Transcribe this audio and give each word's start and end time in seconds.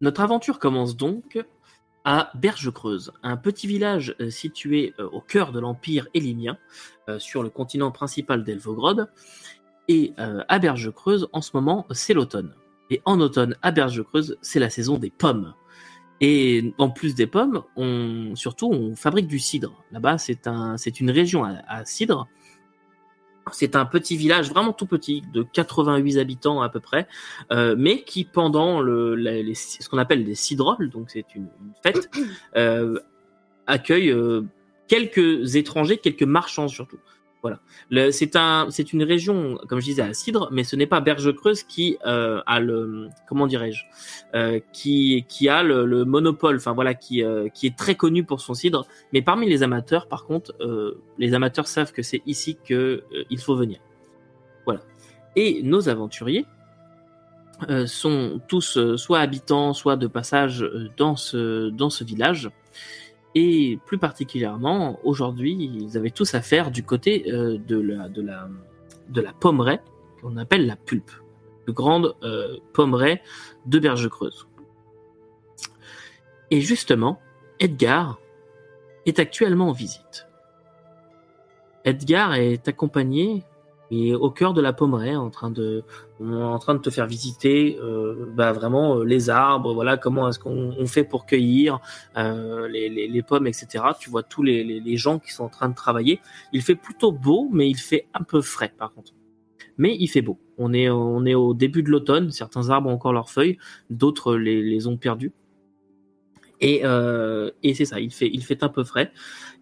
Notre 0.00 0.22
aventure 0.22 0.58
commence 0.58 0.96
donc 0.96 1.44
à 2.04 2.30
Berge-Creuse, 2.34 3.12
un 3.22 3.36
petit 3.36 3.66
village 3.66 4.16
euh, 4.20 4.30
situé 4.30 4.94
euh, 4.98 5.06
au 5.10 5.20
cœur 5.20 5.52
de 5.52 5.60
l'Empire 5.60 6.08
élinien, 6.14 6.56
euh, 7.10 7.18
sur 7.18 7.42
le 7.42 7.50
continent 7.50 7.90
principal 7.90 8.42
d'Elvogrod. 8.42 9.10
Et 9.88 10.12
à 10.16 10.60
Berge-Creuse, 10.60 11.28
en 11.32 11.40
ce 11.40 11.50
moment, 11.54 11.84
c'est 11.90 12.14
l'automne. 12.14 12.54
Et 12.90 13.02
en 13.06 13.18
automne, 13.18 13.56
à 13.60 13.72
Berge-Creuse, 13.72 14.38
c'est 14.40 14.60
la 14.60 14.70
saison 14.70 14.98
des 14.98 15.10
pommes. 15.10 15.52
Et 16.20 16.72
en 16.78 16.90
plus 16.90 17.16
des 17.16 17.26
pommes, 17.26 17.64
surtout, 18.36 18.70
on 18.70 18.94
fabrique 18.94 19.26
du 19.26 19.40
cidre. 19.40 19.82
Là-bas, 19.90 20.18
c'est 20.18 21.00
une 21.00 21.10
région 21.10 21.42
à 21.42 21.84
cidre 21.84 22.28
c'est 23.52 23.76
un 23.76 23.84
petit 23.84 24.16
village 24.16 24.50
vraiment 24.50 24.72
tout 24.72 24.86
petit, 24.86 25.22
de 25.32 25.42
88 25.42 26.18
habitants 26.18 26.62
à 26.62 26.68
peu 26.68 26.80
près, 26.80 27.08
euh, 27.52 27.74
mais 27.78 28.02
qui 28.02 28.24
pendant 28.24 28.80
le, 28.80 29.14
les, 29.14 29.54
ce 29.54 29.88
qu'on 29.88 29.98
appelle 29.98 30.24
des 30.24 30.34
cidroles, 30.34 30.90
donc 30.90 31.10
c'est 31.10 31.26
une, 31.34 31.48
fête, 31.82 32.10
euh, 32.56 32.98
accueille 33.66 34.10
euh, 34.10 34.42
quelques 34.88 35.56
étrangers, 35.56 35.98
quelques 35.98 36.22
marchands 36.22 36.68
surtout. 36.68 36.98
Voilà. 37.42 37.60
C'est 38.12 38.36
un, 38.36 38.68
une 38.92 39.02
région, 39.02 39.58
comme 39.68 39.80
je 39.80 39.86
disais, 39.86 40.02
à 40.02 40.12
cidre, 40.12 40.48
mais 40.52 40.64
ce 40.64 40.76
n'est 40.76 40.86
pas 40.86 41.00
Berge-Creuse 41.00 41.62
qui 41.62 41.96
euh, 42.06 42.42
a 42.46 42.60
le, 42.60 43.08
comment 43.26 43.46
dirais-je, 43.46 43.84
euh, 44.34 44.60
qui, 44.72 45.24
qui 45.28 45.48
a 45.48 45.62
le, 45.62 45.86
le, 45.86 46.04
monopole, 46.04 46.56
enfin 46.56 46.72
voilà, 46.72 46.94
qui, 46.94 47.24
euh, 47.24 47.48
qui 47.48 47.66
est 47.66 47.76
très 47.76 47.94
connu 47.94 48.24
pour 48.24 48.40
son 48.40 48.52
cidre. 48.52 48.86
Mais 49.12 49.22
parmi 49.22 49.48
les 49.48 49.62
amateurs, 49.62 50.06
par 50.06 50.26
contre, 50.26 50.54
les 51.18 51.34
amateurs 51.34 51.66
savent 51.66 51.92
que 51.92 52.02
c'est 52.02 52.22
ici 52.26 52.58
que 52.62 53.04
il 53.30 53.40
faut 53.40 53.56
venir. 53.56 53.78
Voilà. 54.66 54.80
Et 55.36 55.62
nos 55.62 55.88
aventuriers 55.88 56.44
sont 57.86 58.40
tous 58.48 58.96
soit 58.96 59.20
habitants, 59.20 59.72
soit 59.72 59.96
de 59.96 60.06
passage 60.06 60.66
dans 60.96 61.16
ce, 61.16 61.70
dans 61.70 61.90
ce 61.90 62.04
village. 62.04 62.50
Et 63.34 63.78
plus 63.86 63.98
particulièrement, 63.98 64.98
aujourd'hui, 65.04 65.52
ils 65.52 65.96
avaient 65.96 66.10
tous 66.10 66.34
à 66.34 66.40
faire 66.40 66.70
du 66.70 66.82
côté 66.82 67.32
euh, 67.32 67.58
de, 67.58 67.80
la, 67.80 68.08
de, 68.08 68.22
la, 68.22 68.48
la 69.14 69.32
pommeraie, 69.32 69.80
qu'on 70.20 70.36
appelle 70.36 70.66
la 70.66 70.76
pulpe, 70.76 71.12
de 71.66 71.72
grande 71.72 72.16
euh, 72.22 72.56
de 73.66 73.78
Berge 73.78 74.08
Creuse. 74.08 74.48
Et 76.50 76.60
justement, 76.60 77.20
Edgar 77.60 78.18
est 79.06 79.20
actuellement 79.20 79.68
en 79.68 79.72
visite. 79.72 80.26
Edgar 81.84 82.34
est 82.34 82.66
accompagné 82.66 83.44
et 83.92 84.14
au 84.14 84.30
cœur 84.30 84.54
de 84.54 84.60
la 84.60 84.72
pommeraie, 84.72 85.16
en 85.16 85.30
train 85.30 85.50
de, 85.50 85.84
en 86.20 86.58
train 86.58 86.74
de 86.74 86.80
te 86.80 86.90
faire 86.90 87.06
visiter, 87.06 87.78
euh, 87.80 88.26
bah 88.34 88.52
vraiment 88.52 88.98
euh, 88.98 89.04
les 89.04 89.30
arbres, 89.30 89.72
voilà 89.72 89.96
comment 89.96 90.28
est-ce 90.28 90.38
qu'on 90.38 90.86
fait 90.86 91.04
pour 91.04 91.26
cueillir 91.26 91.80
euh, 92.16 92.68
les, 92.68 92.88
les, 92.88 93.22
pommes, 93.22 93.46
etc. 93.46 93.84
Tu 93.98 94.10
vois 94.10 94.22
tous 94.22 94.42
les, 94.42 94.62
les, 94.64 94.96
gens 94.96 95.18
qui 95.18 95.32
sont 95.32 95.44
en 95.44 95.48
train 95.48 95.68
de 95.68 95.74
travailler. 95.74 96.20
Il 96.52 96.62
fait 96.62 96.74
plutôt 96.74 97.12
beau, 97.12 97.48
mais 97.52 97.68
il 97.68 97.78
fait 97.78 98.06
un 98.14 98.22
peu 98.22 98.40
frais 98.42 98.72
par 98.76 98.92
contre. 98.92 99.12
Mais 99.78 99.96
il 99.98 100.08
fait 100.08 100.20
beau. 100.22 100.38
On 100.58 100.74
est, 100.74 100.90
on 100.90 101.24
est 101.24 101.34
au 101.34 101.54
début 101.54 101.82
de 101.82 101.90
l'automne. 101.90 102.30
Certains 102.30 102.68
arbres 102.68 102.90
ont 102.90 102.92
encore 102.92 103.14
leurs 103.14 103.30
feuilles, 103.30 103.56
d'autres 103.88 104.36
les, 104.36 104.86
ont 104.86 104.98
perdues. 104.98 105.32
Et, 106.60 106.82
euh, 106.84 107.50
et 107.62 107.72
c'est 107.72 107.86
ça, 107.86 107.98
il 107.98 108.12
fait, 108.12 108.28
il 108.30 108.44
fait 108.44 108.62
un 108.62 108.68
peu 108.68 108.84
frais. 108.84 109.10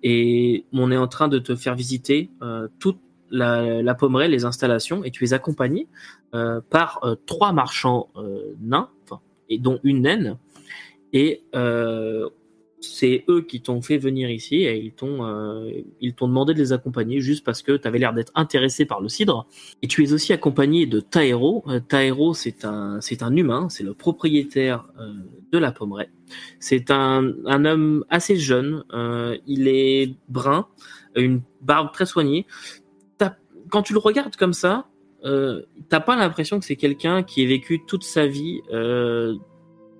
Et 0.02 0.64
on 0.72 0.90
est 0.90 0.96
en 0.96 1.06
train 1.06 1.28
de 1.28 1.38
te 1.38 1.54
faire 1.54 1.76
visiter 1.76 2.30
euh, 2.42 2.66
toute 2.80 2.98
la, 3.30 3.82
la 3.82 3.94
pommeraie, 3.94 4.28
les 4.28 4.44
installations, 4.44 5.04
et 5.04 5.10
tu 5.10 5.24
es 5.24 5.32
accompagné 5.32 5.88
euh, 6.34 6.60
par 6.70 7.00
euh, 7.04 7.14
trois 7.26 7.52
marchands 7.52 8.08
euh, 8.16 8.54
nains, 8.60 8.90
et 9.48 9.58
dont 9.58 9.80
une 9.82 10.02
naine, 10.02 10.36
et 11.12 11.42
c'est 12.80 13.24
eux 13.28 13.40
qui 13.40 13.60
t'ont 13.60 13.80
fait 13.80 13.98
venir 13.98 14.30
ici 14.30 14.56
et 14.56 14.76
ils 14.78 14.92
t'ont 14.92 16.28
demandé 16.28 16.54
de 16.54 16.58
les 16.58 16.72
accompagner 16.72 17.20
juste 17.20 17.44
parce 17.44 17.62
que 17.62 17.76
tu 17.76 17.88
avais 17.88 17.98
l'air 17.98 18.12
d'être 18.12 18.30
intéressé 18.34 18.84
par 18.84 19.00
le 19.00 19.08
cidre 19.08 19.46
et 19.82 19.88
tu 19.88 20.04
es 20.04 20.12
aussi 20.12 20.32
accompagné 20.32 20.86
de 20.86 21.00
Taero. 21.00 21.64
Euh, 21.66 21.80
c'est 22.34 22.64
un 22.64 23.00
c'est 23.00 23.22
un 23.22 23.34
humain, 23.34 23.68
c'est 23.70 23.82
le 23.82 23.94
propriétaire 23.94 24.84
de 25.50 25.58
la 25.58 25.72
pommeraie. 25.72 26.10
C'est 26.60 26.90
un 26.90 27.32
un 27.46 27.64
homme 27.64 28.04
assez 28.10 28.36
jeune, 28.36 28.84
il 29.46 29.66
est 29.66 30.14
brun, 30.28 30.68
une 31.16 31.40
barbe 31.62 31.90
très 31.92 32.06
soignée 32.06 32.46
quand 33.70 33.82
tu 33.82 33.92
le 33.92 33.98
regardes 33.98 34.36
comme 34.36 34.52
ça, 34.52 34.86
euh, 35.24 35.62
t'as 35.88 36.00
pas 36.00 36.16
l'impression 36.16 36.58
que 36.58 36.64
c'est 36.64 36.76
quelqu'un 36.76 37.22
qui 37.22 37.42
ait 37.42 37.46
vécu 37.46 37.80
toute 37.86 38.04
sa 38.04 38.26
vie 38.26 38.60
euh, 38.72 39.34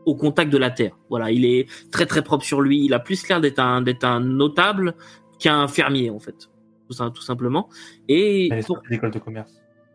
au 0.07 0.15
contact 0.15 0.53
de 0.53 0.59
la 0.59 0.71
terre. 0.71 0.97
Voilà, 1.11 1.31
il 1.31 1.45
est 1.45 1.69
très 1.91 2.07
très 2.07 2.23
propre 2.23 2.45
sur 2.45 2.61
lui. 2.61 2.85
Il 2.85 2.95
a 2.95 2.99
plus 2.99 3.29
l'air 3.29 3.41
d'être 3.41 3.59
un 3.59 3.83
d'être 3.83 4.05
un 4.05 4.21
notable 4.21 4.95
qu'un 5.39 5.69
fermier 5.69 6.11
en 6.11 6.19
fait, 6.19 6.49
tout, 6.89 7.11
tout 7.11 7.23
simplement. 7.23 7.69
Et 8.09 8.49
pour 8.67 8.81
l'école 8.89 9.11
de 9.11 9.19
commerce. 9.19 9.53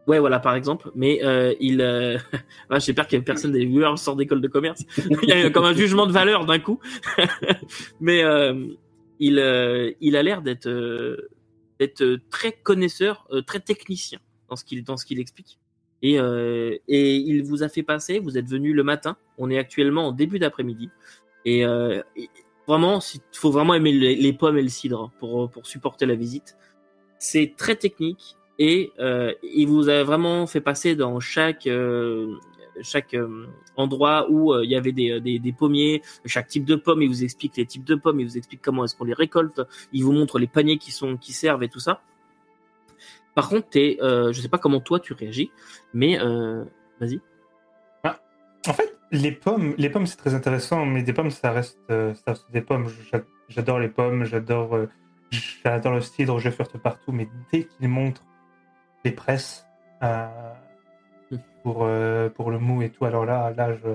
Ouais, 0.07 0.19
voilà, 0.19 0.39
par 0.39 0.55
exemple. 0.55 0.91
Mais 0.95 1.23
euh, 1.23 1.53
il, 1.59 1.81
euh... 1.81 2.17
j'espère 2.71 3.07
qu'il 3.07 3.19
y 3.19 3.21
a 3.21 3.23
personne 3.23 3.51
des 3.51 3.65
viewers 3.65 3.97
sort 3.97 4.15
d'école 4.15 4.41
de 4.41 4.47
commerce. 4.47 4.83
il 5.23 5.29
y 5.29 5.31
a 5.31 5.49
comme 5.49 5.65
un 5.65 5.73
jugement 5.73 6.05
de 6.05 6.11
valeur 6.11 6.45
d'un 6.45 6.59
coup. 6.59 6.79
mais 8.01 8.23
euh, 8.23 8.67
il, 9.19 9.39
euh, 9.39 9.91
il 10.01 10.15
a 10.15 10.23
l'air 10.23 10.41
d'être 10.41 10.67
d'être 11.79 12.03
euh, 12.03 12.21
très 12.29 12.51
connaisseur, 12.51 13.25
euh, 13.31 13.41
très 13.41 13.59
technicien 13.59 14.19
dans 14.49 14.55
ce 14.55 14.63
qu'il 14.63 14.83
dans 14.83 14.97
ce 14.97 15.05
qu'il 15.05 15.19
explique. 15.19 15.59
Et, 16.01 16.19
euh, 16.19 16.77
et 16.87 17.15
il 17.15 17.43
vous 17.43 17.63
a 17.63 17.69
fait 17.69 17.83
passer. 17.83 18.19
Vous 18.19 18.37
êtes 18.37 18.47
venu 18.47 18.73
le 18.73 18.83
matin. 18.83 19.15
On 19.37 19.49
est 19.49 19.57
actuellement 19.57 20.07
en 20.07 20.11
début 20.11 20.37
d'après-midi. 20.37 20.89
Et, 21.45 21.65
euh, 21.65 22.01
vraiment, 22.67 22.99
il 23.13 23.21
faut 23.31 23.51
vraiment 23.51 23.73
aimer 23.73 23.93
les, 23.93 24.15
les, 24.15 24.33
pommes 24.33 24.57
et 24.57 24.61
le 24.61 24.69
cidre 24.69 25.11
pour 25.19 25.49
pour 25.49 25.65
supporter 25.65 26.05
la 26.05 26.15
visite. 26.15 26.57
C'est 27.19 27.53
très 27.57 27.75
technique 27.77 28.35
et 28.59 28.91
euh, 28.99 29.33
il 29.41 29.67
vous 29.67 29.89
a 29.89 30.03
vraiment 30.03 30.45
fait 30.45 30.61
passer 30.61 30.95
dans 30.95 31.19
chaque 31.19 31.67
euh, 31.67 32.35
chaque 32.81 33.13
euh, 33.13 33.47
endroit 33.75 34.27
où 34.29 34.53
euh, 34.53 34.63
il 34.63 34.71
y 34.71 34.75
avait 34.75 34.91
des, 34.91 35.19
des, 35.21 35.39
des, 35.39 35.53
pommiers, 35.53 36.01
chaque 36.25 36.47
type 36.47 36.65
de 36.65 36.75
pomme, 36.75 37.01
il 37.01 37.07
vous 37.07 37.23
explique 37.23 37.57
les 37.57 37.65
types 37.65 37.83
de 37.83 37.95
pommes, 37.95 38.19
il 38.19 38.25
vous 38.25 38.37
explique 38.37 38.61
comment 38.61 38.85
est-ce 38.85 38.95
qu'on 38.95 39.05
les 39.05 39.13
récolte, 39.13 39.61
il 39.91 40.03
vous 40.03 40.11
montre 40.11 40.39
les 40.39 40.47
paniers 40.47 40.77
qui 40.77 40.91
sont 40.91 41.17
qui 41.17 41.33
servent 41.33 41.63
et 41.63 41.69
tout 41.69 41.79
ça. 41.79 42.01
Par 43.35 43.49
contre, 43.49 43.69
t'es, 43.69 43.97
euh, 44.01 44.31
je 44.31 44.41
sais 44.41 44.49
pas 44.49 44.59
comment 44.59 44.79
toi 44.79 44.99
tu 44.99 45.13
réagis, 45.13 45.51
mais 45.93 46.19
euh, 46.19 46.63
vas-y. 46.99 47.19
Ah, 48.03 48.19
en 48.67 48.73
fait, 48.73 48.95
les 49.11 49.31
pommes, 49.31 49.73
les 49.77 49.89
pommes 49.89 50.05
c'est 50.05 50.17
très 50.17 50.33
intéressant, 50.33 50.85
mais 50.85 51.03
des 51.03 51.13
pommes 51.13 51.31
ça 51.31 51.51
reste, 51.51 51.79
ça 51.89 52.23
reste 52.27 52.51
des 52.51 52.61
pommes. 52.61 52.87
J'adore 53.49 53.79
les 53.79 53.89
pommes, 53.89 54.25
j'adore, 54.25 54.77
j'adore 55.63 55.93
le 55.93 56.01
cidre, 56.01 56.39
je 56.39 56.49
flirte 56.49 56.77
partout, 56.77 57.11
mais 57.11 57.27
dès 57.51 57.65
qu'ils 57.65 57.89
montrent 57.89 58.25
les 59.05 59.11
presses, 59.11 59.65
euh, 60.01 60.27
pour, 61.63 61.79
euh, 61.83 62.29
pour 62.29 62.51
le 62.51 62.59
mou 62.59 62.81
et 62.81 62.89
tout. 62.89 63.05
Alors 63.05 63.25
là, 63.25 63.53
là, 63.55 63.73
je, 63.73 63.89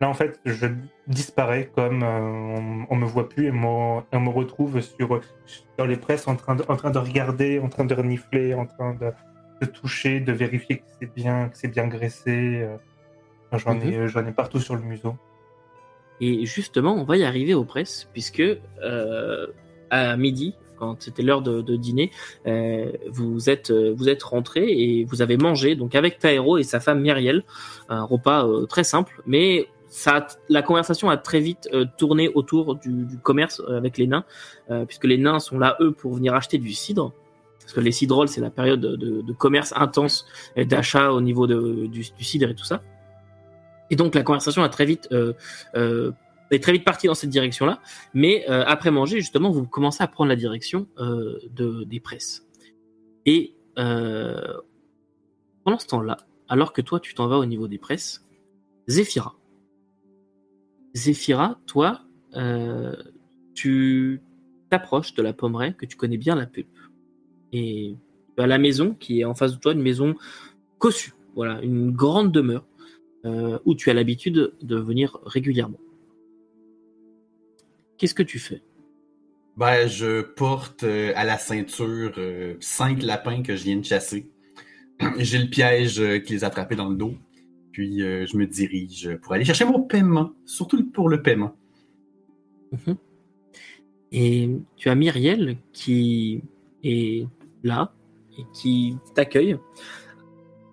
là 0.00 0.08
en 0.08 0.14
fait, 0.14 0.40
je 0.44 0.66
disparais 1.06 1.70
comme 1.74 2.02
euh, 2.02 2.18
on, 2.20 2.86
on, 2.90 2.96
me 2.96 3.06
voit 3.06 3.28
plus 3.28 3.46
et 3.46 3.52
on, 3.52 4.04
on 4.12 4.20
me 4.20 4.30
retrouve 4.30 4.80
sur, 4.80 5.20
sur 5.46 5.86
les 5.86 5.96
presses 5.96 6.28
en 6.28 6.36
train, 6.36 6.56
de, 6.56 6.64
en 6.68 6.76
train 6.76 6.90
de 6.90 6.98
regarder, 6.98 7.58
en 7.58 7.68
train 7.68 7.84
de 7.84 7.94
renifler, 7.94 8.54
en 8.54 8.66
train 8.66 8.94
de, 8.94 9.10
de 9.60 9.66
toucher, 9.66 10.20
de 10.20 10.32
vérifier 10.32 10.78
que 10.78 10.84
c'est 11.00 11.14
bien, 11.14 11.48
que 11.48 11.56
c'est 11.56 11.68
bien 11.68 11.86
graissé. 11.86 12.62
Euh. 12.62 12.76
J'en 13.52 13.74
-hmm. 13.76 14.04
ai, 14.04 14.08
j'en 14.08 14.26
ai 14.26 14.32
partout 14.32 14.60
sur 14.60 14.76
le 14.76 14.82
museau. 14.82 15.14
Et 16.20 16.46
justement, 16.46 16.94
on 16.94 17.04
va 17.04 17.16
y 17.16 17.24
arriver 17.24 17.54
aux 17.54 17.64
presses, 17.64 18.08
puisque 18.12 18.40
euh, 18.40 19.46
à 19.90 20.16
midi, 20.16 20.54
quand 20.78 21.02
c'était 21.02 21.22
l'heure 21.22 21.42
de, 21.42 21.76
dîner, 21.76 22.10
euh, 22.46 22.92
vous 23.08 23.50
êtes 23.50 23.70
euh, 23.70 23.94
vous 23.96 24.08
êtes 24.08 24.22
rentré 24.22 24.66
et 24.68 25.04
vous 25.04 25.22
avez 25.22 25.36
mangé 25.36 25.74
donc 25.74 25.94
avec 25.94 26.18
Taero 26.18 26.58
et 26.58 26.62
sa 26.62 26.80
femme 26.80 27.00
Myriel, 27.00 27.44
un 27.88 28.04
repas 28.04 28.46
euh, 28.46 28.66
très 28.66 28.84
simple, 28.84 29.22
mais 29.26 29.68
ça, 29.88 30.26
la 30.48 30.62
conversation 30.62 31.08
a 31.08 31.16
très 31.16 31.40
vite 31.40 31.70
tourné 31.96 32.28
autour 32.28 32.74
du, 32.74 33.06
commerce 33.22 33.62
avec 33.70 33.96
les 33.96 34.06
nains, 34.06 34.24
puisque 34.86 35.04
les 35.04 35.16
nains 35.16 35.38
sont 35.38 35.58
là 35.58 35.78
eux 35.80 35.92
pour 35.92 36.12
venir 36.12 36.34
acheter 36.34 36.58
du 36.58 36.74
cidre. 36.74 37.14
Parce 37.58 37.72
que 37.72 37.80
les 37.80 37.92
cidroles, 37.92 38.28
c'est 38.28 38.42
la 38.42 38.50
période 38.50 38.82
de, 38.82 39.32
commerce 39.32 39.72
intense 39.74 40.26
d'achat 40.58 41.10
au 41.10 41.22
niveau 41.22 41.46
du, 41.46 41.88
du, 41.88 42.04
cidre 42.22 42.50
et 42.50 42.54
tout 42.54 42.66
ça. 42.66 42.82
Et 43.88 43.96
donc 43.96 44.14
la 44.14 44.22
conversation 44.22 44.62
a 44.62 44.68
très 44.68 44.84
vite 44.84 45.08
est 46.50 46.62
très 46.62 46.72
vite 46.72 46.84
parti 46.84 47.06
dans 47.06 47.14
cette 47.14 47.30
direction-là. 47.30 47.80
Mais 48.14 48.44
euh, 48.48 48.64
après 48.66 48.90
manger, 48.90 49.20
justement, 49.20 49.50
vous 49.50 49.66
commencez 49.66 50.02
à 50.02 50.06
prendre 50.06 50.28
la 50.28 50.36
direction 50.36 50.86
euh, 50.98 51.38
de, 51.50 51.84
des 51.84 52.00
presses. 52.00 52.46
Et 53.26 53.54
euh, 53.78 54.56
pendant 55.64 55.78
ce 55.78 55.86
temps-là, 55.86 56.16
alors 56.48 56.72
que 56.72 56.80
toi, 56.80 57.00
tu 57.00 57.14
t'en 57.14 57.26
vas 57.26 57.38
au 57.38 57.46
niveau 57.46 57.68
des 57.68 57.78
presses, 57.78 58.26
Zéphira. 58.88 59.36
Zéphira, 60.94 61.60
toi, 61.66 62.02
tu 63.54 64.22
t'approches 64.70 65.14
de 65.14 65.22
la 65.22 65.32
pommeraie, 65.32 65.74
que 65.74 65.84
tu 65.84 65.96
connais 65.96 66.16
bien 66.16 66.34
la 66.34 66.46
pulpe. 66.46 66.78
Et 67.52 67.96
à 68.38 68.46
la 68.46 68.58
maison, 68.58 68.94
qui 68.94 69.20
est 69.20 69.24
en 69.24 69.34
face 69.34 69.52
de 69.52 69.58
toi, 69.58 69.72
une 69.72 69.82
maison 69.82 70.14
cossue. 70.78 71.12
Voilà, 71.34 71.60
une 71.60 71.90
grande 71.90 72.32
demeure 72.32 72.64
où 73.66 73.74
tu 73.74 73.90
as 73.90 73.94
l'habitude 73.94 74.54
de 74.62 74.76
venir 74.76 75.18
régulièrement. 75.26 75.78
Qu'est-ce 77.98 78.14
que 78.14 78.22
tu 78.22 78.38
fais? 78.38 78.62
Ben, 79.56 79.88
je 79.88 80.22
porte 80.22 80.84
euh, 80.84 81.12
à 81.16 81.24
la 81.24 81.36
ceinture 81.36 82.12
euh, 82.16 82.54
cinq 82.60 83.02
lapins 83.02 83.42
que 83.42 83.56
je 83.56 83.64
viens 83.64 83.76
de 83.76 83.84
chasser. 83.84 84.30
J'ai 85.18 85.38
le 85.38 85.50
piège 85.50 86.00
euh, 86.00 86.20
qui 86.20 86.32
les 86.32 86.44
a 86.44 86.46
attrapés 86.46 86.76
dans 86.76 86.88
le 86.88 86.94
dos. 86.94 87.14
Puis 87.72 87.98
je 88.00 88.36
me 88.36 88.44
dirige 88.44 89.16
pour 89.22 89.34
aller 89.34 89.44
chercher 89.44 89.64
mon 89.64 89.82
paiement, 89.82 90.32
surtout 90.44 90.84
pour 90.90 91.08
le 91.08 91.22
paiement. 91.22 91.54
Mhm. 92.72 92.96
Et 94.10 94.50
tu 94.74 94.88
as 94.88 94.96
Myriel 94.96 95.58
qui 95.72 96.42
est 96.82 97.24
là 97.62 97.92
et 98.36 98.42
qui 98.52 98.96
t'accueille. 99.14 99.56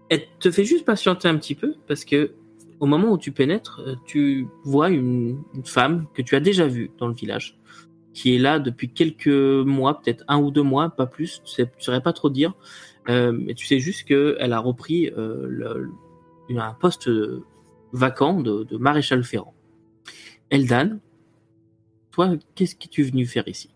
Elle 0.10 0.26
te 0.40 0.50
fait 0.50 0.64
juste 0.64 0.84
patienter 0.84 1.28
un 1.28 1.38
petit 1.38 1.54
peu 1.54 1.76
parce 1.88 2.06
que 2.06 2.32
au 2.80 2.86
moment 2.86 3.12
où 3.12 3.18
tu 3.18 3.32
pénètres, 3.32 3.82
tu 4.06 4.48
vois 4.64 4.90
une 4.90 5.44
femme 5.64 6.08
que 6.14 6.22
tu 6.22 6.36
as 6.36 6.40
déjà 6.40 6.68
vue 6.68 6.92
dans 6.98 7.08
le 7.08 7.14
village 7.14 7.58
qui 8.16 8.34
est 8.34 8.40
là 8.40 8.60
depuis 8.60 8.90
quelques 8.90 9.28
mois, 9.28 10.00
peut-être 10.02 10.24
un 10.30 10.40
ou 10.40 10.50
deux 10.50 10.64
mois, 10.64 10.90
pas 10.90 11.06
plus, 11.06 11.44
tu 11.44 11.62
ne 11.62 11.68
saurais 11.78 12.02
pas 12.02 12.14
trop 12.14 12.30
dire. 12.30 12.54
Euh, 13.10 13.34
mais 13.34 13.54
tu 13.54 13.68
sais 13.68 13.80
juste 13.80 14.06
qu'elle 14.06 14.54
a 14.54 14.60
repris 14.60 15.12
euh, 15.18 15.86
un 16.50 16.74
poste 16.74 17.10
vacant 17.92 18.42
de, 18.42 18.78
maréchal 18.78 19.24
ferrant. 19.24 19.54
Eldan, 20.50 21.00
toi, 22.12 22.32
qu'est-ce 22.56 22.76
que 22.76 22.88
tu 22.88 23.02
es 23.02 23.04
venu 23.04 23.26
faire 23.26 23.48
ici? 23.48 23.70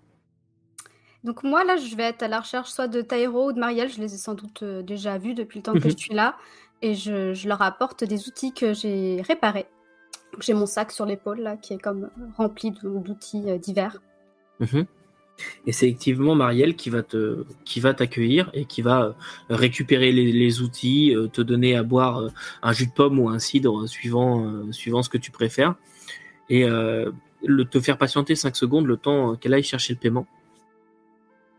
Donc 1.25 1.43
moi 1.43 1.65
là, 1.65 1.75
je 1.75 1.93
vais 1.97 2.03
être 2.03 2.23
à 2.23 2.29
la 2.29 2.39
recherche 2.39 2.69
soit 2.69 2.87
de 2.87 3.01
Tairo 3.01 3.49
ou 3.49 3.51
de 3.51 3.59
Marielle, 3.59 3.89
je 3.89 3.99
les 3.99 4.13
ai 4.13 4.17
sans 4.17 4.35
doute 4.35 4.63
euh, 4.63 4.81
déjà 4.81 5.17
vus 5.17 5.33
depuis 5.33 5.59
le 5.59 5.63
temps 5.63 5.73
que 5.73 5.79
mhm. 5.79 5.91
je 5.91 5.97
suis 5.97 6.13
là, 6.13 6.37
et 6.81 6.95
je, 6.95 7.33
je, 7.33 7.47
leur 7.47 7.61
apporte 7.61 8.03
des 8.03 8.27
outils 8.27 8.53
que 8.53 8.73
j'ai 8.73 9.21
réparés. 9.21 9.67
J'ai 10.39 10.53
mon 10.53 10.65
sac 10.65 10.91
sur 10.91 11.05
l'épaule 11.05 11.41
là 11.41 11.57
qui 11.57 11.73
est 11.73 11.79
comme 11.79 12.09
rempli 12.37 12.71
d'outils 12.71 13.59
divers. 13.59 13.99
Mhm. 14.59 14.85
Et 15.65 15.71
c'est 15.71 15.87
effectivement 15.87 16.35
Marielle 16.35 16.75
qui 16.75 16.89
va 16.89 17.03
te, 17.03 17.45
qui 17.65 17.79
va 17.79 17.93
t'accueillir 17.93 18.49
et 18.53 18.65
qui 18.65 18.81
va 18.81 19.03
euh, 19.03 19.13
récupérer 19.49 20.11
les, 20.11 20.61
outils, 20.61 21.15
euh, 21.15 21.27
te 21.27 21.41
donner 21.41 21.75
à 21.75 21.83
boire 21.83 22.21
euh, 22.21 22.29
un 22.61 22.73
jus 22.73 22.87
de 22.87 22.91
pomme 22.91 23.19
ou 23.19 23.29
un 23.29 23.39
cidre 23.39 23.87
suivant, 23.87 24.71
suivant 24.71 25.03
ce 25.03 25.09
que 25.09 25.17
tu 25.17 25.31
préfères, 25.31 25.75
et 26.49 26.65
le, 26.65 27.63
te 27.63 27.79
faire 27.79 27.97
patienter 27.97 28.35
5 28.35 28.55
secondes 28.55 28.87
le 28.87 28.97
temps 28.97 29.35
qu'elle 29.35 29.53
aille 29.53 29.63
chercher 29.63 29.93
le 29.93 29.99
paiement. 29.99 30.25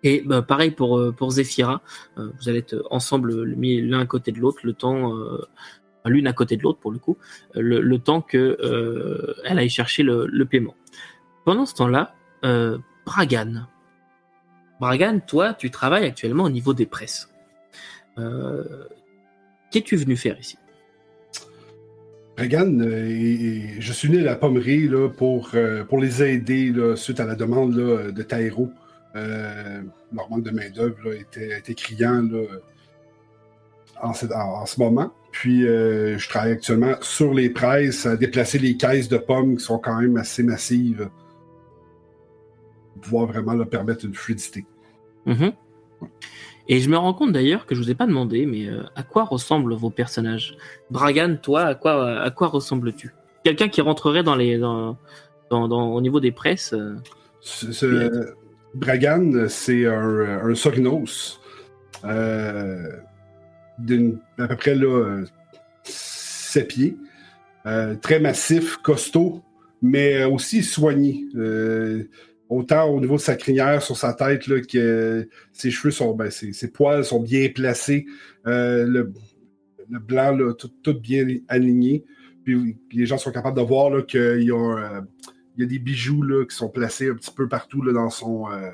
Et 0.03 0.23
bah, 0.25 0.43
pareil 0.43 0.71
pour 0.71 1.15
pour 1.15 1.31
Zephyra, 1.31 1.83
vous 2.17 2.49
allez 2.49 2.59
être 2.59 2.87
ensemble 2.91 3.55
mis 3.57 3.81
l'un 3.83 4.01
à 4.01 4.07
côté 4.07 4.33
de 4.33 4.39
l'autre 4.39 4.61
le 4.63 4.73
temps, 4.73 5.13
l'une 6.07 6.27
à 6.27 6.33
côté 6.33 6.57
de 6.57 6.63
l'autre 6.63 6.79
pour 6.79 6.91
le 6.91 6.99
coup, 6.99 7.19
le, 7.55 7.99
temps 7.99 8.23
que 8.23 8.57
elle 9.45 9.59
aille 9.59 9.69
chercher 9.69 10.03
le, 10.03 10.45
paiement. 10.45 10.75
Pendant 11.45 11.67
ce 11.67 11.75
temps-là, 11.75 12.15
Bragan. 13.05 13.67
Bragan, 14.81 15.21
toi, 15.21 15.53
tu 15.53 15.71
travailles 15.71 16.07
actuellement 16.07 16.45
au 16.45 16.51
niveau 16.51 16.73
des 16.73 16.87
presses. 16.87 17.29
Euh, 18.19 18.65
qu'es-tu 19.71 19.97
venu 19.97 20.17
faire 20.17 20.39
ici? 20.41 20.57
Bragan, 22.37 22.81
euh, 22.81 23.77
je 23.79 23.93
suis 23.93 24.09
né 24.09 24.21
à 24.21 24.25
la 24.25 24.37
pommerie 24.37 24.89
là, 24.89 25.09
pour, 25.09 25.51
euh, 25.55 25.85
pour 25.85 25.99
les 25.99 26.23
aider 26.23 26.73
suite 26.97 27.21
à 27.21 27.27
la 27.27 27.35
demande 27.35 27.75
de 27.75 28.23
Taïro. 28.23 28.71
Leur 29.15 30.31
manque 30.31 30.43
de 30.43 30.51
main-d'œuvre 30.51 31.15
était, 31.15 31.59
était, 31.59 31.75
criant 31.75 32.29
en, 34.01 34.15
ce 34.15 34.81
moment. 34.81 35.13
Puis 35.33 35.63
je 35.63 36.29
travaille 36.29 36.53
actuellement 36.53 36.95
sur 37.01 37.35
les 37.35 37.51
presses 37.51 38.07
à 38.07 38.17
déplacer 38.17 38.59
les 38.59 38.77
caisses 38.77 39.09
de 39.09 39.19
pommes 39.19 39.57
qui 39.57 39.65
sont 39.65 39.79
quand 39.79 40.01
même 40.01 40.17
assez 40.17 40.43
massives 40.43 41.09
pouvoir 43.01 43.27
vraiment 43.27 43.55
leur 43.55 43.69
permettre 43.69 44.05
une 44.05 44.15
fluidité. 44.15 44.65
Mhm. 45.27 45.53
Et 46.69 46.79
je 46.79 46.89
me 46.89 46.97
rends 46.97 47.15
compte 47.15 47.33
d'ailleurs 47.33 47.67
que 47.67 47.75
je 47.75 47.83
vous 47.83 47.91
ai 47.91 47.95
pas 47.95 48.07
demandé, 48.07 48.47
mais 48.47 48.69
euh, 48.69 48.83
à 48.95 49.03
quoi 49.03 49.25
ressemblent 49.25 49.75
vos 49.75 49.91
personnages? 49.91 50.57
Bragan, 50.91 51.37
toi, 51.43 51.63
à 51.63 51.75
quoi, 51.75 52.21
à 52.21 52.31
quoi 52.31 52.49
ressembles-tu? 52.49 53.13
Quelqu'un 53.45 53.69
qui 53.69 53.81
rentrerait 53.81 54.23
dans 54.23 54.37
les, 54.37 54.59
dans, 54.59 54.97
dans, 55.51 55.93
au 55.93 56.01
niveau 56.01 56.21
des 56.21 56.31
presses 56.31 56.75
euh, 56.75 56.97
Bragan, 58.75 59.49
c'est 59.49 59.87
un, 59.87 60.47
un 60.47 60.55
Sognos 60.55 61.41
euh, 62.05 62.91
à 64.39 64.47
peu 64.47 64.57
près 64.57 64.75
là, 64.75 65.23
7 65.85 66.69
pieds, 66.69 66.97
très 68.03 68.21
massif, 68.21 68.77
costaud, 68.79 69.43
mais 69.83 70.25
aussi 70.25 70.63
soigné 70.63 71.25
autant 72.51 72.91
au 72.91 73.01
niveau 73.01 73.15
de 73.15 73.21
sa 73.21 73.37
crinière, 73.37 73.81
sur 73.81 73.97
sa 73.97 74.13
tête, 74.13 74.47
là, 74.49 74.61
que 74.61 75.27
ses 75.53 75.71
cheveux 75.71 75.93
sont, 75.93 76.15
ben, 76.15 76.31
ses, 76.31 76.69
poils 76.69 77.05
sont 77.05 77.23
bien 77.23 77.49
placés, 77.49 78.07
euh, 78.47 78.85
le, 78.87 79.13
blanc, 80.01 80.37
là, 80.37 80.53
tout, 80.55 81.01
bien 81.01 81.27
aligné. 81.49 82.05
Puis 82.45 82.77
les 82.93 83.07
gens 83.07 83.19
sont 83.19 83.31
capables 83.31 83.57
de 83.57 83.63
voir 83.63 84.05
qu'il 84.05 84.43
y, 84.43 84.51
a, 84.51 85.03
y 85.59 85.63
a 85.63 85.67
des 85.67 85.79
bijoux 85.79 86.23
là, 86.23 86.45
qui 86.45 86.55
sont 86.55 86.69
placés 86.69 87.11
un 87.11 87.15
petit 87.15 87.33
peu 87.33 87.49
partout 87.49 87.83
là, 87.83 87.93
dans 87.93 88.11
son, 88.11 88.51
euh, 88.51 88.71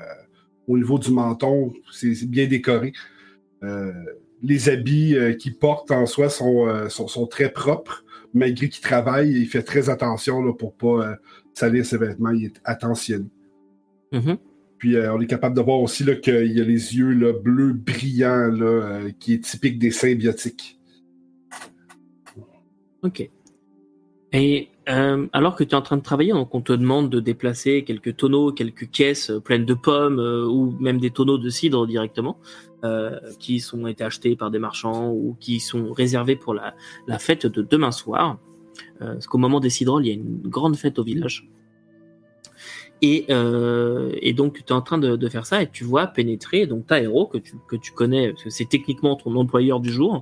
au 0.67 0.77
niveau 0.77 0.99
du 0.99 1.11
menton. 1.11 1.73
C'est 1.91 2.29
bien 2.29 2.47
décoré. 2.47 2.93
Euh, 3.63 3.91
les 4.43 4.69
habits 4.69 5.17
qu'il 5.39 5.57
porte 5.57 5.89
en 5.89 6.05
soi 6.05 6.29
sont, 6.29 6.89
sont, 6.89 7.25
très 7.25 7.51
propres, 7.51 8.05
malgré 8.33 8.69
qu'il 8.69 8.83
travaille. 8.83 9.31
Il 9.31 9.47
fait 9.47 9.63
très 9.63 9.89
attention 9.89 10.43
là, 10.43 10.53
pour 10.53 10.75
pas 10.75 11.15
salir 11.55 11.83
ses 11.85 11.97
vêtements. 11.97 12.29
Il 12.29 12.45
est 12.45 12.61
attentionné. 12.63 13.25
Mm-hmm. 14.11 14.37
Puis 14.77 14.95
euh, 14.95 15.13
on 15.13 15.21
est 15.21 15.27
capable 15.27 15.55
de 15.55 15.61
voir 15.61 15.79
aussi 15.79 16.05
qu'il 16.21 16.51
y 16.51 16.61
a 16.61 16.63
les 16.63 16.95
yeux 16.95 17.11
là, 17.11 17.33
bleus 17.33 17.73
brillants, 17.73 18.47
là, 18.47 18.65
euh, 18.65 19.11
qui 19.19 19.33
est 19.33 19.43
typique 19.43 19.79
des 19.79 19.91
symbiotiques. 19.91 20.79
Ok. 23.03 23.29
Et 24.33 24.69
euh, 24.89 25.27
alors 25.31 25.55
que 25.55 25.63
tu 25.63 25.71
es 25.71 25.75
en 25.75 25.81
train 25.81 25.97
de 25.97 26.01
travailler, 26.01 26.33
donc 26.33 26.53
on 26.53 26.61
te 26.61 26.73
demande 26.73 27.09
de 27.09 27.19
déplacer 27.19 27.83
quelques 27.83 28.17
tonneaux, 28.17 28.51
quelques 28.51 28.89
caisses 28.91 29.31
pleines 29.43 29.65
de 29.65 29.73
pommes 29.73 30.19
ou 30.19 30.75
même 30.79 30.99
des 30.99 31.11
tonneaux 31.11 31.37
de 31.37 31.49
cidre 31.49 31.87
directement, 31.87 32.37
qui 33.39 33.59
sont 33.59 33.87
été 33.87 34.03
achetés 34.03 34.35
par 34.35 34.51
des 34.51 34.59
marchands 34.59 35.09
ou 35.11 35.35
qui 35.39 35.59
sont 35.59 35.91
réservés 35.91 36.35
pour 36.35 36.53
la, 36.53 36.73
fête 37.19 37.47
de 37.47 37.61
demain 37.61 37.91
soir. 37.91 38.37
parce 38.99 39.27
qu'au 39.27 39.37
moment 39.37 39.59
des 39.59 39.69
cidroles, 39.69 40.05
il 40.05 40.09
y 40.09 40.11
a 40.11 40.15
une 40.15 40.41
grande 40.41 40.75
fête 40.75 40.99
au 40.99 41.03
village. 41.03 41.49
Et, 43.01 43.25
euh, 43.29 44.11
et, 44.21 44.33
donc, 44.33 44.55
tu 44.55 44.63
es 44.63 44.71
en 44.71 44.81
train 44.81 44.97
de, 44.97 45.29
faire 45.29 45.45
ça 45.45 45.61
et 45.61 45.69
tu 45.69 45.83
vois 45.83 46.07
pénétrer 46.07 46.65
donc 46.65 46.87
ta 46.87 47.01
héros 47.01 47.27
que 47.27 47.37
tu, 47.37 47.53
que 47.67 47.75
tu 47.75 47.91
connais, 47.91 48.31
parce 48.31 48.43
que 48.43 48.49
c'est 48.49 48.67
techniquement 48.67 49.15
ton 49.15 49.35
employeur 49.35 49.79
du 49.79 49.91
jour, 49.91 50.15
euh, 50.15 50.21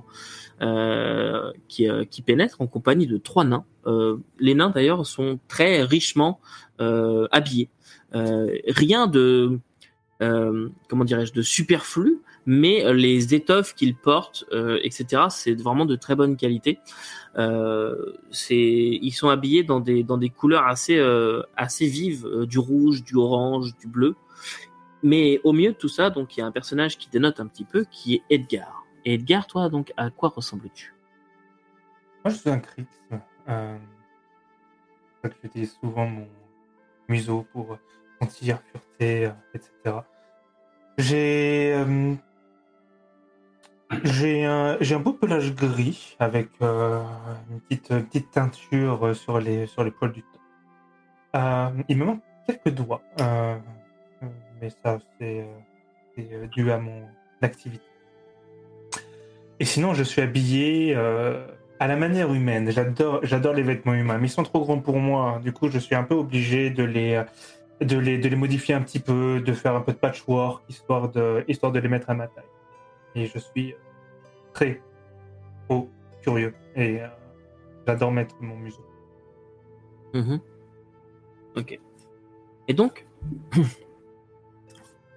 qui, 1.68 1.88
euh, 1.88 2.04
qui, 2.04 2.22
pénètre 2.22 2.60
en 2.60 2.66
compagnie 2.66 3.06
de 3.06 3.18
trois 3.18 3.44
nains. 3.44 3.64
Euh, 3.86 4.18
les 4.38 4.54
nains, 4.54 4.70
d'ailleurs, 4.70 5.06
sont 5.06 5.38
très 5.48 5.82
richement 5.82 6.40
euh, 6.80 7.28
habillés. 7.30 7.70
rien 8.12 9.06
de, 9.06 9.58
comment 10.18 11.04
dirais-je, 11.04 11.32
de 11.32 11.42
superflu, 11.42 12.20
mais 12.46 12.84
euh, 12.84 12.92
les 12.92 13.34
étoffes 13.34 13.74
qu'ils 13.74 13.96
portent, 13.96 14.44
euh, 14.52 14.78
etc., 14.82 15.24
c'est 15.30 15.54
vraiment 15.54 15.84
de 15.84 15.96
très 15.96 16.14
bonne 16.14 16.36
qualité. 16.36 16.78
Euh, 17.36 18.14
ils 18.48 19.12
sont 19.12 19.28
habillés 19.28 19.64
dans 19.64 19.80
des 19.80 20.02
dans 20.04 20.16
des 20.16 20.30
couleurs 20.30 20.66
assez 20.66 20.96
euh, 20.96 21.42
assez 21.56 21.86
vives, 21.86 22.24
euh, 22.24 22.46
du 22.46 22.58
rouge, 22.58 23.02
du 23.04 23.16
orange, 23.16 23.76
du 23.76 23.88
bleu. 23.88 24.14
Mais 25.02 25.40
au 25.44 25.52
milieu 25.52 25.72
de 25.72 25.76
tout 25.76 25.88
ça, 25.88 26.08
donc 26.08 26.36
il 26.36 26.40
y 26.40 26.42
a 26.42 26.46
un 26.46 26.52
personnage 26.52 26.96
qui 26.96 27.10
dénote 27.10 27.40
un 27.40 27.46
petit 27.46 27.64
peu, 27.64 27.84
qui 27.90 28.14
est 28.14 28.22
Edgar. 28.30 28.85
Et 29.06 29.14
Edgar, 29.14 29.46
toi, 29.46 29.68
donc, 29.68 29.92
à 29.96 30.10
quoi 30.10 30.30
ressembles-tu? 30.30 30.92
Moi, 32.24 32.32
je 32.32 32.38
suis 32.38 32.50
un 32.50 32.58
Crix. 32.58 32.86
Euh, 33.48 33.78
j'utilise 35.42 35.78
souvent 35.80 36.06
mon 36.06 36.26
museau 37.08 37.46
pour 37.52 37.78
sentir, 38.20 38.60
fureter, 38.72 39.30
etc. 39.54 40.00
J'ai 40.98 41.84
j'ai 44.02 44.44
un, 44.44 44.76
un 44.80 44.98
beau 44.98 45.12
pelage 45.12 45.54
gris 45.54 46.16
avec 46.18 46.50
euh, 46.60 47.04
une 47.48 47.60
petite, 47.60 47.88
petite 47.88 48.30
teinture 48.32 49.14
sur 49.14 49.38
les, 49.38 49.66
sur 49.66 49.84
les 49.84 49.92
poils 49.92 50.10
du. 50.10 50.24
Euh, 51.36 51.70
il 51.88 51.96
me 51.96 52.06
manque 52.06 52.22
quelques 52.44 52.70
doigts, 52.70 53.02
euh, 53.20 53.56
mais 54.60 54.70
ça, 54.70 54.98
c'est 55.20 55.46
dû 56.50 56.72
à 56.72 56.78
mon 56.78 57.06
activité. 57.40 57.95
Et 59.60 59.64
sinon, 59.64 59.94
je 59.94 60.02
suis 60.02 60.20
habillé 60.22 60.94
à 60.94 61.86
la 61.86 61.96
manière 61.96 62.32
humaine. 62.32 62.70
J'adore, 62.70 63.20
j'adore 63.22 63.54
les 63.54 63.62
vêtements 63.62 63.94
humains, 63.94 64.18
mais 64.18 64.26
ils 64.26 64.30
sont 64.30 64.42
trop 64.42 64.60
grands 64.60 64.80
pour 64.80 64.98
moi. 64.98 65.40
Du 65.42 65.52
coup, 65.52 65.70
je 65.70 65.78
suis 65.78 65.94
un 65.94 66.02
peu 66.02 66.14
obligé 66.14 66.70
de 66.70 66.84
les, 66.84 67.22
de 67.80 67.98
les, 67.98 68.18
de 68.18 68.28
les 68.28 68.36
modifier 68.36 68.74
un 68.74 68.82
petit 68.82 69.00
peu, 69.00 69.40
de 69.40 69.52
faire 69.52 69.74
un 69.74 69.80
peu 69.80 69.92
de 69.92 69.98
patchwork, 69.98 70.62
histoire 70.68 71.10
de, 71.10 71.44
histoire 71.48 71.72
de 71.72 71.78
les 71.80 71.88
mettre 71.88 72.10
à 72.10 72.14
ma 72.14 72.26
taille 72.26 72.44
et 73.16 73.26
je 73.26 73.38
suis 73.38 73.74
très 74.52 74.80
haut, 75.68 75.88
curieux 76.22 76.54
et, 76.76 77.00
euh, 77.00 77.08
j'adore 77.86 78.12
mettre 78.12 78.36
mon 78.40 78.56
museau. 78.56 78.84
Mhm. 80.14 80.40
Ok. 81.56 81.80
Et 82.68 82.74
donc, 82.74 83.06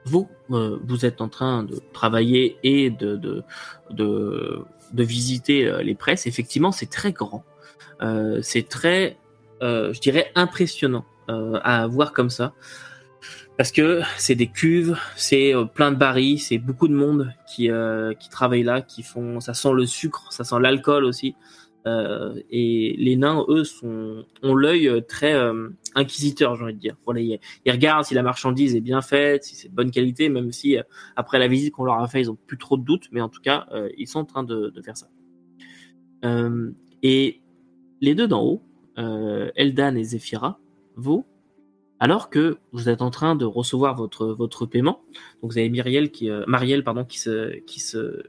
vous, 0.10 0.28
euh, 0.52 0.80
vous 0.84 1.06
êtes 1.06 1.22
en 1.22 1.30
train 1.30 1.64
de 1.64 1.80
travailler 1.94 2.58
et 2.64 2.90
de, 2.90 3.16
de, 3.16 3.44
de, 3.92 5.04
visiter 5.04 5.68
euh, 5.68 5.82
les 5.84 5.96
presses. 5.96 6.26
Effectivement, 6.26 6.72
c'est 6.72 6.90
très 6.90 7.12
grand. 7.12 7.44
Euh, 8.02 8.40
c'est 8.42 8.68
très, 8.68 9.18
je 9.62 10.00
dirais, 10.00 10.32
impressionnant 10.36 11.06
à 11.28 11.86
voir 11.86 12.12
comme 12.12 12.32
ça. 12.32 12.54
Parce 13.56 13.72
que 13.72 14.02
c'est 14.18 14.36
des 14.36 14.48
cuves, 14.48 14.98
c'est 15.16 15.54
plein 15.76 15.92
de 15.92 15.98
barils, 15.98 16.40
c'est 16.40 16.58
beaucoup 16.58 16.88
de 16.88 16.94
monde 16.94 17.34
qui, 17.46 17.70
qui 18.20 18.30
travaille 18.30 18.64
là, 18.64 18.82
qui 18.82 19.04
font. 19.04 19.40
Ça 19.42 19.54
sent 19.54 19.74
le 19.74 19.86
sucre, 19.86 20.32
ça 20.32 20.44
sent 20.44 20.56
l'alcool 20.60 21.04
aussi. 21.04 21.36
Euh, 21.90 22.40
et 22.50 22.96
les 22.98 23.16
nains, 23.16 23.46
eux, 23.48 23.64
ont 24.44 24.56
l'œil 24.56 25.04
très 25.08 25.34
euh, 25.34 25.70
inquisiteur, 25.96 26.56
j'ai 26.56 26.64
envie 26.64 26.74
de 26.74 26.80
dire. 26.80 26.96
Voilà, 27.06 27.22
ils, 27.22 27.40
regardent 27.68 28.06
si 28.06 28.14
la 28.14 28.24
marchandise 28.24 28.76
est 28.76 28.82
bien 28.82 29.02
faite, 29.02 29.44
si 29.44 29.56
c'est 29.56 29.70
de 29.70 29.76
bonne 29.76 29.92
qualité, 29.92 30.30
même 30.30 30.52
si 30.52 30.78
euh, 30.78 30.84
après 31.16 31.40
la 31.40 31.48
visite 31.48 31.74
qu'on 31.74 31.84
leur 31.84 32.00
a 32.00 32.08
fait, 32.08 32.22
ils 32.22 32.32
ont 32.32 32.38
plus 32.48 32.58
trop 32.58 32.78
de 32.78 32.84
doutes, 32.84 33.08
mais 33.12 33.22
en 33.22 33.30
tout 33.30 33.42
cas, 33.42 33.68
euh, 33.72 33.90
ils 33.98 34.08
sont 34.08 34.20
en 34.20 34.26
train 34.26 34.44
de, 34.44 34.74
faire 34.84 34.98
ça. 34.98 35.08
Euh, 36.26 36.72
et 37.02 37.42
les 38.02 38.16
deux 38.16 38.28
d'en 38.28 38.44
haut, 38.44 38.62
euh, 38.98 39.52
Eldan 39.56 39.96
et 39.96 40.04
Zephyra, 40.04 40.60
vous, 40.96 41.26
alors 42.00 42.30
que 42.30 42.58
vous 42.72 42.90
êtes 42.90 43.02
en 43.02 43.10
train 43.10 43.36
de 43.36 43.46
recevoir 43.46 43.96
votre 43.96 44.28
votre 44.28 44.66
paiement, 44.66 45.02
donc 45.42 45.52
vous 45.52 45.58
avez 45.58 46.10
qui 46.10 46.30
euh, 46.30 46.44
Marielle 46.48 46.84
pardon 46.84 47.04
qui 47.04 47.20
se 47.20 47.58
qui 47.66 47.80
se 47.82 48.24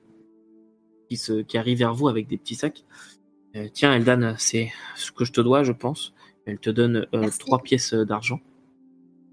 qui 1.09 1.17
se 1.17 1.43
qui 1.43 1.57
arrive 1.57 1.79
vers 1.79 1.95
vous 1.95 2.09
avec 2.09 2.27
des 2.27 2.37
petits 2.37 2.57
sacs. 2.57 2.85
Euh, 3.57 3.69
tiens 3.73 3.95
Eldan, 3.95 4.35
c'est 4.39 4.73
ce 4.95 5.11
que 5.13 5.25
je 5.25 5.33
te 5.33 5.41
dois, 5.41 5.65
je 5.65 5.73
pense. 5.73 6.15
Elle 6.47 6.59
te 6.59 6.71
donne 6.71 7.07
euh, 7.15 7.29
trois 7.39 7.61
pièces 7.61 7.95
d'argent. 7.95 8.41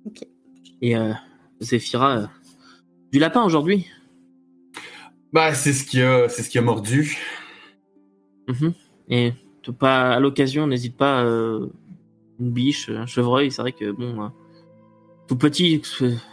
Ok. 0.06 0.24
Et 0.82 0.96
euh, 0.96 1.14
euh, 1.62 2.26
du 3.12 3.20
lapin 3.20 3.44
aujourd'hui. 3.44 3.88
Bah, 5.34 5.54
c'est 5.54 5.74
ce 5.74 5.86
qui 5.86 6.02
a, 6.02 6.30
c'est 6.30 6.44
ce 6.44 6.50
qui 6.50 6.58
a 6.58 6.62
mordu. 6.62 7.18
Mhm. 8.48 8.74
Et 9.10 9.34
pas 9.72 10.12
à 10.12 10.20
l'occasion, 10.20 10.68
n'hésite 10.68 10.96
pas 10.96 11.24
euh, 11.24 11.68
une 12.40 12.52
biche, 12.52 12.90
un 12.90 13.06
chevreuil. 13.06 13.52
C'est 13.52 13.62
vrai 13.62 13.72
que 13.72 13.92
bon, 13.92 14.24
euh, 14.24 14.28
tout 15.28 15.38
petit, 15.38 15.82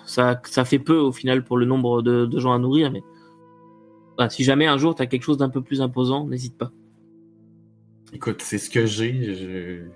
ça 0.06 0.40
ça 0.44 0.64
fait 0.64 0.78
peu 0.78 0.96
au 0.96 1.12
final 1.12 1.44
pour 1.44 1.56
le 1.56 1.66
nombre 1.66 2.02
de, 2.02 2.26
de 2.26 2.40
gens 2.40 2.52
à 2.52 2.58
nourrir, 2.58 2.90
mais 2.90 3.02
voilà, 4.16 4.30
si 4.30 4.44
jamais 4.44 4.66
un 4.66 4.78
jour 4.78 4.94
t'as 4.94 5.06
quelque 5.06 5.24
chose 5.24 5.38
d'un 5.38 5.48
peu 5.48 5.62
plus 5.62 5.80
imposant, 5.80 6.26
n'hésite 6.26 6.56
pas. 6.56 6.70
Écoute, 8.14 8.42
c'est 8.42 8.58
ce 8.58 8.70
que 8.70 8.86
j'ai. 8.86 9.34
je- 9.34 9.88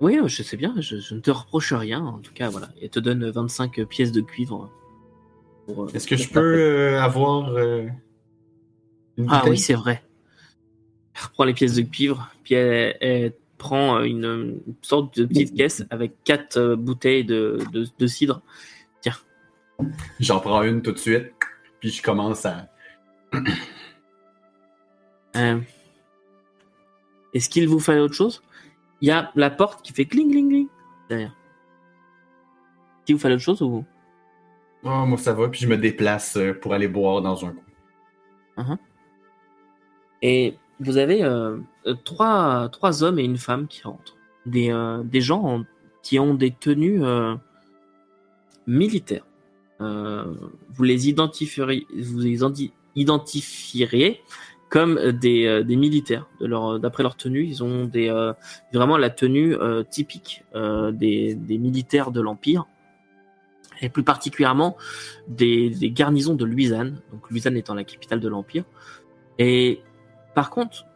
Oui, 0.00 0.18
euh, 0.18 0.26
je 0.28 0.42
sais 0.42 0.56
bien, 0.56 0.74
je, 0.78 0.96
je 0.98 1.14
ne 1.14 1.20
te 1.20 1.30
reproche 1.30 1.72
rien. 1.72 2.04
En 2.04 2.18
tout 2.18 2.32
cas, 2.32 2.48
voilà, 2.48 2.68
et 2.80 2.88
te 2.88 2.98
donne 2.98 3.28
25 3.30 3.84
pièces 3.84 4.12
de 4.12 4.20
cuivre. 4.20 4.70
euh, 5.68 5.86
Est-ce 5.94 6.06
que 6.06 6.16
je 6.16 6.28
peux 6.28 6.40
euh, 6.40 7.00
avoir 7.00 7.50
euh, 7.56 7.86
une 9.16 9.26
Ah 9.28 9.42
oui, 9.50 9.58
c'est 9.58 9.74
vrai. 9.74 10.02
Elle 11.14 11.22
reprend 11.24 11.44
les 11.44 11.54
pièces 11.54 11.74
de 11.74 11.82
cuivre, 11.82 12.30
puis 12.44 12.54
elle, 12.54 12.96
elle 13.00 13.32
prend 13.58 14.00
une, 14.02 14.24
une 14.66 14.74
sorte 14.82 15.18
de 15.18 15.24
petite 15.24 15.54
caisse 15.56 15.84
avec 15.90 16.12
quatre 16.24 16.58
euh, 16.58 16.76
bouteilles 16.76 17.24
de, 17.24 17.58
de, 17.72 17.86
de 17.98 18.06
cidre. 18.06 18.42
J'en 20.20 20.40
prends 20.40 20.62
une 20.62 20.80
tout 20.80 20.92
de 20.92 20.98
suite, 20.98 21.32
puis 21.80 21.90
je 21.90 22.02
commence 22.02 22.46
à. 22.46 22.68
Est-ce 27.36 27.50
qu'il 27.50 27.68
vous 27.68 27.80
fallait 27.80 28.00
autre 28.00 28.14
chose? 28.14 28.42
Il 29.02 29.08
y 29.08 29.10
a 29.10 29.30
la 29.34 29.50
porte 29.50 29.84
qui 29.84 29.92
fait 29.92 30.06
cling 30.06 30.30
cling 30.30 30.48
cling 30.48 30.68
derrière. 31.10 31.28
Est-ce 32.96 33.04
qu'il 33.04 33.14
vous 33.16 33.20
fallait 33.20 33.34
autre 33.34 33.44
chose 33.44 33.60
ou 33.62 33.84
Oh, 34.84 35.04
moi 35.06 35.18
ça 35.18 35.32
va, 35.34 35.48
puis 35.48 35.60
je 35.60 35.66
me 35.66 35.76
déplace 35.76 36.36
euh, 36.36 36.54
pour 36.54 36.72
aller 36.72 36.88
boire 36.88 37.20
dans 37.20 37.44
un 37.44 37.52
coin. 37.52 38.78
Et 40.22 40.56
vous 40.80 40.96
avez 40.96 41.22
euh, 41.24 41.58
euh, 41.86 41.94
trois, 42.04 42.68
trois 42.70 43.02
hommes 43.02 43.18
et 43.18 43.24
une 43.24 43.36
femme 43.36 43.66
qui 43.68 43.82
rentrent. 43.82 44.16
Des, 44.46 44.70
euh, 44.70 45.02
des 45.02 45.20
gens 45.20 45.42
en- 45.42 45.64
qui 46.02 46.18
ont 46.18 46.34
des 46.34 46.52
tenues 46.52 47.04
euh, 47.04 47.34
militaires. 48.66 49.26
Vous 49.78 50.84
les 50.84 51.08
identifieriez, 51.10 51.86
vous 51.98 52.18
les 52.18 52.40
identifieriez 52.94 54.22
comme 54.68 55.12
des, 55.12 55.46
euh, 55.46 55.62
des 55.62 55.76
militaires. 55.76 56.26
Leur, 56.40 56.80
d'après 56.80 57.02
leur 57.02 57.16
tenue, 57.16 57.44
ils 57.44 57.62
ont 57.62 57.90
euh, 57.94 58.32
vraiment 58.72 58.96
la 58.96 59.10
tenue 59.10 59.54
euh, 59.54 59.82
typique 59.82 60.44
euh, 60.54 60.90
des, 60.90 61.36
militaires 61.48 62.10
de 62.10 62.20
l'Empire. 62.20 62.66
Et 63.82 63.90
plus 63.90 64.04
particulièrement 64.04 64.76
des, 65.28 65.70
garnisons 65.90 66.34
de 66.34 66.44
Luisanne, 66.44 67.02
donc 67.12 67.30
Luisanne 67.30 67.56
étant 67.56 67.74
la 67.74 67.84
capitale 67.84 68.20
de 68.20 68.28
l'Empire. 68.28 68.64
Et 69.38 69.82
par 70.34 70.50
contre, 70.50 70.86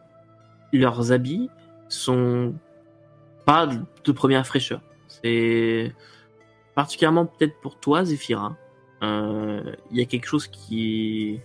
leurs 0.73 1.11
habits 1.11 1.49
sont 1.89 2.55
pas 3.45 3.67
de 3.67 4.11
première 4.11 4.45
fraîcheur. 4.47 4.81
C'est 5.07 5.93
particulièrement 6.73 7.27
peut-être 7.27 7.59
pour 7.61 7.79
toi, 7.79 8.03
Zéphirin. 8.03 8.57
Euh, 9.03 9.75
Il 9.91 9.97
y 9.97 10.01
a 10.01 10.05
quelque 10.05 10.25
chose 10.25 10.47
qui 10.47 11.39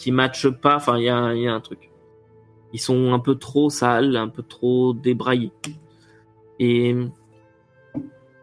qui 0.00 0.12
matche 0.12 0.48
pas. 0.48 0.76
Enfin, 0.76 0.96
il 0.96 1.04
y 1.04 1.08
a, 1.10 1.16
un 1.16 1.60
truc. 1.60 1.90
Ils 2.72 2.80
sont 2.80 3.12
un 3.12 3.18
peu 3.18 3.34
trop 3.34 3.68
sales, 3.68 4.16
un 4.16 4.28
peu 4.28 4.42
trop 4.42 4.94
débraillés. 4.94 5.52
Et 6.58 6.96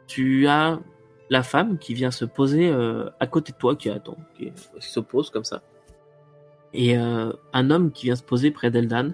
tu 0.06 0.48
as 0.48 0.80
la 1.30 1.44
femme 1.44 1.80
qui 1.80 1.96
vient 1.96 2.12
se 2.12 2.26
poser 2.26 2.70
euh, 2.70 3.10
à 3.20 3.26
côté 3.26 3.52
de 3.52 3.58
toi, 3.58 3.76
qui 3.76 3.90
attend, 3.90 4.18
qui, 4.38 4.54
se 4.80 5.00
pose 5.00 5.30
comme 5.30 5.44
ça 5.44 5.62
et 6.74 6.98
euh, 6.98 7.32
un 7.54 7.72
homme 7.72 7.92
qui 7.92 8.06
vient 8.06 8.16
se 8.18 8.24
poser 8.24 8.52
près 8.52 8.70
d'Eldan 8.70 9.12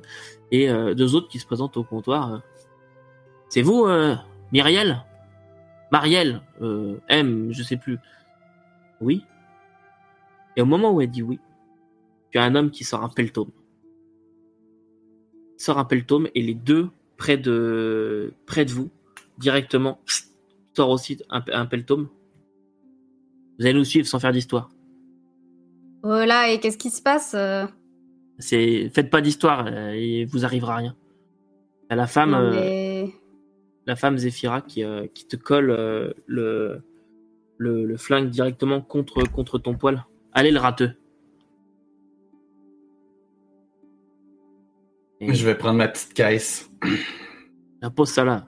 et 0.51 0.69
euh, 0.69 0.95
deux 0.95 1.15
autres 1.15 1.27
qui 1.27 1.37
se 1.39 1.45
présentent 1.45 1.77
au 1.77 1.83
comptoir. 1.83 2.41
C'est 3.47 3.61
vous, 3.61 3.87
Myriel? 4.51 5.03
Marielle 5.91 6.41
M, 7.07 7.49
je 7.51 7.63
sais 7.63 7.77
plus. 7.77 7.99
Oui. 8.99 9.23
Et 10.57 10.61
au 10.61 10.65
moment 10.65 10.91
où 10.91 11.01
elle 11.01 11.11
dit 11.11 11.21
oui, 11.21 11.39
tu 12.33 12.39
as 12.39 12.43
un 12.43 12.55
homme 12.55 12.71
qui 12.71 12.83
sort 12.83 13.03
un 13.03 13.09
peltome. 13.09 13.51
Il 15.59 15.63
sort 15.63 15.77
un 15.77 15.85
peltome 15.85 16.27
et 16.33 16.41
les 16.41 16.55
deux 16.55 16.89
près 17.15 17.37
de 17.37 18.33
près 18.47 18.65
de 18.65 18.71
vous, 18.71 18.89
directement, 19.37 19.99
sort 20.75 20.89
aussi 20.89 21.19
un, 21.29 21.43
un 21.53 21.67
peltome. 21.67 22.09
Vous 23.59 23.65
allez 23.65 23.75
nous 23.75 23.83
suivre 23.83 24.07
sans 24.07 24.19
faire 24.19 24.31
d'histoire. 24.31 24.69
Voilà, 26.01 26.49
et 26.49 26.59
qu'est-ce 26.59 26.79
qui 26.79 26.89
se 26.89 27.03
passe 27.03 27.35
euh 27.35 27.65
C'est 28.39 28.89
faites 28.89 29.11
pas 29.11 29.21
d'histoire, 29.21 29.67
euh, 29.67 29.95
il 29.95 30.25
vous 30.25 30.43
arrivera 30.43 30.77
rien. 30.77 30.95
T'as 31.87 31.95
la 31.95 32.07
femme, 32.07 32.33
euh, 32.33 33.05
la 33.85 33.95
femme 33.95 34.17
Zéphira 34.17 34.61
qui, 34.61 34.83
euh, 34.83 35.05
qui 35.13 35.27
te 35.27 35.35
colle 35.35 35.69
euh, 35.69 36.13
le, 36.25 36.81
le 37.57 37.85
le 37.85 37.97
flingue 37.97 38.31
directement 38.31 38.81
contre 38.81 39.21
contre 39.31 39.59
ton 39.59 39.75
poil. 39.75 40.03
Allez 40.31 40.49
le 40.49 40.59
rateux. 40.59 40.93
Et 45.29 45.33
Je 45.33 45.45
vais 45.45 45.55
prendre 45.55 45.77
ma 45.77 45.87
petite 45.87 46.13
caisse. 46.13 46.69
la 47.81 47.89
pose 47.89 48.09
ça 48.09 48.23
là. 48.23 48.47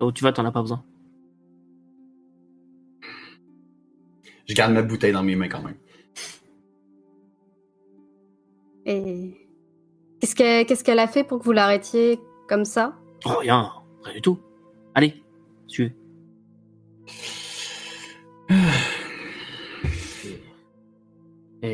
Là 0.00 0.06
où 0.06 0.12
tu 0.12 0.22
vas, 0.22 0.32
t'en 0.32 0.44
as 0.44 0.52
pas 0.52 0.60
besoin. 0.62 0.84
Je 4.48 4.54
garde 4.54 4.72
ma 4.72 4.82
bouteille 4.82 5.12
dans 5.12 5.22
mes 5.22 5.36
mains 5.36 5.48
quand 5.48 5.62
même. 5.62 5.76
Et 8.86 9.34
qu'est-ce 10.20 10.34
qu'elle 10.34 10.64
qu'est-ce 10.64 10.82
qu'elle 10.82 10.98
a 10.98 11.06
fait 11.06 11.24
pour 11.24 11.38
que 11.40 11.44
vous 11.44 11.52
l'arrêtiez 11.52 12.18
comme 12.48 12.64
ça? 12.64 12.96
Oh 13.26 13.36
rien, 13.40 13.70
rien 14.04 14.14
du 14.14 14.22
tout. 14.22 14.38
Allez, 14.94 15.22
suivez. 15.66 15.94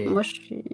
Et- 0.02 0.06
Moi, 0.08 0.22
je 0.22 0.30
suis, 0.30 0.64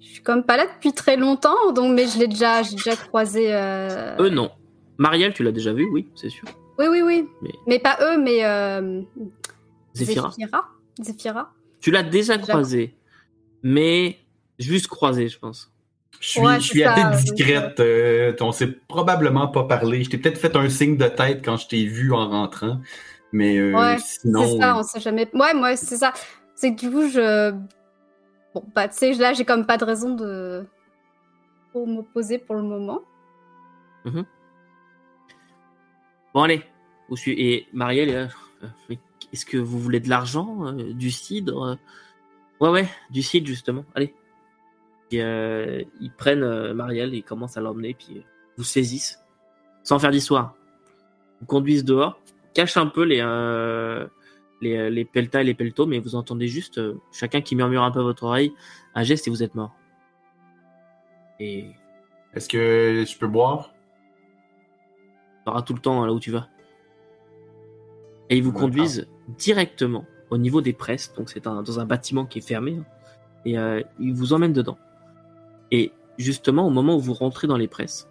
je 0.00 0.06
suis 0.06 0.22
comme 0.22 0.44
pas 0.44 0.56
là 0.56 0.66
depuis 0.66 0.92
très 0.92 1.16
longtemps, 1.16 1.72
donc 1.74 1.94
mais 1.94 2.06
je 2.06 2.18
l'ai 2.18 2.28
déjà, 2.28 2.62
j'ai 2.62 2.76
déjà 2.76 2.96
croisé. 2.96 3.54
euh, 3.54 4.16
Eux 4.20 4.28
non. 4.30 4.50
Marielle, 4.98 5.32
tu 5.34 5.42
l'as 5.42 5.52
déjà 5.52 5.72
vu, 5.72 5.86
oui, 5.92 6.08
c'est 6.14 6.28
sûr. 6.30 6.48
Oui, 6.78 6.86
oui, 6.88 7.02
oui. 7.02 7.28
Mais- 7.42 7.50
Mais, 7.66 7.78
pas 7.78 7.98
eux, 8.02 8.18
mais 8.18 8.44
euh... 8.44 9.02
Zéphira. 9.94 10.30
Zéphira. 10.30 10.64
Zéphira. 11.00 11.52
Tu 11.80 11.90
l'as 11.90 12.02
déjà 12.02 12.36
Déjà. 12.36 12.48
croisé, 12.48 12.94
mais 13.62 14.18
juste 14.58 14.88
croisé, 14.88 15.28
je 15.28 15.38
pense. 15.38 15.72
Je 16.20 16.28
suis, 16.28 16.40
Ouais, 16.40 16.56
je 16.58 16.66
suis 16.66 16.80
ça, 16.82 16.94
assez 16.94 17.30
discrète. 17.32 17.78
euh, 17.78 18.32
on 18.40 18.50
s'est 18.50 18.66
probablement 18.88 19.46
pas 19.48 19.62
parlé. 19.64 20.02
Je 20.02 20.10
t'ai 20.10 20.18
peut-être 20.18 20.38
fait 20.38 20.56
un 20.56 20.68
signe 20.68 20.96
de 20.96 21.06
tête 21.06 21.44
quand 21.44 21.56
je 21.56 21.68
t'ai 21.68 21.84
vu 21.86 22.12
en 22.12 22.28
rentrant. 22.28 22.80
Mais 23.30 23.56
euh, 23.58 23.72
Ouais, 23.72 23.96
sinon. 24.00 24.42
C'est 24.44 24.58
ça, 24.58 24.76
on 24.76 24.82
sait 24.82 25.00
jamais. 25.00 25.28
Ouais, 25.34 25.54
moi, 25.54 25.76
c'est 25.76 25.96
ça. 25.96 26.12
C'est 26.56 26.74
que 26.74 26.80
du 26.80 26.90
coup, 26.90 27.08
je. 27.08 27.52
Bon, 28.58 28.64
bah, 28.74 28.88
tu 28.88 28.96
sais, 28.96 29.12
là, 29.12 29.34
j'ai 29.34 29.44
comme 29.44 29.66
pas 29.66 29.76
de 29.76 29.84
raison 29.84 30.16
de. 30.16 30.66
pour 31.72 31.86
m'opposer 31.86 32.38
pour 32.38 32.56
le 32.56 32.62
moment. 32.62 33.02
Mhm. 34.04 34.24
Bon, 36.34 36.42
allez. 36.42 36.64
Vous. 37.08 37.16
Et 37.28 37.68
Marielle 37.72 38.30
euh, 38.62 38.66
mais 38.88 38.98
Est-ce 39.32 39.46
que 39.46 39.56
vous 39.56 39.78
voulez 39.78 40.00
de 40.00 40.08
l'argent 40.08 40.66
euh, 40.66 40.92
Du 40.92 41.10
cidre 41.12 41.62
euh? 41.62 41.76
Ouais, 42.60 42.70
ouais, 42.70 42.88
du 43.10 43.22
cidre, 43.22 43.46
justement. 43.46 43.84
Allez. 43.94 44.12
Euh, 45.14 45.84
ils 46.00 46.10
prennent 46.10 46.42
euh, 46.42 46.74
Marielle 46.74 47.14
et 47.14 47.18
ils 47.18 47.22
commencent 47.22 47.56
à 47.56 47.60
l'emmener, 47.60 47.94
puis 47.94 48.18
euh, 48.18 48.22
vous 48.56 48.64
saisissent. 48.64 49.20
Sans 49.84 50.00
faire 50.00 50.10
d'histoire. 50.10 50.56
Vous 51.40 51.46
conduisent 51.46 51.84
dehors, 51.84 52.20
cachent 52.54 52.76
un 52.76 52.88
peu 52.88 53.04
les, 53.04 53.20
euh, 53.22 54.06
les, 54.60 54.76
euh, 54.76 54.90
les 54.90 55.04
peltas 55.04 55.40
et 55.40 55.44
les 55.44 55.54
peltos, 55.54 55.86
mais 55.86 55.98
vous 55.98 56.14
entendez 56.14 56.48
juste 56.48 56.78
euh, 56.78 56.94
chacun 57.12 57.40
qui 57.40 57.56
murmure 57.56 57.82
un 57.82 57.90
peu 57.90 58.00
à 58.00 58.02
votre 58.02 58.24
oreille 58.24 58.52
un 58.94 59.02
geste 59.02 59.26
et 59.26 59.30
vous 59.30 59.42
êtes 59.42 59.54
mort. 59.54 59.72
Et 61.40 61.66
Est-ce 62.34 62.48
que 62.48 63.04
je 63.08 63.18
peux 63.18 63.28
boire? 63.28 63.72
tu 65.44 65.50
auras 65.50 65.62
tout 65.62 65.72
le 65.74 65.80
temps 65.80 66.02
hein, 66.02 66.06
là 66.06 66.12
où 66.12 66.20
tu 66.20 66.30
vas. 66.30 66.48
Et 68.28 68.36
ils 68.36 68.42
vous 68.42 68.50
Ouais, 68.52 68.60
conduisent 68.60 69.08
directement 69.38 70.04
au 70.30 70.36
niveau 70.36 70.60
des 70.60 70.74
presses, 70.74 71.14
donc 71.14 71.30
c'est 71.30 71.46
un, 71.46 71.62
dans 71.62 71.80
un 71.80 71.86
bâtiment 71.86 72.26
qui 72.26 72.38
est 72.40 72.46
fermé, 72.46 72.76
hein. 72.78 72.84
et 73.46 73.58
euh, 73.58 73.82
ils 73.98 74.12
vous 74.12 74.34
emmènent 74.34 74.52
dedans. 74.52 74.76
Et 75.70 75.92
justement, 76.18 76.66
au 76.66 76.70
moment 76.70 76.96
où 76.96 77.00
vous 77.00 77.14
rentrez 77.14 77.46
dans 77.46 77.56
les 77.56 77.68
presses, 77.68 78.10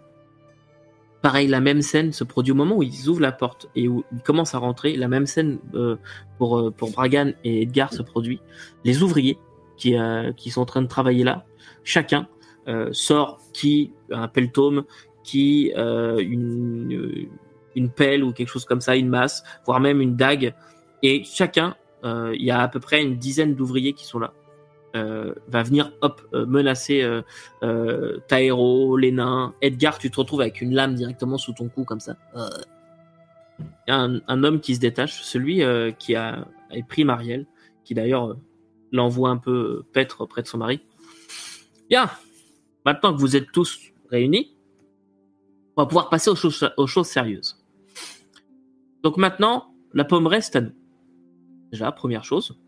pareil, 1.22 1.48
la 1.48 1.60
même 1.60 1.82
scène 1.82 2.12
se 2.12 2.24
produit 2.24 2.52
au 2.52 2.54
moment 2.54 2.76
où 2.76 2.82
ils 2.82 3.08
ouvrent 3.08 3.20
la 3.20 3.32
porte 3.32 3.68
et 3.74 3.88
où 3.88 4.04
ils 4.12 4.22
commencent 4.22 4.54
à 4.54 4.58
rentrer. 4.58 4.96
La 4.96 5.08
même 5.08 5.26
scène 5.26 5.58
euh, 5.74 5.96
pour, 6.38 6.58
euh, 6.58 6.70
pour 6.70 6.90
Bragan 6.90 7.32
et 7.44 7.62
Edgar 7.62 7.92
se 7.92 8.02
produit. 8.02 8.40
Les 8.84 9.02
ouvriers 9.02 9.38
qui, 9.76 9.96
euh, 9.96 10.32
qui 10.32 10.50
sont 10.50 10.62
en 10.62 10.66
train 10.66 10.82
de 10.82 10.88
travailler 10.88 11.24
là, 11.24 11.44
chacun 11.84 12.28
sort 12.92 13.40
qui 13.54 13.94
un 14.12 14.28
peltome, 14.28 14.84
qui 15.24 15.72
une, 15.74 17.30
une 17.74 17.88
pelle 17.88 18.22
ou 18.22 18.32
quelque 18.32 18.48
chose 18.48 18.66
comme 18.66 18.82
ça, 18.82 18.94
une 18.94 19.08
masse, 19.08 19.42
voire 19.64 19.80
même 19.80 20.02
une 20.02 20.16
dague. 20.16 20.54
Et 21.02 21.24
chacun, 21.24 21.76
il 22.04 22.44
y 22.44 22.50
a 22.50 22.60
à 22.60 22.68
peu 22.68 22.78
près 22.78 23.02
une 23.02 23.16
dizaine 23.16 23.54
d'ouvriers 23.54 23.94
qui 23.94 24.04
sont 24.04 24.18
là. 24.18 24.34
Euh, 24.98 25.32
va 25.46 25.62
venir 25.62 25.92
hop 26.00 26.20
euh, 26.34 26.44
menacer 26.44 27.02
euh, 27.02 27.22
euh, 27.62 28.18
les 28.98 29.12
nains, 29.12 29.54
Edgar, 29.62 29.98
tu 29.98 30.10
te 30.10 30.16
retrouves 30.16 30.40
avec 30.40 30.60
une 30.60 30.74
lame 30.74 30.94
directement 30.94 31.38
sous 31.38 31.52
ton 31.52 31.68
cou 31.68 31.84
comme 31.84 32.00
ça. 32.00 32.16
Euh. 32.34 32.48
Un, 33.86 34.20
un 34.26 34.44
homme 34.44 34.60
qui 34.60 34.74
se 34.74 34.80
détache, 34.80 35.22
celui 35.22 35.62
qui 35.98 36.14
a, 36.14 36.46
pris 36.88 37.04
Marielle, 37.04 37.46
qui 37.84 37.94
d'ailleurs 37.94 38.36
l'envoie 38.92 39.30
un 39.30 39.36
peu 39.36 39.84
paître 39.92 40.26
près 40.26 40.42
de 40.42 40.46
son 40.46 40.58
mari. 40.58 40.80
Bien, 41.88 42.10
maintenant 42.84 43.12
que 43.12 43.18
vous 43.18 43.34
êtes 43.34 43.50
tous 43.50 43.80
réunis, 44.10 44.54
on 45.76 45.82
va 45.82 45.86
pouvoir 45.86 46.08
passer 46.08 46.30
aux 46.30 46.36
choses, 46.36 46.70
aux 46.76 46.86
choses 46.86 47.08
sérieuses. 47.08 47.64
Donc 49.02 49.16
maintenant, 49.16 49.74
la 49.92 50.04
pomme 50.04 50.26
reste 50.26 50.54
à 50.56 50.60
nous. 50.60 50.74
Déjà, 51.72 51.90
première 51.92 52.24
chose. 52.24 52.58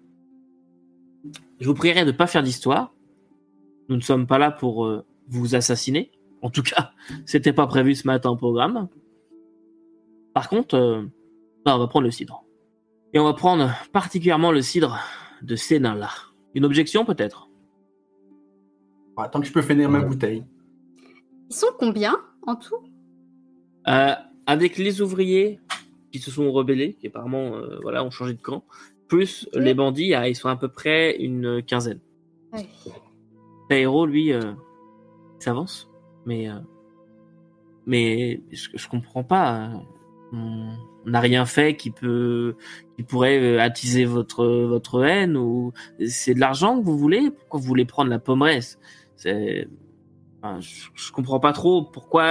Je 1.60 1.66
vous 1.66 1.74
prierai 1.74 2.00
de 2.04 2.12
ne 2.12 2.16
pas 2.16 2.26
faire 2.26 2.42
d'histoire. 2.42 2.94
Nous 3.88 3.96
ne 3.96 4.00
sommes 4.00 4.26
pas 4.26 4.38
là 4.38 4.50
pour 4.50 4.86
euh, 4.86 5.04
vous 5.28 5.54
assassiner. 5.54 6.10
En 6.42 6.50
tout 6.50 6.62
cas, 6.62 6.92
c'était 7.26 7.52
pas 7.52 7.66
prévu 7.66 7.94
ce 7.94 8.06
matin 8.06 8.30
au 8.30 8.36
programme. 8.36 8.88
Par 10.34 10.48
contre, 10.48 10.74
euh, 10.76 11.02
bah, 11.64 11.76
on 11.76 11.78
va 11.78 11.86
prendre 11.86 12.04
le 12.04 12.10
cidre. 12.10 12.44
Et 13.12 13.18
on 13.18 13.24
va 13.24 13.34
prendre 13.34 13.70
particulièrement 13.92 14.52
le 14.52 14.62
cidre 14.62 14.98
de 15.42 15.56
ces 15.56 15.80
nains-là. 15.80 16.10
Une 16.54 16.64
objection 16.64 17.04
peut-être? 17.04 17.48
Ouais, 19.16 19.28
tant 19.30 19.40
que 19.40 19.46
je 19.46 19.52
peux 19.52 19.62
finir 19.62 19.90
ma 19.90 20.00
bouteille. 20.00 20.44
Ils 21.50 21.56
sont 21.56 21.72
combien 21.78 22.16
en 22.46 22.56
tout? 22.56 22.76
Euh, 23.88 24.14
avec 24.46 24.78
les 24.78 25.00
ouvriers 25.00 25.60
qui 26.12 26.18
se 26.18 26.30
sont 26.30 26.50
rebellés, 26.52 26.94
qui 26.94 27.08
apparemment 27.08 27.56
euh, 27.56 27.78
voilà, 27.82 28.04
ont 28.04 28.10
changé 28.10 28.34
de 28.34 28.40
camp, 28.40 28.64
plus 29.10 29.46
les 29.52 29.74
bandits, 29.74 30.14
ah, 30.14 30.26
ils 30.28 30.34
sont 30.36 30.48
à 30.48 30.56
peu 30.56 30.68
près 30.68 31.16
une 31.18 31.62
quinzaine. 31.62 32.00
Ouais. 32.54 32.66
Taero, 33.68 34.06
lui, 34.06 34.32
euh, 34.32 34.52
s'avance, 35.38 35.90
mais 36.24 36.48
euh, 36.48 36.54
mais 37.86 38.40
je, 38.50 38.68
je 38.74 38.88
comprends 38.88 39.24
pas. 39.24 39.66
euh, 39.66 39.76
On 40.32 40.76
n'a 41.06 41.20
rien 41.20 41.44
fait 41.46 41.76
qui 41.76 41.90
peut 41.90 42.56
qui 42.96 43.02
pourrait 43.02 43.58
attiser 43.58 44.04
votre 44.04 44.46
votre 44.46 45.02
haine 45.04 45.36
ou 45.36 45.72
c'est 46.06 46.34
de 46.34 46.40
l'argent 46.40 46.78
que 46.78 46.84
vous 46.84 46.96
voulez? 46.98 47.30
Pourquoi 47.30 47.60
vous 47.60 47.66
voulez 47.66 47.84
prendre 47.86 48.10
la 48.10 48.18
pommeresse 48.18 48.78
C'est 49.16 49.66
enfin, 50.42 50.60
je, 50.60 50.88
je 50.94 51.12
comprends 51.12 51.40
pas 51.40 51.52
trop 51.52 51.82
pourquoi. 51.84 52.24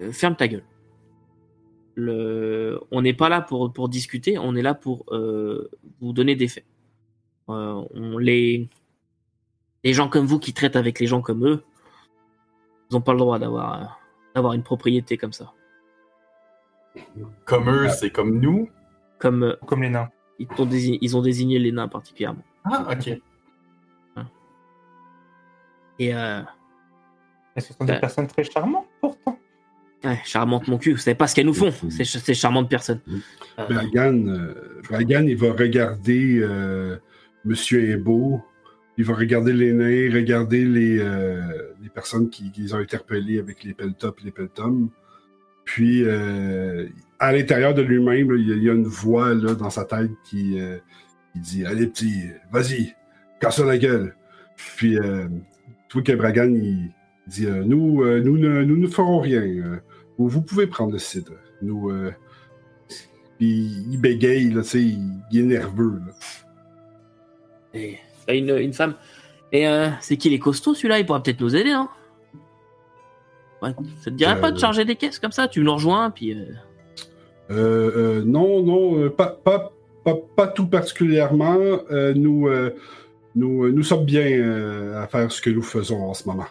Euh, 0.00 0.12
ferme 0.12 0.36
ta 0.36 0.46
gueule. 0.48 0.64
Le... 2.00 2.78
On 2.92 3.02
n'est 3.02 3.12
pas 3.12 3.28
là 3.28 3.40
pour, 3.40 3.72
pour 3.72 3.88
discuter, 3.88 4.38
on 4.38 4.54
est 4.54 4.62
là 4.62 4.72
pour 4.74 5.04
euh, 5.10 5.68
vous 6.00 6.12
donner 6.12 6.36
des 6.36 6.46
faits. 6.46 6.64
Euh, 7.48 7.82
on 7.92 8.18
les... 8.18 8.68
les 9.82 9.92
gens 9.92 10.08
comme 10.08 10.24
vous 10.24 10.38
qui 10.38 10.52
traitent 10.54 10.76
avec 10.76 11.00
les 11.00 11.08
gens 11.08 11.22
comme 11.22 11.44
eux, 11.44 11.64
ils 12.88 12.94
n'ont 12.94 13.00
pas 13.00 13.12
le 13.14 13.18
droit 13.18 13.40
d'avoir 13.40 13.82
euh, 13.82 13.86
d'avoir 14.36 14.52
une 14.52 14.62
propriété 14.62 15.16
comme 15.16 15.32
ça. 15.32 15.52
Comme 17.44 17.68
eux, 17.68 17.88
c'est 17.88 18.10
comme 18.10 18.38
nous? 18.38 18.70
Comme 19.18 19.42
euh, 19.42 19.56
Comme 19.66 19.82
les 19.82 19.90
nains. 19.90 20.08
ils, 20.38 20.46
t'ont 20.46 20.66
désigné, 20.66 20.98
ils 21.02 21.16
ont 21.16 21.22
désigné 21.22 21.58
les 21.58 21.72
nains 21.72 21.88
particulièrement. 21.88 22.44
Ah, 22.64 22.86
ok. 22.92 23.18
Et 25.98 26.14
euh, 26.14 26.42
Et 27.56 27.60
ce 27.60 27.72
sont 27.72 27.84
des 27.84 27.94
Ouais. 27.94 28.00
personnes 28.00 28.28
très 28.28 28.44
charmantes, 28.44 28.86
pourtant? 29.00 29.36
Ouais, 30.04 30.18
charmante 30.24 30.68
mon 30.68 30.78
cul, 30.78 30.92
vous 30.92 30.98
savez 30.98 31.14
pas 31.14 31.26
ce 31.26 31.34
qu'elles 31.34 31.46
nous 31.46 31.54
font, 31.54 31.72
ces, 31.90 32.04
ces 32.04 32.34
charmantes 32.34 32.68
personnes. 32.70 33.00
Euh, 33.58 33.64
Bragan, 33.68 34.26
euh, 34.28 34.54
Bragan, 34.88 35.24
il 35.26 35.36
va 35.36 35.52
regarder 35.52 36.38
euh, 36.42 36.96
Monsieur 37.44 37.90
Ebo, 37.90 38.40
il 38.96 39.04
va 39.04 39.14
regarder 39.14 39.52
les 39.52 39.72
nains, 39.72 40.12
regarder 40.14 40.64
les, 40.64 40.98
euh, 41.00 41.40
les 41.82 41.88
personnes 41.88 42.30
qui, 42.30 42.50
qui 42.50 42.62
les 42.62 42.74
ont 42.74 42.78
interpellés 42.78 43.38
avec 43.38 43.62
les 43.64 43.74
peltops 43.74 44.20
et 44.22 44.24
les 44.26 44.32
peltoms. 44.32 44.88
Puis, 45.64 46.02
euh, 46.04 46.86
à 47.18 47.32
l'intérieur 47.32 47.74
de 47.74 47.82
lui-même, 47.82 48.34
il 48.36 48.48
y, 48.48 48.52
a- 48.52 48.56
il 48.56 48.62
y 48.62 48.70
a 48.70 48.72
une 48.72 48.86
voix 48.86 49.34
là, 49.34 49.54
dans 49.54 49.70
sa 49.70 49.84
tête 49.84 50.10
qui, 50.24 50.58
euh, 50.60 50.78
qui 51.32 51.40
dit 51.40 51.66
Allez, 51.66 51.86
petit, 51.86 52.22
vas-y, 52.50 52.94
casse 53.40 53.58
la 53.58 53.76
gueule. 53.78 54.14
Puis, 54.76 54.98
euh, 54.98 55.28
tu 55.88 55.94
vois 55.94 56.02
que 56.02 56.12
Bragan, 56.12 56.52
il 56.54 56.90
dit 57.28 57.46
euh, 57.46 57.62
nous, 57.64 58.02
euh, 58.02 58.20
nous, 58.20 58.38
ne, 58.38 58.62
nous 58.64 58.76
ne 58.76 58.86
ferons 58.86 59.20
rien. 59.20 59.42
Euh, 59.42 59.76
vous, 60.18 60.42
pouvez 60.42 60.66
prendre 60.66 60.92
le 60.92 60.98
cidre. 60.98 61.32
Nous. 61.62 61.92
puis 63.38 63.84
il 63.90 64.00
bégaye, 64.00 64.50
là, 64.50 64.62
tu 64.62 64.68
sais, 64.68 64.82
il, 64.82 65.00
il 65.30 65.40
est 65.40 65.44
nerveux. 65.44 66.00
Là. 66.06 66.12
Et 67.74 67.98
une, 68.28 68.50
une 68.56 68.72
femme. 68.72 68.94
Et 69.52 69.66
euh, 69.66 69.88
c'est 70.00 70.16
qui 70.16 70.28
les 70.30 70.38
costauds 70.38 70.74
celui-là 70.74 70.98
Il 70.98 71.06
pourra 71.06 71.22
peut-être 71.22 71.40
nous 71.40 71.56
aider, 71.56 71.70
hein 71.70 71.88
ouais, 73.62 73.70
Ça 74.02 74.10
te 74.10 74.16
dirait 74.16 74.32
Euh, 74.36 74.40
pas 74.40 74.50
de 74.50 74.58
charger 74.58 74.84
des 74.84 74.96
caisses 74.96 75.18
comme 75.18 75.32
ça? 75.32 75.48
Tu 75.48 75.60
nous 75.60 75.72
rejoins, 75.72 76.10
puis. 76.10 76.36
euh, 77.50 78.22
non, 78.24 78.62
non, 78.62 79.08
pas, 79.10 79.28
pas, 79.28 79.72
pas, 80.04 80.16
pas 80.36 80.48
tout 80.48 80.66
particulièrement. 80.66 81.56
Nous, 82.14 82.48
nous, 83.34 83.72
nous 83.72 83.82
sommes 83.82 84.04
bien 84.04 84.92
à 84.96 85.06
faire 85.06 85.30
ce 85.30 85.40
que 85.40 85.50
nous 85.50 85.62
faisons 85.62 86.02
en 86.02 86.14
ce 86.14 86.28
moment. 86.28 86.46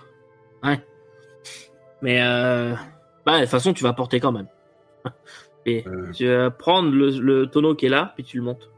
Mais 2.01 2.21
euh... 2.21 2.73
bah, 3.25 3.37
de 3.37 3.41
toute 3.41 3.49
façon, 3.49 3.73
tu 3.73 3.83
vas 3.83 3.93
porter 3.93 4.19
quand 4.19 4.31
même. 4.31 4.47
Et 5.65 5.83
Euh. 5.87 6.11
tu 6.13 6.27
vas 6.27 6.51
prendre 6.51 6.91
le, 6.91 7.09
le 7.19 7.47
tonneau 7.47 7.75
qui 7.75 7.87
est 7.87 7.89
là, 7.89 8.13
puis 8.15 8.23
tu 8.23 8.37
le 8.37 8.43
montes. 8.43 8.69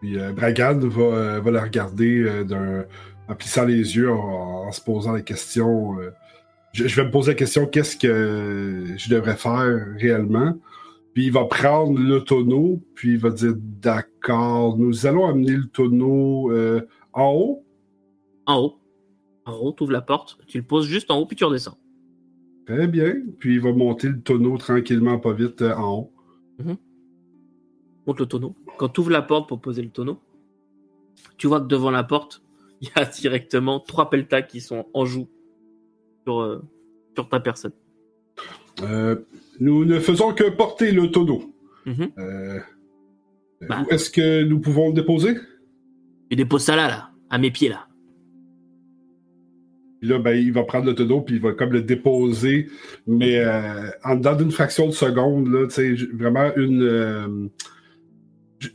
Puis 0.00 0.18
euh, 0.18 0.32
Bragan 0.32 0.78
va, 0.78 1.02
euh, 1.02 1.40
va 1.40 1.50
la 1.50 1.62
regarder 1.62 2.44
d'un- 2.44 2.84
en 3.28 3.34
plissant 3.34 3.64
les 3.64 3.96
yeux, 3.96 4.10
en, 4.10 4.66
en 4.66 4.72
se 4.72 4.80
posant 4.80 5.12
la 5.12 5.20
question. 5.22 5.96
je, 6.72 6.86
je 6.86 6.96
vais 7.00 7.04
me 7.06 7.10
poser 7.10 7.32
la 7.32 7.36
question 7.36 7.66
qu'est-ce 7.66 7.96
que 7.96 8.84
je 8.96 9.10
devrais 9.14 9.36
faire 9.36 9.94
réellement? 9.98 10.56
Puis 11.14 11.26
il 11.26 11.32
va 11.32 11.44
prendre 11.44 11.98
le 12.00 12.20
tonneau, 12.24 12.80
puis 12.94 13.12
il 13.12 13.18
va 13.18 13.30
dire 13.30 13.52
d'accord, 13.56 14.78
nous 14.78 15.06
allons 15.06 15.26
amener 15.28 15.52
le 15.56 15.66
tonneau 15.66 16.50
en 17.12 17.30
haut. 17.32 17.64
En 18.46 18.56
haut. 18.58 18.78
En 19.44 19.54
haut, 19.54 19.72
tu 19.72 19.82
ouvres 19.82 19.92
la 19.92 20.02
porte, 20.02 20.38
tu 20.46 20.58
le 20.58 20.64
poses 20.64 20.86
juste 20.86 21.10
en 21.10 21.18
haut, 21.18 21.26
puis 21.26 21.36
tu 21.36 21.44
redescends. 21.44 21.78
Très 22.66 22.86
bien. 22.86 23.14
Puis 23.38 23.54
il 23.54 23.60
va 23.60 23.72
monter 23.72 24.08
le 24.08 24.20
tonneau 24.20 24.56
tranquillement, 24.56 25.18
pas 25.18 25.32
vite, 25.32 25.62
euh, 25.62 25.74
en 25.74 25.98
haut. 25.98 26.12
Monte 28.06 28.20
le 28.20 28.26
tonneau. 28.26 28.54
Quand 28.78 28.88
tu 28.88 29.00
ouvres 29.00 29.10
la 29.10 29.22
porte 29.22 29.48
pour 29.48 29.60
poser 29.60 29.82
le 29.82 29.90
tonneau, 29.90 30.20
tu 31.38 31.46
vois 31.46 31.60
que 31.60 31.66
devant 31.66 31.90
la 31.90 32.04
porte, 32.04 32.42
il 32.80 32.88
y 32.88 33.00
a 33.00 33.04
directement 33.04 33.80
trois 33.80 34.10
peltas 34.10 34.42
qui 34.42 34.60
sont 34.60 34.86
en 34.94 35.04
joue 35.04 35.28
sur, 36.24 36.40
euh, 36.40 36.62
sur 37.14 37.28
ta 37.28 37.40
personne. 37.40 37.72
Euh, 38.82 39.16
nous 39.60 39.84
ne 39.84 39.98
faisons 39.98 40.32
que 40.32 40.48
porter 40.50 40.92
le 40.92 41.10
tonneau. 41.10 41.54
Mhm. 41.86 42.12
Bah. 43.68 43.84
Où 43.84 43.92
est-ce 43.92 44.10
que 44.10 44.42
nous 44.44 44.60
pouvons 44.60 44.88
le 44.88 44.94
déposer? 44.94 45.36
Tu 46.30 46.36
déposes 46.36 46.64
ça 46.64 46.74
là, 46.74 46.88
là, 46.88 47.10
à 47.30 47.38
mes 47.38 47.50
pieds, 47.50 47.68
là. 47.68 47.86
Puis 50.02 50.10
là, 50.10 50.18
ben, 50.18 50.32
il 50.36 50.52
va 50.52 50.64
prendre 50.64 50.86
le 50.86 50.96
tonneau, 50.96 51.20
puis 51.20 51.36
il 51.36 51.40
va 51.40 51.52
comme 51.52 51.70
le 51.70 51.80
déposer, 51.80 52.66
mais 53.06 53.36
euh, 53.38 53.88
en 54.02 54.16
dedans 54.16 54.34
d'une 54.34 54.50
fraction 54.50 54.88
de 54.88 54.90
seconde, 54.90 55.46
là, 55.46 55.68
vraiment 56.12 56.50
une. 56.56 56.82
euh, 56.82 57.46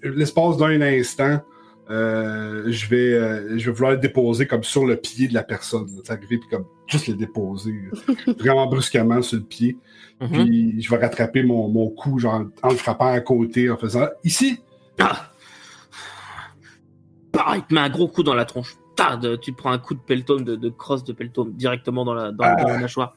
L'espace 0.03 0.55
d'un 0.55 0.79
instant, 0.81 1.41
euh, 1.89 2.63
je, 2.67 2.87
vais, 2.87 3.59
je 3.59 3.65
vais 3.65 3.71
vouloir 3.73 3.91
le 3.91 3.97
déposer 3.97 4.47
comme 4.47 4.63
sur 4.63 4.85
le 4.85 4.95
pied 4.95 5.27
de 5.27 5.33
la 5.33 5.43
personne. 5.43 5.87
là, 5.97 6.01
arriver, 6.13 6.37
puis 6.37 6.47
comme 6.49 6.65
juste 6.87 7.07
le 7.09 7.15
déposer, 7.15 7.75
vraiment 8.39 8.67
brusquement 8.67 9.21
sur 9.21 9.37
le 9.39 9.43
pied. 9.43 9.75
Mhm. 10.21 10.29
Puis 10.29 10.81
je 10.81 10.89
vais 10.89 10.95
rattraper 10.97 11.43
mon, 11.43 11.67
mon 11.67 11.89
coup, 11.89 12.19
genre, 12.19 12.45
en 12.63 12.69
le 12.69 12.75
frappant 12.77 13.07
à 13.11 13.19
côté, 13.19 13.69
en 13.69 13.75
faisant 13.75 14.07
Ici! 14.23 14.59
Ah 14.97 15.29
Pareil, 17.33 17.61
il 17.65 17.67
te 17.67 17.73
met 17.73 17.81
un 17.81 17.89
gros 17.89 18.07
coup 18.07 18.23
dans 18.23 18.33
la 18.33 18.45
tronche. 18.45 18.77
Ta, 18.97 19.15
de- 19.15 19.35
tu 19.37 19.53
te 19.53 19.57
prends 19.57 19.71
un 19.71 19.77
coup 19.77 19.93
de 19.93 19.99
peltome, 19.99 20.43
de, 20.43 20.55
de 20.57 20.69
crosse 20.69 21.03
de 21.05 21.13
peltome, 21.13 21.53
directement 21.53 22.03
dans 22.03 22.13
la, 22.13 22.31
dans, 22.31 22.43
dans 22.55 22.67
la 22.67 22.77
mâchoire. 22.79 23.15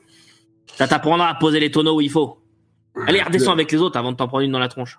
Ça 0.77 0.87
t'apprendra 0.87 1.29
à 1.29 1.35
poser 1.35 1.59
les 1.59 1.71
tonneaux 1.73 1.97
où 1.97 2.01
il 2.01 2.11
faut. 2.11 2.39
Allez, 3.07 3.21
redescends 3.23 3.53
avec 3.53 3.73
les 3.73 3.79
autres 3.79 3.99
avant 3.99 4.13
de 4.13 4.17
t'en 4.17 4.29
prendre 4.29 4.45
une 4.45 4.53
dans 4.53 4.59
la 4.59 4.69
tronche. 4.69 4.99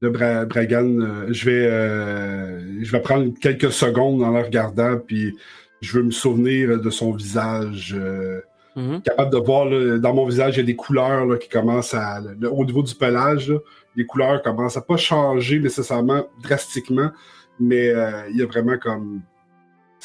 Le 0.00 0.10
Bra- 0.10 0.44
Bragan, 0.44 1.00
euh, 1.00 1.26
je 1.30 1.44
vais, 1.50 1.66
euh, 1.66 2.82
je 2.82 2.92
vais 2.92 3.00
prendre 3.00 3.32
quelques 3.40 3.72
secondes 3.72 4.22
en 4.22 4.30
le 4.30 4.42
regardant, 4.42 4.98
puis 4.98 5.36
je 5.80 5.98
veux 5.98 6.02
me 6.04 6.10
souvenir 6.10 6.80
de 6.80 6.90
son 6.90 7.12
visage. 7.12 7.94
euh, 7.98 8.40
Mhm. 8.76 9.00
capable 9.00 9.32
de 9.32 9.38
voir 9.38 9.64
là, 9.64 9.96
dans 9.98 10.12
mon 10.14 10.26
visage, 10.26 10.56
il 10.56 10.58
y 10.58 10.62
a 10.62 10.66
des 10.66 10.76
couleurs 10.76 11.24
là, 11.24 11.38
qui 11.38 11.48
commencent 11.48 11.94
à. 11.94 12.20
au 12.52 12.64
niveau 12.64 12.82
du 12.82 12.94
pelage, 12.94 13.50
les 13.96 14.04
couleurs 14.04 14.42
commencent 14.42 14.76
à 14.76 14.82
pas 14.82 14.98
changer 14.98 15.58
nécessairement 15.60 16.26
drastiquement, 16.42 17.10
mais 17.58 17.86
il 18.30 18.36
y 18.36 18.42
a 18.42 18.46
vraiment 18.46 18.76
comme. 18.78 19.22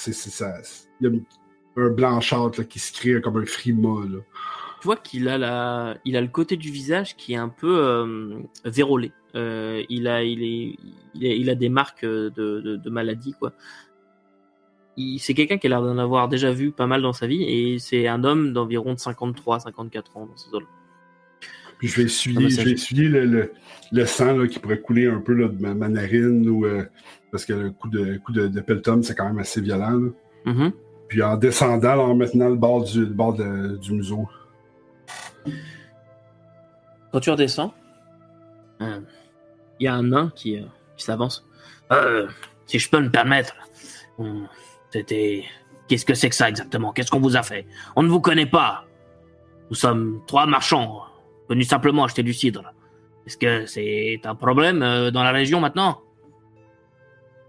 C'est 0.01 0.13
ça. 0.13 0.53
Il 0.99 1.07
y 1.07 1.09
a 1.09 1.81
un 1.83 1.89
blanchâtre 1.89 2.59
là, 2.59 2.65
qui 2.65 2.79
se 2.79 2.91
crée 2.91 3.21
comme 3.21 3.37
un 3.37 3.45
frima. 3.45 4.05
Là. 4.09 4.19
Tu 4.81 4.87
vois 4.87 4.97
qu'il 4.97 5.27
a 5.29 5.37
la, 5.37 5.97
il 6.05 6.17
a 6.17 6.21
le 6.21 6.27
côté 6.27 6.57
du 6.57 6.71
visage 6.71 7.15
qui 7.15 7.33
est 7.33 7.37
un 7.37 7.49
peu 7.49 7.85
euh, 7.85 8.39
vérolé. 8.65 9.11
Euh, 9.35 9.83
il 9.89 10.07
a, 10.07 10.23
il 10.23 10.43
est, 10.43 10.75
il 11.13 11.25
a, 11.25 11.33
il 11.35 11.49
a 11.49 11.55
des 11.55 11.69
marques 11.69 12.03
de, 12.03 12.29
de, 12.35 12.77
de 12.77 12.89
maladie 12.89 13.33
quoi. 13.37 13.53
C'est 15.19 15.33
quelqu'un 15.33 15.57
qui 15.57 15.67
a 15.67 15.69
l'air 15.69 15.81
d'en 15.81 15.97
avoir 15.97 16.27
déjà 16.29 16.51
vu 16.51 16.71
pas 16.71 16.85
mal 16.85 17.01
dans 17.01 17.13
sa 17.13 17.25
vie 17.25 17.43
et 17.43 17.79
c'est 17.79 18.07
un 18.07 18.23
homme 18.23 18.53
d'environ 18.53 18.93
de 18.93 18.99
53, 18.99 19.61
54 19.61 20.17
ans 20.17 20.25
dans 20.25 20.37
ce 20.37 20.49
zone. 20.49 20.65
Puis 21.79 21.87
je 21.87 21.95
vais 21.95 22.03
Ah, 22.03 22.05
essuyer, 22.05 22.43
bah, 22.43 22.49
je 22.49 22.61
vais 22.61 22.71
essuyer 22.71 23.07
le, 23.07 23.25
le, 23.25 23.51
le 23.91 24.05
sang 24.05 24.37
là, 24.37 24.47
qui 24.47 24.59
pourrait 24.59 24.81
couler 24.81 25.07
un 25.07 25.19
peu 25.21 25.33
là, 25.33 25.47
de 25.47 25.59
ma, 25.61 25.73
ma 25.73 25.89
narine 25.89 26.47
ou 26.49 26.65
euh, 26.65 26.83
parce 27.31 27.45
que 27.45 27.53
le 27.53 27.71
coup 27.71 27.89
de 27.89 28.17
coup 28.17 28.31
de, 28.31 28.47
de 28.47 28.61
pelletum, 28.61 29.03
c'est 29.03 29.15
quand 29.15 29.25
même 29.25 29.39
assez 29.39 29.61
violent. 29.61 29.91
là. 29.91 30.09
Mhm. 30.45 30.71
Puis 31.07 31.21
en 31.23 31.35
descendant, 31.37 31.95
là, 31.95 32.01
en 32.03 32.15
maintenant 32.15 32.49
le 32.49 32.55
bord 32.55 32.83
du, 32.83 33.01
le 33.01 33.05
bord 33.13 33.33
de- 33.33 33.77
du 33.77 33.93
museau. 33.93 34.27
Quand 37.11 37.19
tu 37.19 37.29
redescends, 37.29 37.73
euh, 38.81 39.01
il 39.79 39.85
y 39.85 39.87
a 39.87 39.93
un 39.95 40.03
nain 40.03 40.31
qui, 40.35 40.57
euh, 40.57 40.63
qui 40.95 41.03
s'avance. 41.03 41.45
Euh, 41.91 42.27
si 42.65 42.79
je 42.79 42.89
peux 42.89 42.99
me 43.01 43.09
permettre, 43.09 43.55
c'était. 44.91 45.43
Qu'est-ce 45.87 46.05
que 46.05 46.13
c'est 46.13 46.29
que 46.29 46.35
ça 46.35 46.47
exactement? 46.47 46.93
Qu'est-ce 46.93 47.11
qu'on 47.11 47.19
vous 47.19 47.35
a 47.35 47.43
fait? 47.43 47.65
On 47.97 48.03
ne 48.03 48.07
vous 48.07 48.21
connaît 48.21 48.45
pas. 48.45 48.85
Nous 49.69 49.75
sommes 49.75 50.21
trois 50.25 50.45
marchands 50.45 51.01
venus 51.49 51.67
simplement 51.67 52.05
acheter 52.05 52.23
du 52.23 52.33
cidre. 52.33 52.73
Est-ce 53.25 53.35
que 53.37 53.65
c'est 53.65 54.21
un 54.23 54.35
problème 54.35 54.79
dans 55.11 55.23
la 55.23 55.31
région 55.31 55.59
maintenant? 55.59 55.99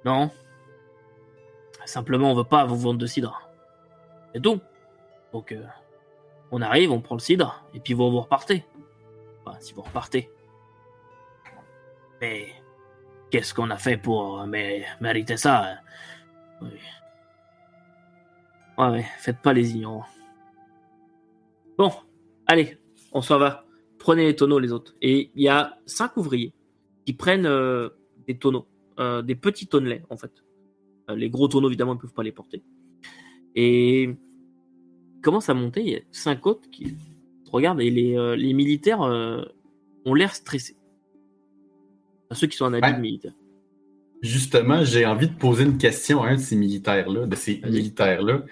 Non. 0.05 0.31
Simplement, 1.85 2.31
on 2.31 2.35
veut 2.35 2.45
pas 2.45 2.65
vous 2.65 2.77
vendre 2.77 2.99
de 2.99 3.07
cidre. 3.07 3.49
C'est 4.33 4.41
tout. 4.41 4.61
Donc, 5.33 5.53
euh, 5.53 5.65
on 6.51 6.61
arrive, 6.63 6.93
on 6.93 7.01
prend 7.01 7.15
le 7.15 7.21
cidre, 7.21 7.65
et 7.75 7.81
puis 7.81 7.95
vous, 7.95 8.11
vous 8.11 8.21
repartez. 8.21 8.65
Enfin, 9.45 9.59
si 9.61 9.73
vous 9.75 9.83
repartez. 9.83 10.31
Mais 12.21 12.49
qu'est-ce 13.31 13.53
qu'on 13.53 13.71
a 13.71 13.79
fait 13.79 13.97
pour 13.97 14.41
euh, 14.41 14.47
mé- 14.47 14.85
mériter 15.01 15.37
ça 15.37 15.65
hein? 15.65 15.79
Oui. 16.61 16.79
Ouais, 18.79 18.89
ouais, 18.89 19.07
faites 19.19 19.39
pas 19.39 19.53
les 19.53 19.73
ignorants. 19.73 20.07
Bon, 21.77 21.93
allez, 22.47 22.79
on 23.13 23.21
s'en 23.23 23.39
va. 23.39 23.65
Prenez 23.99 24.27
les 24.27 24.37
tonneaux, 24.37 24.59
les 24.59 24.73
autres. 24.73 24.95
Et 25.03 25.31
il 25.35 25.43
y 25.43 25.49
a 25.49 25.77
cinq 25.87 26.17
ouvriers 26.17 26.53
qui 27.05 27.13
prennent 27.13 27.47
euh, 27.47 27.91
des 28.27 28.39
tonneaux, 28.39 28.67
euh, 28.99 29.23
des 29.23 29.35
petits 29.35 29.67
tonnelets, 29.67 30.03
en 30.11 30.17
fait. 30.17 30.33
Euh, 31.11 31.17
les 31.17 31.31
gros 31.31 31.49
tonneaux, 31.49 31.69
évidemment, 31.69 31.95
ils 31.95 31.99
peuvent 32.01 32.13
pas 32.13 32.23
les 32.23 32.33
porter. 32.33 32.63
Et 33.55 34.03
ils 34.05 35.21
commencent 35.23 35.49
à 35.49 35.55
monter. 35.55 35.81
Il 35.83 35.89
y 35.91 35.97
a 35.97 36.01
cinq 36.11 36.47
autres 36.47 36.69
qui 36.71 36.97
regardent 37.51 37.81
et 37.81 37.91
les, 37.91 38.17
euh, 38.17 38.35
les 38.37 38.53
militaires 38.55 39.01
ont 39.01 40.15
l'air 40.15 40.35
stressés. 40.35 40.77
Enfin, 42.31 42.41
ceux 42.41 42.47
qui 42.47 42.57
sont 42.57 42.65
en 42.67 42.73
habit 42.73 42.87
Ouais. 42.89 42.97
de 42.97 43.01
militaire. 43.01 43.33
Justement, 44.23 44.85
j'ai 44.85 45.05
envie 45.05 45.29
de 45.29 45.35
poser 45.35 45.65
une 45.65 45.79
question 45.79 46.23
à 46.23 46.29
un 46.29 46.37
de 46.37 46.41
ces 46.41 46.57
militaires-là, 46.57 47.27
de 47.27 47.35
ces 47.37 47.61
militaires-là. 47.65 48.45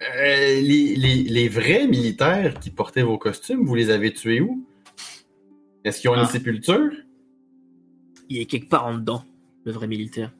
Euh, 0.00 0.60
les, 0.60 0.94
les- 0.94 1.24
les 1.24 1.48
vrais 1.48 1.88
militaires 1.88 2.60
qui 2.60 2.70
portaient 2.70 3.02
vos 3.02 3.18
costumes, 3.18 3.64
vous 3.64 3.74
les 3.74 3.90
avez 3.90 4.12
tués 4.12 4.40
où? 4.40 4.64
Est-ce 5.82 6.00
qu'ils 6.00 6.10
ont 6.10 6.14
Ah. 6.14 6.20
une 6.20 6.26
sépulture? 6.28 6.90
Il 8.28 8.38
est 8.38 8.44
quelque 8.44 8.68
part 8.68 8.86
en 8.86 8.98
dedans, 8.98 9.24
le 9.68 9.74
vrai 9.74 9.86
militaire. 9.86 10.32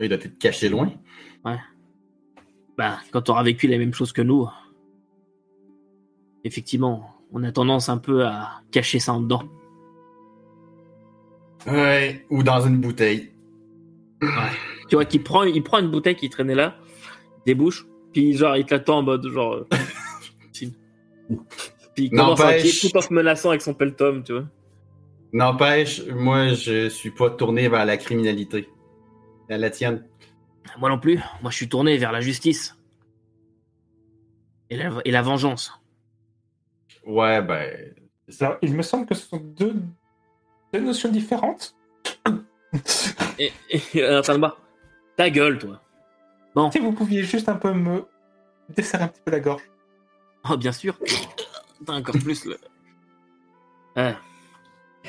Il 0.00 0.08
doit 0.08 0.18
être 0.18 0.38
caché 0.38 0.68
loin. 0.68 0.92
Bah, 2.76 2.98
quand 3.12 3.30
on 3.30 3.32
aura 3.32 3.44
vécu 3.44 3.68
la 3.68 3.78
même 3.78 3.94
chose 3.94 4.12
que 4.12 4.20
nous, 4.22 4.46
effectivement, 6.44 7.16
on 7.32 7.42
a 7.44 7.52
tendance 7.52 7.88
un 7.88 7.96
peu 7.96 8.26
à 8.26 8.60
cacher 8.72 8.98
ça 8.98 9.14
en 9.14 9.20
dedans. 9.20 9.44
Ouais, 11.66 12.26
ou 12.28 12.42
dans 12.42 12.60
une 12.60 12.80
bouteille. 12.80 13.30
Tu 14.88 14.96
vois 14.96 15.04
qu'il 15.04 15.22
prend, 15.22 15.44
il 15.44 15.62
prend 15.62 15.78
une 15.78 15.90
bouteille 15.90 16.16
qui 16.16 16.28
traînait 16.28 16.54
là, 16.54 16.76
débouche, 17.46 17.86
puis 18.12 18.36
genre 18.36 18.56
il 18.56 18.64
te 18.66 18.74
l'attend 18.74 18.98
en 18.98 19.02
mode 19.02 19.26
genre. 19.28 19.54
euh, 19.54 19.64
puis 20.52 22.04
il 22.04 22.10
commence 22.10 22.40
à 22.40 22.58
tout 22.58 22.96
en 22.96 23.00
se 23.00 23.12
menaçant 23.12 23.50
avec 23.50 23.62
son 23.62 23.74
pelletom, 23.74 24.22
tu 24.24 24.32
vois. 24.32 24.44
N'empêche, 25.36 26.02
moi, 26.06 26.54
je 26.54 26.88
suis 26.88 27.10
pas 27.10 27.28
tourné 27.28 27.68
vers 27.68 27.84
la 27.84 27.98
criminalité. 27.98 28.70
À 29.50 29.58
la 29.58 29.68
tienne. 29.68 30.02
Moi 30.78 30.88
non 30.88 30.98
plus, 30.98 31.20
moi 31.42 31.50
je 31.50 31.56
suis 31.56 31.68
tourné 31.68 31.98
vers 31.98 32.10
la 32.10 32.22
justice. 32.22 32.74
Et 34.70 34.76
la, 34.78 34.90
et 35.04 35.10
la 35.10 35.20
vengeance. 35.20 35.78
Ouais, 37.04 37.42
ben. 37.42 37.70
Alors, 38.40 38.56
il 38.62 38.72
me 38.74 38.80
semble 38.80 39.04
que 39.04 39.14
ce 39.14 39.28
sont 39.28 39.36
deux, 39.36 39.74
deux 40.72 40.80
notions 40.80 41.10
différentes. 41.10 41.76
Et, 43.38 43.52
et 43.92 44.02
attends 44.02 44.32
le 44.32 44.38
bas. 44.38 44.56
Ta 45.16 45.28
gueule, 45.28 45.58
toi. 45.58 45.82
Bon, 46.54 46.70
Si 46.70 46.78
vous 46.78 46.92
pouviez 46.92 47.22
juste 47.22 47.50
un 47.50 47.56
peu 47.56 47.74
me 47.74 48.06
desserrer 48.70 49.04
un 49.04 49.08
petit 49.08 49.20
peu 49.22 49.30
la 49.32 49.40
gorge. 49.40 49.62
oh, 50.48 50.56
bien 50.56 50.72
sûr. 50.72 50.98
T'as 51.86 51.92
encore 51.92 52.14
plus 52.14 52.46
le. 52.46 52.56
Ah. 53.96 54.16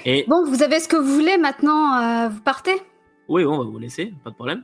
Et 0.05 0.25
Bon, 0.27 0.45
vous 0.45 0.63
avez 0.63 0.79
ce 0.79 0.87
que 0.87 0.95
vous 0.95 1.13
voulez 1.13 1.37
maintenant, 1.37 1.97
euh, 1.97 2.29
vous 2.29 2.41
partez? 2.41 2.81
Oui, 3.27 3.43
on 3.45 3.57
va 3.57 3.63
vous 3.65 3.79
laisser, 3.79 4.13
pas 4.23 4.29
de 4.29 4.35
problème. 4.35 4.63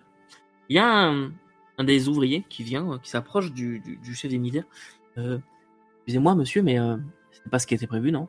Il 0.70 0.76
y 0.76 0.80
a 0.80 0.88
un, 0.88 1.32
un 1.78 1.84
des 1.84 2.08
ouvriers 2.08 2.46
qui 2.50 2.64
vient, 2.64 2.94
euh, 2.94 2.98
qui 3.00 3.10
s'approche 3.10 3.52
du, 3.52 3.80
du, 3.80 3.98
du 3.98 4.16
chef 4.16 4.32
des 4.32 4.38
militaires. 4.38 4.68
Euh, 5.18 5.40
Excusez-moi, 5.98 6.36
monsieur, 6.36 6.62
mais 6.62 6.80
euh, 6.80 6.98
c'est 7.32 7.50
pas 7.50 7.60
ce 7.60 7.68
qui 7.68 7.76
était 7.76 7.88
prévu, 7.88 8.12
non? 8.12 8.28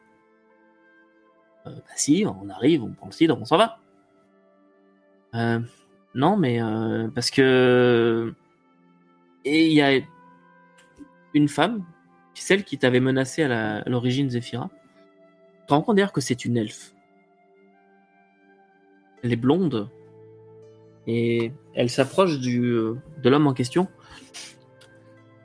Bah 1.65 1.73
si, 1.97 2.27
on 2.27 2.51
arrive, 2.51 2.85
on 2.85 2.93
prend 2.93 3.07
le 3.07 3.13
cidre, 3.13 3.39
on 3.41 3.45
s'en 3.47 3.57
va. 3.57 3.79
Non, 6.15 6.37
mais 6.37 6.61
parce 7.15 7.31
que... 7.31 8.35
Et 9.47 9.67
il 9.69 9.73
y 9.73 9.83
a 9.83 9.99
une 11.33 11.49
femme, 11.49 11.85
celle 12.35 12.65
qui 12.65 12.79
t'avait 12.79 13.01
menacé 13.01 13.43
à 13.43 13.83
l'origine, 13.89 14.29
Zephyra. 14.31 14.69
Tu 15.61 15.67
te 15.67 15.73
rends 15.75 15.81
compte 15.83 15.97
d'ailleurs 15.97 16.13
que 16.13 16.21
c'est 16.21 16.45
une 16.45 16.59
elfe. 16.59 16.94
Elle 19.25 19.33
est 19.33 19.37
blonde. 19.37 19.89
Et 21.07 21.51
elle 21.75 21.89
s'approche 21.89 22.39
de 22.39 22.99
l'homme 23.25 23.47
en 23.47 23.55
question. 23.55 23.89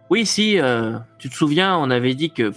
Oui, 0.09 0.25
si, 0.25 0.59
euh, 0.59 0.99
tu 1.17 1.29
te 1.29 1.35
souviens, 1.35 1.77
on 1.77 1.89
avait 1.89 2.13
dit 2.13 2.31
que... 2.31 2.51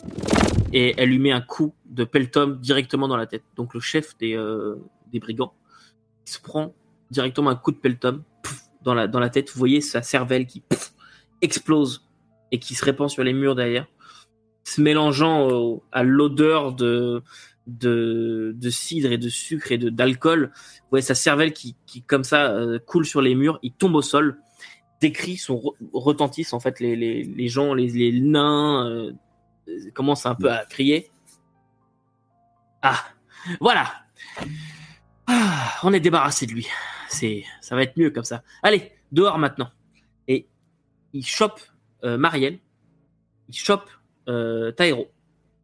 Et 0.72 0.94
elle 0.96 1.11
lui 1.11 1.18
met 1.18 1.32
un 1.32 1.40
coup 1.40 1.74
de 1.85 2.02
pelletom 2.02 2.58
directement 2.58 3.06
dans 3.06 3.16
la 3.16 3.26
tête. 3.26 3.44
Donc 3.56 3.74
le 3.74 3.80
chef 3.80 4.16
des, 4.18 4.35
euh, 4.35 4.76
brigands 5.14 5.54
se 6.24 6.40
prend 6.40 6.74
directement 7.11 7.50
un 7.50 7.56
coup 7.56 7.70
de 7.70 7.76
pelletom 7.76 8.24
pouf, 8.42 8.62
dans 8.82 8.94
la, 8.94 9.30
tête. 9.30 9.50
Vous 9.52 9.58
voyez 9.58 9.80
sa 9.80 10.02
cervelle 10.02 10.46
qui 10.46 10.64
explose 11.40 12.08
et 12.50 12.58
qui 12.58 12.74
se 12.74 12.85
répand 12.85 13.08
sur 13.08 13.22
les 13.22 13.32
murs 13.32 13.54
derrière, 13.54 13.87
se 14.64 14.80
mélangeant 14.80 15.82
à 15.92 16.02
l'odeur 16.02 16.72
de, 16.72 17.22
de, 17.66 18.53
de 18.57 18.70
cidre 18.70 19.12
et 19.12 19.18
de 19.18 19.29
sucre 19.29 19.72
et 19.72 19.79
de 19.79 19.88
d'alcool. 19.90 20.51
Vous 20.55 20.87
voyez 20.90 21.03
sa 21.03 21.14
cervelle 21.14 21.53
qui, 21.53 21.77
qui 21.87 22.03
comme 22.03 22.25
ça, 22.25 22.51
euh, 22.53 22.79
coule 22.79 23.07
sur 23.07 23.20
les 23.22 23.35
murs. 23.35 23.59
Il 23.62 23.72
tombe 23.72 23.94
au 23.94 24.03
sol. 24.03 24.38
des 25.01 25.11
cris 25.12 25.37
sont 25.37 25.57
re- 25.57 25.75
retentissent 25.92 26.53
en 26.53 26.61
fait 26.61 26.79
les, 26.81 26.94
les, 26.96 27.25
les 27.25 27.48
gens 27.48 27.75
les, 27.75 27.88
les 27.88 28.20
nains 28.20 28.87
euh, 28.88 29.12
commencent 29.94 30.27
un 30.27 30.37
peu 30.37 30.48
à 30.51 30.64
crier 30.64 31.11
ah 32.83 33.01
voilà 33.61 33.87
ah, 35.27 35.72
on 35.83 35.92
est 35.92 35.98
débarrassé 36.01 36.46
de 36.46 36.53
lui 36.53 36.68
c'est 37.09 37.44
ça 37.61 37.75
va 37.75 37.83
être 37.83 37.96
mieux 37.96 38.11
comme 38.11 38.25
ça 38.25 38.44
allez 38.62 38.92
dehors 39.11 39.38
maintenant 39.38 39.70
et 40.29 40.46
il 41.12 41.27
chope 41.27 41.61
euh, 42.05 42.16
Marielle 42.16 42.61
il 43.48 43.57
chope 43.57 43.90
Tairo 44.77 45.11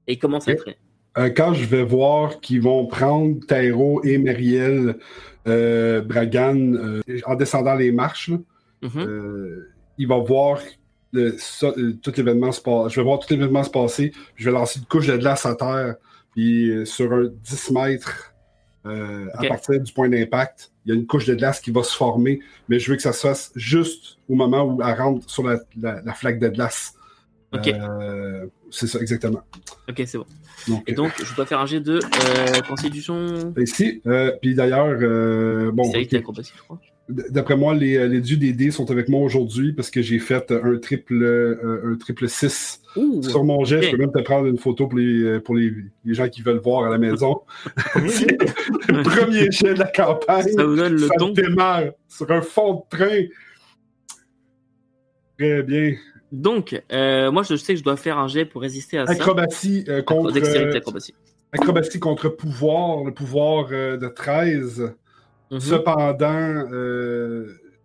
et 0.08 0.14
il 0.14 0.18
commence 0.18 0.48
à 0.48 0.52
Ok. 0.52 0.76
Euh, 1.18 1.30
quand 1.30 1.52
je 1.54 1.64
vais 1.66 1.82
voir 1.82 2.40
qu'ils 2.40 2.62
vont 2.62 2.86
prendre 2.86 3.36
Tyro 3.46 4.02
et 4.04 4.18
Meriel 4.18 4.96
euh, 5.46 6.00
Bragan 6.02 6.74
euh, 6.74 7.00
en 7.26 7.34
descendant 7.34 7.74
les 7.74 7.90
marches, 7.92 8.30
Mhm. 8.82 9.64
il 9.98 10.06
va 10.06 10.18
voir 10.18 10.60
le- 11.12 11.34
ça, 11.38 11.72
tout 12.02 12.12
l'événement 12.16 12.52
se 12.52 12.60
passer. 12.60 12.90
Je 12.94 13.00
vais 13.00 13.04
voir 13.04 13.18
tout 13.18 13.26
l'événement 13.30 13.64
se 13.64 13.70
passer. 13.70 14.12
Je 14.36 14.44
vais 14.44 14.52
lancer 14.52 14.78
une 14.78 14.84
couche 14.86 15.06
de 15.08 15.16
glace 15.16 15.44
à 15.46 15.54
terre. 15.56 15.96
Puis 16.32 16.72
sur 16.86 17.12
un 17.12 17.24
10 17.42 17.70
mètres 17.72 18.32
euh, 18.86 19.26
à 19.34 19.42
partir 19.48 19.80
du 19.80 19.92
point 19.92 20.08
d'impact, 20.08 20.70
il 20.86 20.90
y 20.90 20.92
a 20.92 20.94
une 20.94 21.06
couche 21.06 21.26
de 21.26 21.34
glace 21.34 21.60
qui 21.60 21.72
va 21.72 21.82
se 21.82 21.96
former. 21.96 22.38
Mais 22.68 22.78
je 22.78 22.90
veux 22.90 22.96
que 22.96 23.02
ça 23.02 23.12
se 23.12 23.26
fasse 23.26 23.50
juste 23.56 24.18
au 24.28 24.34
moment 24.36 24.62
où 24.64 24.80
elle 24.82 24.94
rentre 24.94 25.28
sur 25.28 25.42
la, 25.44 25.58
la- 25.80 26.00
la 26.02 26.12
flaque 26.14 26.38
de 26.38 26.48
glace. 26.48 26.94
Ok. 27.52 27.68
Euh, 27.68 28.46
c'est 28.70 28.86
ça, 28.86 29.00
exactement. 29.00 29.40
ok 29.88 30.02
c'est 30.04 30.18
bon 30.18 30.26
Donc, 30.68 30.82
et 30.86 30.92
donc 30.92 31.12
je 31.18 31.34
dois 31.34 31.46
faire 31.46 31.60
un 31.60 31.66
jet 31.66 31.80
de 31.80 31.98
euh, 31.98 32.60
constitution 32.68 33.54
Ici, 33.56 34.02
euh, 34.06 34.32
puis 34.42 34.54
d'ailleurs, 34.54 34.98
euh, 35.00 35.70
bon, 35.72 35.90
je 35.90 36.18
crois 36.18 36.78
d'après 37.08 37.56
moi, 37.56 37.74
les, 37.74 38.06
les 38.06 38.20
dieux 38.20 38.36
des 38.36 38.52
dés 38.52 38.70
sont 38.70 38.90
avec 38.90 39.08
moi 39.08 39.20
aujourd'hui 39.20 39.72
parce 39.72 39.90
que 39.90 40.02
j'ai 40.02 40.18
fait 40.18 40.52
un 40.52 40.76
triple, 40.76 41.22
euh, 41.22 41.92
un 41.94 41.96
triple 41.96 42.28
6 42.28 42.82
Ouh, 42.96 43.22
sur 43.22 43.44
mon 43.44 43.64
jet. 43.64 43.80
Je 43.80 43.90
peux 43.92 43.96
même 43.96 44.12
te 44.12 44.20
prendre 44.20 44.46
une 44.46 44.58
photo 44.58 44.86
pour 44.88 44.98
les, 44.98 45.40
pour 45.40 45.56
les, 45.56 45.72
les 46.04 46.14
gens 46.14 46.28
qui 46.28 46.42
veulent 46.42 46.60
voir 46.60 46.84
à 46.84 46.90
la 46.90 46.98
maison. 46.98 47.40
Le 47.96 49.02
premier 49.04 49.50
jet 49.50 49.72
de 49.72 49.78
la 49.78 49.86
campagne. 49.86 50.48
ça 50.48 50.64
vous 50.64 50.76
donne 50.76 50.92
le 50.92 50.98
Ça 50.98 51.14
ton 51.18 51.30
démarre 51.30 51.84
sur 52.08 52.30
un 52.30 52.42
fond 52.42 52.84
de 52.92 52.96
train. 52.96 53.22
Très 55.38 55.62
bien. 55.62 55.94
Donc, 56.32 56.80
euh, 56.92 57.30
moi, 57.30 57.42
je 57.42 57.56
sais 57.56 57.72
que 57.74 57.78
je 57.78 57.84
dois 57.84 57.96
faire 57.96 58.18
un 58.18 58.28
jet 58.28 58.44
pour 58.44 58.60
résister 58.62 58.98
à 58.98 59.06
ça. 59.06 59.12
Acrobatie 59.12 59.84
euh, 59.88 60.02
contre, 60.02 60.32
Dextérité, 60.32 60.74
euh, 60.74 60.78
acrobatie. 60.78 61.14
acrobatie 61.52 61.98
contre 62.00 62.28
pouvoir, 62.28 63.04
le 63.04 63.12
pouvoir 63.12 63.68
euh, 63.72 63.96
de 63.96 64.08
13. 64.08 64.92
Mhm. 65.50 65.60
Cependant, 65.60 66.64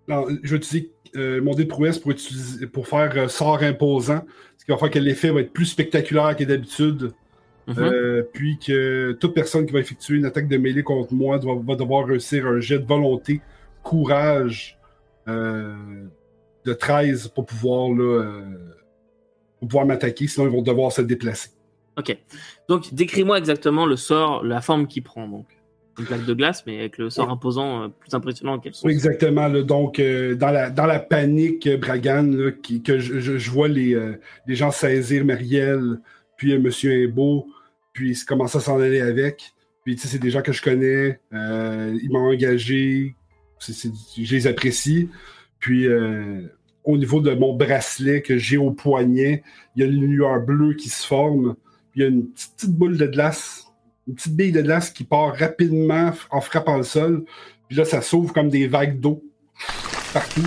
non, 0.09 0.25
je 0.43 0.49
vais 0.51 0.57
utiliser 0.57 0.91
mon 1.15 1.53
dé 1.53 1.63
de 1.63 1.69
prouesse 1.69 1.99
pour, 1.99 2.11
utiliser, 2.11 2.67
pour 2.67 2.87
faire 2.87 3.29
sort 3.29 3.63
imposant, 3.63 4.25
ce 4.57 4.65
qui 4.65 4.71
va 4.71 4.77
faire 4.77 4.89
que 4.91 4.99
l'effet 4.99 5.29
va 5.29 5.39
être 5.41 5.53
plus 5.53 5.67
spectaculaire 5.67 6.35
que 6.35 6.43
d'habitude. 6.43 7.11
Mhm. 7.67 8.25
Puis 8.33 8.57
que 8.59 9.13
toute 9.13 9.33
personne 9.33 9.65
qui 9.65 9.71
va 9.71 9.79
effectuer 9.79 10.17
une 10.17 10.25
attaque 10.25 10.49
de 10.49 10.57
mêlée 10.57 10.83
contre 10.83 11.13
moi 11.13 11.39
doit- 11.39 11.61
va 11.65 11.75
devoir 11.77 12.05
réussir 12.07 12.45
un 12.47 12.59
jet 12.59 12.79
de 12.79 12.85
volonté, 12.85 13.39
courage 13.83 14.77
de 16.65 16.73
13 16.73 17.29
pour 17.29 17.45
pouvoir, 17.45 17.89
là, 17.91 18.03
euh, 18.23 18.41
pour 19.59 19.67
pouvoir 19.69 19.85
m'attaquer, 19.85 20.27
sinon 20.27 20.47
ils 20.47 20.51
vont 20.51 20.61
devoir 20.61 20.91
se 20.91 21.01
déplacer. 21.01 21.49
Ok. 21.97 22.17
Donc, 22.69 22.93
décris-moi 22.93 23.37
exactement 23.37 23.85
le 23.85 23.95
sort, 23.97 24.43
la 24.43 24.61
forme 24.61 24.87
qu'il 24.87 25.03
prend. 25.03 25.27
Donc, 25.27 25.45
une 25.99 26.05
plaque 26.05 26.25
de 26.25 26.33
glace, 26.33 26.63
mais 26.65 26.79
avec 26.79 26.97
le 26.97 27.11
sort 27.11 27.29
imposant 27.29 27.83
euh, 27.83 27.87
plus 27.87 28.13
impressionnant 28.15 28.57
qu'elle 28.59 28.73
soit. 28.73 28.87
Oui, 28.87 28.93
exactement. 28.93 29.47
là. 29.47 29.61
donc, 29.61 29.99
euh, 29.99 30.33
dans, 30.35 30.49
la, 30.49 30.71
dans 30.71 30.87
la 30.87 30.99
panique, 30.99 31.69
Bragan, 31.79 32.23
là, 32.31 32.51
qui- 32.51 32.81
que 32.81 32.97
je, 32.97 33.19
je- 33.19 33.37
je 33.37 33.51
vois 33.51 33.67
les, 33.67 33.95
les 34.47 34.55
gens 34.55 34.71
saisir 34.71 35.23
Marielle, 35.23 35.99
puis 36.35 36.57
Monsieur 36.57 36.91
Imbeau, 37.07 37.47
puis 37.93 38.11
ils 38.19 38.25
commencent 38.25 38.55
à 38.55 38.59
s'en 38.59 38.79
aller 38.79 39.01
avec. 39.01 39.51
Puis, 39.85 39.95
tu 39.95 40.01
sais, 40.01 40.07
c'est 40.07 40.17
des 40.19 40.31
gens 40.31 40.41
que 40.41 40.51
je 40.51 40.63
connais. 40.63 41.19
ils 41.31 42.09
m'ont 42.11 42.27
engagé. 42.31 43.15
je 43.59 44.35
les 44.35 44.47
apprécie. 44.47 45.09
Puis, 45.63 45.87
euh, 45.87 46.41
au 46.83 46.97
niveau 46.97 47.21
de 47.21 47.33
mon 47.33 47.55
bracelet 47.55 48.21
que 48.21 48.37
j'ai 48.37 48.57
au 48.57 48.71
poignet, 48.71 49.43
il 49.75 49.81
y 49.81 49.85
a 49.85 49.89
une 49.89 50.01
lueur 50.05 50.41
bleue 50.41 50.73
qui 50.73 50.89
se 50.89 51.07
forme. 51.07 51.55
Puis, 51.91 52.01
il 52.01 52.03
y 52.03 52.05
a 52.05 52.09
une 52.09 52.27
petite, 52.27 52.71
boule 52.71 52.97
de 52.97 53.05
glace, 53.05 53.65
une 54.05 54.15
petite 54.15 54.35
bille 54.35 54.51
de 54.51 54.61
glace 54.61 54.89
qui 54.89 55.05
part 55.05 55.33
rapidement 55.37 56.11
en 56.31 56.41
frappant 56.41 56.75
le 56.75 56.83
sol. 56.83 57.23
Puis 57.69 57.77
là, 57.77 57.85
ça 57.85 58.01
s'ouvre 58.01 58.33
comme 58.33 58.49
des 58.49 58.67
vagues 58.67 58.99
d'eau 58.99 59.23
partout, 60.11 60.43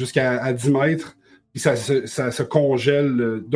jusqu'à 0.00 0.42
à 0.42 0.52
10 0.52 0.70
mètres. 0.72 1.16
Puis 1.52 1.60
ça, 1.60 1.76
se- 1.76 2.42
congèle 2.42 3.20
euh, 3.20 3.46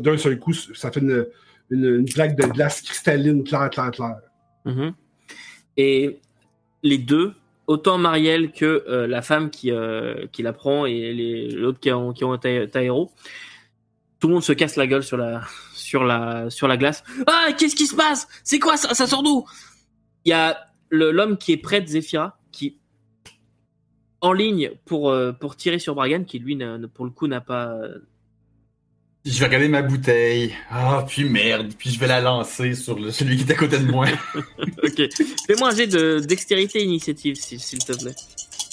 d'un 0.00 0.16
seul- 0.16 0.38
coup. 0.38 0.52
Ça 0.52 0.92
fait 0.92 1.00
une, 1.00 1.26
une- 1.70 1.96
une 1.96 2.04
plaque 2.08 2.36
de 2.36 2.46
glace 2.46 2.80
cristalline 2.82 3.42
claire, 3.42 3.70
claire, 3.70 3.90
claire. 3.90 4.20
Mhm. 4.64 4.92
Et 5.76 6.20
les 6.84 6.98
deux, 6.98 7.34
autant 7.68 7.98
Marielle 7.98 8.50
que 8.50 8.84
euh, 8.88 9.06
la 9.06 9.22
femme 9.22 9.50
qui, 9.50 9.70
euh, 9.70 10.26
qui 10.32 10.42
la 10.42 10.52
prend 10.52 10.86
et 10.86 11.12
les- 11.12 11.50
l'autre 11.52 11.78
qui 11.78 11.92
ont, 11.92 12.12
qui 12.12 12.24
ont 12.24 12.36
ta, 12.36 12.66
ta 12.66 12.82
héros, 12.82 13.12
tout 14.18 14.26
le 14.26 14.34
monde 14.34 14.42
se 14.42 14.52
casse 14.52 14.74
la 14.74 14.86
gueule 14.88 15.04
sur 15.04 15.16
la, 15.16 15.42
sur 15.74 16.02
la, 16.02 16.50
sur 16.50 16.66
la 16.66 16.76
glace. 16.76 17.04
Ah, 17.28 17.50
qu'est-ce 17.56 17.76
qui 17.76 17.86
se 17.86 17.94
passe? 17.94 18.26
C'est 18.42 18.58
quoi 18.58 18.76
ça? 18.76 18.92
Ça 18.94 19.06
sort 19.06 19.22
d'où? 19.22 19.44
Il 20.24 20.30
y 20.30 20.32
a 20.32 20.58
l'homme 20.90 21.36
qui 21.38 21.52
est 21.52 21.56
près 21.58 21.80
de 21.80 21.86
Zephyra, 21.86 22.38
qui 22.50 22.78
en 24.20 24.32
ligne 24.32 24.72
pour, 24.84 25.10
euh, 25.10 25.30
pour 25.32 25.54
tirer 25.54 25.78
sur 25.78 25.94
Bragan, 25.94 26.24
qui 26.24 26.40
lui, 26.40 26.58
pour 26.94 27.04
le 27.04 27.12
coup, 27.12 27.28
n'a 27.28 27.40
pas. 27.40 27.76
Je 29.24 29.38
vais 29.38 29.46
regarder 29.46 29.68
ma 29.68 29.82
bouteille. 29.82 30.54
Ah, 30.70 31.04
puis 31.06 31.24
merde. 31.28 31.72
Puis 31.78 31.90
je 31.90 32.00
vais 32.00 32.06
la 32.08 32.20
lancer 32.20 32.74
sur 32.74 32.98
le- 32.98 33.10
celui 33.10 33.36
qui 33.36 33.42
est 33.44 33.52
à 33.52 33.54
côté 33.56 33.78
de 33.78 33.84
moi. 33.90 34.06
ok. 34.98 35.08
Fais-moi 35.46 35.68
un 35.70 35.74
jet 35.74 35.86
de 35.86 36.20
dextérité 36.20 36.82
initiative, 36.84 37.36
s'il 37.36 37.60
s'il 37.60 37.78
te 37.84 37.92
plaît. 37.92 38.14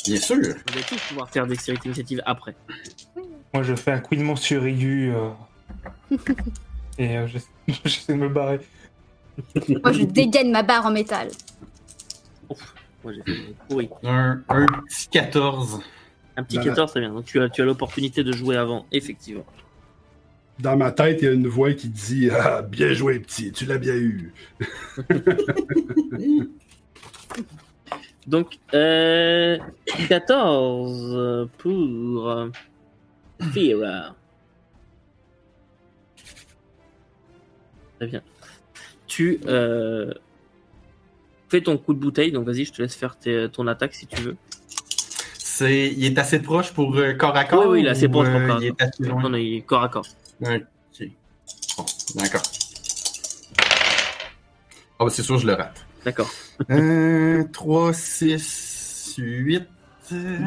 Bien 0.06 0.18
sûr. 0.18 0.36
Vous 0.38 0.42
allez 0.74 0.84
tous 0.88 1.00
pouvoir 1.10 1.30
faire 1.30 1.48
dextérité 1.48 1.88
initiative 1.88 2.22
après. 2.26 2.56
Moi, 3.54 3.64
je 3.64 3.76
fais 3.76 3.92
un 3.92 4.00
couinement 4.00 4.36
suraigu. 4.36 5.12
euh, 5.14 5.30
et 6.98 7.18
euh, 7.18 7.28
j'essa- 7.28 7.48
j'essaie 7.86 8.14
de 8.14 8.18
me 8.20 8.30
barrer. 8.30 8.60
Moi, 9.84 9.92
je 9.92 10.04
dégaine 10.04 10.52
ma 10.52 10.64
barre 10.64 10.86
en 10.86 10.92
métal. 10.92 11.30
Moi, 13.04 13.14
j'ai 13.14 13.24
fait 13.24 13.42
pourri. 13.68 13.90
Un, 14.04 14.42
un 14.50 14.66
petit 14.88 15.08
14. 15.12 15.80
Un 16.38 16.44
petit 16.44 16.56
Voilà. 16.58 16.72
14, 16.72 16.92
c'est 16.94 17.00
bien. 17.00 17.14
Donc 17.14 17.26
tu 17.26 17.40
as, 17.42 17.50
tu 17.50 17.62
as 17.62 17.66
l'opportunité 17.66 18.24
de 18.24 18.32
jouer 18.32 18.58
avant, 18.58 18.86
effectivement. 18.92 19.46
Dans 20.60 20.78
ma 20.78 20.92
tête, 20.92 21.22
il 21.22 21.26
y 21.26 21.28
a 21.28 21.32
une 21.34 21.48
voix 21.48 21.74
qui 21.74 21.90
dit 21.90 22.30
Ah, 22.32 22.62
bien 22.62 22.94
joué, 22.94 23.20
petit, 23.20 23.52
tu 23.52 23.66
l'as 23.66 23.78
bien 23.78 23.96
eu. 23.96 24.34
Donc, 28.28 28.58
euh, 28.74 29.58
14 30.08 31.48
pour 31.58 32.48
Fira. 33.52 34.16
Très 38.00 38.08
bien. 38.08 38.22
Tu 39.08 39.40
euh, 39.46 40.12
fais 41.50 41.62
ton 41.62 41.78
coup 41.78 41.94
de 41.94 42.00
bouteille, 42.00 42.32
donc 42.32 42.46
vas-y, 42.46 42.66
je 42.66 42.74
te 42.74 42.82
laisse 42.82 42.96
faire 42.96 43.18
tes- 43.18 43.48
ton 43.52 43.68
attaque 43.68 43.94
si 43.94 44.08
tu 44.08 44.22
veux. 44.22 44.36
C'est, 45.38 45.88
il 45.96 46.06
est 46.06 46.18
assez 46.18 46.42
proche 46.42 46.74
pour 46.74 46.96
euh, 46.98 47.14
corps 47.14 47.36
à 47.38 47.46
corps. 47.46 47.62
Oui, 47.62 47.68
oui, 47.74 47.80
il 47.82 47.86
est 47.86 47.92
assez 47.92 48.10
proche 48.10 48.28
pour 48.28 48.40
euh, 48.40 48.48
corps 48.48 48.58
à. 48.58 48.90
Non, 49.08 49.30
non, 49.30 49.38
il 49.38 49.58
est 49.58 49.62
corps 49.62 49.84
à 49.84 49.90
corps. 49.90 50.06
Ok. 50.42 51.10
Bon, 51.78 51.86
d'accord. 52.16 52.42
Ah, 55.00 55.04
bah, 55.06 55.10
c'est 55.10 55.24
sûr, 55.24 55.38
je 55.38 55.48
le 55.48 55.54
rate. 55.54 55.86
D'accord. 56.04 56.30
Euh, 56.70 57.44
3, 57.52 57.94
6, 57.94 59.16
8. 59.18 59.64
euh, 60.14 60.38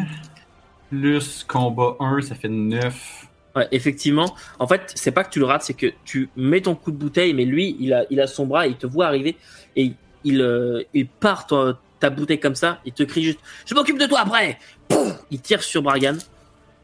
Plus 0.91 1.45
combat 1.45 1.97
1, 2.01 2.23
ça 2.23 2.35
fait 2.35 2.49
9. 2.49 3.27
Ouais, 3.57 3.69
effectivement. 3.73 4.35
En 4.59 4.67
fait, 4.67 4.93
c'est 4.95 5.11
pas 5.11 5.25
que 5.25 5.31
tu 5.31 5.39
le 5.39 5.45
rates, 5.47 5.63
c'est 5.63 5.75
que 5.75 5.93
tu 6.05 6.29
mets 6.37 6.61
ton 6.61 6.75
coup 6.75 6.91
de 6.93 6.97
bouteille, 6.97 7.35
mais 7.35 7.45
lui, 7.45 7.77
il 7.81 7.93
a, 7.93 8.05
il 8.11 8.21
a 8.21 8.27
son 8.27 8.47
bras, 8.47 8.67
il 8.67 8.77
te 8.77 8.87
voit 8.87 9.07
arriver 9.07 9.37
et 9.75 9.93
il, 10.25 10.41
euh, 10.41 10.83
il 10.95 11.09
part 11.09 11.47
ta, 11.47 11.79
ta 11.99 12.11
bouteille 12.11 12.39
comme 12.41 12.55
ça, 12.55 12.79
il 12.85 12.93
te 12.93 13.03
crie 13.03 13.23
juste 13.25 13.41
Je 13.67 13.75
m'occupe 13.75 13.99
de 13.99 14.07
toi 14.07 14.21
après 14.21 14.59
Pouf 14.89 15.13
Il 15.31 15.41
tire 15.41 15.63
sur 15.63 15.83
Bragan. 15.83 16.17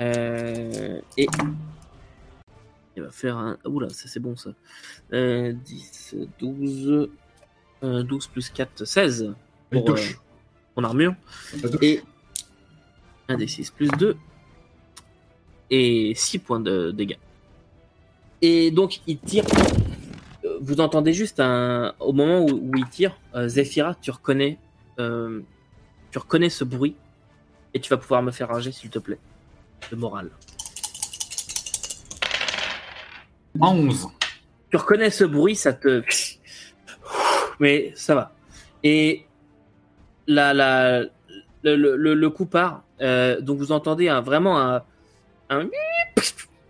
Euh, 0.01 1.01
et. 1.17 1.27
Il 2.97 3.03
va 3.03 3.11
faire 3.11 3.37
un. 3.37 3.59
Oula, 3.65 3.89
ça 3.91 4.09
c'est 4.09 4.21
bon 4.21 4.37
ça. 4.37 4.51
Euh, 5.13 5.53
10, 5.53 6.17
12. 6.39 7.09
euh, 7.83 8.03
12 8.03 8.27
plus 8.29 8.51
4, 8.51 8.85
16. 8.85 9.35
Il 9.73 9.79
Pour, 9.79 9.91
euh, 9.91 9.97
ton 10.77 10.85
armure. 10.85 11.15
Et 11.83 12.01
1 13.29 13.37
des 13.37 13.47
6 13.49 13.71
plus 13.71 13.89
2. 13.89 14.17
Et 15.71 16.13
6 16.15 16.39
points 16.39 16.61
de 16.61 16.91
dégâts. 16.93 17.19
Et 18.43 18.71
donc, 18.71 19.01
il 19.07 19.19
tire. 19.19 19.45
Euh, 20.45 20.59
Vous 20.61 20.81
entendez 20.81 21.13
juste 21.13 21.41
un. 21.41 21.95
Au 21.99 22.13
moment 22.13 22.41
où, 22.45 22.51
où 22.51 22.71
il 22.77 22.89
tire, 22.89 23.19
euh, 23.35 23.49
Zephyra, 23.49 23.95
tu 24.01 24.11
reconnais. 24.11 24.59
tu 24.99 26.19
reconnais 26.19 26.51
ce 26.51 26.63
bruit. 26.65 26.95
Et 27.73 27.81
tu 27.81 27.91
vas 27.91 27.97
pouvoir 27.97 28.23
me 28.23 28.31
faire 28.31 28.53
un 28.53 28.61
jet, 28.61 28.71
s'il 28.71 28.91
te 28.91 29.01
plaît. 29.01 29.19
de 29.91 29.97
morale. 29.97 30.31
11. 33.61 34.09
Tu 34.71 34.77
reconnais 34.77 35.11
ce 35.11 35.25
bruit, 35.25 35.57
ça 35.57 35.73
te. 35.73 36.03
Mais 37.61 37.93
ça 37.95 38.15
va. 38.15 38.33
Et 38.83 39.25
la, 40.27 40.53
la, 40.53 41.05
le, 41.63 42.29
coup 42.29 42.47
part. 42.47 42.83
Euh, 43.01 43.41
donc 43.41 43.59
vous 43.59 43.73
entendez 43.73 44.09
un, 44.09 44.21
vraiment 44.21 44.81
un, 45.51 45.69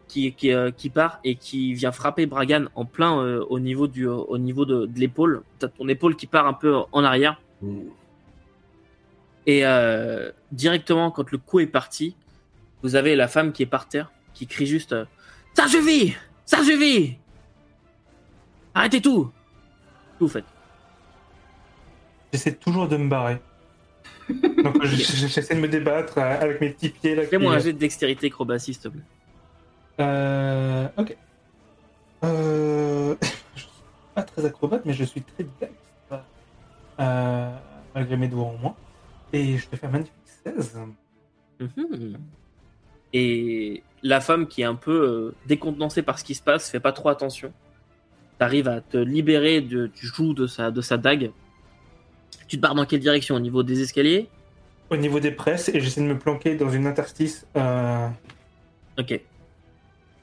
qui, 0.09 0.35
euh, 0.45 0.71
qui 0.71 0.91
part 0.91 1.21
et 1.25 1.35
qui 1.35 1.75
vient 1.75 1.93
frapper 1.93 2.27
Bragan 2.27 2.67
en 2.75 2.85
plein 2.85 3.19
euh, 3.19 3.45
au 3.49 3.59
niveau, 3.59 3.89
du, 3.89 4.07
au 4.07 4.39
niveau 4.39 4.65
de, 4.65 4.89
l'épaule. 4.97 5.43
T'as 5.59 5.69
ton 5.69 5.89
épaule 5.89 6.17
qui 6.17 6.27
part 6.27 6.47
un 6.47 6.55
peu 6.55 6.77
en 6.93 7.05
arrière. 7.05 7.41
Et 9.47 9.63
directement, 10.53 11.11
quand 11.11 11.31
le 11.31 11.39
coup 11.39 11.61
est 11.61 11.67
parti, 11.67 12.17
vous 12.83 12.97
avez 12.97 13.17
la 13.17 13.29
femme 13.29 13.53
qui 13.53 13.63
est 13.63 13.67
par 13.67 13.89
terre, 13.89 14.13
qui 14.35 14.47
crie 14.47 14.67
juste 14.67 14.95
Ça 15.55 15.67
je 15.67 15.79
vis 15.79 16.15
Ça 16.47 16.59
je 16.63 16.73
vis 16.73 17.17
Arrêtez 18.75 19.01
tout 19.01 19.31
Tout 20.19 20.29
faites. 20.29 20.45
J'essaie 22.33 22.55
toujours 22.55 22.89
de 22.89 22.97
me 22.97 23.09
barrer. 23.09 23.39
Donc 24.29 24.83
je- 24.85 24.97
je- 24.97 25.27
j'essaie 25.29 25.55
de 25.55 25.61
me 25.61 25.69
débattre 25.69 26.19
euh, 26.19 26.41
avec 26.41 26.61
mes 26.61 26.71
petits 26.71 26.89
pieds 26.89 27.23
Fais-moi 27.27 27.55
un 27.55 27.59
jet 27.59 27.73
de 27.73 27.79
dextérité 27.79 28.27
acrobatie, 28.27 28.75
s'il 28.75 28.83
te 28.83 28.89
plaît. 28.89 29.03
Euh, 30.01 30.89
ok. 30.97 31.17
Euh, 32.25 33.15
je 33.55 33.61
suis 33.61 33.69
pas 34.15 34.23
très 34.23 34.45
acrobate, 34.45 34.85
mais 34.85 34.93
je 34.95 35.05
suis 35.05 35.23
très 35.23 35.45
dextre. 35.61 36.25
Euh, 37.01 37.57
malgré 37.95 38.17
mes 38.17 38.29
doigts 38.29 38.47
en 38.47 38.57
moins. 38.57 38.77
Et 39.33 39.59
je 39.59 39.69
te 39.69 39.77
fais 39.77 39.87
un 39.87 39.91
magnifique 39.91 40.15
16. 40.45 40.79
Mhm. 41.61 42.19
Et 43.13 43.83
la 44.05 44.21
femme 44.21 44.47
qui 44.47 44.61
est 44.63 44.67
un 44.67 44.75
peu 44.77 44.93
euh, 44.93 45.35
décontenancée 45.47 46.03
par 46.03 46.19
ce 46.19 46.25
qui 46.25 46.35
se 46.35 46.43
passe, 46.43 46.71
fait 46.71 46.79
pas 46.79 46.93
trop 46.93 47.09
attention. 47.09 47.53
T'arrives 48.39 48.69
à 48.69 48.81
te 48.81 48.99
libérer 48.99 49.61
de- 49.63 49.87
du 49.87 50.07
joug 50.07 50.35
de 50.35 50.47
sa, 50.47 50.71
de 50.71 50.81
sa 50.83 50.97
dague. 50.99 51.31
Tu 52.47 52.57
te 52.57 52.61
barres 52.63 52.75
dans 52.75 52.85
quelle 52.85 53.01
direction? 53.01 53.35
Au 53.35 53.41
niveau 53.41 53.63
des 53.63 53.81
escaliers? 53.81 54.29
Au 54.91 54.97
niveau 54.97 55.19
des 55.21 55.31
presses, 55.31 55.71
et 55.71 55.81
j'essaie 55.81 56.03
de 56.03 56.07
me 56.07 56.19
planquer 56.19 56.55
dans 56.55 56.69
une 56.71 56.87
interstice. 56.87 57.47
Euh... 57.57 58.07
Ok. 58.99 59.13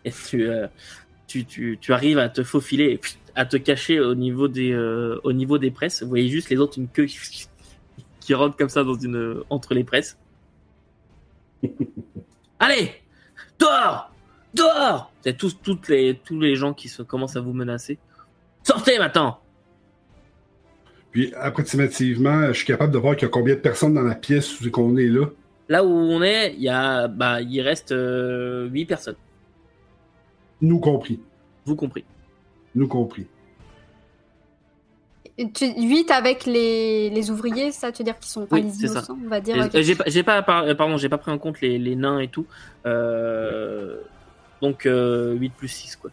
Et 0.06 0.12
tu, 0.12 0.48
euh, 0.48 0.68
tu, 1.26 1.46
tu, 1.46 1.78
tu 1.82 1.92
arrives 1.94 2.20
à 2.20 2.30
te 2.30 2.44
faufiler, 2.44 2.94
et 2.94 3.00
à 3.34 3.46
te 3.46 3.58
cacher 3.58 4.00
au 4.00 4.14
niveau 4.14 4.48
des, 4.48 4.72
euh, 4.72 5.20
au 5.24 5.34
niveau 5.34 5.58
des 5.58 5.72
presses. 5.72 6.04
Vous 6.04 6.10
voyez 6.10 6.30
juste 6.30 6.50
les 6.52 6.58
autres, 6.58 6.78
une 6.78 6.88
queue 6.88 7.06
qui, 7.06 7.48
qui 8.20 8.34
rentre 8.36 8.56
comme 8.56 8.70
ça 8.70 8.84
dans 8.84 8.94
une, 8.94 9.42
entre 9.50 9.74
les 9.74 9.84
presses. 9.84 10.18
Allez 12.60 12.92
Dehors 13.62 14.12
Dehors 14.54 15.12
C'est 15.22 15.38
tous, 15.38 15.58
toutes 15.62 15.88
les, 15.88 16.20
tous 16.24 16.40
les 16.40 16.56
gens 16.56 16.74
qui 16.74 16.90
se, 16.90 17.04
commencent 17.04 17.36
à 17.36 17.42
vous 17.42 17.54
menacer. 17.54 18.00
Sortez 18.64 18.98
maintenant 18.98 19.40
Puis 21.12 21.34
approximativement, 21.36 22.48
je 22.48 22.54
suis 22.54 22.66
capable 22.66 22.92
de 22.92 22.98
voir 22.98 23.16
qu'il 23.16 23.28
y 23.28 23.30
a 23.30 23.30
combien 23.30 23.56
de 23.56 23.60
personnes 23.60 23.94
dans 23.94 24.02
la 24.02 24.16
pièce 24.16 24.60
où 24.60 24.70
qu'on 24.72 24.98
est 24.98 25.08
là. 25.08 25.28
Là 25.70 25.86
où 25.86 25.90
on 25.90 26.22
est, 26.22 26.54
il 26.56 26.64
y 26.64 26.70
a, 26.70 27.08
bah, 27.08 27.42
il 27.42 27.62
reste 27.62 27.94
8 27.96 28.86
personnes. 28.86 29.16
Nous 30.62 30.80
compris. 30.80 31.20
Vous 31.66 31.76
compris. 31.76 32.04
Nous 32.76 32.88
compris. 32.88 33.28
Tu, 35.54 35.66
8 35.76 36.12
avec 36.12 36.46
les, 36.46 37.10
les 37.10 37.32
ouvriers, 37.32 37.72
ça, 37.72 37.92
tu 37.92 38.00
veux 38.00 38.04
dire 38.06 38.20
qu'ils 38.20 38.30
sont 38.32 38.46
pas 38.46 38.58
Oui, 38.58 38.64
les 38.64 38.70
ça. 38.88 38.88
innocents, 38.94 39.18
on 39.26 39.30
va 39.30 39.40
dire. 39.42 39.56
Et- 39.58 39.64
ok. 39.66 39.76
et 39.76 39.84
J'ai 39.84 39.96
pas, 39.96 40.04
j'ai 40.08 40.24
pas, 40.24 40.42
par- 40.42 40.64
euh, 40.64 40.76
pardon, 40.76 40.98
j'ai 40.98 41.10
pas 41.10 41.18
pris 41.18 41.32
en 41.32 41.38
compte 41.38 41.62
les, 41.62 41.78
les 41.80 41.96
nains 41.96 42.20
et 42.20 42.28
tout. 42.28 42.46
Euh, 42.86 43.98
donc 44.62 44.86
euh, 44.86 45.34
8 45.34 45.50
plus 45.54 45.68
6 45.68 45.96
quoi. 45.96 46.12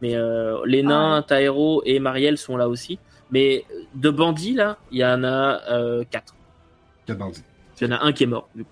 Mais 0.00 0.14
euh, 0.16 0.58
les 0.66 0.80
Ah 0.80 0.88
nains, 0.88 1.22
Taero 1.22 1.82
et 1.84 1.98
Marielle 1.98 2.38
sont 2.38 2.56
là 2.56 2.68
aussi. 2.68 2.98
Mais 3.30 3.64
de 3.94 4.10
bandits 4.10 4.54
là, 4.54 4.78
il 4.92 4.98
y 4.98 5.04
en 5.04 5.24
a 5.24 5.60
euh, 5.70 6.04
4. 6.10 6.34
Quatre 7.06 7.18
bandits. 7.18 7.42
Il 7.80 7.88
y 7.88 7.92
en 7.92 7.96
a 7.96 8.02
un 8.04 8.12
qui 8.12 8.22
est 8.24 8.26
mort 8.26 8.48
du 8.54 8.64
coup. 8.64 8.70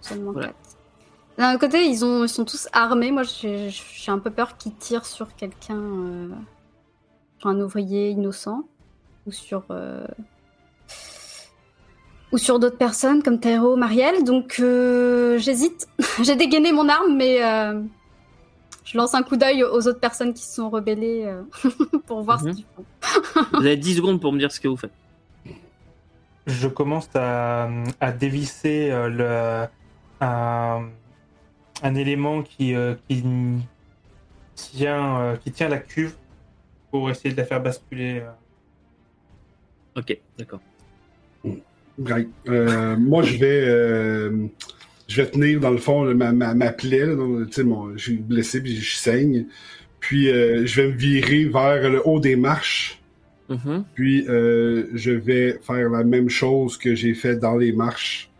Seulement 0.00 0.32
Voilà. 0.32 0.48
quatre. 0.48 0.58
D'un 1.38 1.58
côté, 1.58 1.84
ils, 1.84 2.02
ont, 2.04 2.24
ils 2.24 2.28
sont 2.30 2.44
tous 2.46 2.66
armés. 2.72 3.10
Moi, 3.10 3.22
j'ai 3.24 3.68
j'ai 3.70 4.10
un 4.10 4.18
peu 4.18 4.30
peur 4.30 4.56
qu'ils 4.56 4.74
tirent 4.74 5.04
sur 5.04 5.34
quelqu'un, 5.36 5.76
euh, 5.76 6.28
sur 7.38 7.48
un 7.48 7.60
ouvrier 7.60 8.10
innocent, 8.10 8.62
ou 9.26 9.32
sur, 9.32 9.64
euh, 9.70 10.06
ou 12.32 12.38
sur 12.38 12.58
d'autres 12.58 12.78
personnes 12.78 13.22
comme 13.22 13.38
Tairo, 13.40 13.76
Marielle. 13.76 14.24
Donc, 14.24 14.56
euh, 14.60 15.38
j'hésite. 15.38 15.86
j'ai 16.22 16.36
dégainé 16.36 16.72
mon 16.72 16.88
arme, 16.88 17.16
mais 17.16 17.42
euh, 17.42 17.80
je 18.84 18.96
lance 18.96 19.14
un 19.14 19.22
coup 19.22 19.36
d'œil 19.36 19.62
aux 19.64 19.86
autres 19.86 20.00
personnes 20.00 20.32
qui 20.34 20.42
se 20.42 20.54
sont 20.56 20.70
rebellées 20.70 21.24
euh, 21.26 21.42
pour 22.06 22.22
voir 22.22 22.42
Mhm. 22.42 22.52
ce 22.52 22.56
qu'ils 22.56 22.66
font. 22.74 22.84
Vous 23.52 23.66
avez 23.66 23.76
10 23.76 23.96
secondes 23.96 24.20
pour 24.20 24.32
me 24.32 24.38
dire 24.38 24.50
ce 24.52 24.60
que 24.60 24.68
vous 24.68 24.76
faites. 24.76 24.92
Je 26.46 26.68
commence 26.68 27.08
à, 27.14 27.68
à 28.00 28.12
dévisser 28.12 28.90
euh, 28.92 29.08
le, 29.08 29.66
un, 30.24 30.84
un 31.82 31.94
élément 31.96 32.42
qui, 32.42 32.72
euh, 32.74 32.94
qui, 33.08 33.24
tient, 34.54 35.18
euh, 35.20 35.36
qui 35.36 35.50
tient 35.50 35.68
la 35.68 35.78
cuve 35.78 36.14
pour 36.90 37.10
essayer 37.10 37.32
de 37.32 37.36
la 37.40 37.44
faire 37.46 37.62
basculer. 37.62 38.20
euh. 38.20 40.00
Ok, 40.00 40.18
d'accord. 40.38 40.60
Right. 41.98 42.28
Euh, 42.48 42.96
moi, 42.96 43.22
je 43.22 43.36
vais, 43.38 43.64
euh, 43.66 44.46
je 45.08 45.22
vais 45.22 45.30
tenir 45.30 45.60
dans 45.60 45.70
le 45.70 45.78
fond 45.78 46.04
là, 46.04 46.12
ma, 46.14 46.32
ma, 46.32 46.54
ma 46.54 46.70
plaie. 46.72 47.06
là, 47.06 47.14
donc, 47.14 47.46
tu 47.46 47.52
sais, 47.54 47.64
mon- 47.64 47.96
je 47.96 48.02
suis 48.02 48.16
blessé 48.18 48.60
puis 48.62 48.76
je 48.76 48.96
saigne. 48.96 49.46
Puis 50.00 50.28
euh, 50.30 50.66
je 50.66 50.82
vais 50.82 50.88
me 50.88 50.96
virer 50.96 51.46
vers 51.46 51.88
le 51.90 52.06
haut 52.06 52.20
des 52.20 52.36
marches. 52.36 53.00
Mhm. 53.48 53.84
Puis 53.94 54.26
euh, 54.28 54.88
je 54.94 55.12
vais 55.12 55.58
faire 55.62 55.88
la 55.88 56.04
même 56.04 56.28
chose 56.28 56.76
que 56.76 56.94
j'ai 56.94 57.14
fait 57.14 57.36
dans 57.36 57.56
les 57.56 57.72
marches. 57.72 58.30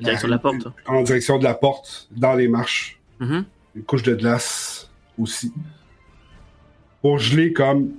Direction 0.00 0.28
de 0.28 0.32
la 0.32 0.38
porte. 0.38 0.68
En 0.86 1.02
direction 1.02 1.38
de 1.38 1.44
la 1.44 1.54
porte, 1.54 2.08
dans 2.12 2.34
les 2.34 2.46
marches. 2.48 3.00
Mhm. 3.18 3.44
Une 3.74 3.82
couche 3.82 4.02
de 4.04 4.14
glace 4.14 4.88
aussi. 5.18 5.52
Pour 7.02 7.18
geler 7.18 7.52
comme 7.52 7.92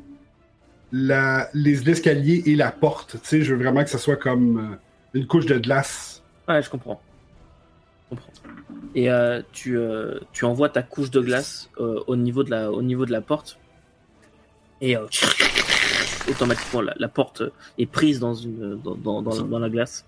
la, 0.91 1.49
les 1.53 1.75
l'escalier 1.77 2.43
et 2.45 2.55
la 2.55 2.71
porte. 2.71 3.17
Tu 3.21 3.27
sais, 3.27 3.41
je 3.41 3.53
veux 3.53 3.62
vraiment 3.62 3.83
que 3.83 3.89
ça 3.89 3.97
soit 3.97 4.15
comme 4.15 4.57
euh, 4.57 4.75
une 5.13 5.27
couche 5.27 5.45
de 5.45 5.57
glace. 5.57 6.23
Ouais, 6.47 6.62
je 6.62 6.69
comprends. 6.69 7.01
Je 8.05 8.15
comprends. 8.15 8.31
Et 8.95 9.09
euh, 9.09 9.41
tu, 9.51 9.77
euh, 9.77 10.19
tu 10.33 10.45
envoies 10.45 10.69
ta 10.69 10.81
couche 10.81 11.12
de 11.12 11.21
glace 11.21 11.69
euh, 11.79 12.01
au, 12.07 12.15
niveau 12.15 12.43
de 12.43 12.49
la, 12.51 12.71
au 12.71 12.81
niveau 12.81 13.05
de 13.05 13.12
la 13.12 13.21
porte. 13.21 13.59
Et 14.81 14.95
automatiquement, 16.29 16.81
la, 16.81 16.95
la 16.97 17.07
porte 17.09 17.43
est 17.77 17.85
prise 17.85 18.19
dans, 18.19 18.33
une, 18.33 18.79
dans, 18.81 18.95
dans, 18.95 19.21
dans, 19.21 19.41
dans 19.41 19.59
la 19.59 19.69
glace. 19.69 20.05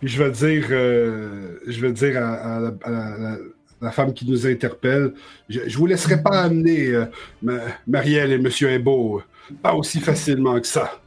Puis 0.00 0.08
je 0.08 0.22
vais 0.22 0.32
dire, 0.32 0.66
je 0.68 1.80
vais 1.80 1.92
dire 1.92 2.20
à, 2.20 2.56
à 2.56 3.36
la- 3.82 3.90
femme 3.90 4.14
qui 4.14 4.26
nous 4.30 4.46
interpelle, 4.46 5.12
je, 5.48 5.60
je 5.66 5.76
vous 5.78 5.86
laisserai 5.86 6.22
pas 6.22 6.42
amener 6.42 6.88
euh, 6.88 7.04
Ma- 7.42 7.60
Marielle 7.86 8.32
et 8.32 8.38
Monsieur 8.38 8.68
Imbeau, 8.70 9.22
pas 9.62 9.74
aussi 9.74 10.00
facilement 10.00 10.58
que 10.60 10.66
ça. 10.66 10.98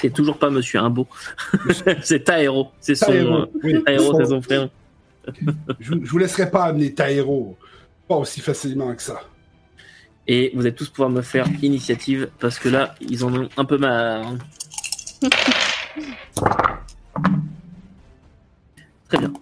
C'est 0.00 0.12
toujours 0.12 0.38
pas 0.38 0.50
Monsieur 0.50 0.80
Imbeau. 0.80 1.06
c'est 2.02 2.24
Taero. 2.24 2.70
C'est 2.80 2.94
son, 2.94 3.10
euh, 3.12 3.46
oui. 3.62 3.82
Taero, 3.84 4.18
c'est 4.20 4.26
son 4.26 4.42
frère. 4.42 4.68
Je, 5.80 5.92
je 6.02 6.10
vous 6.10 6.18
laisserai 6.18 6.50
pas 6.50 6.64
amener 6.64 6.92
Taïro, 6.92 7.56
pas 8.06 8.16
aussi 8.16 8.40
facilement 8.42 8.94
que 8.94 9.00
ça. 9.02 9.20
Et 10.26 10.52
vous 10.54 10.60
allez 10.62 10.74
tous 10.74 10.90
pouvoir 10.90 11.08
me 11.10 11.22
faire 11.22 11.46
initiative 11.62 12.28
parce 12.38 12.58
que 12.58 12.68
là, 12.68 12.94
ils 13.00 13.24
en 13.24 13.34
ont 13.34 13.48
un 13.56 13.64
peu 13.64 13.78
marre. 13.78 14.34
Très 19.08 19.18
bien. 19.18 19.32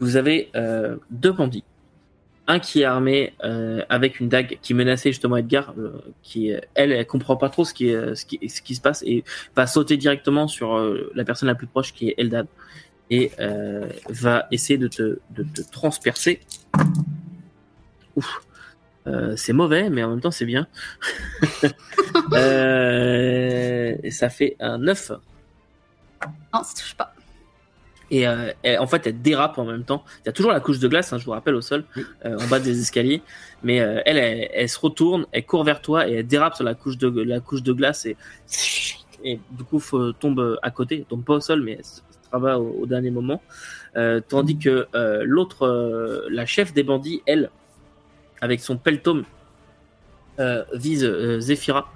Vous 0.00 0.16
avez 0.16 0.50
euh, 0.54 0.96
deux 1.10 1.32
bandits. 1.32 1.64
Un 2.46 2.60
qui 2.60 2.80
est 2.80 2.84
armé 2.84 3.34
euh, 3.44 3.82
avec 3.90 4.20
une 4.20 4.28
dague 4.30 4.58
qui 4.62 4.72
menaçait 4.72 5.10
justement 5.10 5.36
Edgar, 5.36 5.74
euh, 5.76 6.00
qui 6.22 6.50
elle, 6.74 6.92
elle 6.92 7.06
comprend 7.06 7.36
pas 7.36 7.50
trop 7.50 7.64
ce 7.64 7.74
qui, 7.74 7.88
est, 7.90 8.14
ce, 8.14 8.24
qui, 8.24 8.48
ce 8.48 8.62
qui 8.62 8.74
se 8.74 8.80
passe 8.80 9.02
et 9.02 9.22
va 9.54 9.66
sauter 9.66 9.98
directement 9.98 10.48
sur 10.48 10.78
la 11.14 11.24
personne 11.24 11.46
la 11.48 11.54
plus 11.54 11.66
proche 11.66 11.92
qui 11.92 12.08
est 12.08 12.14
Eldad 12.16 12.46
et 13.10 13.32
va 14.08 14.46
essayer 14.50 14.78
de 14.78 14.88
te, 14.88 15.18
de 15.30 15.42
te 15.42 15.60
transpercer. 15.70 16.40
Ouf. 18.16 18.40
C'est 19.36 19.52
mauvais, 19.52 19.90
mais 19.90 20.02
en 20.02 20.10
même 20.10 20.20
temps 20.20 20.30
c'est 20.30 20.46
bien. 20.46 20.66
Et 24.02 24.10
ça 24.10 24.30
fait 24.30 24.56
un 24.60 24.78
9. 24.78 25.12
Non, 26.54 26.62
ça 26.62 26.74
touche 26.74 26.94
pas. 26.94 27.14
Et 28.10 28.26
euh, 28.26 28.52
elle- 28.62 28.78
en 28.78 28.86
fait, 28.86 29.06
elle 29.06 29.20
dérape 29.20 29.58
en 29.58 29.64
même 29.64 29.84
temps. 29.84 30.02
Il 30.20 30.26
y 30.26 30.28
a 30.28 30.32
toujours 30.32 30.52
la 30.52 30.60
couche 30.60 30.78
de 30.78 30.88
glace, 30.88 31.12
hein, 31.12 31.18
je 31.18 31.24
vous 31.24 31.32
rappelle, 31.32 31.54
au 31.54 31.60
sol, 31.60 31.84
euh, 32.24 32.38
en 32.38 32.46
bas 32.46 32.58
des 32.58 32.80
escaliers. 32.80 33.22
Mais 33.62 33.80
euh, 33.80 34.00
elle, 34.06 34.16
elle, 34.16 34.48
elle 34.52 34.68
se 34.68 34.78
retourne, 34.78 35.26
elle 35.32 35.44
court 35.44 35.64
vers 35.64 35.80
toi 35.82 36.08
et 36.08 36.14
elle 36.14 36.26
dérape 36.26 36.54
sur 36.54 36.64
la 36.64 36.74
couche 36.74 36.96
de, 36.96 37.08
la 37.22 37.40
couche 37.40 37.62
de 37.62 37.72
glace 37.72 38.06
et, 38.06 38.16
et 39.24 39.40
du 39.50 39.64
coup 39.64 39.78
faut, 39.78 40.12
tombe 40.12 40.58
à 40.62 40.70
côté. 40.70 41.04
Tombe 41.08 41.24
pas 41.24 41.34
au 41.34 41.40
sol, 41.40 41.62
mais 41.62 41.72
elle 41.78 41.84
se 41.84 42.00
travail 42.30 42.54
au, 42.54 42.78
au 42.80 42.86
dernier 42.86 43.10
moment. 43.10 43.42
Tandis 44.28 44.58
que 44.58 44.86
euh, 44.94 45.22
l'autre, 45.26 46.26
la 46.30 46.46
chef 46.46 46.72
des 46.72 46.84
bandits, 46.84 47.20
elle, 47.26 47.50
avec 48.40 48.60
son 48.60 48.76
peltome, 48.78 49.24
vise 50.72 51.04
Zephyra 51.40 51.90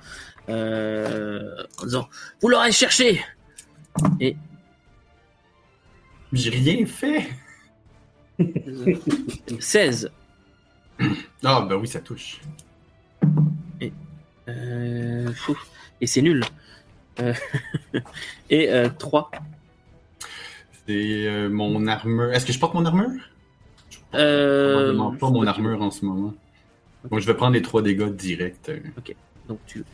euh, 0.49 1.49
en 1.81 1.85
disant 1.85 2.09
Vous 2.41 2.49
l'aurez 2.49 2.73
cherché 2.73 3.25
Et 4.21 4.37
J'ai 6.33 6.51
rien 6.51 6.87
fait. 6.87 7.29
euh, 8.41 8.95
16. 9.61 10.11
Ah, 11.45 11.67
ben 11.69 11.77
oui, 11.77 11.87
ça 11.89 12.01
touche. 12.01 12.41
Euh, 14.49 15.31
et 16.01 16.07
c'est 16.07 16.23
nul. 16.23 16.43
Euh, 17.21 17.33
et 18.51 18.71
euh, 18.71 18.89
3. 18.99 19.31
C'est 20.87 21.27
euh, 21.29 21.49
mon 21.49 21.87
armure. 21.87 22.33
Est-ce 22.33 22.47
que 22.47 22.53
je 22.53 22.59
porte 22.59 22.75
mon 22.75 22.85
armure? 22.85 23.11
Euh, 24.15 24.73
Probablement 24.75 25.13
pas 25.17 25.31
mon 25.31 25.47
armure 25.47 25.81
en 25.81 25.91
ce 25.91 26.05
moment. 26.05 26.35
Bon, 27.09 27.19
je 27.19 27.27
vais 27.27 27.35
prendre 27.35 27.55
les 27.55 27.63
trois 27.63 27.83
dégâts 27.83 28.11
directs. 28.11 28.69
euh. 28.69 28.79
Donc 29.49 29.59
tu 29.67 29.85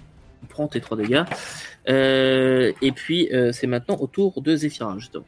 prends 0.48 0.66
tes 0.68 0.80
3 0.80 0.96
dégâts. 0.96 1.24
Euh, 1.88 2.72
et 2.82 2.92
puis 2.92 3.28
euh, 3.32 3.52
c'est 3.52 3.66
maintenant 3.66 3.96
au 3.96 4.06
tour 4.06 4.40
de 4.40 4.56
Zephyra, 4.56 4.96
justement. 4.98 5.24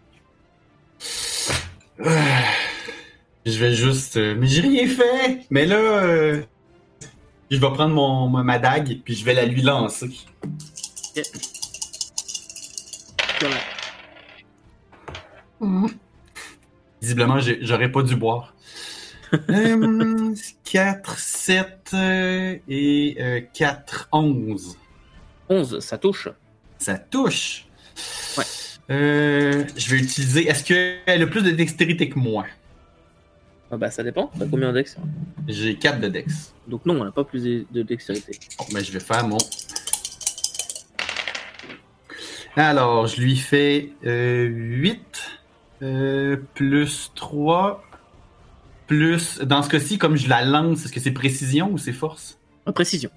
Je 3.46 3.58
vais 3.58 3.74
juste. 3.74 4.16
euh, 4.16 4.36
mais 4.38 4.46
j'ai 4.46 4.60
rien 4.60 4.86
fait! 4.86 5.46
Mais 5.50 5.66
là, 5.66 5.76
euh, 5.76 6.42
je 7.50 7.58
vais 7.58 7.70
prendre 7.70 7.94
mon, 7.94 8.28
ma, 8.28 8.58
dague 8.58 9.00
puis 9.04 9.14
je 9.14 9.24
vais 9.24 9.34
la 9.34 9.46
lui 9.46 9.62
lancer. 9.62 10.10
Visiblement, 17.00 17.38
j'aurais 17.60 17.90
pas 17.90 18.02
dû 18.02 18.16
boire. 18.16 18.54
4, 20.64 21.18
7 21.18 21.94
et 22.68 23.46
4, 23.54 24.08
11. 24.12 24.76
11, 25.48 25.80
ça 25.80 25.98
touche. 25.98 26.28
Ça 26.78 26.98
touche. 26.98 27.66
Ouais. 28.38 28.44
Euh, 28.90 29.64
je 29.76 29.90
vais 29.90 29.98
utiliser. 29.98 30.48
Est-ce 30.48 30.64
qu'elle 30.64 31.22
a 31.22 31.26
plus 31.26 31.42
de 31.42 31.50
dextérité 31.50 32.08
que 32.08 32.18
moi? 32.18 32.46
Ah 33.70 33.76
bah 33.76 33.90
ça 33.90 34.02
dépend. 34.02 34.30
T'as 34.38 34.46
combien 34.46 34.68
de 34.68 34.74
dex? 34.74 34.96
J'ai 35.46 35.76
4 35.76 36.00
de 36.00 36.08
dex. 36.08 36.54
Donc 36.66 36.84
non, 36.86 37.00
on 37.00 37.04
n'a 37.04 37.12
pas 37.12 37.24
plus 37.24 37.44
de, 37.44 37.66
de 37.70 37.82
dextérité. 37.82 38.38
Bon, 38.58 38.64
ben, 38.72 38.82
je 38.82 38.90
vais 38.90 39.00
faire 39.00 39.26
mon. 39.26 39.38
Alors, 42.56 43.06
je 43.06 43.20
lui 43.20 43.36
fais 43.36 43.92
euh, 44.04 44.46
8 44.46 45.40
euh, 45.82 46.36
plus 46.54 47.12
3 47.14 47.84
plus. 48.88 49.38
Dans 49.38 49.62
ce 49.62 49.68
cas-ci, 49.68 49.98
comme 49.98 50.16
je 50.16 50.28
la 50.28 50.44
lance, 50.44 50.84
est-ce 50.84 50.92
que 50.92 50.98
c'est 50.98 51.12
précision 51.12 51.70
ou 51.70 51.78
c'est 51.78 51.92
force? 51.92 52.38
Précision. 52.74 53.10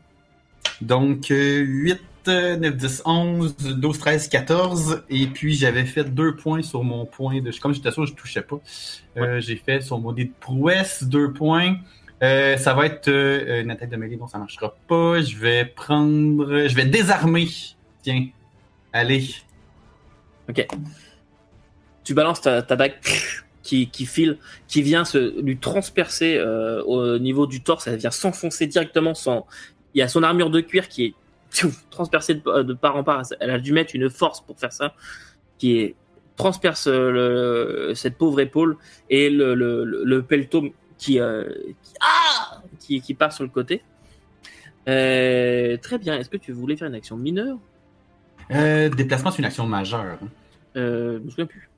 Donc, 0.82 1.32
euh, 1.32 1.60
8, 1.60 1.94
euh, 1.94 1.98
9, 2.32 2.76
10, 2.76 3.02
11, 3.06 3.56
12, 3.56 4.00
13, 4.00 4.28
14. 4.28 5.04
Et 5.10 5.28
puis, 5.28 5.54
j'avais 5.54 5.86
fait 5.86 6.04
deux 6.04 6.36
points 6.36 6.62
sur 6.62 6.84
mon 6.84 7.06
point 7.06 7.42
de. 7.42 7.52
Comme 7.60 7.74
j'étais 7.74 7.92
sûr, 7.92 8.06
je 8.06 8.14
touchais 8.14 8.42
pas. 8.42 8.60
Euh, 9.18 9.40
J'ai 9.40 9.56
fait 9.56 9.82
sur 9.82 10.00
mon 10.00 10.12
dé 10.12 10.26
de 10.26 10.34
prouesse 10.40 11.04
deux 11.04 11.32
points. 11.34 11.78
Euh, 12.22 12.56
ça 12.58 12.74
va 12.74 12.86
être 12.86 13.10
euh, 13.10 13.62
une 13.62 13.72
attaque 13.72 13.90
de 13.90 13.98
mêlée, 13.98 14.16
donc 14.16 14.30
ça 14.30 14.38
marchera 14.38 14.74
pas. 14.88 15.22
Je 15.22 15.36
vais 15.38 15.66
prendre. 15.66 16.68
Je 16.68 16.76
vais 16.76 16.86
désarmer. 16.86 17.48
Tiens. 18.02 18.28
Allez. 18.94 19.28
Tu 22.04 22.14
balances 22.14 22.42
ta, 22.42 22.62
ta 22.62 22.76
dague 22.76 22.96
qui, 23.64 23.90
qui 23.90 24.06
file, 24.06 24.38
qui 24.68 24.82
vient 24.82 25.06
se 25.06 25.42
lui 25.42 25.58
transpercer 25.58 26.36
euh, 26.38 26.84
au 26.84 27.18
niveau 27.18 27.48
du 27.48 27.64
torse. 27.64 27.88
Elle 27.88 27.98
vient 27.98 28.12
s'enfoncer 28.12 28.68
directement. 28.68 29.16
Sans... 29.16 29.48
Il 29.94 30.00
y 30.00 30.02
a 30.02 30.08
son 30.08 30.22
armure 30.24 30.50
de 30.50 30.62
cuir 30.62 30.88
qui 30.88 31.06
est 31.06 31.14
pfff, 31.54 31.90
transpercée 31.90 32.36
de, 32.36 32.64
de 32.64 32.74
part 32.74 32.96
en 32.96 33.04
part. 33.04 33.22
Elle 33.40 33.52
a 33.52 33.60
dû 33.60 33.72
mettre 33.74 33.96
une 33.96 34.10
force 34.10 34.42
pour 34.42 34.60
faire 34.60 34.74
ça, 34.74 34.94
qui 35.58 35.78
est 35.80 35.96
transperce 36.36 36.88
euh, 36.88 37.12
le- 37.90 37.94
cette 37.96 38.18
pauvre 38.18 38.40
épaule 38.40 38.78
et 39.10 39.30
le, 39.30 39.54
le, 39.54 39.86
qui, 40.98 41.20
euh, 41.20 41.44
qui, 41.84 41.94
ah 42.02 42.62
qui, 42.80 43.02
qui 43.02 43.14
part 43.14 43.32
sur 43.32 43.44
le 43.44 43.50
côté. 43.52 43.84
Euh, 44.88 45.78
très 45.78 45.98
bien. 45.98 46.18
Est-ce 46.18 46.30
que 46.30 46.38
tu 46.38 46.52
voulais 46.52 46.76
faire 46.76 46.88
une 46.88 46.96
action 46.96 47.16
mineure? 47.18 47.58
Euh, 48.52 48.90
déplacement, 48.90 49.32
c'est 49.32 49.40
une 49.40 49.46
action 49.46 49.66
majeure. 49.68 50.18
hein. 50.22 50.28
Je 50.76 51.20
me 51.20 51.30
souviens 51.30 51.46
plus. 51.46 51.70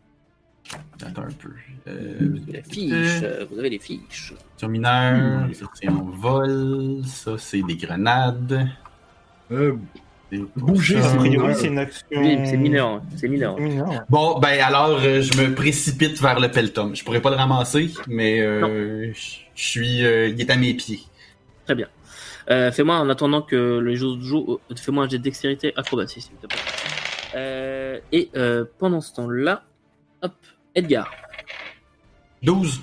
Attends 1.06 1.22
un 1.22 1.32
peu. 1.32 1.50
Euh, 1.88 2.38
fiches. 2.68 3.20
euh, 3.22 3.46
Vous 3.52 3.60
avez 3.60 3.70
les 3.70 3.78
fiches. 3.78 4.34
action 4.54 4.70
mineure, 4.70 5.48
ça 5.54 5.66
c'est 5.76 5.90
en 5.90 6.04
vol. 6.06 7.04
Ça 7.06 7.38
c'est 7.38 7.62
des 7.62 7.76
grenades. 7.76 8.68
Euh, 9.52 9.74
Bouger, 10.56 11.02
c'est 11.02 11.18
mineur. 11.20 11.56
c'est 11.56 11.68
une 11.68 11.78
action. 11.80 12.06
Oui, 12.12 12.40
c'est 12.46 12.58
mineur. 12.58 13.02
C'est 13.16 13.28
mineur. 13.30 13.56
C'est 13.58 13.64
mineur, 13.64 13.90
ouais. 13.90 14.00
Bon, 14.10 14.40
ben 14.40 14.60
alors, 14.60 15.00
euh, 15.02 15.22
je 15.22 15.40
me 15.42 15.54
précipite 15.54 16.20
vers 16.22 16.40
le 16.40 16.50
pelletum. 16.50 16.96
Je 16.96 17.04
pourrais 17.06 17.22
pas 17.22 17.30
le 17.30 17.36
ramasser, 17.38 17.92
mais 18.08 18.42
euh, 18.42 19.14
je 19.14 19.38
suis, 19.54 20.04
euh, 20.06 20.28
il 20.28 20.42
est 20.42 20.50
à 20.50 20.58
mes 20.58 20.74
pieds. 20.74 21.02
Très 21.66 21.76
bien. 21.76 21.88
Euh, 22.50 22.72
fais-moi 22.72 22.96
en 22.98 23.10
attendant 23.10 23.42
que 23.44 23.56
le 23.80 23.96
jeu 23.96 24.20
joue. 24.20 24.60
euh, 24.72 24.76
Fais-moi 24.76 25.06
un 25.06 25.10
jet 25.10 25.20
de 25.20 25.24
dextérité 25.24 25.74
acrobatie, 25.78 26.22
s'il 26.22 26.36
te 26.36 26.48
plaît. 26.48 26.58
Euh, 27.36 28.00
et 28.12 28.30
euh, 28.36 28.66
pendant 28.80 29.02
ce 29.02 29.14
temps-là, 29.14 29.64
hop, 30.22 30.34
Edgar. 30.74 31.10
12. 32.44 32.82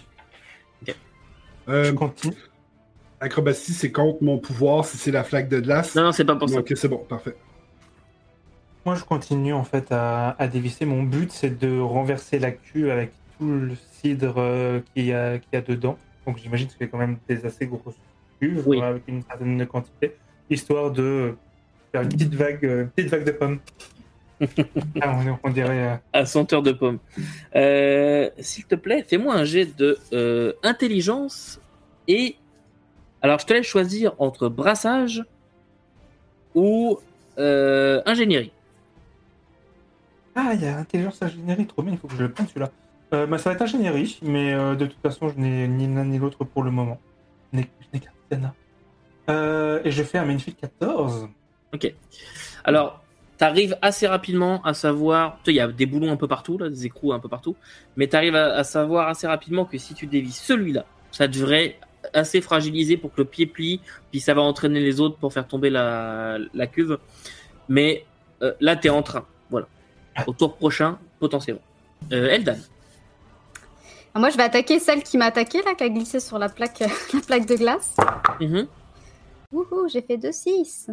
euh, 1.69 1.85
Je 1.85 1.91
continue. 1.93 2.35
Acrobatie, 3.23 3.73
c'est 3.73 3.91
contre 3.93 4.23
mon 4.23 4.39
pouvoir 4.39 4.85
si 4.85 4.97
c'est 4.97 5.11
la 5.13 5.25
flaque 5.25 5.49
de 5.49 5.61
glace. 5.61 5.95
Non, 5.95 6.03
non, 6.05 6.13
c'est 6.13 6.25
pas 6.25 6.37
pour 6.37 6.49
ça. 6.49 6.59
Ok, 6.59 6.73
c'est 6.77 6.89
bon, 6.89 6.99
parfait. 6.99 7.35
Moi, 8.85 8.97
je 8.97 9.05
continue 9.05 9.53
en 9.53 9.65
fait 9.65 9.87
à, 9.93 10.31
à 10.39 10.49
dévisser. 10.49 10.85
Mon 10.87 11.03
but, 11.05 11.31
c'est 11.31 11.57
de 11.59 11.79
renverser 11.81 12.39
la 12.39 12.51
queue 12.51 12.91
avec 12.91 13.13
tout 13.39 13.49
le 13.49 13.73
cidre 13.93 14.35
euh, 14.39 14.81
qu'il 14.95 15.07
y, 15.07 15.13
a- 15.13 15.39
qu'il 15.39 15.49
y 15.53 15.57
a 15.57 15.61
dedans. 15.61 15.97
Donc, 16.27 16.39
j'imagine 16.39 16.67
que 16.69 16.75
c'est 16.79 16.89
quand 16.89 16.99
même 16.99 17.17
des 17.29 17.45
assez 17.47 17.67
grosses 17.67 17.95
cuves 18.41 18.63
Oui. 18.67 18.81
euh, 18.81 18.91
avec 18.91 19.03
une 19.07 19.23
certaine 19.23 19.65
quantité, 19.67 20.17
histoire 20.51 20.91
de 20.91 21.35
faire 21.93 22.03
une 22.03 22.09
petite 22.09 22.35
vague, 22.35 22.65
euh, 22.65 22.85
petite 22.97 23.11
vague 23.11 23.25
de 23.25 23.31
pommes. 23.33 23.59
ah, 25.01 25.17
on, 25.45 25.49
on 25.49 25.51
dirait. 25.51 25.93
euh, 25.93 25.97
À 26.13 26.27
senteur 26.27 26.63
de 26.63 26.73
pomme. 26.73 26.99
Euh, 27.55 28.29
s'il 28.41 28.65
te 28.65 28.75
plaît, 28.75 29.05
fais-moi 29.07 29.35
un 29.35 29.45
jet 29.45 29.67
de 29.77 29.97
euh, 30.13 30.53
intelligence 30.65 31.61
et. 32.09 32.35
Alors, 33.23 33.39
je 33.39 33.47
te 33.47 33.53
laisse 33.53 33.67
choisir 33.67 34.15
entre 34.19 34.49
brassage 34.49 35.25
ou 36.55 36.99
euh, 37.39 38.03
ingénierie. 38.05 38.53
Ah, 40.35 40.53
il 40.55 40.63
y 40.63 40.67
a 40.67 40.77
intelligence 40.77 41.23
ingénierie, 41.23 41.67
trop 41.67 41.83
bien, 41.83 41.93
il 41.93 41.99
faut 41.99 42.09
que 42.09 42.17
je 42.17 42.23
le 42.23 42.31
prenne 42.31 42.49
celui-là. 42.49 42.71
Euh, 43.13 43.27
bah, 43.27 43.39
ça 43.39 43.51
va 43.51 43.55
être 43.55 43.63
ingénierie, 43.63 44.19
mais 44.23 44.55
euh, 44.55 44.75
de 44.75 44.87
toute 44.87 45.01
façon, 45.01 45.29
je 45.29 45.39
n'ai 45.39 45.69
ni 45.69 45.87
l'un 45.87 46.05
ni 46.05 46.19
l'autre 46.19 46.45
pour 46.45 46.63
le 46.63 46.71
moment. 46.71 46.99
Je 47.53 47.59
n'ai. 47.59 47.71
Euh, 49.29 49.81
et 49.85 49.91
je 49.91 50.03
fais 50.03 50.19
un 50.19 50.25
magnifique 50.25 50.59
14. 50.61 51.29
Alors, 52.65 53.03
tu 53.39 53.45
arrives 53.45 53.77
assez 53.83 54.07
rapidement 54.07 54.63
à 54.65 54.75
savoir. 54.75 55.39
Il 55.47 55.55
y 55.55 55.61
a 55.61 55.69
des 55.69 55.87
boulons 55.87 56.11
un 56.11 56.17
peu 56.17 56.27
partout, 56.27 56.59
là, 56.59 56.69
des 56.69 56.87
écrous 56.87 57.13
un 57.13 57.21
peu 57.21 57.29
partout. 57.29 57.55
Mais 57.97 58.09
tu 58.09 58.17
arrives 58.17 58.35
à, 58.35 58.55
à 58.55 58.65
savoir 58.65 59.09
assez 59.09 59.27
rapidement 59.27 59.65
que 59.65 59.79
si 59.79 59.95
tu 59.95 60.07
dévis 60.07 60.33
celui-là, 60.33 60.87
ça 61.13 61.29
devrait 61.29 61.77
assez 62.13 62.41
fragiliser 62.41 62.97
pour 62.97 63.13
que 63.13 63.21
le 63.21 63.25
pied 63.27 63.47
plie, 63.47 63.81
puis 64.11 64.21
ça 64.21 64.35
va 64.35 64.43
entraîner 64.43 64.81
les 64.81 65.01
autres 65.01 65.17
pour 65.17 65.33
faire 65.33 65.47
tomber 65.47 65.71
la, 65.71 66.39
la 66.55 66.67
cuve. 66.67 66.99
Mais 67.69 68.05
euh, 68.43 68.53
là, 68.61 68.77
tu 68.77 68.89
es 68.89 68.91
en 68.91 69.03
train. 69.03 69.25
Voilà. 69.51 69.67
Au 70.27 70.33
tour 70.33 70.57
prochain, 70.57 70.99
potentiellement. 71.21 71.63
Euh, 72.13 72.29
Eldan. 72.29 72.57
Ah, 74.15 74.19
Moi, 74.19 74.31
je 74.31 74.37
vais 74.37 74.43
attaquer 74.43 74.79
celle 74.79 75.03
qui 75.03 75.17
m'a 75.17 75.27
attaqué, 75.27 75.63
là, 75.63 75.75
qui 75.75 75.85
a 75.85 75.89
glissé 75.89 76.21
sur 76.21 76.39
la 76.39 76.49
plaque, 76.49 76.81
la 77.15 77.21
plaque 77.27 77.47
de 77.47 77.55
glace. 77.55 77.97
Mhm. 78.41 78.67
Wouhou, 79.53 79.89
j'ai 79.89 80.03
fait 80.03 80.17
2 80.17 80.33
6. 80.33 80.91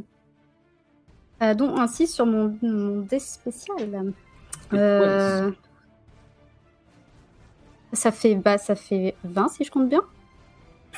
Euh, 1.42 1.54
dont 1.54 1.78
un 1.78 1.88
6 1.88 2.08
sur 2.14 2.26
mon, 2.26 2.58
mon 2.62 3.00
dé 3.02 3.20
spécial. 3.20 4.14
Euh, 4.74 5.52
Ça 7.94 8.12
fait 8.12 8.36
bah 8.36 8.58
ça 8.58 8.76
fait 8.76 9.16
20 9.24 9.48
si 9.50 9.64
je 9.64 9.72
compte 9.72 9.90
bien. 9.90 10.02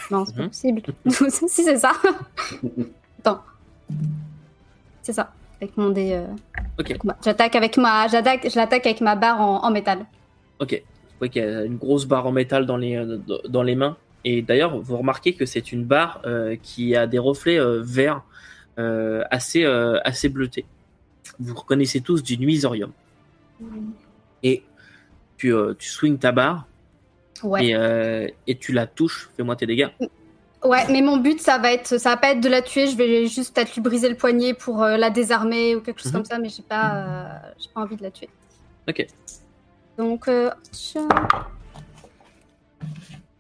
Non, 0.09 0.25
c'est 0.25 0.35
pas 0.35 0.41
Mhm. 0.43 0.47
possible. 0.49 0.81
si 1.49 1.63
c'est 1.63 1.77
ça. 1.77 1.91
Attends. 3.19 3.41
C'est 5.01 5.13
ça. 5.13 5.31
Avec 5.61 5.77
mon 5.77 5.89
dé. 5.89 6.11
euh, 6.13 6.25
Ok. 6.79 6.97
J'attaque 7.23 7.55
avec 7.55 7.77
ma 7.77 8.07
j'attaque 8.07 8.47
je 8.49 8.55
l'attaque 8.55 8.85
avec 8.85 9.01
ma 9.01 9.15
barre 9.15 9.41
en, 9.41 9.63
en 9.63 9.71
métal. 9.71 10.05
Ok. 10.59 10.73
Vous 10.83 11.17
voyez 11.19 11.31
qu'il 11.31 11.43
y 11.43 11.45
a 11.45 11.63
une 11.63 11.77
grosse 11.77 12.05
barre 12.05 12.25
en 12.25 12.31
métal 12.31 12.65
dans 12.65 12.77
les, 12.77 12.95
euh, 12.95 13.17
dans 13.47 13.61
les 13.63 13.75
mains. 13.75 13.95
Et 14.25 14.41
d'ailleurs, 14.41 14.79
vous 14.79 14.97
remarquez 14.97 15.33
que 15.33 15.45
c'est 15.45 15.71
une 15.71 15.83
barre 15.83 16.21
euh, 16.25 16.55
qui 16.61 16.95
a 16.95 17.05
des 17.07 17.19
reflets 17.19 17.59
euh, 17.59 17.81
verts 17.83 18.21
assez, 19.29 19.63
assez 19.63 20.27
bleutés. 20.29 20.65
Vous 21.39 21.53
reconnaissez 21.53 22.01
tous 22.01 22.23
du 22.23 22.35
nuisorium. 22.39 22.91
Et 24.41 24.63
tu, 25.37 25.53
tu 25.77 25.87
swings 25.89 26.17
ta 26.17 26.31
barre 26.31 26.65
Ouais. 27.43 27.65
et, 27.67 27.75
euh, 27.75 28.27
et 28.47 28.57
tu 28.57 28.71
la 28.73 28.87
touches. 28.87 29.29
Fais-moi 29.37 29.55
tes 29.55 29.65
dégâts. 29.65 29.89
Ouais, 30.63 30.85
mais 30.91 31.01
mon 31.01 31.17
but, 31.17 31.41
ça 31.41 31.57
va 31.57 31.73
être, 31.73 31.97
ça 31.99 32.09
va 32.11 32.17
pas 32.17 32.31
être 32.33 32.39
de 32.41 32.49
la 32.49 32.61
tuer. 32.61 32.85
Je 32.87 32.95
vais 32.95 33.25
juste 33.27 33.55
peut-être 33.55 33.73
lui 33.73 33.81
briser 33.81 34.09
le 34.09 34.15
poignet 34.15 34.53
pour 34.53 34.83
euh, 34.83 34.95
la 34.97 35.09
désarmer 35.09 35.75
ou 35.75 35.81
quelque 35.81 35.99
chose 36.01 36.11
Mhm. 36.11 36.17
comme 36.19 36.25
ça, 36.25 36.37
mais 36.37 36.49
j'ai 36.49 36.61
pas, 36.61 36.95
euh, 36.95 37.23
j'ai 37.59 37.69
pas 37.73 37.81
envie 37.81 37.95
de 37.95 38.03
la 38.03 38.11
tuer. 38.11 38.29
Ok. 38.87 39.07
Donc, 39.97 40.27
euh, 40.27 40.51
6. 40.71 40.97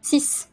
Six. 0.01 0.49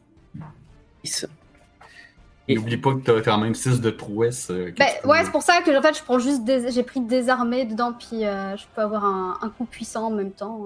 Et 2.47 2.53
Et- 2.53 2.57
n'oublie 2.57 2.77
pas 2.79 2.95
que 2.95 3.01
t'as 3.01 3.21
quand 3.21 3.39
même 3.39 3.55
6 3.55 3.81
de 3.81 3.91
prouesse. 3.91 4.49
euh, 4.51 4.73
Bah, 4.79 4.87
peux- 5.03 5.09
ouais, 5.09 5.25
c'est 5.25 5.31
pour 5.31 5.43
ça 5.43 5.61
que 5.63 5.77
en 5.77 5.83
fait, 5.83 5.97
je 5.99 6.03
prends 6.03 6.19
juste 6.19 6.45
des... 6.45 6.71
j'ai 6.71 6.83
pris 6.83 7.01
désarmé 7.01 7.65
dedans, 7.67 7.93
puis 7.93 8.25
euh, 8.25 8.57
je 8.57 8.65
peux 8.75 8.81
avoir 8.83 9.05
un, 9.05 9.39
un 9.43 9.49
coup 9.51 9.65
puissant 9.67 10.07
en 10.07 10.11
même 10.11 10.33
temps. 10.33 10.65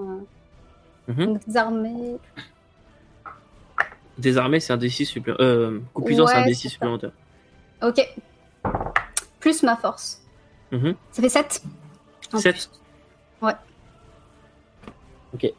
euh. 1.09 1.13
Donc, 1.25 1.45
désarmé. 1.45 2.17
Désarmé, 4.17 4.59
c'est 4.59 4.73
un 4.73 4.77
D6 4.77 5.05
supplémentaire. 5.05 5.45
Euh, 5.45 5.79
coup 5.93 6.03
puissant, 6.03 6.27
c'est 6.27 6.35
un 6.35 6.43
Ouais, 6.43 6.51
D6 6.51 6.55
c'est 6.55 6.67
ça. 6.67 6.69
supplémentaire. 6.73 7.11
Ok. 7.81 7.99
Plus 9.39 9.63
ma 9.63 9.75
force. 9.75 10.21
Mhm. 10.71 10.95
Ça 11.11 11.21
fait 11.21 11.29
7. 11.29 11.63
Sept. 12.37 12.69
Ouais. 13.41 13.53
Ok. 15.33 15.51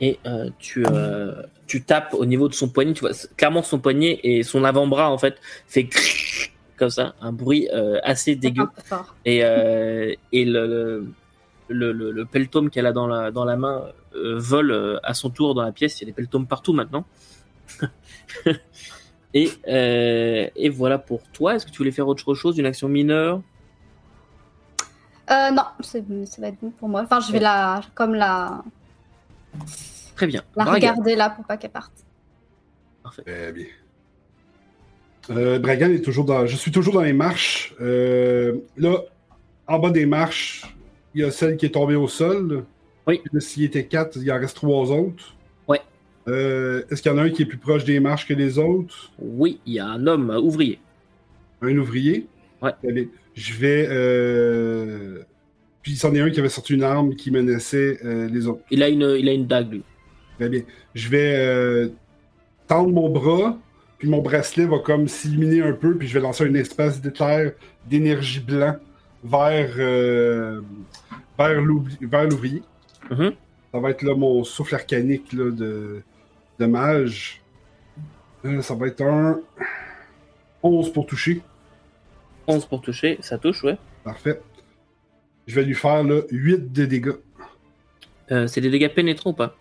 Et 0.00 0.18
euh, 0.26 0.50
tu, 0.58 0.84
euh, 0.86 1.42
tu 1.66 1.82
tapes 1.82 2.12
au 2.14 2.26
niveau 2.26 2.48
de 2.48 2.54
son 2.54 2.68
poignet. 2.68 2.92
Tu 2.92 3.00
vois 3.00 3.12
clairement 3.36 3.62
son 3.62 3.78
poignet 3.78 4.20
et 4.22 4.42
son 4.42 4.64
avant-bras 4.64 5.10
en 5.10 5.16
fait 5.18 5.36
fait 5.66 5.88
comme 6.76 6.90
ça, 6.90 7.14
un 7.22 7.32
bruit 7.32 7.68
euh, 7.72 7.98
assez 8.02 8.36
dégueu. 8.36 8.68
Et, 9.24 9.38
et 9.38 10.44
le, 10.44 10.66
le, 10.66 11.06
le, 11.68 11.92
le- 11.92 12.10
le 12.12 12.24
peltome 12.24 12.70
qu'elle 12.70 12.86
a 12.86 12.92
dans 12.92 13.06
la, 13.06 13.30
dans 13.30 13.44
la 13.44 13.56
main 13.56 13.86
euh, 14.14 14.38
vole 14.38 14.70
euh, 14.70 14.98
à 15.02 15.14
son 15.14 15.30
tour 15.30 15.54
dans 15.54 15.62
la 15.62 15.72
pièce. 15.72 15.98
Il 16.00 16.04
y 16.04 16.06
a 16.06 16.06
des 16.06 16.12
peltomes 16.12 16.46
partout 16.46 16.72
maintenant. 16.72 17.04
et, 19.34 19.50
euh, 19.68 20.48
et 20.54 20.68
voilà 20.68 20.98
pour 20.98 21.22
toi. 21.32 21.54
Est-ce 21.54 21.66
que 21.66 21.70
tu 21.70 21.78
voulais 21.78 21.90
faire 21.92 22.08
autre 22.08 22.34
chose, 22.34 22.58
une 22.58 22.66
action 22.66 22.88
mineure? 22.88 23.40
Euh, 25.30 25.50
non, 25.50 25.64
ça 25.80 25.98
va 26.38 26.48
être 26.48 26.60
bon 26.60 26.70
pour 26.70 26.88
moi. 26.88 27.02
Enfin, 27.02 27.18
je 27.20 27.32
vais 27.32 27.40
la, 27.40 27.80
comme 27.94 28.14
la, 28.14 28.62
Très 30.14 30.26
bien. 30.28 30.42
la 30.54 30.64
Braga. 30.64 30.90
regarder 30.92 31.16
là 31.16 31.30
pour 31.30 31.44
pas 31.44 31.56
qu'elle 31.56 31.70
parte. 31.72 31.92
Très 33.04 33.52
bien. 33.52 33.66
Euh, 35.30 35.58
Bragan 35.58 35.90
est 35.90 36.04
toujours 36.04 36.24
dans. 36.24 36.46
Je 36.46 36.54
suis 36.54 36.70
toujours 36.70 36.94
dans 36.94 37.00
les 37.02 37.12
marches. 37.12 37.74
Euh, 37.80 38.58
là, 38.76 38.98
en 39.66 39.80
bas 39.80 39.90
des 39.90 40.06
marches, 40.06 40.75
il 41.16 41.22
y 41.22 41.24
a 41.24 41.30
celle 41.30 41.56
qui 41.56 41.64
est 41.64 41.70
tombée 41.70 41.96
au 41.96 42.08
sol. 42.08 42.64
Oui. 43.06 43.22
S'il 43.38 43.64
était 43.64 43.86
quatre, 43.86 44.18
il 44.20 44.30
en 44.30 44.38
reste 44.38 44.56
trois 44.56 44.92
autres. 44.92 45.34
Ouais. 45.66 45.80
Euh, 46.28 46.82
Est-ce 46.90 47.00
qu'il 47.00 47.10
y 47.10 47.14
en 47.14 47.18
a 47.18 47.22
un 47.22 47.30
qui 47.30 47.42
est 47.42 47.46
plus 47.46 47.56
proche 47.56 47.84
des 47.84 48.00
marches 48.00 48.28
que 48.28 48.34
les 48.34 48.58
autres? 48.58 49.10
Oui, 49.18 49.58
il 49.64 49.72
y 49.74 49.78
a 49.78 49.86
un 49.86 50.06
homme 50.06 50.30
euh, 50.30 50.38
ouvrier. 50.38 50.78
Un 51.62 51.74
ouvrier? 51.78 52.26
Ouais. 52.60 52.72
Bien. 52.82 53.06
Je 53.34 53.54
vais. 53.54 53.86
Euh... 53.88 55.20
Puis 55.80 55.92
il 55.92 55.96
s'en 55.96 56.14
est 56.14 56.20
un 56.20 56.28
qui 56.28 56.38
avait 56.40 56.50
sorti 56.50 56.74
une 56.74 56.82
arme 56.82 57.14
qui 57.14 57.30
menaçait 57.30 57.98
euh, 58.04 58.28
les 58.28 58.46
autres. 58.46 58.60
Il 58.70 58.82
a 58.82 58.88
une, 58.88 59.16
il 59.18 59.28
a 59.28 59.32
une 59.32 59.46
dague, 59.46 59.72
lui. 59.72 59.82
Très 60.38 60.50
bien. 60.50 60.62
Je 60.94 61.08
vais 61.08 61.34
euh, 61.36 61.88
tendre 62.66 62.92
mon 62.92 63.08
bras, 63.08 63.56
puis 63.98 64.08
mon 64.08 64.20
bracelet 64.20 64.66
va 64.66 64.80
comme 64.80 65.08
s'illuminer 65.08 65.62
un 65.62 65.72
peu, 65.72 65.96
puis 65.96 66.08
je 66.08 66.14
vais 66.14 66.20
lancer 66.20 66.44
une 66.44 66.56
espèce 66.56 67.00
d'éclair 67.00 67.52
d'énergie 67.88 68.40
blanc 68.40 68.76
vers, 69.24 69.76
vers 71.38 71.60
l'ouvrier. 71.60 72.62
Mhm. 73.10 73.32
Ça 73.72 73.80
va 73.80 73.90
être 73.90 74.02
là 74.02 74.14
mon 74.14 74.42
souffle 74.44 74.74
arcanique 74.74 75.32
là, 75.32 75.50
de, 75.50 76.02
de 76.58 76.66
mage. 76.66 77.42
Euh, 78.44 78.62
ça 78.62 78.74
va 78.74 78.86
être 78.88 79.02
un 79.02 79.40
11 80.62 80.92
pour 80.92 81.06
toucher. 81.06 81.42
11 82.46 82.64
pour 82.66 82.80
toucher, 82.80 83.18
ça 83.20 83.38
touche, 83.38 83.64
ouais. 83.64 83.76
Parfait. 84.04 84.40
Je 85.46 85.54
vais 85.54 85.64
lui 85.64 85.74
faire 85.74 86.02
là, 86.04 86.22
8 86.30 86.72
de 86.72 86.84
dégâts. 86.86 87.12
Euh, 88.30 88.46
c'est 88.46 88.60
des 88.60 88.70
dégâts 88.70 88.88
pénétrants 88.92 89.30
ou 89.30 89.34
pas? 89.34 89.56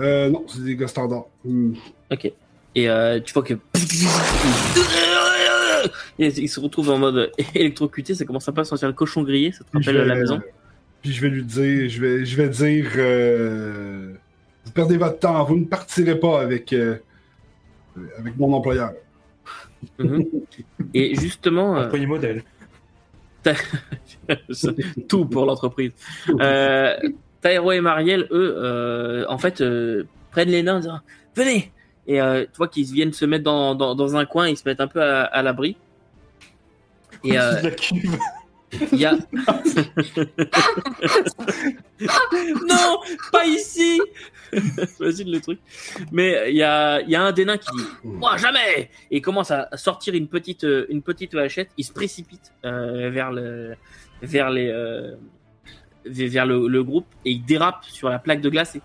Euh, 0.00 0.28
non, 0.30 0.44
c'est 0.46 0.60
des 0.60 0.76
dégâts 0.76 0.86
standards. 0.86 1.26
Hmm. 1.44 1.74
Ok. 2.10 2.32
Et 2.74 2.88
euh, 2.88 3.18
tu 3.20 3.32
vois 3.34 3.42
que. 3.42 3.54
Et 6.18 6.26
il 6.26 6.48
se 6.48 6.58
retrouve 6.58 6.90
en 6.90 6.98
mode 6.98 7.30
électrocuté, 7.54 8.14
ça 8.14 8.24
commence 8.24 8.48
à 8.48 8.64
sentir 8.64 8.88
le 8.88 8.94
cochon 8.94 9.22
grillé, 9.22 9.52
ça 9.52 9.62
te 9.64 9.68
je 9.74 9.78
rappelle 9.78 9.96
vais- 10.02 10.06
la 10.08 10.14
maison 10.16 10.40
Puis 11.02 11.12
je 11.12 11.20
vais 11.20 11.28
lui 11.28 11.44
dire, 11.44 11.88
je 11.88 12.00
vais, 12.00 12.24
je 12.24 12.36
vais 12.36 12.48
dire, 12.48 12.90
euh, 12.96 14.14
vous 14.64 14.72
perdez 14.72 14.96
votre 14.96 15.18
temps, 15.18 15.44
vous 15.44 15.56
ne 15.56 15.64
partirez 15.64 16.18
pas 16.18 16.40
avec, 16.40 16.72
euh, 16.72 16.96
avec 18.18 18.36
mon 18.36 18.52
employeur. 18.52 18.92
Mhm. 19.98 20.24
Et 20.94 21.14
justement, 21.14 21.76
euh, 21.76 21.86
Employé 21.86 22.06
modèle. 22.06 22.42
tout 25.08 25.24
pour 25.24 25.46
l'entreprise. 25.46 25.92
Euh, 26.28 26.94
et 27.44 27.80
Marielle, 27.80 28.26
eux, 28.30 28.54
euh, 28.58 29.24
en 29.28 29.38
fait, 29.38 29.60
euh, 29.60 30.04
prennent 30.30 30.50
les 30.50 30.62
nains 30.62 30.76
en 30.76 30.80
disant 30.80 31.00
Venez 31.34 31.72
Et 32.06 32.20
euh, 32.20 32.44
tu 32.44 32.56
vois 32.56 32.68
qu'ils 32.68 32.92
viennent 32.92 33.12
se 33.12 33.24
mettre 33.24 33.44
dans, 33.44 33.74
dans, 33.74 33.94
dans 33.94 34.16
un 34.16 34.26
coin, 34.26 34.48
ils 34.48 34.56
se 34.56 34.64
mettent 34.66 34.80
un 34.80 34.88
peu 34.88 35.02
à, 35.02 35.22
à 35.24 35.42
l'abri. 35.42 35.76
Et 37.24 37.38
euh. 37.38 37.70
Il 38.92 38.98
y 38.98 39.04
a. 39.06 39.12
non 42.68 43.00
Pas 43.32 43.46
ici 43.46 44.00
Imagine 44.52 45.30
le 45.30 45.40
truc. 45.40 45.58
Mais 46.12 46.50
il 46.50 46.56
y 46.56 46.62
a, 46.62 47.00
il 47.00 47.10
y 47.10 47.16
a 47.16 47.22
un 47.22 47.32
des 47.32 47.44
nains 47.44 47.58
qui 47.58 47.68
dit 47.76 47.84
Moi, 48.04 48.36
jamais 48.36 48.90
Et 49.10 49.18
il 49.18 49.22
commence 49.22 49.50
à 49.50 49.68
sortir 49.76 50.14
une 50.14 50.28
petite, 50.28 50.64
euh, 50.64 50.86
une 50.90 51.02
petite 51.02 51.34
vachette. 51.34 51.70
Il 51.76 51.84
se 51.84 51.92
précipite 51.92 52.52
euh, 52.64 53.10
vers, 53.10 53.32
le, 53.32 53.74
vers, 54.22 54.50
les, 54.50 54.68
euh, 54.68 55.16
vers 56.04 56.46
le, 56.46 56.68
le 56.68 56.84
groupe 56.84 57.06
et 57.24 57.32
il 57.32 57.44
dérape 57.44 57.84
sur 57.84 58.08
la 58.08 58.18
plaque 58.18 58.40
de 58.40 58.48
glace 58.48 58.76
et 58.76 58.82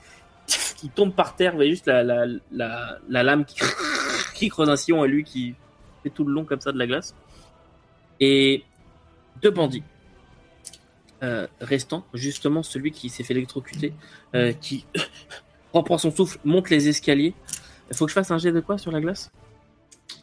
il 0.84 0.89
tombe 0.89 1.13
par 1.13 1.36
terre. 1.36 1.51
Vous 1.51 1.57
voyez 1.57 1.71
juste 1.71 1.88
la, 1.88 2.03
la, 2.03 2.25
la, 2.51 2.97
la 3.09 3.23
lame 3.23 3.45
qui, 3.45 3.59
qui 4.34 4.49
creuse 4.49 4.69
un 4.69 4.75
sillon 4.75 5.05
et 5.05 5.07
lui 5.07 5.23
qui 5.23 5.55
fait 6.03 6.09
tout 6.09 6.23
le 6.23 6.34
long 6.34 6.45
comme 6.45 6.61
ça 6.61 6.71
de 6.71 6.79
la 6.79 6.88
glace. 6.88 7.15
Et 8.19 8.63
deux 9.43 9.51
bandits. 9.51 9.83
Euh, 11.21 11.47
restant, 11.61 12.05
justement 12.13 12.63
celui 12.63 12.91
qui 12.91 13.09
s'est 13.09 13.23
fait 13.23 13.33
électrocuter, 13.33 13.93
euh, 14.35 14.51
qui 14.51 14.85
reprend 15.73 15.97
son 15.97 16.11
souffle, 16.11 16.37
monte 16.43 16.69
les 16.69 16.89
escaliers. 16.89 17.33
Il 17.89 17.95
faut 17.95 18.05
que 18.05 18.09
je 18.11 18.15
fasse 18.15 18.31
un 18.31 18.37
jet 18.37 18.51
de 18.51 18.59
quoi 18.59 18.77
sur 18.77 18.91
la 18.91 18.99
glace? 18.99 19.31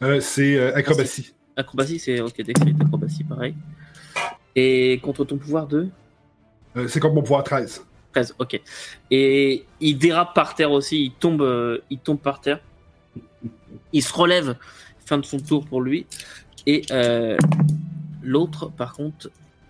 Euh, 0.03 0.19
c'est 0.19 0.59
acrobatie. 0.73 1.33
Acrobatie, 1.55 1.97
c'est 1.97 2.21
ok, 2.21 2.41
dextérité, 2.41 2.83
acrobatie, 2.83 3.23
pareil. 3.23 3.55
Et 4.55 4.99
contre 5.01 5.25
ton 5.25 5.37
pouvoir 5.37 5.67
de? 5.67 5.87
C'est 6.87 6.99
comme 6.99 7.13
mon 7.13 7.21
pouvoir 7.21 7.43
13. 7.43 7.83
13, 8.13 8.35
ok. 8.37 8.61
Et 9.09 9.65
il 9.79 9.97
dérape 9.97 10.35
par 10.35 10.53
terre 10.55 10.71
aussi, 10.71 11.05
il 11.05 11.11
tombe, 11.13 11.81
il 11.89 11.97
tombe 11.99 12.19
par 12.19 12.41
terre. 12.41 12.59
Il 13.93 14.03
se 14.03 14.13
relève, 14.13 14.55
fin 15.05 15.17
de 15.17 15.25
son 15.25 15.39
tour 15.39 15.65
pour 15.65 15.81
lui. 15.81 16.05
Et 16.67 16.83
euh, 16.91 17.37
l'autre, 18.21 18.69
par 18.69 18.93
contre, 18.93 19.29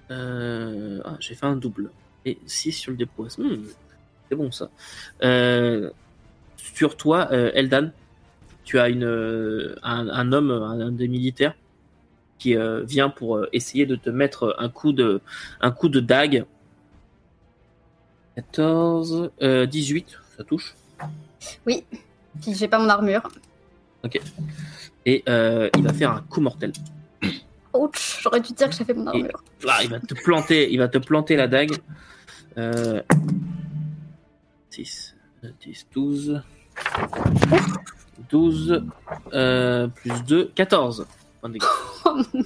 euh, 0.09 1.01
ah, 1.05 1.17
j'ai 1.19 1.35
fait 1.35 1.45
un 1.45 1.55
double. 1.55 1.91
Et 2.25 2.37
6 2.45 2.71
sur 2.71 2.91
le 2.91 2.97
dépôt. 2.97 3.27
Hmm, 3.37 3.63
c'est 4.29 4.35
bon 4.35 4.51
ça. 4.51 4.69
Euh, 5.23 5.89
sur 6.57 6.97
toi, 6.97 7.29
euh, 7.31 7.51
Eldan, 7.53 7.91
tu 8.63 8.79
as 8.79 8.89
une, 8.89 9.03
un, 9.83 10.07
un 10.07 10.31
homme, 10.31 10.51
un, 10.51 10.79
un 10.79 10.91
des 10.91 11.07
militaires, 11.07 11.55
qui 12.37 12.55
vient 12.85 13.09
pour 13.09 13.45
essayer 13.53 13.85
de 13.85 13.95
te 13.95 14.09
mettre 14.09 14.55
un 14.57 14.67
coup 14.69 14.93
de, 14.93 15.21
un 15.61 15.69
coup 15.69 15.89
de 15.89 15.99
dague 15.99 16.45
14, 18.35 19.31
euh, 19.41 19.65
18, 19.65 20.17
ça 20.37 20.43
touche. 20.43 20.75
Oui. 21.65 21.83
Puis 22.41 22.53
j'ai 22.55 22.67
pas 22.67 22.79
mon 22.79 22.89
armure. 22.89 23.29
Et 25.05 25.23
euh, 25.27 25.69
il 25.77 25.83
va 25.83 25.93
faire 25.93 26.11
un 26.11 26.21
coup 26.21 26.41
mortel. 26.41 26.71
Ouch, 27.73 28.19
j'aurais 28.21 28.41
dû 28.41 28.53
dire 28.53 28.69
que 28.69 28.75
j'ai 28.75 28.83
fait 28.85 28.93
mon 28.93 29.07
armure. 29.07 29.43
Là, 29.63 29.77
il 29.83 29.89
va 29.89 29.99
te 29.99 30.13
planter, 30.13 30.71
il 30.71 30.77
va 30.77 30.87
te 30.87 30.97
planter 30.97 31.35
la 31.35 31.47
dague. 31.47 31.71
Euh, 32.57 33.01
6, 34.71 35.15
10, 35.61 35.87
12. 35.93 36.41
12, 38.29 38.83
euh, 39.33 39.87
plus 39.87 40.23
2, 40.23 40.51
14. 40.55 41.05
Point 41.39 41.49
de 41.49 41.53
dégâts. 41.53 42.45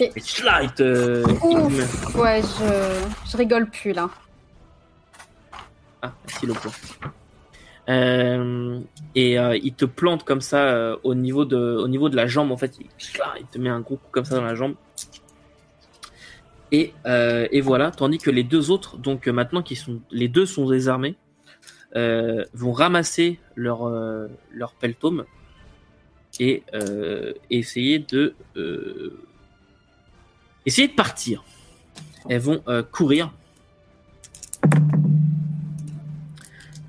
Et 0.00 0.12
là, 0.44 0.62
il 0.62 0.72
te. 0.72 1.26
met- 1.26 1.38
Ouf, 1.42 2.14
ouais, 2.16 2.40
je, 2.42 3.30
je 3.30 3.36
rigole 3.36 3.68
plus 3.68 3.92
là. 3.92 4.08
Ah, 6.00 6.12
merci 6.26 6.46
le 6.46 6.54
point. 6.54 6.72
Euh, 7.88 8.80
et 9.14 9.38
euh, 9.38 9.56
il 9.56 9.74
te 9.74 9.84
plante 9.84 10.24
comme 10.24 10.40
ça 10.40 10.68
euh, 10.68 10.96
au, 11.02 11.14
niveau 11.14 11.44
de, 11.44 11.56
au 11.56 11.88
niveau 11.88 12.08
de 12.08 12.16
la 12.16 12.26
jambe. 12.26 12.52
En 12.52 12.56
fait, 12.56 12.78
il, 12.78 13.46
te 13.46 13.58
met 13.58 13.68
un 13.68 13.80
gros 13.80 13.96
coup 13.96 14.08
comme 14.10 14.24
ça 14.24 14.36
dans 14.36 14.44
la 14.44 14.54
jambe. 14.54 14.74
Et, 16.70 16.94
euh, 17.06 17.48
et 17.50 17.60
voilà, 17.60 17.90
tandis 17.90 18.18
que 18.18 18.30
les 18.30 18.44
deux 18.44 18.70
autres, 18.70 18.96
donc 18.96 19.26
maintenant 19.26 19.62
qui 19.62 19.76
sont, 19.76 20.00
les 20.10 20.28
deux 20.28 20.46
sont 20.46 20.68
désarmés, 20.68 21.16
vont 21.94 22.72
ramasser 22.72 23.38
leur 23.54 23.90
leur 24.50 24.72
peltome 24.72 25.26
et 26.40 26.62
essayer 27.50 27.98
de 27.98 28.34
essayer 30.64 30.88
de 30.88 30.94
partir. 30.94 31.44
Elles 32.30 32.40
vont 32.40 32.62
courir. 32.90 33.34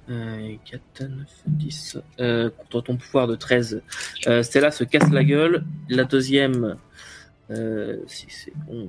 Euh, 0.09 0.55
4, 0.65 1.09
9, 1.09 1.27
10. 1.47 1.97
Euh, 2.19 2.49
contre 2.49 2.81
ton 2.81 2.97
pouvoir 2.97 3.27
de 3.27 3.35
13. 3.35 3.81
Euh, 4.27 4.43
Stella 4.43 4.71
se 4.71 4.83
casse 4.83 5.09
la 5.11 5.23
gueule. 5.23 5.63
La 5.89 6.03
deuxième. 6.03 6.77
Euh, 7.51 7.97
si 8.07 8.27
c'est 8.29 8.53
11, 8.67 8.87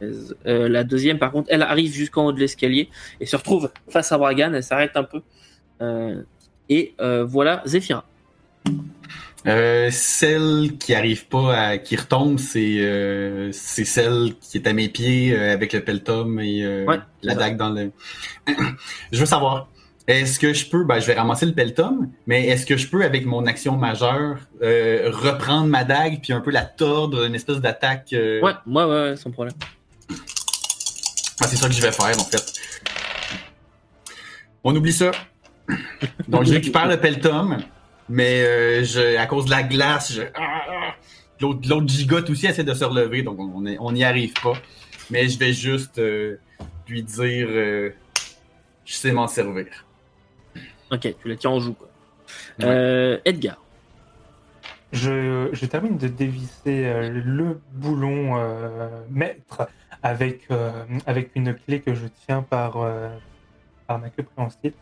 13. 0.00 0.36
Euh, 0.46 0.68
la 0.68 0.84
deuxième, 0.84 1.18
par 1.18 1.32
contre, 1.32 1.48
elle 1.50 1.62
arrive 1.62 1.92
jusqu'en 1.92 2.26
haut 2.26 2.32
de 2.32 2.40
l'escalier 2.40 2.88
et 3.20 3.26
se 3.26 3.36
retrouve 3.36 3.70
face 3.88 4.10
à 4.12 4.18
Bragan. 4.18 4.54
Elle 4.54 4.62
s'arrête 4.62 4.96
un 4.96 5.04
peu. 5.04 5.22
Et 6.68 6.94
voilà 6.98 7.62
Zephyra. 7.66 8.04
Euh, 9.46 9.88
celle 9.90 10.76
qui 10.78 10.94
arrive 10.94 11.26
pas 11.26 11.54
à, 11.54 11.78
qui 11.78 11.94
retombe, 11.94 12.38
c'est 12.38 13.50
c'est 13.52 13.84
celle 13.84 14.34
qui 14.40 14.58
est 14.58 14.66
à 14.66 14.72
mes 14.72 14.88
pieds 14.88 15.36
avec 15.36 15.72
le 15.72 15.80
peltum 15.80 16.40
et 16.40 16.84
Ouais, 16.84 16.98
la 17.22 17.34
dague 17.34 17.56
dans 17.56 17.70
le. 17.70 17.92
je 19.12 19.20
veux 19.20 19.26
savoir, 19.26 19.68
est-ce 20.08 20.38
que 20.38 20.54
je 20.54 20.66
peux, 20.68 20.84
ben 20.84 20.98
je 21.00 21.06
vais 21.06 21.14
ramasser 21.14 21.44
le 21.44 21.52
peltum, 21.52 22.10
mais 22.26 22.46
est-ce 22.46 22.64
que 22.64 22.76
je 22.78 22.88
peux 22.88 23.04
avec 23.04 23.26
mon 23.26 23.44
action 23.46 23.76
majeure 23.76 24.38
euh, 24.62 25.10
reprendre 25.12 25.66
ma 25.68 25.84
dague 25.84 26.20
puis 26.22 26.32
un 26.32 26.40
peu 26.40 26.50
la 26.50 26.64
tordre, 26.64 27.24
une 27.26 27.34
espèce 27.34 27.58
d'attaque. 27.58 28.08
euh, 28.14 28.40
Ouais, 28.40 28.52
ouais, 28.66 28.84
ouais, 28.84 29.02
ouais, 29.10 29.16
sans 29.16 29.30
problème. 29.30 29.54
ah, 30.10 31.46
c'est 31.46 31.56
ça 31.56 31.68
que 31.68 31.74
je 31.74 31.82
vais 31.82 31.92
faire 31.92 32.18
en 32.18 32.24
fait. 32.24 32.52
On 34.64 34.74
oublie 34.74 34.92
ça. 34.94 35.10
Donc 36.26 36.44
je 36.44 36.54
récupère 36.54 36.88
le 36.88 36.98
peltum, 36.98 37.58
mais 38.08 38.40
euh, 38.42 38.84
je, 38.84 39.18
à 39.18 39.26
cause 39.26 39.44
de 39.44 39.50
la 39.50 39.62
glace, 39.62 40.14
je... 40.14 40.22
ah, 40.34 40.62
ah. 40.70 40.94
l'autre 41.42 41.88
gigote 41.88 42.30
aussi 42.30 42.46
essaie 42.46 42.64
de 42.64 42.72
se 42.72 42.84
relever, 42.84 43.22
donc 43.22 43.38
on 43.38 43.92
n'y 43.92 44.04
arrive 44.04 44.32
pas. 44.42 44.54
Mais 45.10 45.28
je 45.28 45.38
vais 45.38 45.52
juste 45.52 45.98
euh, 45.98 46.38
lui 46.88 47.02
dire, 47.02 47.48
je 47.50 47.92
sais 48.86 49.12
m'en 49.12 49.28
servir. 49.28 49.66
Ok, 50.90 51.14
tu 51.20 51.28
la 51.28 51.36
tiens 51.36 51.50
en 51.50 51.60
joue, 51.60 51.74
quoi. 51.74 51.88
Ouais. 52.58 52.64
Euh, 52.66 53.18
Edgar. 53.24 53.58
Je, 54.92 55.50
je 55.52 55.66
termine 55.66 55.98
de 55.98 56.08
dévisser 56.08 56.86
euh, 56.86 57.10
le 57.10 57.60
boulon 57.72 58.38
euh, 58.38 58.88
maître 59.10 59.68
avec, 60.02 60.46
euh, 60.50 60.70
avec 61.06 61.30
une 61.34 61.54
clé 61.54 61.80
que 61.80 61.94
je 61.94 62.06
tiens 62.26 62.42
par, 62.42 62.78
euh, 62.78 63.10
par 63.86 63.98
ma 63.98 64.08
queue 64.08 64.22
préhensile. 64.22 64.72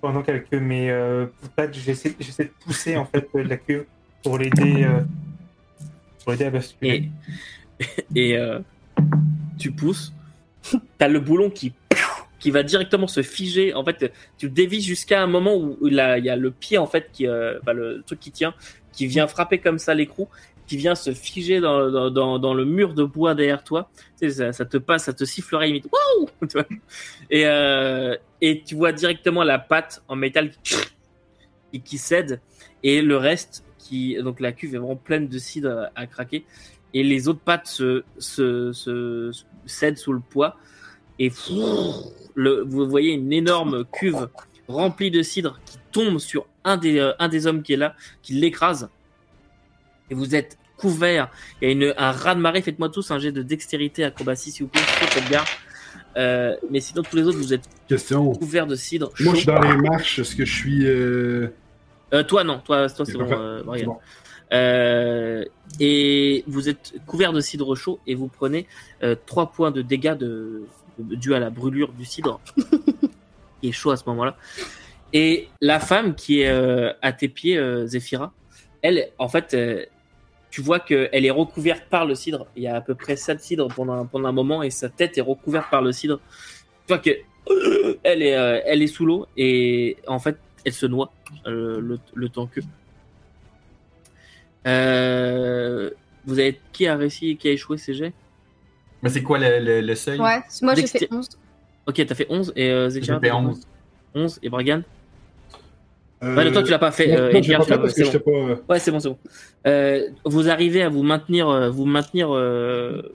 Pendant 0.00 0.22
quelques 0.22 0.54
mes 0.54 0.90
euh, 0.90 1.26
pattes, 1.56 1.74
j'essaie 1.74 2.14
j'essaie 2.20 2.44
de 2.44 2.52
pousser 2.64 2.96
en 2.96 3.04
fait 3.04 3.28
la 3.34 3.56
queue 3.56 3.86
pour 4.22 4.38
l'aider 4.38 4.84
euh, 4.84 5.00
pour 6.22 6.32
l'aider 6.32 6.44
à 6.44 6.50
basculer. 6.50 7.10
Et, 7.80 7.86
et 8.14 8.36
euh, 8.36 8.60
tu 9.58 9.72
pousses. 9.72 10.12
T'as 10.98 11.08
le 11.08 11.18
boulon 11.18 11.50
qui 11.50 11.72
qui 12.46 12.52
va 12.52 12.62
directement 12.62 13.08
se 13.08 13.22
figer. 13.22 13.74
En 13.74 13.84
fait, 13.84 14.12
tu 14.38 14.46
le 14.46 14.52
dévises 14.52 14.84
jusqu'à 14.84 15.20
un 15.20 15.26
moment 15.26 15.56
où 15.56 15.76
il 15.82 15.94
y 15.94 15.98
a, 15.98 16.36
le 16.36 16.52
pied 16.52 16.78
en 16.78 16.86
fait 16.86 17.10
qui, 17.12 17.26
euh, 17.26 17.58
bah, 17.64 17.72
le 17.72 18.04
truc 18.06 18.20
qui 18.20 18.30
tient, 18.30 18.54
qui 18.92 19.08
vient 19.08 19.26
frapper 19.26 19.58
comme 19.58 19.80
ça 19.80 19.94
l'écrou, 19.94 20.28
qui 20.68 20.76
vient 20.76 20.94
se 20.94 21.12
figer 21.12 21.58
dans, 21.58 21.90
dans, 22.08 22.38
dans, 22.38 22.54
le 22.54 22.64
mur 22.64 22.94
de 22.94 23.02
bois 23.02 23.34
derrière 23.34 23.64
toi. 23.64 23.90
Tu 24.20 24.30
sais, 24.30 24.52
ça, 24.52 24.64
te 24.64 24.76
passe, 24.76 25.06
ça 25.06 25.12
te 25.12 25.24
sifflerait 25.24 25.66
limite. 25.66 25.88
Vois 26.52 26.64
et, 27.30 27.46
euh, 27.46 28.14
et 28.40 28.62
tu 28.62 28.76
vois 28.76 28.92
directement 28.92 29.42
la 29.42 29.58
patte 29.58 30.04
en 30.06 30.14
métal 30.14 30.52
qui, 31.72 31.98
cède 31.98 32.40
et 32.84 33.02
le 33.02 33.16
reste 33.16 33.64
qui 33.76 34.22
donc 34.22 34.38
la 34.38 34.52
cuve 34.52 34.72
est 34.76 34.78
vraiment 34.78 34.94
pleine 34.94 35.26
de 35.26 35.38
cidre 35.38 35.90
à, 35.96 36.06
craquer 36.06 36.44
et 36.94 37.02
les 37.02 37.26
autres 37.26 37.40
pattes 37.40 37.66
se, 37.66 38.04
se, 38.18 38.72
se 38.72 39.32
cèdent 39.66 39.98
sous 39.98 40.12
le 40.12 40.20
poids 40.20 40.56
et 41.18 41.32
le, 42.34 42.62
vous 42.66 42.88
voyez 42.88 43.12
une 43.12 43.32
énorme 43.32 43.84
cuve 43.92 44.28
remplie 44.68 45.10
de 45.10 45.22
cidre 45.22 45.58
qui 45.64 45.78
tombe 45.92 46.18
sur 46.18 46.46
un 46.64 46.76
des, 46.76 46.98
euh, 46.98 47.12
un 47.18 47.28
des 47.28 47.46
hommes 47.46 47.62
qui 47.62 47.72
est 47.72 47.78
là, 47.78 47.94
qui 48.22 48.34
l'écrase 48.34 48.88
et 50.10 50.14
vous 50.14 50.34
êtes 50.34 50.58
couvert. 50.76 51.30
Il 51.60 51.64
y 51.66 51.68
a 51.68 51.72
une, 51.72 51.94
un 51.96 52.12
raz 52.12 52.34
de 52.34 52.40
marée. 52.40 52.62
Faites-moi 52.62 52.88
tous 52.90 53.10
un 53.10 53.18
jet 53.18 53.32
de 53.32 53.42
dextérité, 53.42 54.04
acrobatie, 54.04 54.50
s'il 54.50 54.64
vous 54.64 54.70
plaît. 54.70 54.82
Sauf 55.00 55.16
Edgar. 55.16 55.44
Euh, 56.16 56.54
mais 56.70 56.80
sinon, 56.80 57.02
tous 57.02 57.16
les 57.16 57.22
autres, 57.24 57.38
vous 57.38 57.54
êtes 57.54 57.64
Question. 57.88 58.32
couverts 58.32 58.66
de 58.66 58.76
cidre. 58.76 59.10
Moi, 59.20 59.34
je 59.34 59.38
suis 59.38 59.46
dans 59.46 59.60
les 59.60 59.76
marches. 59.76 60.18
Est-ce 60.18 60.36
que 60.36 60.44
je 60.44 60.54
suis. 60.54 60.86
euh, 60.86 61.48
toi, 62.28 62.44
non. 62.44 62.60
Toi, 62.64 62.88
toi 62.88 63.04
c'est 63.04 63.16
bon, 63.16 63.98
et 65.80 66.44
vous 66.46 66.68
êtes 66.68 66.94
couvert 67.06 67.32
de 67.32 67.40
cidre 67.40 67.74
chaud 67.74 67.98
et 68.06 68.14
vous 68.14 68.28
prenez 68.28 68.68
euh, 69.02 69.16
3 69.26 69.50
points 69.50 69.72
de 69.72 69.82
dégâts 69.82 70.16
de, 70.16 70.62
dû 70.98 71.34
à 71.34 71.38
la 71.38 71.50
brûlure 71.50 71.92
du 71.92 72.04
cidre 72.04 72.40
qui 73.60 73.68
est 73.68 73.72
chaud 73.72 73.90
à 73.90 73.96
ce 73.96 74.04
moment-là. 74.06 74.36
Et 75.12 75.48
la 75.60 75.78
femme 75.80 76.14
qui 76.14 76.40
est 76.40 76.48
euh, 76.48 76.92
à 77.02 77.12
tes 77.12 77.28
pieds, 77.28 77.56
euh, 77.58 77.86
Zéphira, 77.86 78.32
elle, 78.82 79.08
en 79.18 79.28
fait, 79.28 79.54
euh, 79.54 79.84
tu 80.50 80.60
vois 80.60 80.80
qu'elle 80.80 81.24
est 81.24 81.30
recouverte 81.30 81.84
par 81.88 82.04
le 82.06 82.14
cidre. 82.14 82.46
Il 82.56 82.62
y 82.62 82.66
a 82.68 82.76
à 82.76 82.80
peu 82.80 82.94
près 82.94 83.16
7 83.16 83.40
cidres 83.40 83.68
pendant, 83.68 83.94
un- 83.94 84.06
pendant 84.06 84.28
un 84.28 84.32
moment 84.32 84.62
et 84.62 84.70
sa 84.70 84.88
tête 84.88 85.16
est 85.18 85.22
recouverte 85.22 85.70
par 85.70 85.82
le 85.82 85.92
cidre. 85.92 86.18
Tu 86.86 86.88
vois 86.88 86.98
que 86.98 87.10
elle 88.02 88.22
est, 88.22 88.36
euh, 88.36 88.60
elle 88.64 88.82
est 88.82 88.86
sous 88.88 89.06
l'eau 89.06 89.26
et 89.36 89.96
en 90.06 90.18
fait, 90.18 90.36
elle 90.64 90.72
se 90.72 90.86
noie 90.86 91.12
le, 91.44 91.98
le 92.14 92.28
temps 92.28 92.46
que. 92.48 92.60
Vous 96.24 96.38
avez 96.40 96.58
qui 96.72 96.86
a 96.88 96.96
réussi, 96.96 97.36
qui 97.36 97.48
a 97.48 97.52
échoué 97.52 97.78
ces 97.78 97.94
jets 97.94 98.12
Mais 99.06 99.12
c'est 99.12 99.22
quoi 99.22 99.38
le, 99.38 99.60
le, 99.60 99.80
le 99.82 99.94
seuil? 99.94 100.18
Ouais, 100.20 100.40
moi 100.62 100.74
j'ai 100.74 100.86
fait 100.88 101.06
11. 101.12 101.28
Ok, 101.86 102.04
t'as 102.04 102.14
fait 102.16 102.26
11 102.28 102.52
et 102.56 102.70
euh, 102.70 102.90
J'ai 102.90 103.00
fait 103.00 103.20
t'as 103.20 103.34
11. 103.34 103.60
11 104.16 104.38
et 104.42 104.48
Bragan? 104.48 104.82
Euh, 106.24 106.34
Ouais, 106.34 106.50
toi 106.50 106.62
tu 106.64 106.72
l'as 106.72 106.80
pas 106.80 106.90
fait. 106.90 107.16
euh, 107.16 107.30
non, 107.32 107.38
Edgar, 107.38 107.60
pas 107.60 107.66
fait 107.66 107.78
parce 107.78 107.94
c'est 107.94 108.02
que 108.12 108.18
bon. 108.18 108.46
pas. 108.46 108.52
euh, 108.52 108.56
Ouais, 108.68 108.78
c'est 108.80 108.90
bon, 108.90 108.98
c'est 108.98 109.08
bon. 109.10 109.18
Euh, 109.68 110.08
vous 110.24 110.48
arrivez 110.48 110.82
à 110.82 110.88
vous 110.88 111.04
maintenir, 111.04 111.48
euh, 111.48 111.70
vous 111.70 111.84
maintenir 111.84 112.34
euh, 112.34 113.14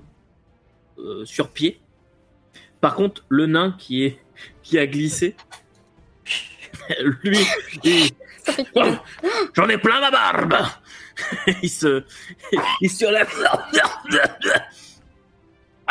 euh, 0.98 1.26
sur 1.26 1.50
pied. 1.50 1.82
Par 2.80 2.96
contre, 2.96 3.26
le 3.28 3.48
nain 3.48 3.76
qui 3.78 4.06
est 4.06 4.18
qui 4.64 4.80
a 4.80 4.88
glissé, 4.88 5.36
lui, 7.24 7.40
il- 7.84 8.12
j'en 9.56 9.68
ai 9.68 9.78
plein 9.78 10.00
ma 10.00 10.10
barbe. 10.12 10.56
il 11.64 11.70
se, 11.70 12.04
il 12.80 12.90
se 12.90 13.06
relève. 13.06 13.28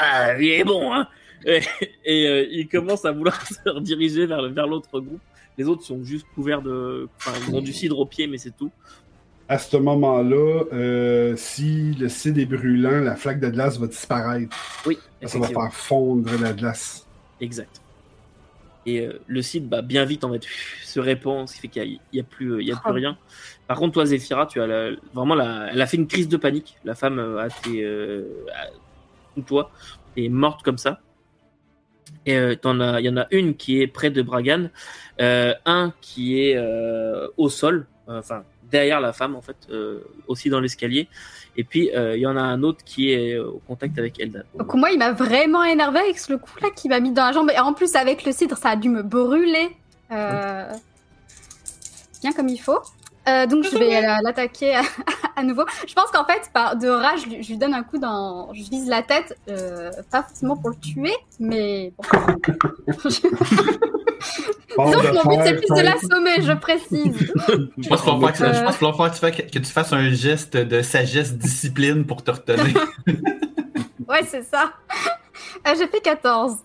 Ah, 0.02 0.38
il 0.38 0.48
est 0.48 0.64
bon, 0.64 0.92
hein. 0.94 1.06
Et, 1.44 1.60
et, 2.04 2.26
euh, 2.28 2.46
il 2.50 2.68
commence 2.68 3.04
à 3.04 3.12
vouloir 3.12 3.40
se 3.46 3.68
rediriger 3.68 4.26
vers 4.26 4.42
le- 4.42 4.48
vers 4.48 4.66
l'autre 4.66 5.00
groupe. 5.00 5.20
Les 5.58 5.66
autres 5.66 5.82
sont 5.82 6.02
juste 6.04 6.26
couverts 6.34 6.62
de, 6.62 7.08
enfin, 7.18 7.32
ils 7.48 7.54
ont 7.54 7.60
du 7.60 7.72
cidre 7.72 7.98
au 7.98 8.06
pied, 8.06 8.26
mais 8.26 8.38
c'est 8.38 8.56
tout. 8.56 8.70
À 9.48 9.58
ce 9.58 9.76
moment-là, 9.76 10.62
euh, 10.72 11.34
si 11.36 11.92
le 11.98 12.08
cid 12.08 12.38
est 12.38 12.46
brûlant, 12.46 13.00
la 13.00 13.16
flaque 13.16 13.40
de 13.40 13.48
glace 13.48 13.78
va 13.78 13.88
disparaître. 13.88 14.56
Oui, 14.86 14.96
Ça 15.26 15.38
va 15.38 15.48
faire 15.48 15.72
fondre 15.72 16.30
la 16.40 16.52
glace. 16.52 17.06
Exact. 17.40 17.80
Et 18.86 19.00
euh, 19.06 19.20
le 19.26 19.42
site 19.42 19.68
bah, 19.68 19.82
bien 19.82 20.04
vite 20.06 20.24
en 20.24 20.32
fait 20.32 20.42
se 20.84 21.00
répand, 21.00 21.46
ce 21.48 21.54
qui 21.54 21.60
fait 21.62 21.68
qu'il 21.68 21.82
n'y 21.82 21.96
a, 21.96 21.98
il 22.12 22.16
y 22.16 22.20
a 22.20 22.22
plus, 22.24 22.62
il 22.62 22.68
y 22.68 22.72
a 22.72 22.76
plus 22.76 22.90
Oh. 22.90 22.94
rien. 22.94 23.18
Par 23.66 23.78
contre, 23.78 23.92
toi, 23.94 24.06
Zéphira, 24.06 24.46
tu 24.46 24.60
as 24.60 24.66
la- 24.66 24.90
vraiment 25.12 25.34
la, 25.34 25.68
elle 25.72 25.82
a 25.82 25.86
fait 25.86 25.96
une 25.98 26.06
crise 26.06 26.28
de 26.28 26.36
panique. 26.36 26.76
La 26.84 26.94
femme 26.94 27.18
a 27.18 27.46
été 27.48 27.82
euh, 27.84 28.22
sous 29.34 29.42
toi 29.42 29.70
est 30.16 30.28
morte 30.28 30.62
comme 30.62 30.78
ça. 30.78 31.00
Et 32.26 32.36
euh, 32.36 32.54
il 32.62 33.04
y 33.04 33.08
en 33.08 33.16
a 33.16 33.26
une 33.30 33.54
qui 33.54 33.80
est 33.80 33.86
près 33.86 34.10
de 34.10 34.20
Bragan, 34.22 34.68
euh, 35.20 35.54
un 35.64 35.92
qui 36.00 36.40
est 36.40 36.56
euh, 36.56 37.28
au 37.36 37.48
sol, 37.48 37.86
euh, 38.08 38.18
enfin 38.18 38.42
derrière 38.70 39.00
la 39.00 39.12
femme 39.12 39.34
en 39.34 39.40
fait, 39.40 39.56
aussi 40.28 40.48
dans 40.48 40.60
l'escalier. 40.60 41.08
Et 41.56 41.64
puis 41.64 41.90
il 41.92 42.20
y 42.20 42.26
en 42.26 42.36
a 42.36 42.40
un 42.40 42.62
autre 42.62 42.84
qui 42.84 43.10
est 43.10 43.36
au 43.36 43.60
contact 43.66 43.98
avec 43.98 44.20
Eldan. 44.20 44.44
Donc 44.54 44.72
moi, 44.74 44.92
il 44.92 44.98
m'a 44.98 45.10
vraiment 45.10 45.64
énervé 45.64 45.98
avec 45.98 46.20
ce 46.20 46.34
coup 46.34 46.56
là 46.62 46.68
qui 46.70 46.88
m'a 46.88 47.00
mis 47.00 47.10
dans 47.10 47.24
la 47.24 47.32
jambe. 47.32 47.50
Et 47.50 47.58
en 47.58 47.72
plus, 47.72 47.96
avec 47.96 48.24
le 48.24 48.30
cidre, 48.30 48.56
ça 48.56 48.68
a 48.70 48.76
dû 48.76 48.88
me 48.88 49.02
brûler. 49.02 49.70
Bien 50.08 50.78
comme 52.36 52.48
il 52.48 52.58
faut. 52.58 52.78
Euh, 53.28 53.46
donc 53.46 53.64
je 53.64 53.76
vais 53.76 53.96
euh, 53.96 54.16
l'attaquer 54.22 54.74
à, 54.76 54.82
à 55.36 55.42
nouveau. 55.42 55.64
Je 55.86 55.92
pense 55.94 56.10
qu'en 56.10 56.24
fait, 56.24 56.50
par 56.52 56.76
de 56.76 56.88
rage, 56.88 57.20
je 57.24 57.28
lui, 57.28 57.42
je 57.42 57.48
lui 57.50 57.58
donne 57.58 57.74
un 57.74 57.82
coup 57.82 57.98
dans... 57.98 58.52
Je 58.54 58.62
vise 58.70 58.88
la 58.88 59.02
tête, 59.02 59.36
euh, 59.48 59.90
pas 60.10 60.22
forcément 60.22 60.56
pour 60.56 60.70
le 60.70 60.76
tuer, 60.76 61.14
mais 61.38 61.92
bon. 61.96 62.04
Donc 64.76 64.94
mon 65.24 65.36
but, 65.36 65.42
c'est 65.44 65.54
plus 65.54 65.74
de 65.76 65.82
l'assommer, 65.82 66.42
je 66.42 66.52
précise. 66.52 67.14
Je 67.78 67.88
pense 67.88 68.02
qu'il 68.02 68.12
va 68.12 68.16
falloir 68.18 68.32
que, 68.32 68.42
Euh. 68.44 69.08
tu, 69.10 69.18
fasses, 69.18 69.36
que 69.50 69.58
tu 69.58 69.64
fasses 69.72 69.92
un 69.92 70.10
geste 70.10 70.56
de 70.56 70.80
sagesse 70.82 71.34
discipline 71.34 72.06
pour 72.06 72.22
te 72.22 72.30
retenir. 72.30 72.74
Ouais, 74.08 74.24
c'est 74.26 74.42
ça. 74.42 74.72
Ah, 75.64 75.72
j'ai 75.78 75.86
fait 75.86 76.00
14. 76.00 76.56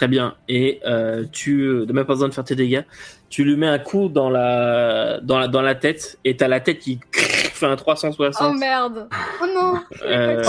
Très 0.00 0.08
bien. 0.08 0.34
Et 0.48 0.80
euh, 0.86 1.26
tu, 1.30 1.84
de 1.84 1.92
même 1.92 2.06
pas 2.06 2.14
besoin 2.14 2.28
de 2.28 2.32
faire 2.32 2.44
tes 2.44 2.54
dégâts, 2.54 2.84
tu 3.28 3.44
lui 3.44 3.54
mets 3.54 3.66
un 3.66 3.78
coup 3.78 4.08
dans 4.08 4.30
la, 4.30 5.20
dans 5.20 5.38
la, 5.38 5.46
dans 5.46 5.60
la 5.60 5.74
tête 5.74 6.18
et 6.24 6.38
t'as 6.38 6.48
la 6.48 6.60
tête 6.60 6.78
qui 6.78 7.00
fait 7.12 7.66
un 7.66 7.74
Oh 7.74 7.76
360. 7.76 8.58
merde. 8.58 9.10
Oh 9.42 9.46
non. 9.54 9.78
Euh, 10.02 10.42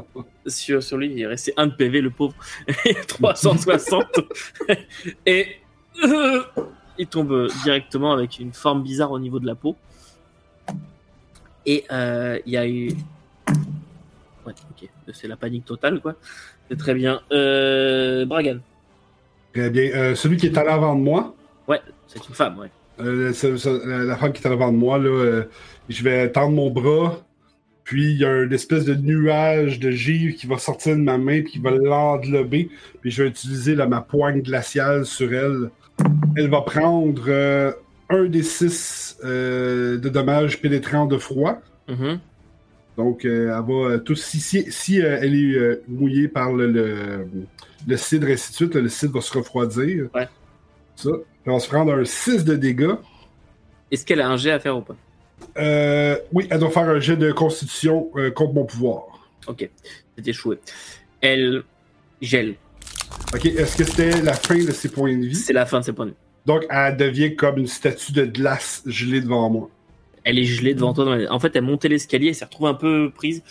sur, 0.46 0.82
sur 0.82 0.98
lui, 0.98 1.10
il 1.10 1.22
est 1.22 1.26
resté 1.26 1.54
un 1.56 1.68
de 1.68 1.72
PV, 1.72 2.02
le 2.02 2.10
pauvre. 2.10 2.34
Et 2.84 2.94
360. 2.94 4.04
et 5.24 5.56
euh, 6.04 6.42
il 6.98 7.06
tombe 7.06 7.48
directement 7.62 8.12
avec 8.12 8.40
une 8.40 8.52
forme 8.52 8.82
bizarre 8.82 9.10
au 9.10 9.18
niveau 9.18 9.40
de 9.40 9.46
la 9.46 9.54
peau. 9.54 9.74
Et 11.64 11.86
il 11.90 12.52
y 12.52 12.58
a 12.58 12.68
eu. 12.68 12.88
Ouais, 14.44 14.52
ok. 14.70 14.86
C'est 15.14 15.28
la 15.28 15.36
panique 15.36 15.64
totale, 15.64 15.98
quoi. 16.02 16.14
C'est 16.68 16.76
très 16.76 16.92
bien. 16.92 17.22
Euh, 17.32 18.26
Bragan. 18.26 18.58
Très 19.52 19.70
bien. 19.70 19.90
Euh, 19.94 20.14
celui 20.14 20.36
qui 20.36 20.46
est 20.46 20.56
à 20.58 20.64
l'avant 20.64 20.94
de 20.94 21.00
moi, 21.00 21.34
Ouais, 21.68 21.80
c'est 22.06 22.26
une 22.28 22.34
femme, 22.34 22.58
ouais. 22.58 22.70
euh, 23.00 23.32
la 23.86 24.04
la 24.04 24.16
femme 24.16 24.32
qui 24.32 24.42
est 24.42 24.46
à 24.46 24.50
l'avant 24.50 24.72
de 24.72 24.76
moi, 24.76 24.98
là, 24.98 25.08
euh, 25.08 25.44
je 25.88 26.02
vais 26.02 26.30
tendre 26.30 26.54
mon 26.54 26.70
bras, 26.70 27.20
puis 27.84 28.12
il 28.12 28.18
y 28.18 28.24
a 28.24 28.42
une 28.42 28.52
espèce 28.52 28.84
de 28.84 28.94
nuage 28.94 29.78
de 29.78 29.90
givre 29.90 30.34
qui 30.36 30.46
va 30.46 30.58
sortir 30.58 30.96
de 30.96 31.00
ma 31.02 31.18
main, 31.18 31.42
puis 31.42 31.52
qui 31.52 31.58
va 31.58 31.70
l'englober, 31.70 32.68
puis 33.00 33.10
je 33.10 33.22
vais 33.22 33.28
utiliser 33.28 33.74
là, 33.74 33.86
ma 33.86 34.00
poigne 34.00 34.42
glaciale 34.42 35.04
sur 35.06 35.32
elle. 35.32 35.70
Elle 36.36 36.48
va 36.50 36.62
prendre 36.62 37.22
euh, 37.28 37.72
un 38.08 38.24
des 38.24 38.42
six 38.42 39.16
de 39.22 40.08
dommages 40.08 40.60
pénétrants 40.60 41.06
de 41.06 41.18
froid. 41.18 41.60
Mhm. 41.88 42.18
Donc, 42.98 43.24
euh, 43.24 43.56
elle 43.56 43.90
va 43.92 43.98
tout, 44.00 44.14
si, 44.16 44.38
si, 44.40 44.70
si, 44.70 44.98
elle 44.98 45.34
est 45.34 45.80
mouillée 45.88 46.28
par 46.28 46.52
le, 46.52 46.66
le, 46.66 47.26
le 47.86 47.96
cidre, 47.96 48.28
et 48.28 48.34
ainsi 48.34 48.50
de 48.50 48.56
suite, 48.56 48.74
le 48.74 48.88
cidre 48.88 49.14
va 49.14 49.20
se 49.20 49.32
refroidir. 49.36 50.08
Ouais. 50.14 50.28
Ça. 50.96 51.10
Elle 51.44 51.52
va 51.52 51.58
se 51.58 51.68
prendre 51.68 51.92
un 51.92 52.04
6 52.04 52.44
de 52.44 52.54
dégâts. 52.54 52.94
Est-ce 53.90 54.06
qu'elle 54.06 54.20
a 54.20 54.28
un 54.28 54.36
jet 54.36 54.52
à 54.52 54.60
faire 54.60 54.76
ou 54.76 54.82
pas? 54.82 54.96
Euh, 55.58 56.16
oui, 56.32 56.46
elle 56.50 56.60
doit 56.60 56.70
faire 56.70 56.88
un 56.88 57.00
jet 57.00 57.16
de 57.16 57.32
constitution 57.32 58.10
euh, 58.16 58.30
contre 58.30 58.54
mon 58.54 58.64
pouvoir. 58.64 59.02
Ok, 59.46 59.68
c'est 60.16 60.28
échoué. 60.28 60.58
Elle 61.20 61.64
gèle. 62.20 62.54
Ok, 63.34 63.46
est-ce 63.46 63.76
que 63.76 63.84
c'était 63.84 64.22
la 64.22 64.34
fin 64.34 64.62
de 64.64 64.70
ses 64.70 64.88
points 64.88 65.16
de 65.16 65.26
vie? 65.26 65.34
C'est 65.34 65.52
la 65.52 65.66
fin 65.66 65.80
de 65.80 65.84
ses 65.84 65.92
points 65.92 66.06
de 66.06 66.10
vue. 66.10 66.16
Donc, 66.46 66.64
elle 66.70 66.96
devient 66.96 67.34
comme 67.36 67.58
une 67.58 67.66
statue 67.66 68.12
de 68.12 68.24
glace 68.24 68.82
gelée 68.86 69.20
devant 69.20 69.50
moi. 69.50 69.68
Elle 70.24 70.38
est 70.38 70.44
gelée 70.44 70.74
devant 70.74 70.92
toi. 70.94 71.18
En 71.30 71.40
fait, 71.40 71.54
elle 71.56 71.62
montait 71.62 71.88
l'escalier, 71.88 72.28
elle 72.28 72.34
s'est 72.34 72.44
retrouvée 72.44 72.70
un 72.70 72.74
peu 72.74 73.10
prise. 73.14 73.42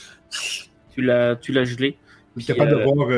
Tu 0.93 1.01
l'as, 1.01 1.36
tu 1.36 1.51
l'as 1.51 1.65
gelée. 1.65 1.97
Je 2.38 2.43
suis 2.43 2.53
capable 2.53 2.73
euh, 2.73 2.79
de 2.79 2.84
voir 2.84 3.11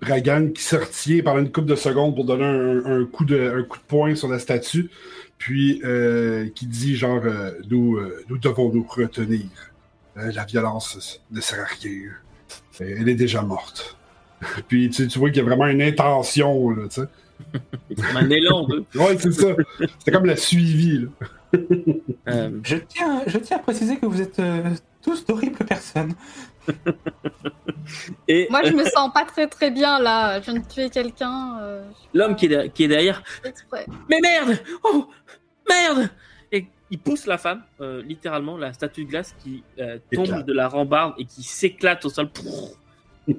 Bragan 0.00 0.48
qui 0.54 0.62
se 0.62 0.76
retient 0.76 1.22
pendant 1.22 1.40
une 1.40 1.50
couple 1.50 1.68
de 1.68 1.74
secondes 1.74 2.14
pour 2.14 2.24
donner 2.24 2.44
un, 2.44 3.00
un 3.00 3.04
coup, 3.04 3.24
de, 3.24 3.52
un 3.58 3.62
coup 3.64 3.78
de 3.78 3.82
poing 3.84 4.14
sur 4.14 4.28
la 4.28 4.38
statue, 4.38 4.90
puis 5.38 5.80
euh, 5.84 6.48
qui 6.54 6.66
dit 6.66 6.96
genre 6.96 7.20
euh, 7.24 7.52
nous, 7.70 7.96
euh, 7.96 8.24
nous 8.28 8.38
devons 8.38 8.72
nous 8.72 8.84
retenir. 8.88 9.46
Euh, 10.16 10.32
la 10.32 10.44
violence 10.44 11.20
ne 11.30 11.40
sert 11.40 11.60
à 11.60 11.64
rien. 11.64 12.10
Euh, 12.80 12.96
Elle 13.00 13.08
est 13.08 13.14
déjà 13.14 13.42
morte. 13.42 13.96
puis 14.68 14.88
tu, 14.90 15.08
tu 15.08 15.18
vois 15.18 15.30
qu'il 15.30 15.38
y 15.38 15.40
a 15.40 15.44
vraiment 15.44 15.66
une 15.66 15.82
intention, 15.82 16.70
là, 16.70 16.84
tu 16.88 17.00
sais. 17.00 17.08
Un 18.16 18.28
élan 18.30 18.66
de. 18.66 18.84
Ouais, 18.96 19.16
c'est 19.18 19.32
ça. 19.32 19.48
C'était 19.98 20.10
comme 20.10 20.26
la 20.26 20.36
suivi, 20.36 20.98
là. 20.98 21.28
Euh, 22.28 22.50
Je 22.62 22.76
tiens, 22.76 23.22
je 23.26 23.38
tiens 23.38 23.56
à 23.56 23.60
préciser 23.60 23.96
que 23.96 24.06
vous 24.06 24.20
êtes 24.20 24.38
euh, 24.38 24.70
tous 25.02 25.24
d'horribles 25.24 25.64
personnes. 25.64 26.12
et 28.28 28.46
Moi, 28.50 28.62
je 28.64 28.72
me 28.72 28.84
sens 28.84 29.12
pas 29.12 29.24
très 29.24 29.46
très 29.46 29.70
bien 29.70 29.98
là. 29.98 30.40
Je 30.40 30.50
viens 30.50 30.60
de 30.60 30.66
tuer 30.66 30.90
quelqu'un. 30.90 31.58
euh, 31.60 31.84
l'homme 32.14 32.36
qui 32.36 32.46
est, 32.46 32.48
derrière- 32.48 32.72
qui 32.72 32.84
est 32.84 32.88
derrière. 32.88 33.22
exprès. 33.44 33.86
Mais 34.08 34.20
merde 34.20 34.58
Oh 34.84 35.08
Merde 35.68 36.08
Et 36.52 36.66
il 36.90 36.98
pousse 36.98 37.26
la 37.26 37.38
femme, 37.38 37.62
euh, 37.80 38.02
littéralement, 38.02 38.56
la 38.56 38.72
statue 38.72 39.04
de 39.04 39.10
glace 39.10 39.34
qui 39.42 39.62
euh, 39.78 39.98
tombe 40.12 40.44
de 40.44 40.52
la 40.52 40.68
rambarde 40.68 41.14
et 41.18 41.24
qui 41.24 41.42
s'éclate 41.42 42.04
au 42.04 42.08
sol 42.10 42.30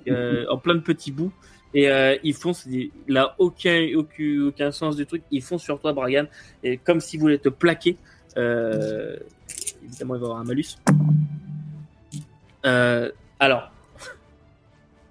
euh, 0.07 0.45
en 0.49 0.57
plein 0.57 0.75
de 0.75 0.79
petits 0.81 1.11
bouts. 1.11 1.31
Et 1.73 1.89
euh, 1.89 2.15
ils 2.23 2.33
foncent, 2.33 2.65
il 2.67 2.91
n'a 3.07 3.35
aucun, 3.37 3.89
aucun, 3.95 4.41
aucun 4.47 4.71
sens 4.71 4.95
du 4.95 5.05
truc. 5.05 5.21
Ils 5.29 5.43
foncent 5.43 5.63
sur 5.63 5.79
toi, 5.79 5.93
Bragan, 5.93 6.25
et 6.63 6.77
comme 6.77 6.99
s'ils 6.99 7.19
voulaient 7.19 7.37
te 7.37 7.49
plaquer. 7.49 7.95
Euh, 8.37 9.17
évidemment, 9.83 10.15
il 10.15 10.21
va 10.21 10.25
y 10.27 10.29
avoir 10.29 10.39
un 10.41 10.43
malus. 10.45 10.77
Euh, 12.65 13.11
alors, 13.39 13.71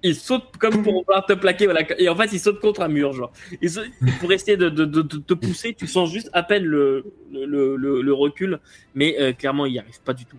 il 0.02 0.14
saute 0.14 0.56
comme 0.60 0.82
pour 0.84 0.92
vouloir 1.04 1.26
te 1.26 1.32
plaquer, 1.32 1.64
voilà. 1.64 1.82
Et 2.00 2.08
en 2.08 2.14
fait, 2.14 2.32
il 2.32 2.38
saute 2.38 2.60
contre 2.60 2.82
un 2.82 2.88
mur, 2.88 3.12
genre. 3.12 3.32
Il 3.60 3.68
saute- 3.68 3.90
pour 4.20 4.30
essayer 4.32 4.56
de, 4.56 4.68
de, 4.68 4.84
de- 4.84 5.02
de 5.02 5.16
te 5.18 5.34
pousser, 5.34 5.74
tu 5.74 5.86
sens 5.88 6.10
juste 6.12 6.30
à 6.32 6.42
peine 6.44 6.64
le, 6.64 7.04
le, 7.32 7.74
le, 7.76 8.00
le 8.02 8.12
recul, 8.12 8.60
mais 8.94 9.16
euh, 9.18 9.32
clairement, 9.32 9.66
il 9.66 9.72
n'y 9.72 9.78
arrive 9.80 10.00
pas 10.02 10.14
du 10.14 10.24
tout. 10.24 10.36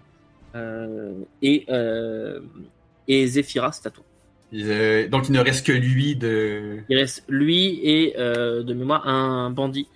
Euh, 0.56 1.14
et, 1.42 1.66
euh, 1.70 2.40
et 3.08 3.28
Zephyra, 3.28 3.72
c'est 3.72 3.88
à 3.88 3.90
toi. 3.92 4.04
Donc, 4.52 5.28
il 5.30 5.34
ne 5.34 5.40
reste 5.42 5.66
que 5.68 5.72
lui 5.74 6.16
de. 6.16 6.78
Il 6.90 6.98
reste 6.98 7.24
lui 7.28 7.80
et 7.84 8.16
euh, 8.18 8.64
de 8.64 8.74
mémoire 8.74 9.08
un 9.08 9.50
bandit. 9.52 9.88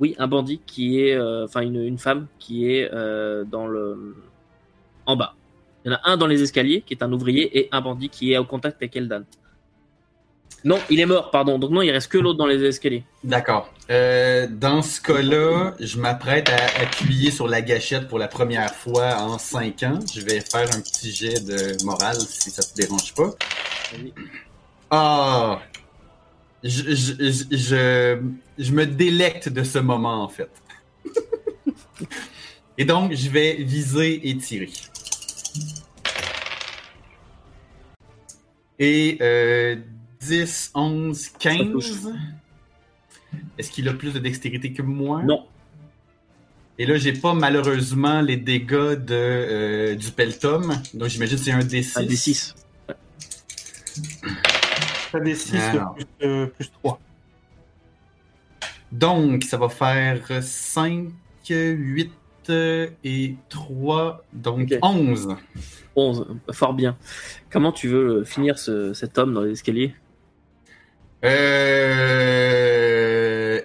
Oui, 0.00 0.16
un 0.18 0.26
bandit 0.26 0.60
qui 0.66 1.00
est, 1.00 1.16
enfin 1.18 1.60
une, 1.60 1.80
une 1.82 1.98
femme 1.98 2.26
qui 2.40 2.68
est 2.68 2.90
dans 2.90 3.66
le, 3.68 4.16
en 5.06 5.14
bas. 5.16 5.36
Il 5.84 5.90
y 5.90 5.94
en 5.94 5.96
a 5.96 6.00
un 6.04 6.16
dans 6.16 6.26
les 6.26 6.42
escaliers 6.42 6.82
qui 6.82 6.94
est 6.94 7.02
un 7.02 7.12
ouvrier 7.12 7.58
et 7.58 7.68
un 7.72 7.80
bandit 7.80 8.08
qui 8.08 8.32
est 8.32 8.38
au 8.38 8.44
contact 8.44 8.76
avec 8.76 8.96
Eldan. 8.96 9.24
Non, 10.64 10.78
il 10.88 10.98
est 10.98 11.06
mort, 11.06 11.30
pardon. 11.30 11.58
Donc 11.58 11.70
non, 11.72 11.82
il 11.82 11.90
reste 11.90 12.10
que 12.10 12.16
l'autre 12.16 12.38
dans 12.38 12.46
les 12.46 12.62
escaliers. 12.64 13.04
D'accord. 13.22 13.70
Euh, 13.90 14.46
dans 14.50 14.80
ce 14.80 14.98
cas-là, 15.02 15.74
je 15.78 15.98
m'apprête 15.98 16.48
à 16.48 16.82
appuyer 16.82 17.30
sur 17.30 17.46
la 17.48 17.60
gâchette 17.60 18.08
pour 18.08 18.18
la 18.18 18.28
première 18.28 18.74
fois 18.74 19.18
en 19.18 19.36
cinq 19.36 19.82
ans. 19.82 19.98
Je 20.14 20.22
vais 20.22 20.40
faire 20.40 20.74
un 20.74 20.80
petit 20.80 21.12
jet 21.12 21.44
de 21.44 21.84
morale 21.84 22.16
si 22.16 22.50
ça 22.50 22.62
te 22.62 22.74
dérange 22.74 23.12
pas. 23.12 23.34
Ah! 24.90 25.60
Je, 26.62 26.94
je, 26.94 27.12
je, 27.18 27.56
je, 27.58 28.18
je 28.58 28.72
me 28.72 28.86
délecte 28.86 29.50
de 29.50 29.62
ce 29.62 29.78
moment, 29.80 30.22
en 30.22 30.28
fait. 30.28 30.50
et 32.78 32.86
donc, 32.86 33.12
je 33.12 33.28
vais 33.28 33.56
viser 33.56 34.30
et 34.30 34.34
tirer. 34.38 34.70
Et 38.78 39.18
euh, 39.20 39.76
10, 40.20 40.72
11, 40.74 41.28
15. 41.38 42.12
Est-ce 43.58 43.70
qu'il 43.70 43.88
a 43.88 43.94
plus 43.94 44.12
de 44.12 44.18
dextérité 44.18 44.72
que 44.72 44.82
moi? 44.82 45.22
Non, 45.22 45.46
Et 46.78 46.86
là, 46.86 46.96
j'ai 46.96 47.12
pas 47.12 47.34
malheureusement 47.34 48.20
les 48.20 48.36
dégâts 48.36 48.94
de, 48.94 49.06
euh, 49.10 49.94
du 49.94 50.10
Peltum. 50.10 50.80
Donc, 50.94 51.08
j'imagine 51.08 51.36
que 51.36 51.44
c'est 51.44 51.52
un 51.52 51.60
D6. 51.60 51.98
un 51.98 52.04
des 52.04 52.16
6. 52.16 52.54
Ça 55.12 55.20
des 55.20 55.34
6 55.36 55.54
Alors. 55.54 55.94
plus, 55.94 56.06
euh, 56.22 56.46
plus 56.46 56.70
3. 56.72 57.00
Donc, 58.90 59.44
ça 59.44 59.56
va 59.56 59.68
faire 59.68 60.42
5, 60.42 61.08
8 61.48 62.10
et 62.50 63.34
3, 63.48 64.24
donc 64.32 64.72
Ok. 64.72 64.78
11. 64.82 65.36
11, 65.96 66.26
fort 66.52 66.74
bien. 66.74 66.96
Comment 67.50 67.70
tu 67.72 67.88
veux 67.88 68.24
finir 68.24 68.58
ce, 68.58 68.92
cet 68.94 69.16
homme 69.18 69.32
dans 69.34 69.42
les 69.42 69.52
escaliers 69.52 69.94
Euh... 72.24 73.60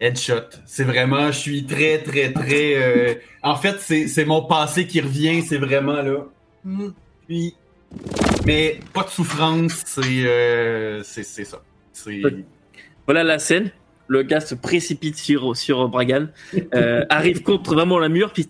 Headshot. 0.00 0.48
C'est 0.64 0.84
vraiment, 0.84 1.26
je 1.26 1.38
suis 1.38 1.64
très, 1.66 2.02
très, 2.02 2.32
très... 2.32 2.74
euh, 2.76 3.14
En 3.42 3.56
fait, 3.56 3.76
c'est 3.80 4.08
c'est 4.08 4.24
mon 4.24 4.42
passé 4.44 4.86
qui 4.86 5.00
revient, 5.00 5.42
c'est 5.42 5.58
vraiment 5.58 6.00
là. 6.02 6.24
Puis... 7.26 7.54
Mais 8.46 8.80
pas 8.94 9.02
de 9.02 9.08
souffrance, 9.10 9.82
c'est 9.84 10.00
euh... 10.26 11.02
c'est 11.02 11.22
c'est 11.24 11.44
ça. 11.44 11.60
C'est... 11.92 12.22
Voilà 13.06 13.24
la 13.24 13.38
scène. 13.38 13.70
Le 14.10 14.24
gars 14.24 14.40
se 14.40 14.56
précipite 14.56 15.16
sur, 15.16 15.56
sur 15.56 15.88
Bragan, 15.88 16.26
euh, 16.74 17.04
arrive 17.10 17.44
contre 17.44 17.74
vraiment 17.74 17.96
la 17.96 18.08
mur, 18.08 18.32
puis 18.32 18.48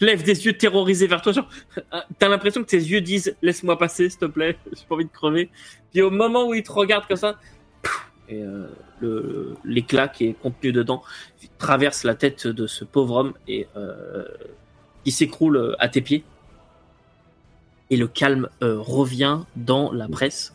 lève 0.00 0.22
des 0.22 0.44
yeux 0.44 0.52
terrorisés 0.52 1.06
vers 1.06 1.22
toi. 1.22 1.32
Euh, 1.78 2.00
t'as 2.18 2.28
l'impression 2.28 2.62
que 2.62 2.68
tes 2.68 2.76
yeux 2.76 3.00
disent 3.00 3.34
Laisse-moi 3.40 3.78
passer, 3.78 4.10
s'il 4.10 4.18
te 4.18 4.26
plaît, 4.26 4.58
j'ai 4.66 4.84
pas 4.86 4.96
envie 4.96 5.06
de 5.06 5.10
crever. 5.10 5.48
Puis 5.90 6.02
au 6.02 6.10
moment 6.10 6.46
où 6.46 6.52
il 6.52 6.62
te 6.62 6.70
regarde 6.70 7.06
comme 7.08 7.16
ça, 7.16 7.38
et 8.28 8.42
euh, 8.42 9.54
l'éclat 9.64 10.08
qui 10.08 10.26
est 10.26 10.34
contenu 10.34 10.72
dedans 10.72 11.02
traverse 11.56 12.04
la 12.04 12.14
tête 12.14 12.46
de 12.46 12.66
ce 12.66 12.84
pauvre 12.84 13.16
homme 13.16 13.32
et 13.48 13.66
qui 15.04 15.10
s'écroule 15.10 15.74
à 15.78 15.88
tes 15.88 16.02
pieds. 16.02 16.22
Et 17.88 17.96
le 17.96 18.08
calme 18.08 18.50
revient 18.60 19.40
dans 19.56 19.90
la 19.90 20.06
presse, 20.06 20.54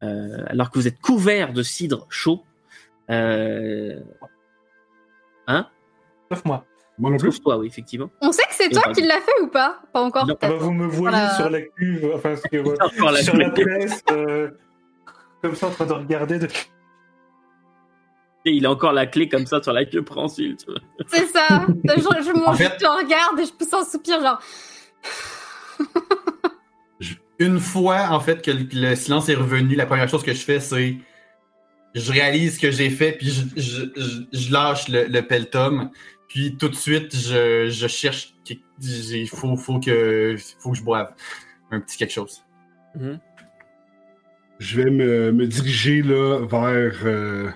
alors 0.00 0.70
que 0.70 0.78
vous 0.78 0.88
êtes 0.88 0.98
couvert 0.98 1.52
de 1.52 1.62
cidre 1.62 2.06
chaud. 2.08 2.45
Euh... 3.10 4.00
Hein 5.46 5.68
Sauf 6.30 6.44
moi. 6.44 6.64
Moi 6.98 7.10
non 7.10 7.18
plus. 7.18 7.30
Sauf 7.32 7.42
toi, 7.42 7.58
oui, 7.58 7.66
effectivement. 7.66 8.10
On 8.20 8.32
sait 8.32 8.42
que 8.44 8.54
c'est 8.54 8.68
toi 8.70 8.92
qui 8.92 9.02
l'as 9.02 9.20
fait 9.20 9.40
ou 9.42 9.48
pas 9.48 9.80
Pas 9.92 10.00
encore. 10.02 10.26
Non. 10.26 10.36
Ah 10.40 10.48
bah, 10.48 10.54
vous 10.58 10.72
me 10.72 10.86
voyez 10.86 10.98
Voilà. 11.16 11.34
sur 11.36 11.50
la 11.50 11.60
cuve, 11.62 12.10
enfin 12.14 12.34
sur, 12.36 12.66
Encore 12.82 13.10
la 13.12 13.22
sur 13.22 13.36
la 13.36 13.50
presse, 13.50 14.02
euh, 14.10 14.50
comme 15.42 15.54
ça 15.54 15.66
en 15.68 15.70
train 15.70 15.86
de 15.86 15.92
regarder. 15.92 16.38
De... 16.38 16.46
Et 18.46 18.52
il 18.52 18.64
a 18.66 18.70
encore 18.70 18.92
la 18.92 19.06
clé 19.06 19.28
comme 19.28 19.44
ça 19.46 19.62
sur 19.62 19.72
la 19.72 19.84
queue 19.84 20.02
vois. 20.66 20.80
C'est 21.08 21.26
ça. 21.26 21.66
je, 21.84 22.00
je, 22.00 22.44
En 22.46 22.52
je 22.54 22.58
fait- 22.64 22.76
te 22.78 22.86
regarde 22.86 23.38
et 23.40 23.44
je 23.44 23.52
pousse 23.52 23.72
un 23.74 23.84
soupir 23.84 24.20
genre. 24.20 24.40
Une 27.38 27.60
fois, 27.60 28.06
en 28.12 28.20
fait, 28.20 28.40
que 28.42 28.50
le, 28.50 28.66
le 28.72 28.94
silence 28.94 29.28
est 29.28 29.34
revenu, 29.34 29.74
la 29.74 29.84
première 29.84 30.08
chose 30.08 30.22
que 30.22 30.32
je 30.32 30.42
fais, 30.42 30.58
c'est. 30.58 30.96
Je 31.98 32.12
réalise 32.12 32.56
ce 32.56 32.60
que 32.60 32.70
j'ai 32.70 32.90
fait, 32.90 33.12
puis 33.12 33.26
je, 33.28 33.42
je, 33.60 33.84
je, 33.96 34.38
je 34.38 34.52
lâche 34.52 34.86
le, 34.88 35.06
le 35.06 35.22
peltum. 35.22 35.90
Puis 36.28 36.56
tout 36.58 36.68
de 36.68 36.74
suite, 36.74 37.16
je, 37.16 37.68
je 37.70 37.86
cherche. 37.88 38.34
Il 38.82 39.26
faut, 39.28 39.56
faut, 39.56 39.80
que, 39.80 40.36
faut 40.58 40.72
que 40.72 40.76
je 40.76 40.82
boive 40.82 41.08
un 41.70 41.80
petit 41.80 41.96
quelque 41.96 42.12
chose. 42.12 42.42
Mhm. 42.94 43.18
Je 44.58 44.80
vais 44.82 44.90
me, 44.90 45.32
me 45.32 45.46
diriger 45.46 46.02
là, 46.02 46.40
vers 46.46 46.94
euh, 47.04 47.48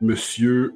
Monsieur. 0.00 0.74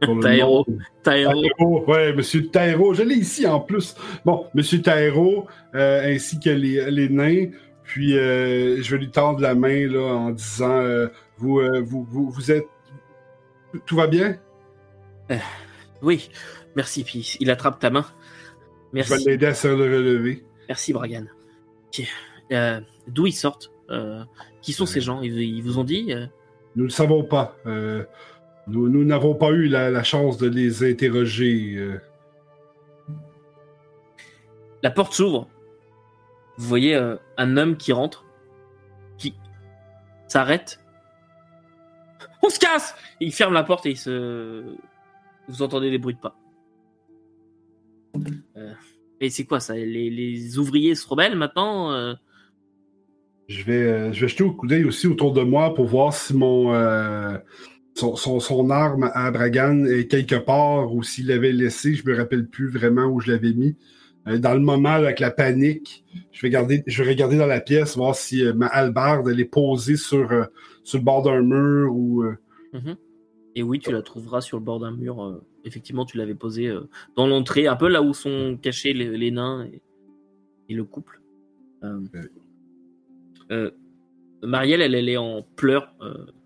Le 0.00 0.20
Taïro. 0.20 0.64
nom- 0.68 0.78
Taïro. 1.04 1.32
Taïro, 1.32 1.84
ouais, 1.86 2.12
Monsieur 2.12 2.46
Taïro. 2.48 2.92
Je 2.94 3.02
l'ai 3.04 3.14
ici 3.14 3.46
en 3.46 3.60
plus. 3.60 3.94
Bon, 4.24 4.46
Monsieur 4.54 4.82
Taïro, 4.82 5.46
euh, 5.76 6.12
ainsi 6.12 6.40
que 6.40 6.50
les, 6.50 6.90
les 6.90 7.08
nains. 7.08 7.46
Puis 7.92 8.16
euh, 8.16 8.82
je 8.82 8.90
vais 8.90 9.02
lui 9.02 9.10
tendre 9.10 9.40
la 9.40 9.54
main 9.54 9.86
là, 9.86 10.00
en 10.14 10.30
disant 10.30 10.80
euh, 10.80 11.08
vous, 11.36 11.60
euh, 11.60 11.82
vous, 11.84 12.04
vous, 12.04 12.30
vous 12.30 12.50
êtes. 12.50 12.66
Tout 13.84 13.96
va 13.96 14.06
bien? 14.06 14.38
Oui, 16.00 16.30
merci. 16.74 17.04
Puis 17.04 17.36
il 17.38 17.50
attrape 17.50 17.80
ta 17.80 17.90
main. 17.90 18.06
Je 18.94 19.00
vais 19.02 19.04
Merci. 19.10 19.28
l'aider 19.28 19.44
à 19.44 19.52
se 19.52 19.68
relever. 19.68 20.42
Merci, 20.68 20.94
Bragan. 20.94 21.26
D'où 23.08 23.26
ils 23.26 23.32
sortent? 23.32 23.70
Qui 24.62 24.72
sont 24.72 24.86
ces 24.86 25.02
gens? 25.02 25.20
Ils, 25.20 25.38
ils 25.42 25.62
vous 25.62 25.78
ont 25.78 25.84
dit 25.84 26.14
Nous 26.76 26.84
ne 26.84 26.84
le 26.84 26.88
savons 26.88 27.24
pas. 27.24 27.58
Nous 27.66 28.88
nous 28.88 29.04
n'avons 29.04 29.34
pas 29.34 29.50
eu 29.50 29.68
la, 29.68 29.90
la 29.90 30.02
chance 30.02 30.38
de 30.38 30.48
les 30.48 30.82
interroger. 30.82 31.74
euh. 31.76 32.00
La 34.82 34.90
porte 34.90 35.12
s'ouvre. 35.12 35.46
Vous 36.58 36.68
voyez 36.68 36.94
euh, 36.94 37.16
un 37.36 37.56
homme 37.56 37.76
qui 37.76 37.92
rentre, 37.92 38.24
qui 39.18 39.34
s'arrête. 40.28 40.80
On 42.42 42.50
se 42.50 42.58
casse 42.58 42.94
Il 43.20 43.32
ferme 43.32 43.54
la 43.54 43.64
porte 43.64 43.86
et 43.86 43.90
il 43.90 43.96
se. 43.96 44.76
Vous 45.48 45.62
entendez 45.62 45.90
des 45.90 45.98
bruits 45.98 46.14
de 46.14 46.20
pas. 46.20 46.36
Euh, 48.56 48.72
et 49.20 49.30
c'est 49.30 49.44
quoi 49.44 49.60
ça? 49.60 49.74
Les, 49.74 50.58
ouvriers 50.58 50.94
se 50.94 51.06
rebellent 51.06 51.36
maintenant 51.36 51.92
euh? 51.92 52.14
Je 53.48 53.64
vais, 53.64 54.12
je 54.12 54.20
vais 54.20 54.28
jeter 54.28 54.44
un 54.44 54.50
coup 54.50 54.66
d'œil 54.66 54.84
aussi 54.84 55.06
autour 55.06 55.32
de 55.32 55.42
moi 55.42 55.74
pour 55.74 55.86
voir 55.86 56.14
si 56.14 56.34
mon 56.34 56.72
son, 57.94 58.16
son, 58.16 58.40
son 58.40 58.70
arme 58.70 59.10
à 59.14 59.30
Bragan 59.30 59.84
est 59.84 60.06
quelque 60.06 60.36
part 60.36 60.94
ou 60.94 61.02
s'il 61.02 61.26
l'avait 61.26 61.52
laissé. 61.52 61.94
Je 61.94 62.08
me 62.08 62.16
rappelle 62.16 62.46
plus 62.46 62.68
vraiment 62.68 63.06
où 63.06 63.20
je 63.20 63.30
l'avais 63.30 63.52
mis. 63.52 63.76
Euh, 64.28 64.38
dans 64.38 64.54
le 64.54 64.60
moment 64.60 64.90
avec 64.90 65.18
la 65.20 65.30
panique, 65.30 66.04
je 66.30 66.42
vais 66.42 66.50
garder, 66.50 66.82
je 66.86 67.02
vais 67.02 67.10
regarder 67.10 67.36
dans 67.36 67.46
la 67.46 67.60
pièce 67.60 67.96
voir 67.96 68.14
si 68.14 68.44
euh, 68.44 68.52
ma 68.54 68.66
hallebarde 68.66 69.28
elle 69.28 69.40
est 69.40 69.44
posée 69.44 69.96
sur 69.96 70.30
euh, 70.30 70.44
sur 70.84 70.98
le 70.98 71.04
bord 71.04 71.22
d'un 71.22 71.42
mur 71.42 71.94
ou 71.94 72.24
Mhm. 72.72 72.96
Et 73.54 73.62
oui, 73.62 73.78
tu 73.80 73.92
la 73.92 74.00
trouveras 74.00 74.40
sur 74.40 74.56
le 74.58 74.64
bord 74.64 74.80
d'un 74.80 74.92
mur. 74.92 75.22
euh, 75.22 75.44
effectivement, 75.64 76.06
tu 76.06 76.16
l'avais 76.16 76.34
posée 76.34 76.68
euh, 76.68 76.88
dans 77.16 77.26
l'entrée, 77.26 77.66
un 77.66 77.76
peu 77.76 77.88
là 77.88 78.00
où 78.00 78.14
sont 78.14 78.56
cachés 78.62 78.94
les, 78.94 79.16
les 79.18 79.30
nains 79.30 79.66
et, 79.70 79.82
et 80.70 80.74
le 80.74 80.84
couple. 80.84 81.20
Euh, 83.50 83.70
Marielle, 84.42 84.80
elle, 84.80 84.94
elle 84.94 85.08
est 85.08 85.16
en 85.18 85.42
pleurs 85.56 85.94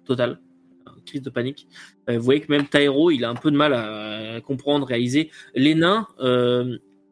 totale, 0.05 0.41
en 0.87 1.01
crise 1.05 1.23
de 1.23 1.31
panique. 1.31 1.69
Vous 2.09 2.21
voyez 2.21 2.41
que 2.41 2.51
même 2.51 2.67
Taïro, 2.67 3.11
il 3.11 3.25
a 3.25 3.31
un 3.31 3.35
peu 3.35 3.51
de 3.53 3.57
mal 3.57 3.73
à, 3.73 4.35
à 4.35 4.41
comprendre, 4.41 4.87
réaliser. 4.87 5.31
Les 5.55 5.75
nains, 5.77 6.09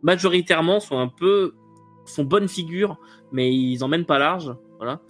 majoritairement, 0.05 0.79
sont 0.79 0.99
un 1.01 1.09
peu 1.09 1.55
font 2.07 2.23
bonne 2.25 2.47
figure, 2.47 2.99
mais 3.33 3.53
ils 3.53 3.83
emmènent 3.83 4.05
pas 4.05 4.19
large. 4.21 4.55
Voilà, 4.77 5.01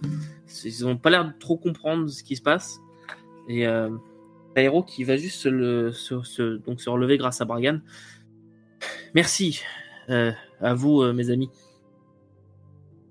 ils 0.63 0.87
ont 0.87 0.97
pas 0.97 1.09
l'air 1.09 1.25
de 1.25 1.33
trop 1.37 1.57
comprendre 1.57 2.09
ce 2.09 2.23
qui 2.23 2.35
se 2.35 2.41
passe. 2.41 2.79
Et 3.47 3.67
euh, 3.67 3.89
qui 4.87 5.03
va 5.03 5.17
juste 5.17 5.41
se, 5.41 5.49
le, 5.49 5.91
se, 5.91 6.23
se- 6.23 6.57
donc 6.57 6.79
se 6.79 6.89
relever 6.89 7.17
grâce 7.17 7.41
à 7.41 7.45
Bragan. 7.45 7.79
Merci 9.13 9.61
euh, 10.09 10.31
à 10.61 10.73
vous, 10.73 11.01
euh, 11.01 11.11
mes 11.13 11.29
amis. 11.29 11.49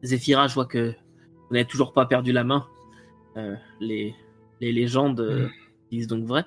Zéphira, 0.03 0.49
je 0.49 0.55
vois 0.55 0.67
que 0.67 0.89
vous 1.49 1.53
n'avez 1.55 1.67
toujours 1.67 1.93
pas 1.93 2.07
perdu 2.07 2.33
la 2.33 2.45
main. 2.45 2.67
Euh, 3.37 3.55
les, 3.81 4.15
les 4.61 4.73
légendes 4.73 5.21
euh, 5.21 5.49
disent 5.91 6.07
donc 6.07 6.25
vrai. 6.25 6.45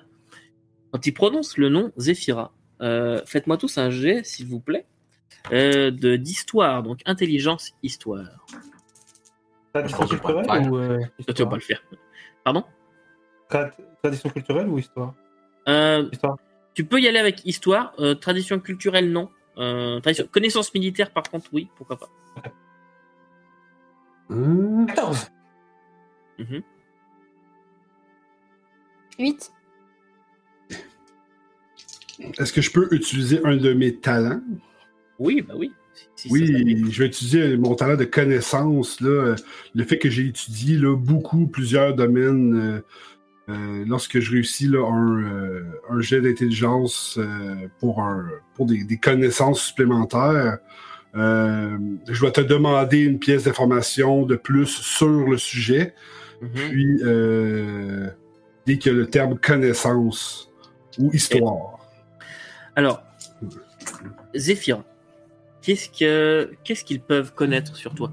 Quand 0.90 1.06
il 1.06 1.12
prononce 1.12 1.56
le 1.58 1.68
nom 1.68 1.92
Zéphira, 1.96 2.52
faites-moi 2.80 3.56
tous 3.56 3.78
un 3.78 3.90
jet, 3.90 4.24
s'il 4.24 4.46
vous 4.46 4.60
plaît, 4.60 4.86
euh, 5.52 5.90
de 5.90 6.16
d'histoire, 6.16 6.82
donc 6.82 7.00
intelligence, 7.06 7.72
histoire. 7.82 8.46
Pas 9.72 9.82
le 9.82 9.88
culturelle 9.88 10.68
ou 10.70 10.76
euh, 10.78 10.98
Toi, 10.98 11.06
tu 11.08 11.24
vas 11.24 11.30
histoire 11.32 11.48
pas 11.50 11.56
le 11.56 11.62
faire. 11.62 11.82
Pardon? 12.44 12.64
Tra- 13.50 13.72
Tradition 14.02 14.30
culturelle 14.30 14.68
ou 14.68 14.78
histoire? 14.78 15.14
Euh, 15.68 16.08
Histoire. 16.12 16.36
Tu 16.74 16.84
peux 16.84 17.00
y 17.00 17.08
aller 17.08 17.18
avec 17.18 17.44
histoire, 17.44 17.92
euh, 17.98 18.14
tradition 18.14 18.60
culturelle 18.60 19.10
non. 19.10 19.30
Euh, 19.58 19.98
tradition- 20.00 20.26
connaissance 20.30 20.72
militaire 20.72 21.10
par 21.10 21.24
contre 21.24 21.48
oui, 21.52 21.68
pourquoi 21.76 21.98
pas. 21.98 22.08
hein? 24.30 24.86
14 24.86 25.30
Mhm. 26.38 26.62
8. 29.18 29.52
Est-ce 32.38 32.52
que 32.52 32.60
je 32.60 32.70
peux 32.70 32.88
utiliser 32.92 33.40
un 33.44 33.56
de 33.56 33.72
mes 33.72 33.96
talents? 33.96 34.40
Oui, 35.18 35.42
bah 35.42 35.54
oui. 35.56 35.72
Si- 36.14 36.28
si 36.28 36.28
ça 36.28 36.32
Oui, 36.32 36.84
je 36.90 36.98
vais 37.02 37.06
utiliser 37.08 37.56
mon 37.56 37.74
talent 37.74 37.96
de 37.96 38.04
connaissance, 38.04 39.00
là, 39.00 39.08
euh, 39.08 39.36
le 39.74 39.84
fait 39.84 39.98
que 39.98 40.08
j'ai 40.10 40.26
étudié 40.26 40.76
là, 40.78 40.96
beaucoup, 40.96 41.46
plusieurs 41.46 41.94
domaines. 41.94 42.54
euh, 42.56 42.80
euh, 43.50 43.84
lorsque 43.88 44.20
je 44.20 44.30
réussis 44.30 44.68
là, 44.68 44.86
un, 44.86 45.22
euh, 45.22 45.62
un 45.88 46.00
jet 46.00 46.20
d'intelligence 46.20 47.18
euh, 47.18 47.66
pour, 47.80 48.02
un, 48.02 48.28
pour 48.54 48.66
des, 48.66 48.84
des 48.84 48.98
connaissances 48.98 49.62
supplémentaires, 49.62 50.58
je 51.14 52.18
dois 52.20 52.30
te 52.30 52.42
demander 52.42 53.00
une 53.00 53.18
pièce 53.18 53.44
d'information 53.44 54.24
de 54.26 54.36
plus 54.36 54.66
sur 54.66 55.08
le 55.28 55.38
sujet. 55.38 55.94
Mhm. 56.42 56.50
Puis, 56.52 56.98
euh, 57.02 58.08
dès 58.66 58.78
que 58.78 58.90
le 58.90 59.06
terme 59.06 59.38
connaissance 59.38 60.50
ou 60.98 61.10
histoire. 61.12 61.78
Alors, 62.76 63.02
Zéphyr, 64.36 64.84
qu'est-ce 65.68 65.90
que 65.90 66.50
qu'est-ce 66.64 66.82
qu'ils 66.82 67.00
peuvent 67.02 67.34
connaître 67.34 67.76
sur 67.76 67.94
toi? 67.94 68.10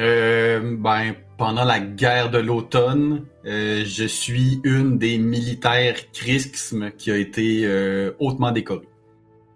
Euh, 0.00 0.76
ben, 0.76 1.14
pendant 1.38 1.62
la 1.64 1.78
guerre 1.78 2.28
de 2.28 2.38
l'automne, 2.38 3.26
euh, 3.46 3.84
je 3.86 4.04
suis 4.04 4.60
une 4.64 4.98
des 4.98 5.18
militaires 5.18 5.94
Chrism 6.12 6.90
qui 6.98 7.12
a 7.12 7.16
été 7.16 7.64
euh, 7.64 8.10
hautement 8.18 8.50
décorée. 8.50 8.88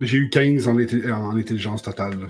J'ai 0.00 0.18
eu 0.18 0.30
15 0.30 0.68
en, 0.68 0.76
en 0.76 1.36
intelligence 1.36 1.82
totale. 1.82 2.28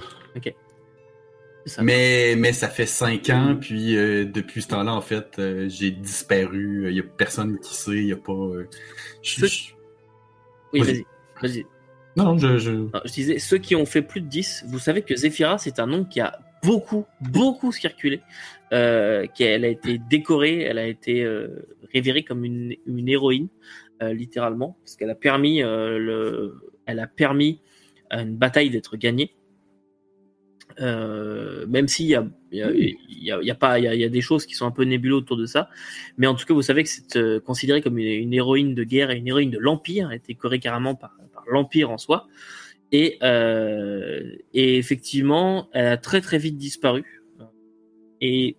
ça. 1.67 1.83
Mais, 1.83 2.35
mais 2.39 2.55
ça 2.55 2.71
fait 2.71 2.87
cinq 2.87 3.29
ans, 3.29 3.55
puis 3.61 3.95
euh, 3.99 4.25
depuis 4.25 4.63
ce 4.63 4.69
temps-là, 4.69 4.95
en 4.95 5.03
fait, 5.03 5.39
euh, 5.39 5.69
j'ai 5.69 5.91
disparu. 5.91 6.87
Il 6.89 6.97
y 6.97 7.01
a 7.01 7.03
personne 7.03 7.59
qui 7.59 7.75
sait, 7.75 8.03
il 8.05 8.11
a 8.11 8.17
pas... 8.17 8.33
euh, 8.33 8.67
je- 9.21 9.45
Oui, 10.73 10.81
vas-y. 10.81 11.05
vas-y. 11.43 11.67
Non, 12.19 12.37
je... 12.39 12.59
je... 12.59 12.71
Non, 12.73 12.91
je 13.05 13.13
disais, 13.13 13.39
ceux 13.39 13.59
qui 13.59 13.75
ont 13.77 13.87
fait 13.87 14.03
plus 14.03 14.21
de 14.21 14.27
10, 14.27 14.65
vous 14.69 14.79
savez 14.79 15.03
que 15.03 15.15
Zéphira, 15.17 15.59
c'est 15.59 15.79
un 15.79 15.87
nom 15.87 16.05
qui 16.05 16.21
a 16.21 16.39
beaucoup, 16.63 17.05
beaucoup 17.21 17.73
circulé. 17.73 18.21
Euh, 18.73 19.27
qu'elle 19.35 19.65
a 19.65 19.69
été 19.69 19.99
décorée, 20.11 20.61
elle 20.63 20.77
a 20.79 20.87
été 20.87 21.25
euh, 21.25 21.49
révérée 21.95 22.23
comme 22.23 22.45
une, 22.45 22.75
une 22.87 23.09
héroïne, 23.09 23.49
euh, 24.03 24.13
littéralement, 24.13 24.77
parce 24.85 24.95
qu'elle 24.97 25.09
a 25.11 25.15
permis, 25.15 25.63
euh, 25.63 25.99
le, 25.99 26.55
elle 26.85 27.01
a 27.01 27.07
permis 27.07 27.61
à 28.11 28.21
une 28.21 28.37
bataille 28.37 28.69
d'être 28.71 28.97
gagnée. 28.99 29.33
Même 30.79 31.89
s'il 31.89 32.07
y 32.07 32.15
a, 32.15 32.27
il 32.53 32.59
y 32.59 32.63
a, 32.63 32.71
il 32.71 33.25
y 33.25 33.33
a- 33.33 33.39
il 33.41 33.47
y 33.47 33.51
a 33.51 33.55
pas, 33.55 33.79
il 33.79 33.85
y 33.85 33.89
a, 33.89 33.95
il 33.95 34.01
y 34.01 34.05
a 34.05 34.09
des 34.09 34.21
choses 34.21 34.47
qui 34.47 34.55
sont 34.55 34.67
un 34.67 34.71
peu 34.71 34.85
nébuleuses 34.85 35.19
autour 35.23 35.37
de 35.37 35.47
ça, 35.47 35.69
mais 36.19 36.27
en 36.27 36.35
tout 36.35 36.45
cas, 36.47 36.55
vous 36.55 36.63
savez 36.63 36.85
que 36.85 36.89
c'est 36.91 37.43
considéré 37.45 37.81
comme 37.83 37.99
une, 37.99 38.07
une 38.07 38.33
héroïne 38.35 38.75
de 38.75 38.85
guerre 38.85 39.11
et 39.11 39.17
une 39.17 39.27
héroïne 39.29 39.51
de 39.51 39.59
l'Empire, 39.59 40.07
elle 40.09 40.13
a 40.13 40.17
été 40.17 40.35
décorée 40.35 40.61
carrément 40.61 40.95
par 40.95 41.17
l'Empire 41.51 41.91
en 41.91 41.99
soi. 41.99 42.27
Et, 42.91 43.19
euh, 43.23 44.23
et 44.55 44.79
effectivement, 44.79 45.69
elle 45.73 45.87
a 45.87 45.97
très 45.99 46.21
très 46.21 46.39
vite 46.39 46.57
disparu. 46.57 47.23
Et 48.21 48.57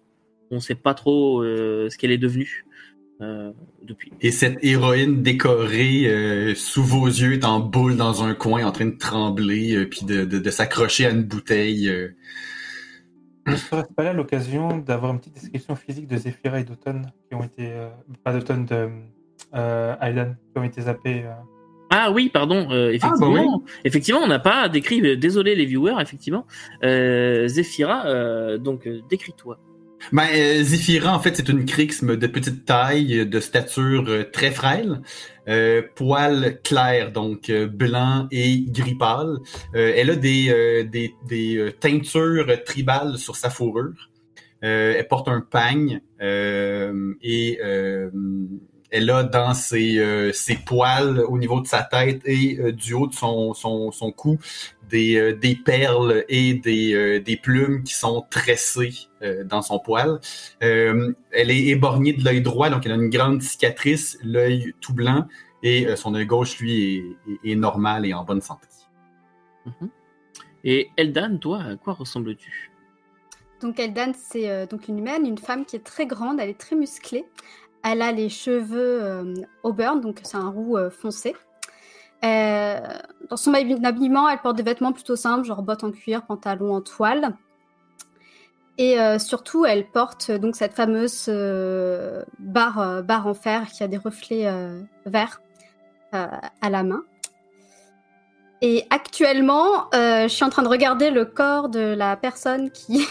on 0.51 0.55
ne 0.55 0.59
sait 0.61 0.75
pas 0.75 0.93
trop 0.93 1.43
euh, 1.43 1.89
ce 1.89 1.97
qu'elle 1.97 2.11
est 2.11 2.17
devenue 2.19 2.65
euh, 3.21 3.51
depuis. 3.83 4.11
Et 4.21 4.31
cette 4.31 4.57
héroïne 4.63 5.21
décorée 5.23 6.07
euh, 6.07 6.55
sous 6.55 6.83
vos 6.83 7.07
yeux 7.07 7.33
est 7.33 7.43
en 7.45 7.59
boule 7.59 7.97
dans 7.97 8.23
un 8.23 8.33
coin, 8.35 8.63
en 8.65 8.71
train 8.71 8.85
de 8.85 8.97
trembler, 8.97 9.75
euh, 9.75 9.85
puis 9.89 10.05
de, 10.05 10.25
de, 10.25 10.39
de 10.39 10.49
s'accrocher 10.49 11.05
à 11.07 11.09
une 11.09 11.23
bouteille. 11.23 11.89
euh. 11.89 12.09
ne 13.47 13.55
serait-ce 13.55 13.91
pas 13.93 14.03
là 14.03 14.13
l'occasion 14.13 14.77
d'avoir 14.77 15.11
une 15.11 15.19
petite 15.19 15.33
description 15.33 15.75
physique 15.75 16.07
de 16.07 16.17
Zephyra 16.17 16.59
et 16.59 16.63
d'Automne 16.63 17.11
qui 17.27 17.35
ont 17.35 17.43
été. 17.43 17.67
euh, 17.71 17.89
pas 18.23 18.31
d'Automne, 18.31 18.65
de 18.65 18.89
euh, 19.55 19.95
Aidan, 20.01 20.35
qui 20.53 20.59
ont 20.59 20.63
été 20.63 20.81
zappés 20.83 21.23
euh. 21.25 21.33
Ah 21.89 22.11
oui, 22.11 22.29
pardon. 22.29 22.67
euh, 22.71 22.91
effectivement, 22.91 23.33
bah 23.33 23.41
oui. 23.45 23.71
effectivement, 23.83 24.21
on 24.23 24.27
n'a 24.27 24.39
pas 24.39 24.69
décrit. 24.69 25.01
euh, 25.01 25.15
Désolé 25.15 25.55
les 25.55 25.65
viewers, 25.65 25.95
effectivement. 26.01 26.45
Euh, 26.83 27.47
euh, 28.05 28.57
donc 28.57 28.87
décris-toi. 29.09 29.57
Ben, 30.13 30.27
euh, 30.33 30.63
en 31.07 31.19
fait, 31.19 31.35
c'est 31.35 31.49
une 31.49 31.65
crixme 31.65 32.15
de 32.15 32.27
petite 32.27 32.63
taille, 32.65 33.25
de 33.27 33.39
stature 33.39 34.05
euh, 34.07 34.23
très 34.31 34.51
frêle, 34.51 35.01
euh, 35.49 35.81
poils 35.95 36.59
clairs, 36.63 37.11
donc 37.11 37.51
blanc 37.51 38.27
et 38.31 38.63
gris 38.69 38.95
pâle. 38.95 39.37
Elle 39.73 40.11
a 40.11 40.15
des, 40.15 40.87
des, 40.89 41.13
des 41.27 41.73
teintures 41.79 42.63
tribales 42.65 43.17
sur 43.17 43.35
sa 43.35 43.49
fourrure. 43.49 44.09
Elle 44.61 45.07
porte 45.07 45.27
un 45.27 45.41
pagne 45.41 46.01
et 46.21 47.59
elle 48.91 49.09
a 49.09 49.23
dans 49.23 49.53
ses, 49.53 49.97
euh, 49.99 50.31
ses 50.33 50.55
poils 50.55 51.19
au 51.27 51.37
niveau 51.37 51.61
de 51.61 51.67
sa 51.67 51.83
tête 51.83 52.21
et 52.25 52.57
euh, 52.59 52.71
du 52.71 52.93
haut 52.93 53.07
de 53.07 53.13
son, 53.13 53.53
son, 53.53 53.91
son 53.91 54.11
cou 54.11 54.37
des, 54.89 55.15
euh, 55.17 55.35
des 55.35 55.55
perles 55.55 56.25
et 56.29 56.55
des, 56.55 56.93
euh, 56.93 57.19
des 57.19 57.37
plumes 57.37 57.83
qui 57.83 57.93
sont 57.93 58.25
tressées 58.29 58.93
euh, 59.21 59.43
dans 59.43 59.61
son 59.61 59.79
poil. 59.79 60.19
Euh, 60.63 61.13
elle 61.31 61.51
est 61.51 61.65
éborgnée 61.67 62.13
de 62.13 62.23
l'œil 62.23 62.41
droit, 62.41 62.69
donc 62.69 62.85
elle 62.85 62.93
a 62.93 62.95
une 62.95 63.09
grande 63.09 63.41
cicatrice, 63.41 64.17
l'œil 64.23 64.73
tout 64.81 64.93
blanc, 64.93 65.27
et 65.61 65.85
euh, 65.87 65.95
son 65.95 66.15
œil 66.15 66.25
gauche, 66.25 66.57
lui, 66.59 66.95
est, 66.95 67.03
est- 67.45 67.51
est 67.51 67.55
normal 67.55 68.05
et 68.05 68.13
en 68.13 68.23
bonne 68.23 68.41
santé. 68.41 68.67
Mhm. 69.65 69.89
Et 70.63 70.89
Eldan, 70.97 71.37
toi, 71.37 71.61
à 71.61 71.75
quoi 71.75 71.93
ressembles-tu? 71.93 72.71
Donc 73.61 73.79
Eldan, 73.79 74.13
c'est 74.13 74.49
euh, 74.49 74.65
donc 74.65 74.87
une 74.87 74.99
humaine, 74.99 75.25
une 75.25 75.37
femme 75.37 75.65
qui 75.65 75.75
est 75.75 75.83
très 75.83 76.05
grande, 76.07 76.39
elle 76.39 76.49
est 76.49 76.59
très 76.59 76.75
musclée. 76.75 77.25
Elle 77.83 78.01
a 78.01 78.11
les 78.11 78.29
cheveux 78.29 79.03
euh, 79.03 79.33
auburn, 79.63 80.01
donc 80.01 80.19
c'est 80.23 80.37
un 80.37 80.49
roux 80.49 80.77
euh, 80.77 80.89
foncé. 80.89 81.35
Euh, 82.23 82.79
dans 83.29 83.37
son 83.37 83.53
habi- 83.53 83.83
habillement, 83.85 84.27
elle 84.27 84.39
porte 84.39 84.57
des 84.57 84.63
vêtements 84.63 84.91
plutôt 84.91 85.15
simples, 85.15 85.45
genre 85.45 85.61
bottes 85.61 85.83
en 85.83 85.91
cuir, 85.91 86.25
pantalon 86.25 86.75
en 86.75 86.81
toile. 86.81 87.35
Et 88.77 88.95
surtout, 89.19 89.65
elle 89.65 89.89
porte 89.91 90.31
donc 90.31 90.55
cette 90.55 90.73
fameuse 90.73 91.29
barre, 92.39 93.27
en 93.27 93.33
fer 93.33 93.67
qui 93.67 93.83
a 93.83 93.89
des 93.89 93.97
reflets 93.97 94.49
verts 95.05 95.41
à 96.13 96.69
la 96.69 96.83
main. 96.83 97.03
Et 98.61 98.85
actuellement, 98.89 99.89
je 99.91 100.29
suis 100.29 100.45
en 100.45 100.49
train 100.49 100.63
de 100.63 100.69
regarder 100.69 101.11
le 101.11 101.25
corps 101.25 101.67
de 101.67 101.93
la 101.93 102.15
personne 102.15 102.71
qui 102.71 103.05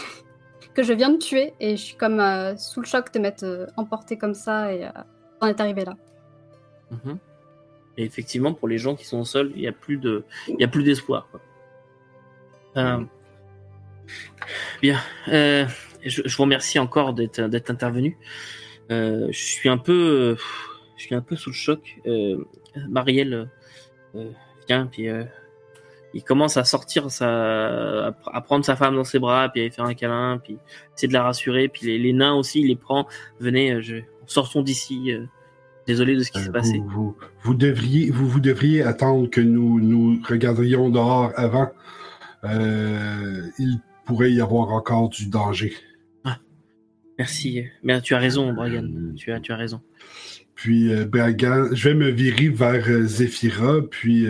que 0.79 0.85
je 0.85 0.93
viens 0.93 1.09
de 1.09 1.17
tuer 1.17 1.53
et 1.59 1.75
je 1.75 1.81
suis 1.81 1.97
comme 1.97 2.21
euh, 2.21 2.55
sous 2.55 2.79
le 2.79 2.85
choc 2.85 3.13
de 3.13 3.19
m'être 3.19 3.43
euh, 3.43 3.67
emportée 3.75 4.17
comme 4.17 4.33
ça 4.33 4.73
et 4.73 4.85
euh, 4.85 4.91
on 5.41 5.47
est 5.47 5.59
arrivé 5.59 5.83
là. 5.83 5.97
Mhm. 6.91 7.17
Et 7.97 8.05
effectivement, 8.05 8.53
pour 8.53 8.69
les 8.69 8.77
gens 8.77 8.95
qui 8.95 9.05
sont 9.05 9.25
seuls, 9.25 9.51
il 9.55 9.61
n'y 9.61 9.67
a 9.67 9.73
plus 9.73 9.97
de, 9.97 10.23
il 10.47 10.63
a 10.63 10.69
plus 10.69 10.83
d'espoir. 10.83 11.27
Euh, 12.77 13.03
Bien. 14.81 14.97
Je, 15.27 16.33
vous 16.33 16.43
remercie 16.43 16.79
encore 16.79 17.13
d'être 17.13 17.41
d'être 17.41 17.69
intervenu. 17.69 18.17
Je 18.89 19.27
suis 19.31 19.67
un 19.67 19.77
peu, 19.77 20.37
je 20.95 21.03
suis 21.03 21.13
un 21.13 21.21
peu 21.21 21.35
sous 21.35 21.49
le 21.49 21.55
choc. 21.55 21.99
Marielle 22.87 23.49
vient 24.67 24.85
puis 24.85 25.09
il 26.13 26.23
commence 26.23 26.57
à 26.57 26.63
sortir 26.63 27.11
sa, 27.11 28.07
à 28.07 28.11
pr- 28.11 28.29
à 28.33 28.41
prendre 28.41 28.65
sa 28.65 28.75
femme 28.75 28.95
dans 28.95 29.03
ses 29.03 29.19
bras, 29.19 29.49
puis 29.49 29.61
à 29.61 29.65
lui 29.65 29.71
faire 29.71 29.85
un 29.85 29.93
câlin, 29.93 30.39
puis 30.43 30.57
essayer 30.95 31.07
de 31.07 31.13
la 31.13 31.23
rassurer. 31.23 31.67
Puis 31.67 31.85
les, 31.85 31.97
les 31.99 32.13
nains 32.13 32.33
aussi, 32.33 32.61
il 32.61 32.67
les 32.67 32.75
prend. 32.75 33.07
Venez, 33.39 33.73
euh, 33.73 33.81
je, 33.81 33.97
sortons 34.25 34.61
d'ici. 34.63 35.11
euh, 35.11 35.25
désolé 35.87 36.15
de 36.15 36.21
ce 36.23 36.31
qui 36.31 36.39
s'est 36.39 36.49
Euh, 36.49 36.51
passé. 36.51 36.81
Vous, 37.43 37.53
devriez, 37.55 38.11
vous, 38.11 38.27
vous 38.27 38.39
devriez 38.39 38.83
attendre 38.83 39.27
que 39.29 39.41
nous 39.41 39.79
nous 39.79 40.19
regarderions 40.27 40.89
dehors 40.89 41.31
avant. 41.35 41.71
Euh, 42.43 43.41
il 43.57 43.79
pourrait 44.05 44.31
y 44.31 44.39
avoir 44.41 44.69
encore 44.69 45.09
du 45.09 45.27
danger. 45.27 45.73
Merci. 47.17 47.63
Mais 47.83 47.99
tu 48.01 48.13
as 48.15 48.17
raison, 48.19 48.53
Bragan. 48.53 48.83
Euh, 48.85 49.13
Tu 49.15 49.31
as, 49.31 49.39
tu 49.41 49.51
as 49.51 49.57
raison. 49.57 49.81
Puis 50.55 50.89
Bragan, 51.05 51.67
je 51.73 51.89
vais 51.89 51.95
me 51.95 52.09
virer 52.09 52.47
vers 52.49 52.85
Zephyra, 53.03 53.81
puis 53.89 54.25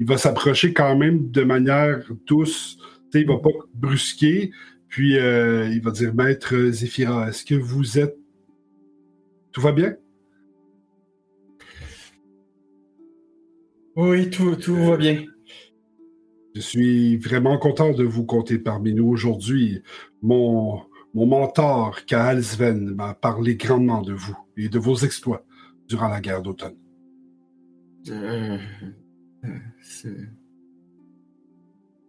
il 0.00 0.06
va 0.06 0.18
s'approcher 0.18 0.72
quand 0.72 0.96
même 0.96 1.30
de 1.30 1.42
manière 1.44 2.04
douce. 2.26 2.76
Tu 3.10 3.18
sais, 3.18 3.20
il 3.22 3.26
va 3.28 3.38
pas 3.38 3.50
brusquer, 3.74 4.50
puis 4.88 5.18
euh, 5.18 5.68
il 5.70 5.80
va 5.80 5.90
dire 5.90 6.14
Maître 6.14 6.56
Zephyra, 6.70 7.28
est-ce 7.28 7.44
que 7.44 7.54
vous 7.54 7.98
êtes. 7.98 8.16
Tout 9.52 9.60
va 9.60 9.72
bien? 9.72 9.94
Oui, 13.96 14.28
tout, 14.30 14.56
tout 14.56 14.74
va 14.74 14.96
bien. 14.96 15.24
Je 16.54 16.60
suis 16.60 17.16
vraiment 17.16 17.58
content 17.58 17.92
de 17.92 18.04
vous 18.04 18.24
compter 18.24 18.58
parmi 18.58 18.94
nous 18.94 19.06
aujourd'hui. 19.08 19.82
Mon, 20.22 20.80
mon 21.14 21.26
mentor, 21.26 22.04
Kaal 22.04 22.42
Sven, 22.42 22.94
m'a 22.94 23.14
parlé 23.14 23.56
grandement 23.56 24.02
de 24.02 24.12
vous 24.12 24.36
et 24.56 24.68
de 24.68 24.78
vos 24.78 24.96
exploits 24.96 25.44
durant 25.88 26.08
la 26.08 26.20
guerre 26.20 26.42
d'automne. 26.42 26.76
Euh, 28.08 28.58
c'est- 28.80 29.03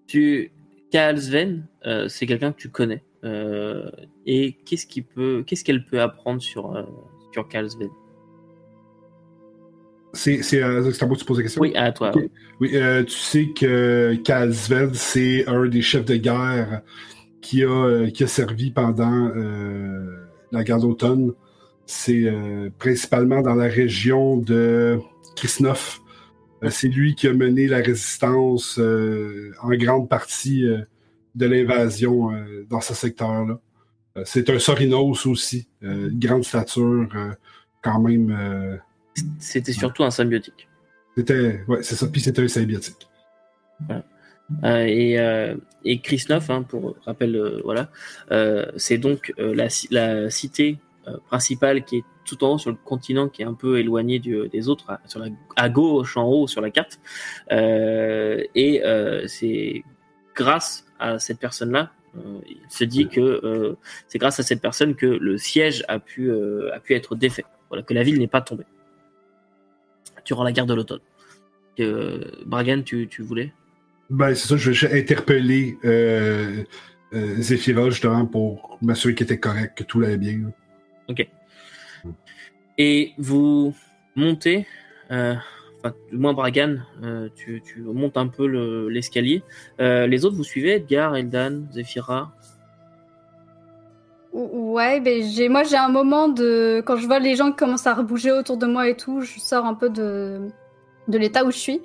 Tu, 0.07 0.51
Kaal 0.91 1.19
Sven, 1.19 1.65
euh, 1.85 2.07
c'est 2.07 2.25
quelqu'un 2.25 2.51
que 2.51 2.57
tu 2.57 2.69
connais. 2.69 3.03
Euh, 3.23 3.89
et 4.25 4.53
qu'est-ce 4.65 4.85
qui 4.85 5.01
peut, 5.01 5.43
qu'est-ce 5.45 5.63
qu'elle 5.63 5.85
peut 5.85 6.01
apprendre 6.01 6.41
sur 6.41 6.75
euh, 6.75 6.83
sur 7.33 7.47
Kaal 7.47 7.69
Sven? 7.69 7.89
C'est 10.13 10.43
c'est, 10.43 10.61
euh, 10.63 10.91
c'est 10.91 11.03
à 11.03 11.07
moi 11.07 11.15
que 11.15 11.21
tu 11.21 11.25
poses 11.25 11.37
la 11.37 11.43
question? 11.43 11.61
Oui, 11.61 11.75
à 11.75 11.91
toi. 11.91 12.11
Oui, 12.59 12.69
euh, 12.75 13.03
tu 13.03 13.17
sais 13.17 13.47
que 13.47 14.15
Kaal 14.23 14.53
Sven, 14.53 14.93
c'est 14.93 15.47
un 15.47 15.65
des 15.65 15.81
chefs 15.81 16.05
de 16.05 16.15
guerre 16.15 16.83
qui 17.41 17.63
a, 17.63 17.69
euh, 17.69 18.09
qui 18.09 18.23
a 18.23 18.27
servi 18.27 18.71
pendant 18.71 19.31
euh, 19.35 20.27
la 20.51 20.63
guerre 20.63 20.79
d'automne. 20.79 21.33
C'est 21.85 22.23
euh, 22.25 22.69
principalement 22.79 23.41
dans 23.41 23.55
la 23.55 23.67
région 23.67 24.37
de 24.37 24.99
Kisnov. 25.35 25.99
Euh, 26.65 26.69
c'est 26.69 26.87
lui 26.87 27.15
qui 27.15 27.27
a 27.27 27.33
mené 27.33 27.67
la 27.67 27.77
résistance 27.77 28.79
euh, 28.79 29.53
en 29.61 29.69
grande 29.71 30.09
partie 30.09 30.65
euh, 30.65 30.81
de 31.35 31.45
l'invasion 31.45 32.31
dans 32.69 32.79
ce 32.79 32.93
secteur-là. 32.93 33.59
C'est 34.23 34.49
un 34.49 34.57
Sorinos 34.57 35.25
aussi, 35.25 35.67
une 35.81 36.17
grande 36.17 36.45
stature, 36.45 37.09
quand 37.81 37.99
même. 37.99 38.79
C'était 39.37 39.73
surtout 39.73 40.05
un 40.05 40.11
symbiotique. 40.11 40.69
c'était, 41.17 41.61
ouais, 41.67 41.83
c'est 41.83 41.95
ça. 41.95 42.07
Puis 42.07 42.21
c'était 42.21 42.41
un 42.41 42.47
symbiotique. 42.47 43.05
Euh, 44.63 44.85
et, 44.85 45.19
euh, 45.19 45.55
et 45.83 45.99
Krisnov, 45.99 46.49
hein, 46.49 46.63
pour 46.63 46.95
rappel, 47.05 47.35
euh, 47.35 47.61
voilà, 47.63 47.89
c'est 48.77 48.97
donc 48.97 49.33
la, 49.37 49.67
la 49.91 50.29
cité 50.29 50.77
principale 51.27 51.83
qui 51.83 51.97
est 51.97 52.03
tout 52.25 52.43
en 52.43 52.53
haut 52.53 52.57
sur 52.57 52.71
le 52.71 52.77
continent, 52.83 53.29
qui 53.29 53.43
est 53.43 53.45
un 53.45 53.53
peu 53.53 53.79
éloigné 53.79 54.19
des 54.19 54.69
autres, 54.69 54.89
à, 54.89 54.99
sur 55.05 55.19
la, 55.19 55.27
à 55.55 55.69
gauche, 55.69 56.17
en 56.17 56.25
haut 56.25 56.47
sur 56.47 56.61
la 56.61 56.71
carte. 56.71 56.99
Euh, 57.51 58.43
et 58.55 58.83
euh, 58.83 59.27
c'est 59.27 59.83
grâce 60.33 60.85
à 60.99 61.19
cette 61.19 61.39
personne-là, 61.39 61.91
euh, 62.17 62.39
il 62.47 62.57
se 62.69 62.83
dit 62.83 63.07
que 63.07 63.19
euh, 63.21 63.75
c'est 64.07 64.17
grâce 64.17 64.39
à 64.39 64.43
cette 64.43 64.61
personne 64.61 64.95
que 64.95 65.05
le 65.05 65.37
siège 65.37 65.83
a 65.87 65.99
pu, 65.99 66.29
euh, 66.29 66.73
a 66.73 66.79
pu 66.79 66.95
être 66.95 67.15
défait. 67.15 67.45
Voilà, 67.69 67.83
que 67.83 67.93
la 67.93 68.03
ville 68.03 68.19
n'est 68.19 68.27
pas 68.27 68.41
tombée 68.41 68.65
durant 70.25 70.43
la 70.43 70.51
guerre 70.51 70.65
de 70.65 70.73
l'automne. 70.73 71.01
Euh, 71.79 72.23
Bragan, 72.45 72.81
tu, 72.81 73.07
tu 73.07 73.21
voulais? 73.21 73.53
Ben, 74.09 74.33
c'est 74.33 74.47
ça, 74.47 74.57
je 74.57 74.87
vais 74.87 74.99
interpeller 74.99 75.77
euh, 75.83 76.63
euh, 77.13 77.41
justement 77.41 78.25
pour 78.25 78.77
m'assurer 78.81 79.13
qu'il 79.13 79.25
était 79.25 79.39
correct, 79.39 79.77
que 79.77 79.83
tout 79.83 80.01
allait 80.01 80.17
bien. 80.17 80.33
là. 80.33 80.64
Et 82.77 83.13
vous 83.17 83.73
montez, 84.15 84.67
euh, 85.11 85.35
enfin, 85.79 85.93
du 86.11 86.17
moins 86.17 86.33
Bragan, 86.33 86.77
euh, 87.03 87.29
tu, 87.35 87.61
tu 87.65 87.79
montes 87.81 88.17
un 88.17 88.27
peu 88.27 88.47
le- 88.47 88.89
l'escalier. 88.89 89.43
Euh, 89.79 90.07
les 90.07 90.25
autres, 90.25 90.35
vous 90.35 90.43
suivez 90.43 90.73
Edgar, 90.75 91.15
Eldan, 91.15 91.63
Zephyra 91.71 92.31
Ou- 94.33 94.73
Ouais, 94.73 94.99
ben 94.99 95.23
j'ai 95.23 95.47
moi 95.47 95.63
j'ai 95.63 95.77
un 95.77 95.87
moment 95.87 96.27
de 96.27 96.83
quand 96.85 96.97
je 96.97 97.05
vois 97.05 97.19
les 97.19 97.37
gens 97.37 97.51
qui 97.51 97.55
commencent 97.55 97.87
à 97.87 97.93
rebouger 97.93 98.33
autour 98.33 98.57
de 98.57 98.65
moi 98.65 98.89
et 98.89 98.97
tout, 98.97 99.21
je 99.21 99.39
sors 99.39 99.65
un 99.65 99.73
peu 99.73 99.89
de 99.89 100.49
de 101.07 101.17
l'état 101.17 101.45
où 101.45 101.51
je 101.51 101.57
suis. 101.57 101.81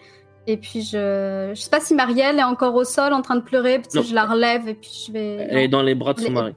Et 0.48 0.56
puis 0.56 0.82
je 0.82 1.52
je 1.54 1.60
sais 1.60 1.70
pas 1.70 1.78
si 1.78 1.94
Marielle 1.94 2.40
est 2.40 2.42
encore 2.44 2.74
au 2.74 2.82
sol 2.82 3.12
en 3.12 3.22
train 3.22 3.36
de 3.36 3.42
pleurer, 3.42 3.78
peut-être 3.78 4.02
je 4.04 4.14
la 4.14 4.24
relève 4.24 4.66
et 4.66 4.74
puis 4.74 5.04
je 5.06 5.12
vais 5.12 5.46
Elle 5.48 5.58
est 5.58 5.68
dans 5.68 5.82
les 5.82 5.94
bras 5.94 6.14
de 6.14 6.18
son 6.18 6.24
Les- 6.28 6.30
mari. 6.34 6.54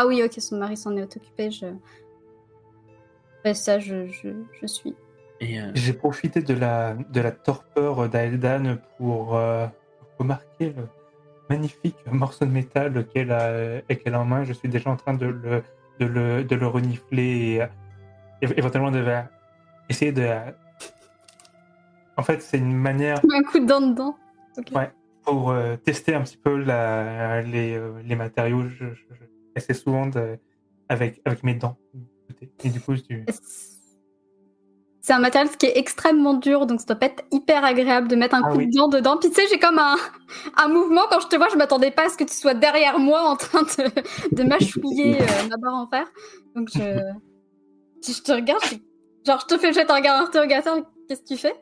Ah 0.00 0.06
oui, 0.06 0.22
OK, 0.24 0.32
son 0.38 0.56
mari 0.56 0.78
s'en 0.78 0.96
est 0.96 1.14
occupé, 1.14 1.50
je 1.50 1.66
Ben 3.44 3.54
ça 3.54 3.78
je 3.78 4.06
je, 4.06 4.30
je 4.58 4.66
suis. 4.66 4.94
Euh, 5.42 5.70
J'ai 5.74 5.92
profité 5.92 6.40
de 6.40 6.54
la, 6.54 6.94
de 6.94 7.20
la 7.20 7.30
torpeur 7.30 8.08
d'Aeldan 8.08 8.78
pour 8.96 9.36
euh, 9.36 9.66
remarquer 10.18 10.72
le, 10.74 10.88
magnifique 11.50 11.96
morceau 12.10 12.46
de 12.46 12.50
métal 12.50 13.06
qu'elle 13.08 13.30
a, 13.30 13.82
qu'elle 13.82 14.14
a 14.14 14.20
en 14.20 14.24
main. 14.24 14.44
Je 14.44 14.54
suis 14.54 14.70
déjà 14.70 14.88
en 14.88 14.96
train 14.96 15.12
de 15.12 15.26
le, 15.26 15.62
de 15.98 16.06
le, 16.06 16.44
de 16.44 16.56
le 16.56 16.66
renifler 16.66 17.68
et 18.40 18.46
éventuellement 18.56 18.90
de 18.90 19.04
essayer 19.90 20.12
de. 20.12 20.26
En 22.16 22.22
fait, 22.22 22.40
c'est 22.40 22.56
une 22.56 22.74
manière. 22.74 23.20
Un 23.30 23.42
coup 23.42 23.58
de 23.58 23.66
dent 23.66 23.82
dedans. 23.82 24.16
Ouais, 24.74 24.90
pour 25.24 25.50
euh, 25.50 25.76
tester 25.76 26.14
un 26.14 26.22
petit 26.22 26.38
peu 26.38 26.56
la, 26.56 27.42
les, 27.42 27.76
euh, 27.76 28.00
les, 28.02 28.16
matériaux. 28.16 28.66
Je, 28.66 28.94
je, 28.94 29.30
souvent 29.60 30.06
de, 30.06 30.38
avec, 30.88 31.20
avec 31.24 31.42
mes 31.44 31.54
dents. 31.54 31.76
Et 32.64 32.70
du 32.70 32.80
coup, 32.80 32.94
je... 32.94 33.02
C'est 35.02 35.14
un 35.14 35.18
matériel 35.18 35.50
qui 35.56 35.66
est 35.66 35.78
extrêmement 35.78 36.34
dur, 36.34 36.66
donc 36.66 36.80
ça 36.80 36.86
doit 36.86 36.96
pas 36.96 37.06
être 37.06 37.24
hyper 37.32 37.64
agréable 37.64 38.06
de 38.06 38.16
mettre 38.16 38.34
un 38.34 38.42
ah 38.44 38.52
coup 38.52 38.58
de 38.58 38.70
dent 38.70 38.86
dedans. 38.86 39.16
Puis 39.16 39.30
tu 39.30 39.36
sais, 39.36 39.48
j'ai 39.50 39.58
comme 39.58 39.78
un, 39.78 39.96
un 40.56 40.68
mouvement 40.68 41.02
quand 41.10 41.20
je 41.20 41.26
te 41.26 41.36
vois, 41.36 41.48
je 41.48 41.56
m'attendais 41.56 41.90
pas 41.90 42.06
à 42.06 42.08
ce 42.10 42.18
que 42.18 42.24
tu 42.24 42.34
sois 42.34 42.54
derrière 42.54 42.98
moi 42.98 43.22
en 43.22 43.34
train 43.34 43.62
de, 43.62 44.36
de 44.36 44.42
mâchouiller 44.42 45.20
euh, 45.20 45.48
ma 45.48 45.56
barre 45.56 45.74
en 45.74 45.88
fer. 45.88 46.06
Donc 46.54 46.68
je, 46.74 47.00
je 48.06 48.22
te 48.22 48.30
regarde, 48.30 48.62
genre 49.26 49.40
je 49.40 49.46
te 49.46 49.58
fais 49.58 49.72
jeter 49.72 49.90
un 49.90 49.96
regard 49.96 50.20
interrogateur, 50.20 50.76
qu'est-ce 51.08 51.22
que 51.22 51.28
tu 51.28 51.36
fais? 51.38 51.54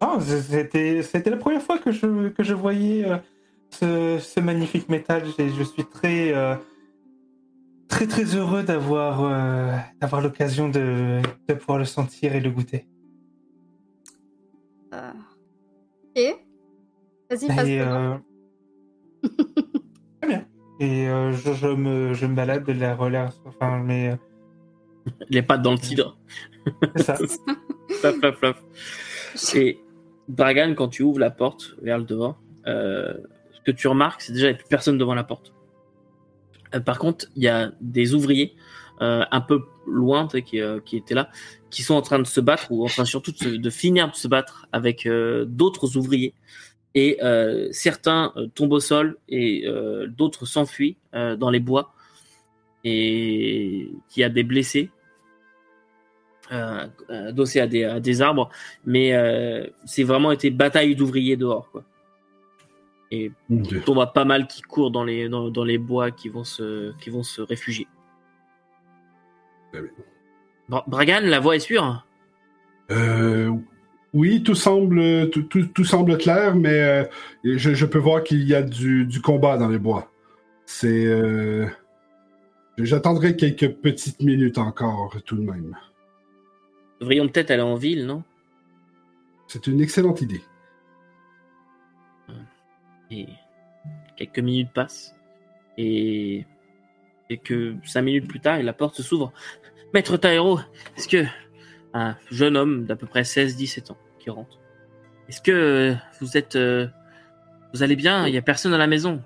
Oh, 0.00 0.18
c'était, 0.20 1.02
c'était 1.02 1.30
la 1.30 1.36
première 1.36 1.62
fois 1.62 1.76
que 1.76 1.92
je, 1.92 2.28
que 2.30 2.42
je 2.42 2.54
voyais 2.54 3.04
euh, 3.04 3.18
ce, 3.70 4.18
ce, 4.18 4.40
magnifique 4.40 4.88
métal 4.88 5.22
et 5.38 5.48
je 5.50 5.62
suis 5.62 5.84
très, 5.84 6.34
euh, 6.34 6.56
très 7.88 8.06
très 8.06 8.24
heureux 8.24 8.62
d'avoir, 8.62 9.24
euh, 9.24 9.76
d'avoir 10.00 10.20
l'occasion 10.20 10.68
de, 10.68 11.20
de, 11.48 11.54
pouvoir 11.54 11.78
le 11.78 11.84
sentir 11.84 12.34
et 12.34 12.40
le 12.40 12.50
goûter. 12.50 12.86
Et? 16.14 16.34
Vas-y, 17.30 17.46
passe. 17.46 18.20
Très 20.20 20.28
bien. 20.28 20.46
Et 20.80 21.06
je, 21.06 21.54
je, 21.54 21.68
me, 21.68 22.14
je 22.14 22.26
me 22.26 22.34
balade 22.34 22.64
de 22.64 22.72
la 22.72 22.96
relève, 22.96 23.30
enfin, 23.44 23.80
mais 23.84 24.16
les 25.28 25.42
pattes 25.42 25.62
dans 25.62 25.72
le 25.72 25.78
tigre. 25.78 26.18
C'est 26.96 27.02
ça. 27.02 27.18
Et 29.54 29.78
Dragan, 30.28 30.74
quand 30.74 30.88
tu 30.88 31.02
ouvres 31.02 31.18
la 31.18 31.30
porte 31.30 31.74
vers 31.82 31.98
le 31.98 32.04
dehors, 32.04 32.40
euh, 32.66 33.14
que 33.64 33.70
tu 33.70 33.88
remarques, 33.88 34.22
c'est 34.22 34.32
déjà 34.32 34.46
qu'il 34.46 34.54
n'y 34.54 34.60
a 34.60 34.62
plus 34.62 34.68
personne 34.68 34.98
devant 34.98 35.14
la 35.14 35.24
porte. 35.24 35.52
Euh, 36.74 36.80
par 36.80 36.98
contre, 36.98 37.26
il 37.36 37.42
y 37.42 37.48
a 37.48 37.72
des 37.80 38.14
ouvriers 38.14 38.54
euh, 39.00 39.24
un 39.30 39.40
peu 39.40 39.62
loin 39.86 40.26
qui, 40.28 40.60
qui, 40.84 40.96
étaient 40.96 41.14
là, 41.14 41.30
qui 41.70 41.82
sont 41.82 41.94
en 41.94 42.02
train 42.02 42.18
de 42.18 42.26
se 42.26 42.40
battre, 42.40 42.70
ou 42.70 42.84
enfin 42.84 43.04
surtout 43.04 43.32
de, 43.32 43.70
finir 43.70 44.10
de 44.10 44.16
se 44.16 44.28
battre 44.28 44.66
avec 44.72 45.08
d'autres 45.46 45.96
ouvriers. 45.96 46.34
Et 46.94 47.18
certains 47.70 48.34
tombent 48.54 48.72
au 48.72 48.80
sol 48.80 49.16
et 49.28 49.66
d'autres 50.08 50.46
s'enfuient 50.46 50.96
dans 51.12 51.50
les 51.50 51.60
bois. 51.60 51.94
Et 52.84 53.90
qui 54.08 54.22
a 54.22 54.28
des 54.28 54.42
blessés 54.44 54.90
euh, 56.50 56.86
à 57.10 58.00
des, 58.00 58.22
arbres, 58.22 58.48
mais 58.86 59.12
euh, 59.12 59.66
c'est 59.84 60.02
vraiment 60.02 60.32
été 60.32 60.50
bataille 60.50 60.96
d'ouvriers 60.96 61.36
dehors. 61.36 61.70
Quoi. 61.70 61.84
Et 63.10 63.32
on 63.86 63.94
voit 63.94 64.12
pas 64.12 64.24
mal 64.24 64.46
qui 64.46 64.62
courent 64.62 64.90
dans 64.90 65.04
les, 65.04 65.28
dans, 65.28 65.48
dans, 65.48 65.64
les 65.64 65.78
bois 65.78 66.10
qui 66.10 66.28
vont 66.28 66.44
se, 66.44 66.92
qui 66.98 67.10
vont 67.10 67.22
se 67.22 67.40
réfugier. 67.40 67.86
Bragan, 70.68 71.20
la 71.22 71.40
voix 71.40 71.56
est 71.56 71.60
sûre? 71.60 72.04
Euh, 72.90 73.50
Oui, 74.12 74.42
tout 74.42 74.54
semble, 74.54 75.30
tout, 75.30 75.42
tout, 75.42 75.66
tout 75.66 75.84
semble 75.84 76.18
clair, 76.18 76.54
mais 76.54 76.80
euh, 76.80 77.04
je, 77.44 77.74
je, 77.74 77.86
peux 77.86 77.98
voir 77.98 78.22
qu'il 78.22 78.42
y 78.46 78.54
a 78.54 78.62
du, 78.62 79.06
du, 79.06 79.20
combat 79.20 79.56
dans 79.56 79.68
les 79.68 79.78
bois. 79.78 80.10
C'est. 80.66 81.06
Euh, 81.06 81.66
j'attendrai 82.76 83.36
quelques 83.36 83.68
petites 83.68 84.20
minutes 84.20 84.58
encore, 84.58 85.16
tout 85.24 85.36
de 85.36 85.42
même 85.42 85.76
devrions 87.00 87.28
peut-être 87.28 87.50
aller 87.50 87.62
en 87.62 87.76
ville, 87.76 88.06
non? 88.06 88.22
C'est 89.46 89.66
une 89.66 89.80
excellente 89.80 90.20
idée. 90.20 90.42
Et 93.10 93.28
quelques 94.16 94.38
minutes 94.38 94.72
passent. 94.72 95.14
Et, 95.76 96.46
que 97.44 97.74
cinq 97.84 98.02
minutes 98.02 98.26
plus 98.26 98.40
tard, 98.40 98.62
la 98.62 98.72
porte 98.72 99.02
s'ouvre. 99.02 99.32
Maître 99.92 100.16
Taero, 100.16 100.58
est-ce 100.96 101.08
que 101.08 101.24
un 101.94 102.16
jeune 102.30 102.56
homme 102.56 102.84
d'à 102.84 102.96
peu 102.96 103.06
près 103.06 103.22
16-17 103.22 103.92
ans 103.92 103.96
qui 104.18 104.30
rentre. 104.30 104.58
Est-ce 105.28 105.40
que 105.40 105.94
vous 106.20 106.36
êtes 106.36 106.56
euh, 106.56 106.86
vous 107.74 107.82
allez 107.82 107.96
bien? 107.96 108.26
Il 108.26 108.34
y 108.34 108.38
a 108.38 108.42
personne 108.42 108.72
à 108.72 108.78
la 108.78 108.86
maison. 108.86 109.22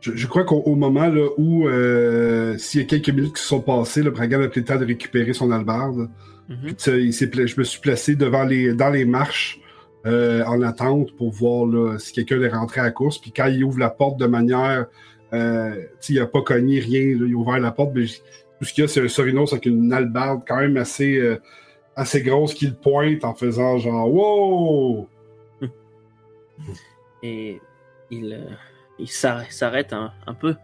Je, 0.00 0.26
crois 0.26 0.44
qu'au 0.44 0.74
moment 0.76 1.08
là, 1.08 1.28
où, 1.36 1.68
euh, 1.68 2.56
s'il 2.56 2.80
y 2.80 2.84
a 2.84 2.86
quelques 2.86 3.10
minutes 3.10 3.36
qui 3.36 3.42
se 3.42 3.48
sont 3.48 3.60
passées, 3.60 4.02
le 4.02 4.10
Bragan 4.10 4.40
a 4.40 4.48
pris 4.48 4.60
le 4.60 4.66
temps 4.66 4.78
de 4.78 4.86
récupérer 4.86 5.34
son 5.34 5.50
albarde. 5.50 6.08
Il 6.48 7.12
je 7.12 7.58
me 7.58 7.64
suis 7.64 7.80
placé 7.80 8.16
devant 8.16 8.44
les, 8.44 8.72
dans 8.72 8.88
les 8.88 9.04
marches 9.04 9.60
euh, 10.06 10.44
en 10.44 10.62
attente 10.62 11.14
pour 11.16 11.30
voir 11.30 11.66
là, 11.66 11.98
si 11.98 12.12
quelqu'un 12.12 12.40
est 12.42 12.48
rentré 12.48 12.80
à 12.80 12.84
la 12.84 12.90
course. 12.90 13.18
Puis 13.18 13.32
quand 13.32 13.46
il 13.46 13.64
ouvre 13.64 13.78
la 13.78 13.90
porte 13.90 14.18
de 14.18 14.26
manière. 14.26 14.86
Euh, 15.32 15.84
il 16.08 16.16
n'a 16.16 16.26
pas 16.26 16.42
cogné 16.42 16.80
rien, 16.80 17.00
il 17.00 17.22
a 17.22 17.36
ouvert 17.36 17.60
la 17.60 17.70
porte, 17.70 17.92
mais 17.94 18.06
tout 18.06 18.64
ce 18.64 18.72
qu'il 18.72 18.82
y 18.82 18.84
a, 18.84 18.88
c'est 18.88 19.00
un 19.00 19.08
Sorinos 19.08 19.52
avec 19.52 19.66
une 19.66 19.92
albarde 19.92 20.42
quand 20.46 20.56
même 20.56 20.76
assez, 20.76 21.18
euh, 21.18 21.40
assez 21.94 22.22
grosse 22.22 22.54
qu'il 22.54 22.74
pointe 22.74 23.24
en 23.24 23.34
faisant 23.34 23.78
genre 23.78 24.12
Wow! 24.12 25.08
Et 27.22 27.60
il. 28.10 28.32
Euh, 28.32 28.54
il 28.98 29.08
s'arrête 29.08 29.94
un, 29.94 30.12
peu. 30.38 30.56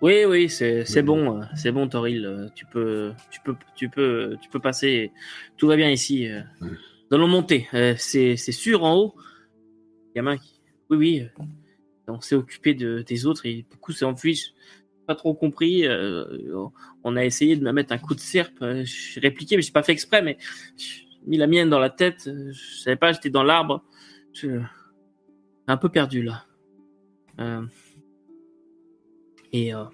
Oui, 0.00 0.24
oui, 0.24 0.48
c'est 0.48 1.02
bon, 1.02 1.40
c'est 1.56 1.72
bon, 1.72 1.88
Toril. 1.88 2.48
Tu 2.54 2.64
peux, 2.64 3.12
tu 3.28 3.40
peux, 3.40 3.56
tu 3.74 3.88
peux, 3.88 4.36
tu 4.40 4.48
peux 4.48 4.60
passer. 4.60 5.10
Tout 5.56 5.66
va 5.66 5.74
bien 5.74 5.90
ici. 5.90 6.28
Nous 7.12 7.18
allons 7.18 7.28
monter. 7.28 7.68
C'est 7.98 8.36
sûr 8.36 8.84
en 8.84 8.96
haut. 8.96 9.14
Gamin, 10.16 10.38
oui, 10.88 10.96
oui. 10.96 11.28
On 12.08 12.22
s'est 12.22 12.34
occupé 12.34 12.72
de, 12.72 13.02
des 13.02 13.26
autres 13.26 13.44
et 13.44 13.66
beaucoup 13.70 13.92
s'est 13.92 14.06
enfui. 14.06 14.54
Pas 15.06 15.14
trop 15.14 15.34
compris. 15.34 15.84
On 17.04 17.16
a 17.16 17.24
essayé 17.24 17.54
de 17.56 17.62
me 17.62 17.70
mettre 17.70 17.92
un 17.92 17.98
coup 17.98 18.14
de 18.14 18.20
serpe. 18.20 18.64
J'ai 18.84 19.20
répliqué, 19.20 19.56
mais 19.56 19.62
j'ai 19.62 19.72
pas 19.72 19.82
fait 19.82 19.92
exprès. 19.92 20.22
Mais 20.22 20.38
j'ai 20.78 21.06
mis 21.26 21.36
la 21.36 21.46
mienne 21.46 21.68
dans 21.68 21.78
la 21.78 21.90
tête. 21.90 22.24
Je 22.24 22.80
savais 22.80 22.96
pas, 22.96 23.12
j'étais 23.12 23.30
dans 23.30 23.42
l'arbre. 23.42 23.84
Je 24.32 24.62
un 25.66 25.76
peu 25.76 25.88
perdu 25.88 26.22
là. 26.22 26.44
Euh, 27.40 27.66
et 29.52 29.74
euh, 29.74 29.84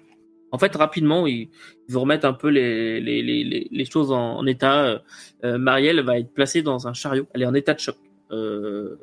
en 0.51 0.57
fait, 0.57 0.75
rapidement, 0.75 1.27
ils, 1.27 1.49
vont 1.89 2.01
remettre 2.01 2.25
un 2.25 2.33
peu 2.33 2.49
les, 2.49 3.85
choses 3.89 4.11
en, 4.11 4.45
état. 4.45 5.03
Euh, 5.43 5.57
Marielle 5.57 6.01
va 6.01 6.19
être 6.19 6.33
placée 6.33 6.61
dans 6.61 6.87
un 6.87 6.93
chariot. 6.93 7.27
Elle 7.33 7.43
est 7.43 7.45
en 7.45 7.53
état 7.53 7.73
de 7.73 7.79
choc. 7.79 7.97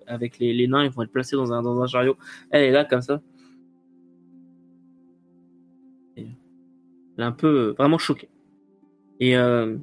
avec 0.06 0.38
les, 0.38 0.66
nains, 0.66 0.84
ils 0.84 0.90
vont 0.90 1.02
être 1.02 1.12
placés 1.12 1.36
dans 1.36 1.52
un, 1.52 1.86
chariot. 1.86 2.16
Elle 2.50 2.64
est 2.64 2.70
là 2.72 2.84
comme 2.84 3.02
ça. 3.02 3.20
elle 6.16 6.24
est 7.18 7.26
un 7.26 7.32
peu 7.32 7.74
vraiment 7.78 7.98
choquée. 7.98 8.28
Et 9.20 9.36
euh, 9.36 9.76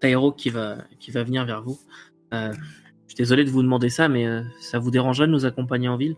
Tairo 0.00 0.32
qui 0.32 0.50
va, 0.50 0.78
qui 0.98 1.10
va 1.10 1.22
venir 1.22 1.44
vers 1.44 1.62
vous. 1.62 1.78
je 2.32 2.52
suis 3.06 3.16
désolé 3.16 3.44
de 3.44 3.50
vous 3.50 3.62
demander 3.62 3.90
ça, 3.90 4.08
mais 4.08 4.26
ça 4.60 4.78
vous 4.78 4.90
dérangerait 4.90 5.26
de 5.26 5.32
nous 5.32 5.44
accompagner 5.44 5.88
en 5.88 5.96
ville? 5.96 6.16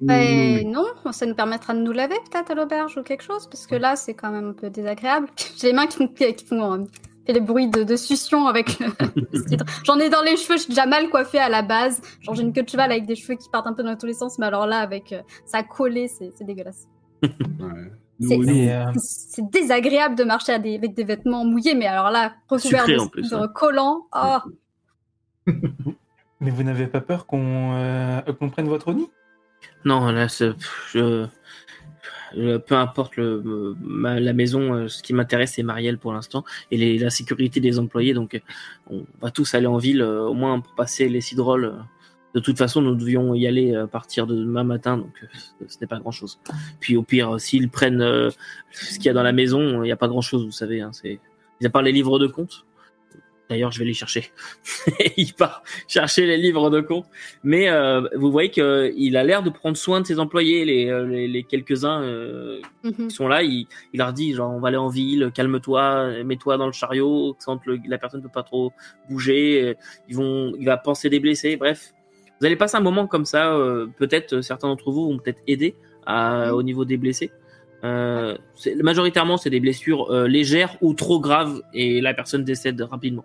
Ben, 0.00 0.70
non, 0.70 0.84
ça 1.12 1.26
nous 1.26 1.34
permettra 1.34 1.74
de 1.74 1.80
nous 1.80 1.92
laver 1.92 2.16
peut-être 2.30 2.50
à 2.50 2.54
l'auberge 2.54 2.96
ou 2.98 3.02
quelque 3.02 3.22
chose, 3.22 3.46
parce 3.46 3.66
que 3.66 3.74
là 3.74 3.96
c'est 3.96 4.14
quand 4.14 4.30
même 4.30 4.50
un 4.50 4.52
peu 4.52 4.70
désagréable. 4.70 5.28
J'ai 5.56 5.68
les 5.68 5.72
mains 5.72 5.86
qui 5.86 5.96
font, 5.96 6.08
qui 6.08 6.44
font 6.44 6.72
euh, 6.72 6.84
les 7.26 7.40
bruits 7.40 7.68
de, 7.68 7.82
de 7.82 7.96
succion 7.96 8.46
avec 8.46 8.78
le, 8.78 8.86
J'en 9.84 9.98
ai 9.98 10.10
dans 10.10 10.22
les 10.22 10.36
cheveux, 10.36 10.56
je 10.56 10.62
suis 10.62 10.70
déjà 10.70 10.86
mal 10.86 11.08
coiffée 11.08 11.38
à 11.38 11.48
la 11.48 11.62
base. 11.62 12.00
Genre 12.20 12.34
j'ai 12.34 12.42
une 12.42 12.52
queue 12.52 12.62
de 12.62 12.68
cheval 12.68 12.90
avec 12.90 13.06
des 13.06 13.16
cheveux 13.16 13.36
qui 13.36 13.48
partent 13.50 13.66
un 13.66 13.72
peu 13.72 13.82
dans 13.82 13.96
tous 13.96 14.06
les 14.06 14.14
sens, 14.14 14.38
mais 14.38 14.46
alors 14.46 14.66
là 14.66 14.80
avec 14.80 15.12
euh, 15.12 15.22
ça 15.46 15.62
collé, 15.62 16.08
c'est 16.08 16.32
dégueulasse. 16.44 16.88
C'est 18.18 19.50
désagréable 19.50 20.14
de 20.14 20.24
marcher 20.24 20.52
avec 20.52 20.94
des 20.94 21.04
vêtements 21.04 21.44
mouillés, 21.44 21.74
mais 21.74 21.86
alors 21.86 22.10
là, 22.10 22.32
recouverts 22.48 22.86
de, 22.86 23.34
hein. 23.34 23.48
collants. 23.48 24.06
Oh. 24.16 24.38
Mais 26.40 26.50
vous 26.50 26.62
n'avez 26.62 26.86
pas 26.86 27.02
peur 27.02 27.26
qu'on 27.26 27.74
euh, 27.74 28.22
prenne 28.52 28.68
votre 28.68 28.94
nid? 28.94 29.10
Non, 29.84 30.10
là, 30.10 30.26
je, 30.92 31.26
peu 32.34 32.74
importe 32.74 33.14
la 33.16 34.32
maison, 34.32 34.74
euh, 34.74 34.88
ce 34.88 35.02
qui 35.02 35.14
m'intéresse, 35.14 35.52
c'est 35.54 35.62
Marielle 35.62 35.98
pour 35.98 36.12
l'instant 36.12 36.44
et 36.70 36.98
la 36.98 37.10
sécurité 37.10 37.60
des 37.60 37.78
employés. 37.78 38.14
Donc, 38.14 38.40
on 38.88 39.04
va 39.20 39.30
tous 39.30 39.54
aller 39.54 39.66
en 39.66 39.78
ville, 39.78 40.02
euh, 40.02 40.22
au 40.22 40.34
moins 40.34 40.60
pour 40.60 40.74
passer 40.74 41.08
les 41.08 41.20
cidroles. 41.20 41.74
De 42.34 42.40
toute 42.40 42.58
façon, 42.58 42.82
nous 42.82 42.94
devions 42.94 43.34
y 43.34 43.46
aller 43.46 43.74
à 43.74 43.86
partir 43.86 44.26
de 44.26 44.34
demain 44.34 44.64
matin, 44.64 44.98
donc 44.98 45.26
ce 45.66 45.78
n'est 45.80 45.86
pas 45.86 45.98
grand-chose. 45.98 46.38
Puis 46.80 46.94
au 46.96 47.02
pire, 47.02 47.40
s'ils 47.40 47.70
prennent 47.70 48.02
ce 48.72 48.96
qu'il 48.96 49.06
y 49.06 49.08
a 49.08 49.14
dans 49.14 49.22
la 49.22 49.32
maison, 49.32 49.82
il 49.82 49.86
n'y 49.86 49.92
a 49.92 49.96
pas 49.96 50.08
grand-chose, 50.08 50.44
vous 50.44 50.52
savez. 50.52 50.82
Hein, 50.82 50.90
c'est, 50.92 51.18
à 51.64 51.70
part 51.70 51.80
les 51.80 51.92
livres 51.92 52.18
de 52.18 52.26
compte, 52.26 52.66
D'ailleurs, 53.48 53.70
je 53.70 53.78
vais 53.78 53.84
les 53.84 53.94
chercher. 53.94 54.32
il 55.16 55.32
part 55.34 55.62
chercher 55.86 56.26
les 56.26 56.36
livres 56.36 56.68
de 56.68 56.80
compte. 56.80 57.06
Mais 57.44 57.68
euh, 57.68 58.00
vous 58.16 58.32
voyez 58.32 58.50
qu'il 58.50 59.16
a 59.16 59.22
l'air 59.22 59.42
de 59.44 59.50
prendre 59.50 59.76
soin 59.76 60.00
de 60.00 60.06
ses 60.06 60.18
employés, 60.18 60.64
les, 60.64 60.88
euh, 60.90 61.06
les, 61.06 61.28
les 61.28 61.42
quelques-uns 61.44 62.02
euh, 62.02 62.60
Mhm. 62.82 63.08
qui 63.08 63.10
sont 63.14 63.28
là. 63.28 63.42
Il, 63.44 63.66
il 63.92 63.98
leur 63.98 64.12
dit 64.12 64.32
genre, 64.34 64.52
on 64.52 64.58
va 64.58 64.68
aller 64.68 64.76
en 64.76 64.88
ville, 64.88 65.30
calme-toi, 65.32 66.24
mets-toi 66.24 66.56
dans 66.56 66.66
le 66.66 66.72
chariot, 66.72 67.36
quand 67.44 67.64
le- 67.66 67.78
la 67.88 67.98
personne 67.98 68.20
ne 68.20 68.24
peut 68.26 68.32
pas 68.32 68.42
trop 68.42 68.72
bouger. 69.08 69.62
euh, 69.62 69.74
Ils 70.08 70.16
vont, 70.16 70.52
il 70.58 70.66
va 70.66 70.76
penser 70.76 71.08
des 71.08 71.20
blessés. 71.20 71.56
Bref, 71.56 71.92
vous 72.40 72.46
allez 72.46 72.56
passer 72.56 72.76
un 72.76 72.80
moment 72.80 73.06
comme 73.06 73.24
ça. 73.26 73.54
euh, 73.54 73.86
peut-être 73.96 74.34
euh, 74.34 74.42
certains 74.42 74.66
d'entre 74.68 74.90
vous 74.90 75.08
vont 75.08 75.18
peut-être 75.18 75.40
aider 75.46 75.76
à, 76.04 76.52
au 76.54 76.62
niveau 76.64 76.84
des 76.84 76.96
blessés. 76.96 77.30
Euh, 77.84 78.36
majoritairement, 78.82 79.36
c'est 79.36 79.50
des 79.50 79.60
blessures 79.60 80.10
euh, 80.10 80.26
légères 80.26 80.76
ou 80.80 80.94
trop 80.94 81.20
graves 81.20 81.60
et 81.74 82.00
la 82.00 82.14
personne 82.14 82.42
décède 82.42 82.80
rapidement. 82.80 83.24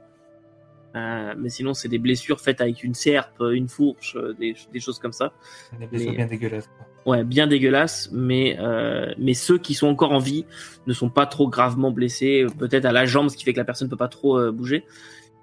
Euh, 0.95 1.33
mais 1.37 1.49
sinon, 1.49 1.73
c'est 1.73 1.87
des 1.87 1.99
blessures 1.99 2.41
faites 2.41 2.59
avec 2.61 2.83
une 2.83 2.93
serpe, 2.93 3.41
une 3.53 3.69
fourche, 3.69 4.15
euh, 4.17 4.33
des, 4.33 4.55
des 4.73 4.79
choses 4.81 4.99
comme 4.99 5.13
ça. 5.13 5.31
Des 5.79 5.87
blessures 5.87 6.11
Mais- 6.11 6.17
bien 6.17 6.27
dégueulasses. 6.27 6.67
quoi. 6.67 6.85
Ouais, 7.13 7.23
bien 7.23 7.47
dégueulasses, 7.47 8.09
mais 8.11 8.57
euh, 8.59 9.11
mais 9.17 9.33
ceux 9.33 9.57
qui 9.57 9.73
sont 9.73 9.87
encore 9.87 10.11
en 10.11 10.19
vie 10.19 10.45
ne 10.85 10.93
sont 10.93 11.09
pas 11.09 11.25
trop 11.25 11.47
gravement 11.49 11.89
blessés, 11.91 12.43
euh, 12.43 12.49
peut-être 12.59 12.85
à 12.85 12.91
la 12.91 13.05
jambe, 13.05 13.29
ce 13.29 13.37
qui 13.37 13.43
fait 13.43 13.53
que 13.53 13.57
la 13.57 13.65
personne 13.65 13.89
peut 13.89 13.95
pas 13.97 14.07
trop 14.09 14.37
euh, 14.37 14.51
bouger. 14.51 14.85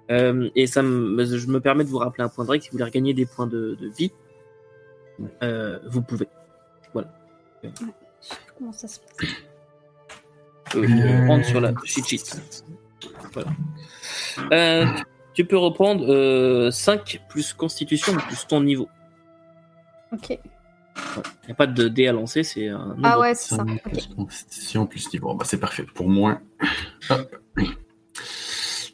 Euh, 0.09 0.49
et 0.55 0.67
ça, 0.67 0.81
me, 0.83 1.25
je 1.25 1.47
me 1.47 1.59
permets 1.59 1.83
de 1.83 1.89
vous 1.89 1.97
rappeler 1.97 2.23
un 2.23 2.29
point 2.29 2.45
de 2.45 2.49
règle 2.51 2.63
si 2.63 2.69
vous 2.69 2.73
voulez 2.77 2.85
regagner 2.85 3.13
des 3.13 3.25
points 3.25 3.45
de, 3.47 3.75
de 3.79 3.87
vie, 3.89 4.11
euh, 5.43 5.79
vous 5.87 6.01
pouvez. 6.01 6.27
Comment 8.57 8.71
ça 8.71 8.87
se 8.87 8.99
passe 8.99 9.29
Euh, 10.75 10.83
Euh. 11.29 11.43
sur 11.43 11.59
la 11.61 11.73
cheat 11.83 12.05
sheet. 12.07 12.41
Voilà. 13.33 13.49
Euh, 14.53 14.85
tu 15.33 15.45
peux 15.45 15.57
reprendre 15.57 16.05
euh, 16.07 16.71
5 16.71 17.21
plus 17.29 17.53
constitution 17.53 18.13
plus 18.13 18.45
ton 18.47 18.61
niveau. 18.61 18.87
Ok. 20.11 20.29
Il 20.31 21.45
n'y 21.47 21.51
a 21.51 21.55
pas 21.55 21.67
de 21.67 21.87
dé 21.87 22.07
à 22.07 22.11
lancer, 22.11 22.43
c'est 22.43 22.67
un 22.67 22.87
nombre. 22.87 22.99
Ah 23.03 23.19
ouais, 23.19 23.33
c'est 23.35 23.55
ça. 23.55 23.63
Plus 23.83 24.07
constitution 24.15 24.85
plus 24.85 25.11
niveau. 25.13 25.33
Bah, 25.33 25.45
c'est 25.47 25.59
parfait 25.59 25.83
pour 25.93 26.09
moi. 26.09 26.39
Hop. 27.09 27.35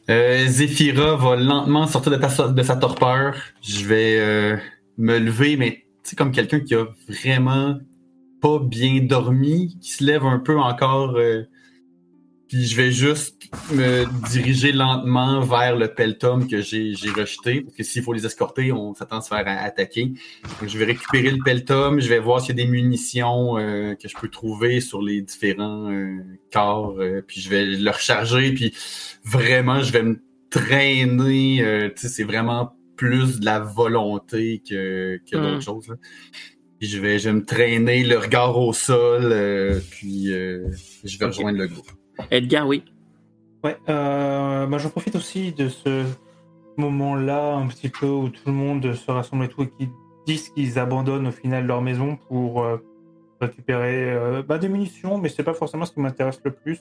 Euh, 0.08 0.46
Zephyra 0.46 1.16
va 1.16 1.34
lentement 1.36 1.86
sortir 1.88 2.12
de, 2.12 2.16
ta- 2.18 2.48
de 2.48 2.62
sa 2.62 2.76
torpeur. 2.76 3.34
Je 3.60 3.84
vais 3.86 4.18
euh, 4.20 4.56
me 4.98 5.18
lever, 5.18 5.56
mais 5.56 5.84
tu 6.04 6.10
sais, 6.10 6.16
comme 6.16 6.30
quelqu'un 6.30 6.60
qui 6.60 6.74
a 6.76 6.86
vraiment 7.08 7.78
pas 8.40 8.60
bien 8.60 9.00
dormi, 9.02 9.76
qui 9.80 9.90
se 9.90 10.04
lève 10.04 10.24
un 10.24 10.38
peu 10.38 10.56
encore. 10.60 11.16
euh, 11.16 11.42
puis 12.48 12.64
je 12.66 12.76
vais 12.76 12.92
juste 12.92 13.48
me 13.72 14.04
diriger 14.30 14.70
lentement 14.72 15.40
vers 15.40 15.76
le 15.76 15.88
peltum 15.92 16.46
que 16.48 16.60
j'ai 16.60 16.94
rejeté. 17.16 17.62
Parce 17.62 17.76
que 17.76 17.82
s'il 17.82 18.02
faut 18.02 18.12
les 18.12 18.24
escorter, 18.24 18.70
on 18.72 18.94
s'attend 18.94 19.18
à 19.18 19.20
se 19.20 19.28
faire 19.28 19.44
attaquer. 19.46 20.06
Donc, 20.60 20.68
je 20.68 20.78
vais 20.78 20.84
récupérer 20.84 21.30
le 21.30 21.42
peltum, 21.42 22.00
je 22.00 22.08
vais 22.08 22.18
voir 22.20 22.40
s'il 22.40 22.56
y 22.56 22.60
a 22.60 22.64
des 22.64 22.70
munitions 22.70 23.58
euh, 23.58 23.94
que 23.94 24.08
je 24.08 24.14
peux 24.16 24.28
trouver 24.28 24.80
sur 24.80 25.02
les 25.02 25.22
différents 25.22 25.90
euh, 25.90 26.18
corps, 26.52 26.96
euh, 26.98 27.20
puis 27.26 27.40
je 27.40 27.50
vais 27.50 27.64
le 27.64 27.90
recharger, 27.90 28.52
puis 28.52 28.72
vraiment, 29.24 29.80
je 29.82 29.92
vais 29.92 30.02
me 30.02 30.20
traîner. 30.50 31.90
tu 31.96 32.02
sais, 32.02 32.08
c'est 32.08 32.24
vraiment 32.24 32.72
plus 32.96 33.40
de 33.40 33.44
la 33.44 33.58
volonté 33.60 34.62
que, 34.68 35.20
que 35.30 35.36
d'autres 35.36 35.56
Mm. 35.58 35.60
choses. 35.62 35.88
là. 35.88 35.96
Puis 36.78 36.88
je 36.88 36.98
vais, 37.00 37.18
je 37.18 37.28
vais 37.28 37.34
me 37.34 37.44
traîner, 37.44 38.04
le 38.04 38.18
regard 38.18 38.58
au 38.58 38.72
sol, 38.72 39.34
puis 39.90 40.26
je 40.28 41.18
vais 41.18 41.26
rejoindre 41.26 41.58
le 41.58 41.66
groupe. 41.66 41.90
Edgar, 42.30 42.66
oui. 42.66 42.84
Ouais, 43.64 43.76
euh, 43.88 44.66
bah, 44.66 44.78
j'en 44.78 44.90
profite 44.90 45.16
aussi 45.16 45.52
de 45.52 45.68
ce 45.68 46.04
moment-là, 46.76 47.54
un 47.54 47.66
petit 47.66 47.88
peu 47.88 48.06
où 48.06 48.28
tout 48.28 48.42
le 48.46 48.52
monde 48.52 48.92
se 48.94 49.10
rassemble 49.10 49.44
et 49.44 49.48
tout, 49.48 49.62
et 49.62 49.70
qui 49.70 49.88
disent 50.26 50.50
qu'ils 50.50 50.78
abandonnent 50.78 51.26
au 51.26 51.32
final 51.32 51.66
leur 51.66 51.82
maison 51.82 52.16
pour 52.28 52.62
euh, 52.62 52.76
récupérer 53.40 54.12
euh, 54.12 54.42
bah, 54.42 54.58
des 54.58 54.68
munitions, 54.68 55.18
mais 55.18 55.28
c'est 55.28 55.42
pas 55.42 55.54
forcément 55.54 55.84
ce 55.84 55.92
qui 55.92 56.00
m'intéresse 56.00 56.40
le 56.44 56.52
plus. 56.52 56.80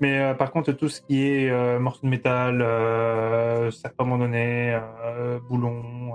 Mais 0.00 0.18
euh, 0.18 0.34
par 0.34 0.50
contre, 0.50 0.72
tout 0.72 0.88
ce 0.88 1.00
qui 1.00 1.22
est 1.22 1.78
morceaux 1.78 2.06
de 2.06 2.10
métal, 2.10 2.62
euh, 2.62 3.70
serpe 3.70 4.00
abandonné, 4.00 4.78
euh, 5.04 5.38
boulons, 5.48 6.14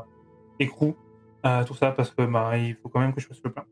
écrou, 0.59 0.95
euh, 1.45 1.63
tout 1.63 1.75
ça, 1.75 1.91
parce 1.91 2.11
que 2.11 2.23
bah, 2.23 2.57
il 2.57 2.75
faut 2.75 2.89
quand 2.89 2.99
même 2.99 3.13
que 3.13 3.21
je 3.21 3.27
fasse 3.27 3.41
le 3.43 3.51
plein. 3.51 3.65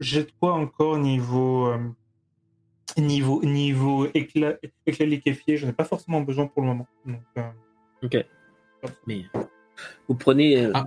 J'ai 0.00 0.24
de 0.24 0.30
quoi 0.40 0.54
encore 0.54 0.98
niveau. 0.98 1.72
Niveau, 2.98 3.42
niveau 3.42 4.06
éclat, 4.12 4.56
éclat 4.86 5.06
liquéfié, 5.06 5.56
je 5.56 5.66
n'ai 5.66 5.72
pas 5.72 5.84
forcément 5.84 6.20
besoin 6.20 6.46
pour 6.46 6.62
le 6.62 6.68
moment. 6.68 6.86
Donc, 7.06 8.14
euh, 8.14 8.22
Mais 9.06 9.24
vous 10.08 10.14
prenez. 10.14 10.64
euh, 10.66 10.70
Ah. 10.74 10.84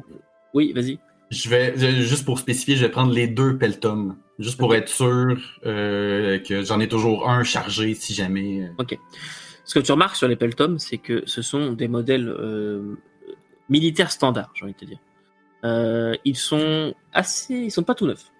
Oui, 0.53 0.71
vas-y. 0.73 0.99
Je 1.31 1.49
vais, 1.49 1.75
juste 2.03 2.23
pour 2.25 2.37
spécifier, 2.39 2.75
je 2.75 2.85
vais 2.85 2.91
prendre 2.91 3.11
les 3.11 3.27
deux 3.27 3.57
peltums, 3.57 4.15
juste 4.37 4.57
pour 4.59 4.69
Ok. 4.69 4.75
être 4.75 4.89
sûr 4.89 5.37
euh, 5.65 6.37
que 6.39 6.61
j'en 6.61 6.79
ai 6.79 6.87
toujours 6.87 7.27
un 7.29 7.43
chargé 7.43 7.93
si 7.95 8.13
jamais. 8.13 8.61
euh, 8.79 8.95
Ce 9.63 9.73
que 9.79 9.83
tu 9.83 9.91
remarques 9.91 10.15
sur 10.15 10.27
les 10.27 10.35
Peltom, 10.35 10.77
c'est 10.77 10.99
que 10.99 11.23
ce 11.25 11.41
sont 11.41 11.73
des 11.73 11.87
modèles 11.87 12.29
euh, 12.29 12.95
militaires 13.67 14.11
standards, 14.11 14.51
j'ai 14.53 14.63
envie 14.65 14.73
de 14.73 14.77
te 14.77 14.85
dire. 14.85 14.99
Euh, 15.63 16.13
ils 16.23 16.35
sont 16.37 16.93
assez, 17.11 17.55
ils 17.55 17.71
sont 17.71 17.81
pas 17.83 17.95
tout 17.95 18.05
neufs. 18.05 18.31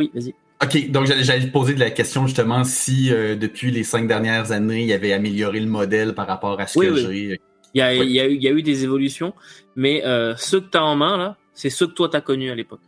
Oui, 0.00 0.10
vas-y. 0.12 0.34
Ok, 0.62 0.90
donc 0.90 1.06
j'allais 1.06 1.46
te 1.46 1.50
poser 1.50 1.74
de 1.74 1.80
la 1.80 1.90
question 1.90 2.26
justement 2.26 2.62
si 2.62 3.12
euh, 3.12 3.34
depuis 3.34 3.70
les 3.72 3.82
cinq 3.82 4.06
dernières 4.06 4.52
années, 4.52 4.84
il 4.84 4.92
avait 4.92 5.12
amélioré 5.12 5.58
le 5.58 5.66
modèle 5.66 6.14
par 6.14 6.26
rapport 6.28 6.60
à 6.60 6.66
ce 6.66 6.78
Oui, 6.78 6.86
que 6.86 6.92
oui. 6.92 7.28
j'ai. 7.30 7.40
Il 7.74 7.78
y 7.78 7.82
a, 7.82 7.90
Oui. 7.98 8.06
il 8.06 8.12
y 8.12 8.20
a 8.20 8.28
eu, 8.28 8.34
il 8.34 8.42
y 8.42 8.48
a 8.48 8.52
eu 8.52 8.62
des 8.62 8.84
évolutions, 8.84 9.32
mais 9.74 10.04
euh, 10.04 10.34
ceux 10.36 10.60
que 10.60 10.70
tu 10.70 10.78
as 10.78 10.84
en 10.84 10.94
main 10.94 11.16
là, 11.16 11.36
c'est 11.52 11.70
ceux 11.70 11.86
que 11.88 11.94
toi 11.94 12.08
t'as 12.08 12.20
connus 12.20 12.50
à 12.50 12.54
l'époque. 12.54 12.80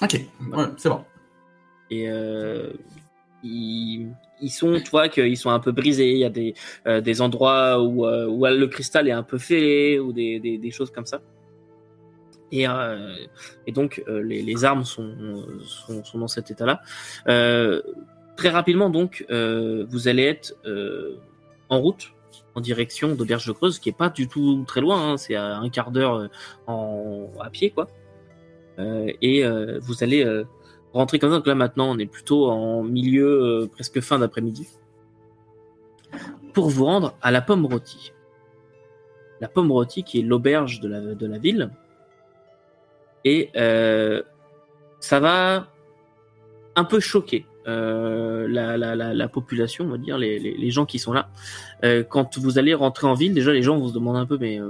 Ok, 0.00 0.14
ouais, 0.14 0.64
c'est 0.76 0.88
bon. 0.88 1.04
Et 1.90 2.08
euh, 2.08 2.70
ils, 3.42 4.08
ils 4.40 4.50
sont, 4.50 4.80
tu 4.80 4.90
vois, 4.90 5.08
qu'ils 5.08 5.36
sont 5.36 5.50
un 5.50 5.60
peu 5.60 5.72
brisés. 5.72 6.12
Il 6.12 6.18
y 6.18 6.24
a 6.24 6.30
des, 6.30 6.54
euh, 6.86 7.00
des 7.00 7.20
endroits 7.20 7.82
où, 7.82 8.06
euh, 8.06 8.26
où 8.26 8.44
le 8.46 8.66
cristal 8.68 9.08
est 9.08 9.12
un 9.12 9.22
peu 9.22 9.38
fêlé 9.38 9.98
ou 9.98 10.12
des, 10.12 10.40
des, 10.40 10.58
des 10.58 10.70
choses 10.70 10.90
comme 10.90 11.06
ça. 11.06 11.20
Et, 12.52 12.68
euh, 12.68 13.16
et 13.66 13.72
donc 13.72 14.02
euh, 14.08 14.22
les, 14.22 14.64
armes 14.64 14.84
sont, 14.84 15.14
sont, 15.64 16.18
dans 16.18 16.28
cet 16.28 16.50
état-là. 16.50 16.80
Euh, 17.28 17.82
très 18.36 18.50
rapidement, 18.50 18.90
donc, 18.90 19.24
vous 19.28 20.08
allez 20.08 20.24
être 20.24 20.54
en 21.68 21.80
route 21.80 22.12
en 22.54 22.60
direction 22.60 23.14
d'Auberge 23.14 23.46
de 23.46 23.52
Creuse, 23.52 23.78
qui 23.78 23.90
est 23.90 23.96
pas 23.96 24.08
du 24.08 24.28
tout 24.28 24.64
très 24.66 24.80
loin. 24.80 25.12
hein, 25.12 25.16
c'est 25.16 25.34
à 25.34 25.56
un 25.56 25.68
quart 25.68 25.90
d'heure 25.90 26.28
à 26.68 27.50
pied, 27.50 27.70
quoi. 27.70 27.88
Et 28.78 29.44
vous 29.80 30.04
allez 30.04 30.44
rentrer 30.92 31.18
comme 31.18 31.30
ça. 31.30 31.36
Donc 31.36 31.46
là 31.46 31.54
maintenant, 31.54 31.90
on 31.90 31.98
est 31.98 32.06
plutôt 32.06 32.50
en 32.50 32.82
milieu, 32.82 33.68
presque 33.72 34.00
fin 34.00 34.18
d'après-midi, 34.18 34.68
pour 36.52 36.68
vous 36.68 36.84
rendre 36.84 37.16
à 37.22 37.30
la 37.30 37.40
Pomme 37.40 37.66
Rôtie. 37.66 38.12
La 39.40 39.48
Pomme 39.48 39.72
Rôtie, 39.72 40.02
qui 40.02 40.20
est 40.20 40.22
l'auberge 40.22 40.80
de 40.80 40.88
la, 40.88 41.00
de 41.00 41.26
la 41.26 41.38
ville. 41.38 41.70
Et 43.24 43.50
euh, 43.56 44.22
ça 45.00 45.20
va 45.20 45.68
un 46.76 46.84
peu 46.84 47.00
choquer 47.00 47.46
euh, 47.66 48.46
la, 48.48 48.76
la, 48.76 48.94
la, 48.94 49.14
la 49.14 49.28
population, 49.28 49.86
on 49.86 49.88
va 49.88 49.98
dire, 49.98 50.18
les, 50.18 50.70
gens 50.70 50.86
qui 50.86 50.98
sont 50.98 51.12
là. 51.12 51.28
Euh, 51.84 52.04
quand 52.04 52.38
vous 52.38 52.58
allez 52.58 52.74
rentrer 52.74 53.06
en 53.06 53.14
ville, 53.14 53.34
déjà 53.34 53.52
les 53.52 53.62
gens 53.62 53.78
vont 53.78 53.88
se 53.88 53.98
un 54.16 54.26
peu, 54.26 54.38
mais 54.38 54.60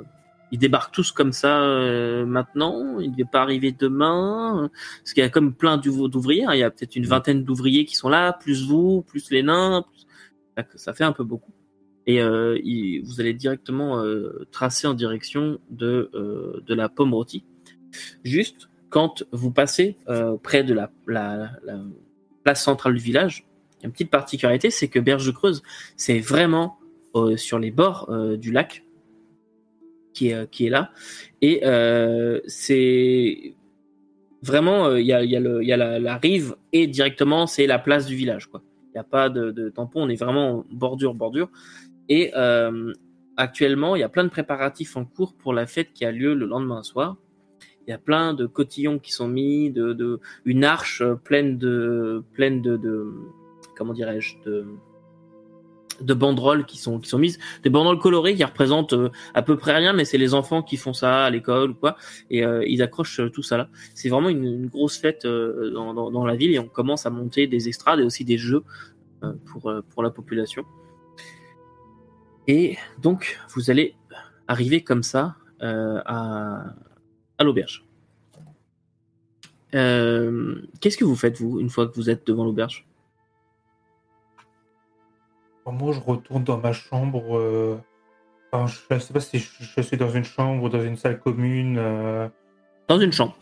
ils 0.53 0.59
débarquent 0.59 0.95
tous 0.95 1.13
comme 1.13 1.33
ça 1.33 1.61
maintenant, 2.25 2.99
ils 3.01 3.11
ne 3.11 3.13
devaient 3.13 3.29
pas 3.31 3.43
arriver 3.43 3.73
demain, 3.73 4.71
parce 5.01 5.13
qu'il 5.13 5.23
y 5.23 5.27
a 5.27 5.29
comme 5.29 5.53
plein 5.53 5.77
d'ouv- 5.77 6.09
d'ouvriers, 6.09 6.47
il 6.53 6.59
y 6.59 6.63
a 6.63 6.71
peut-être 6.71 6.97
une 6.97 7.07
vingtaine 7.07 7.45
d'ouvriers 7.45 7.85
qui 7.85 7.97
sont 7.97 8.09
là, 8.09 8.33
plus 8.33 8.67
vous, 8.67 9.03
plus 9.03 9.31
les 9.31 9.43
nains, 9.43 9.85
ça- 10.77 10.95
fait 10.95 11.05
un 11.05 11.13
peu 11.13 11.25
beaucoup. 11.25 11.53
Et 12.07 12.23
vous 13.05 13.21
allez 13.21 13.35
directement 13.35 14.03
tracer 14.53 14.87
en 14.87 14.95
direction 14.95 15.59
de, 15.69 16.11
de 16.65 16.75
la 16.75 16.89
pomme 16.89 17.13
rôtie. 17.13 17.45
Juste 18.25 18.69
quand 18.89 19.25
vous 19.33 19.51
passez 19.51 19.97
euh, 20.09 20.37
près 20.37 20.65
de 20.65 20.75
la, 20.75 20.91
la, 21.07 21.51
la 21.65 21.79
place 22.45 22.63
centrale 22.63 22.95
du 22.95 23.03
village, 23.03 23.47
il 23.79 23.83
y 23.83 23.85
a 23.85 23.87
une 23.87 23.93
petite 23.93 24.11
particularité, 24.11 24.71
c'est 24.71 24.89
que 24.89 24.99
Berge 24.99 25.33
Creuse, 25.33 25.63
c'est 25.97 26.19
vraiment 26.19 26.79
euh, 27.15 27.37
sur 27.37 27.59
les 27.59 27.71
bords 27.71 28.09
euh, 28.11 28.37
du 28.37 28.53
lac 28.53 28.85
qui 30.15 30.29
est, 30.31 30.71
là. 30.71 30.93
Et 31.43 31.61
c'est 32.47 33.55
vraiment, 34.43 34.97
il 34.97 35.05
y, 35.05 35.13
a, 35.13 35.77
la, 35.77 36.17
rive 36.17 36.57
et 36.73 36.87
directement, 36.87 37.47
c'est 37.47 37.67
la 37.67 37.79
place 37.79 38.07
du 38.07 38.17
village. 38.17 38.49
Il 38.55 38.93
n'y 38.95 38.99
a 38.99 39.05
pas 39.05 39.29
de, 39.29 39.51
de 39.51 39.69
tampon, 39.69 40.05
on 40.05 40.09
est 40.09 40.17
vraiment 40.19 40.65
bordure, 40.71 41.13
bordure. 41.13 41.51
Et 42.09 42.33
actuellement, 43.37 43.95
il 43.95 44.01
y 44.01 44.05
a 44.05 44.09
plein 44.09 44.25
de 44.25 44.31
préparatifs 44.31 44.97
en 44.97 45.05
cours 45.05 45.35
pour 45.35 45.53
la 45.53 45.67
fête 45.67 45.93
qui 45.93 46.07
a 46.07 46.13
lieu 46.13 46.33
le 46.33 46.47
lendemain 46.47 46.83
soir. 46.83 47.19
Il 47.87 47.91
y 47.91 47.95
a 47.95 47.99
plein 47.99 48.35
de 48.35 48.47
cotillons 48.47 48.99
qui 48.99 49.13
sont 49.13 49.29
mis, 49.29 49.71
de, 49.71 49.93
de 49.93 50.21
une 50.45 50.65
arche 50.65 51.03
pleine 51.25 51.57
de 51.57 52.25
pleine 52.33 52.61
de, 52.61 53.13
comment 53.77 53.93
dirais-je 53.93 54.37
de 54.45 54.67
de 56.01 56.13
banderoles 56.13 56.67
qui 56.67 56.77
sont 56.79 56.99
qui 56.99 57.09
sont 57.09 57.19
mises, 57.19 57.39
des 57.63 57.71
banderoles 57.71 57.99
colorées 57.99 58.35
qui 58.35 58.45
représentent 58.45 58.93
euh, 58.93 59.11
à 59.33 59.41
peu 59.41 59.57
près 59.57 59.75
rien, 59.75 59.95
mais 59.95 60.05
c'est 60.05 60.19
les 60.19 60.35
enfants 60.35 60.63
qui 60.63 60.77
font 60.77 60.93
ça 60.93 61.25
à 61.25 61.31
l'école 61.31 61.71
ou 61.71 61.75
quoi, 61.75 61.97
et 62.29 62.45
euh, 62.45 62.63
ils 62.67 62.83
accrochent 62.83 63.21
euh, 63.21 63.31
tout 63.31 63.43
ça 63.43 63.57
là. 63.57 63.71
C'est 63.95 64.11
vraiment 64.11 64.29
une, 64.29 64.67
grosse 64.67 64.99
fête 64.99 65.27
dans, 65.27 65.95
dans, 65.95 66.11
dans 66.11 66.27
la 66.27 66.37
ville 66.37 66.53
et 66.53 66.59
on 66.59 66.69
commence 66.69 67.07
à 67.07 67.11
monter 67.11 67.47
des 67.47 67.69
estrades 67.71 68.01
et 68.01 68.03
aussi 68.03 68.25
des 68.25 68.37
jeux 68.37 68.63
pour 69.47 69.73
pour 69.89 70.03
la 70.03 70.11
population. 70.11 70.65
Et 72.47 72.77
donc 73.01 73.39
vous 73.55 73.71
allez 73.71 73.95
arriver 74.49 74.83
comme 74.83 75.03
ça 75.03 75.37
à 75.61 76.75
à 77.39 77.45
l'auberge. 77.45 77.85
Euh, 79.75 80.63
Qu'est-ce 80.81 80.97
que 80.97 81.05
vous 81.05 81.17
faites 81.17 81.39
vous 81.41 81.61
une 81.61 81.71
fois 81.71 81.87
que 81.87 81.95
vous 81.95 82.09
êtes 82.11 82.27
devant 82.27 82.45
l'auberge? 82.45 82.87
Moi, 85.67 85.93
je 85.93 86.01
retourne 86.01 86.45
dans 86.45 86.59
ma 86.59 86.73
chambre. 86.73 87.37
euh, 87.37 87.77
Enfin, 88.53 88.73
je 88.89 88.95
ne 88.95 89.01
sais 89.01 89.13
pas 89.13 89.21
si 89.21 89.39
je, 89.41 89.83
suis 89.83 89.97
dans 89.97 90.09
une 90.11 90.25
chambre 90.25 90.63
ou 90.63 90.69
dans 90.69 90.83
une 90.83 90.97
salle 90.97 91.19
commune. 91.19 91.77
euh, 91.79 92.29
Dans 92.89 93.01
une 93.01 93.13
chambre. 93.13 93.37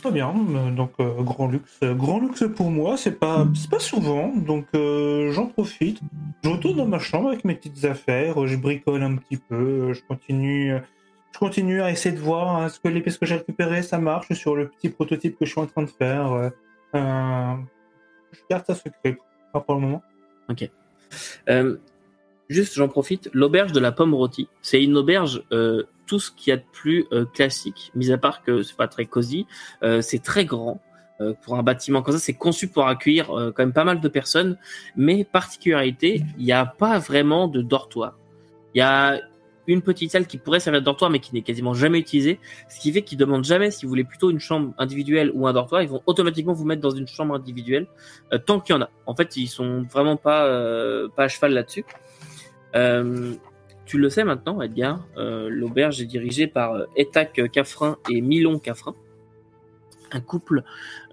Très 0.00 0.12
bien, 0.12 0.32
donc 0.76 0.92
grand 1.00 1.48
luxe, 1.48 1.80
grand 1.82 2.20
luxe 2.20 2.44
pour 2.54 2.70
moi, 2.70 2.96
c'est 2.96 3.18
pas, 3.18 3.44
pas 3.68 3.80
souvent, 3.80 4.32
donc 4.36 4.66
j'en 4.72 5.46
profite. 5.46 5.98
Je 6.44 6.50
retourne 6.50 6.76
dans 6.76 6.86
ma 6.86 7.00
chambre 7.00 7.30
avec 7.30 7.44
mes 7.44 7.56
petites 7.56 7.84
affaires, 7.84 8.46
je 8.46 8.56
bricole 8.56 9.02
un 9.02 9.16
petit 9.16 9.38
peu, 9.38 9.92
je 9.92 10.00
continue, 10.06 10.74
je 11.32 11.38
continue 11.38 11.82
à 11.82 11.90
essayer 11.90 12.14
de 12.14 12.20
voir 12.20 12.56
hein, 12.56 12.68
ce 12.68 12.80
que 12.80 12.88
pièces 13.00 13.18
que 13.18 13.26
j'ai 13.26 13.36
récupérées 13.36 13.82
ça 13.82 13.98
marche 13.98 14.32
sur 14.32 14.56
le 14.56 14.68
petit 14.68 14.88
prototype 14.88 15.38
que 15.38 15.44
je 15.44 15.50
suis 15.50 15.60
en 15.60 15.66
train 15.66 15.82
de 15.82 15.90
faire. 15.90 16.32
euh, 16.32 16.50
euh, 16.94 17.54
je 18.32 18.40
garde 18.50 18.64
ça 18.66 18.74
secret 18.74 19.18
pour 19.52 19.74
le 19.74 19.80
moment. 19.80 20.02
Euh, 21.48 21.76
juste, 22.48 22.74
j'en 22.74 22.88
profite. 22.88 23.30
L'auberge 23.32 23.72
de 23.72 23.80
la 23.80 23.92
pomme 23.92 24.14
rôtie, 24.14 24.48
c'est 24.62 24.82
une 24.82 24.96
auberge 24.96 25.42
euh, 25.52 25.84
tout 26.06 26.18
ce 26.18 26.30
qu'il 26.30 26.50
y 26.50 26.54
a 26.54 26.56
de 26.56 26.64
plus 26.72 27.06
classique, 27.34 27.92
mis 27.94 28.10
à 28.12 28.18
part 28.18 28.42
que 28.42 28.62
c'est 28.62 28.76
pas 28.76 28.88
très 28.88 29.04
cosy. 29.04 29.46
C'est 30.00 30.22
très 30.22 30.46
grand. 30.46 30.80
Pour 31.42 31.56
un 31.56 31.62
bâtiment 31.62 32.00
comme 32.00 32.14
ça, 32.14 32.18
c'est 32.18 32.32
conçu 32.32 32.68
pour 32.68 32.86
accueillir 32.86 33.26
quand 33.26 33.58
même 33.58 33.74
pas 33.74 33.84
mal 33.84 34.00
de 34.00 34.08
personnes. 34.08 34.56
Mais 34.96 35.24
particularité, 35.24 36.24
il 36.38 36.44
n'y 36.44 36.52
a 36.52 36.64
pas 36.64 36.98
vraiment 36.98 37.46
de 37.46 37.60
dortoir. 37.60 38.16
Il 38.74 38.78
y 38.78 38.80
a 38.80 39.20
une 39.68 39.82
petite 39.82 40.10
salle 40.10 40.26
qui 40.26 40.38
pourrait 40.38 40.60
servir 40.60 40.80
de 40.80 40.84
dortoir, 40.84 41.10
mais 41.10 41.20
qui 41.20 41.34
n'est 41.34 41.42
quasiment 41.42 41.74
jamais 41.74 41.98
utilisée. 41.98 42.40
Ce 42.68 42.80
qui 42.80 42.90
fait 42.90 43.02
qu'ils 43.02 43.18
demandent 43.18 43.44
jamais 43.44 43.70
si 43.70 43.84
vous 43.84 43.90
voulez 43.90 44.04
plutôt 44.04 44.30
une 44.30 44.40
chambre 44.40 44.72
individuelle 44.78 45.30
ou 45.34 45.46
un 45.46 45.52
dortoir. 45.52 45.82
Ils 45.82 45.88
vont 45.88 46.02
automatiquement 46.06 46.54
vous 46.54 46.64
mettre 46.64 46.80
dans 46.80 46.90
une 46.90 47.06
chambre 47.06 47.34
individuelle 47.34 47.86
euh, 48.32 48.38
tant 48.38 48.60
qu'il 48.60 48.74
y 48.74 48.78
en 48.78 48.82
a. 48.82 48.90
En 49.06 49.14
fait, 49.14 49.36
ils 49.36 49.46
sont 49.46 49.82
vraiment 49.82 50.16
pas 50.16 50.46
euh, 50.46 51.08
pas 51.08 51.24
à 51.24 51.28
cheval 51.28 51.52
là-dessus. 51.52 51.84
Euh, 52.74 53.34
tu 53.84 53.98
le 53.98 54.08
sais 54.10 54.24
maintenant, 54.24 54.60
Edgar. 54.60 55.06
L'auberge 55.16 56.00
est 56.00 56.06
dirigée 56.06 56.46
par 56.46 56.86
Etac 56.96 57.40
Caffrin 57.50 57.96
et 58.10 58.20
Milon 58.20 58.58
Caffrin. 58.58 58.94
Un 60.12 60.20
couple. 60.20 60.62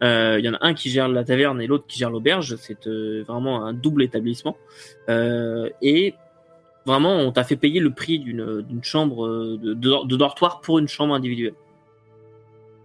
Il 0.01 0.41
y 0.41 0.49
en 0.49 0.53
a 0.53 0.57
un 0.59 0.73
qui 0.73 0.89
gère 0.89 1.07
la 1.07 1.23
taverne 1.23 1.61
et 1.61 1.67
l'autre 1.67 1.85
qui 1.87 1.99
gère 1.99 2.09
l'auberge. 2.09 2.57
C'est 2.57 2.85
vraiment 3.25 3.63
un 3.63 3.71
double 3.71 4.03
établissement. 4.03 4.57
Et 5.07 6.15
vraiment, 6.85 7.15
on 7.17 7.31
t'a 7.31 7.43
fait 7.43 7.55
payer 7.55 7.79
le 7.79 7.91
prix 7.91 8.19
d'une 8.19 8.83
chambre 8.83 9.25
euh, 9.25 9.57
de, 9.61 9.73
de, 9.73 10.05
de 10.07 10.15
dortoir 10.15 10.61
pour 10.61 10.79
une 10.79 10.87
chambre 10.87 11.13
individuelle. 11.13 11.55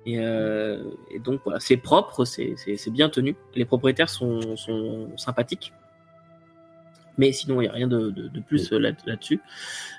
Et, 0.06 0.18
euh, 0.18 0.82
et 1.10 1.18
donc 1.18 1.42
voilà, 1.44 1.60
c'est 1.60 1.76
propre, 1.76 2.24
c'est 2.24 2.56
bien 2.90 3.10
tenu. 3.10 3.36
Les 3.54 3.66
propriétaires 3.66 4.08
sont, 4.08 4.56
sont 4.56 5.08
sympathiques. 5.16 5.72
Mais 7.18 7.32
sinon, 7.32 7.60
il 7.60 7.64
n'y 7.64 7.68
a 7.68 7.72
rien 7.72 7.86
de, 7.86 8.30
plus 8.46 8.72
là- 8.72 8.92
là-dessus. 9.04 9.40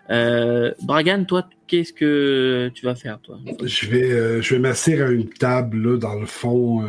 Euh, 0.10 0.74
Bragan, 0.82 1.24
toi, 1.26 1.48
qu'est-ce 1.68 1.94
que 1.94 2.72
tu 2.74 2.86
vas 2.86 2.96
faire, 2.96 3.20
toi? 3.20 3.38
Je 3.64 3.86
vais, 3.88 4.42
je 4.42 4.56
vais 4.56 4.60
m'asseoir 4.60 5.10
à 5.10 5.12
une 5.12 5.30
table, 5.30 5.78
là, 5.78 5.98
dans 6.00 6.16
le 6.16 6.26
fond 6.26 6.84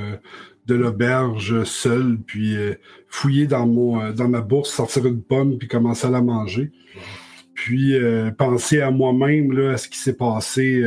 de 0.66 0.74
l'auberge, 0.74 1.64
seul, 1.64 2.18
puis 2.24 2.56
euh, 2.56 2.74
fouiller 3.08 3.46
dans, 3.46 3.66
mon, 3.66 4.00
euh, 4.00 4.12
dans 4.12 4.28
ma 4.28 4.40
bourse, 4.40 4.70
sortir 4.72 5.06
une 5.06 5.22
pomme, 5.22 5.58
puis 5.58 5.68
commencer 5.68 6.06
à 6.06 6.10
la 6.10 6.22
manger. 6.22 6.70
Puis 7.54 7.94
euh, 7.94 8.30
penser 8.30 8.80
à 8.80 8.90
moi-même, 8.90 9.56
à 9.58 9.76
ce 9.76 9.88
qui 9.88 9.98
s'est 9.98 10.16
passé 10.16 10.82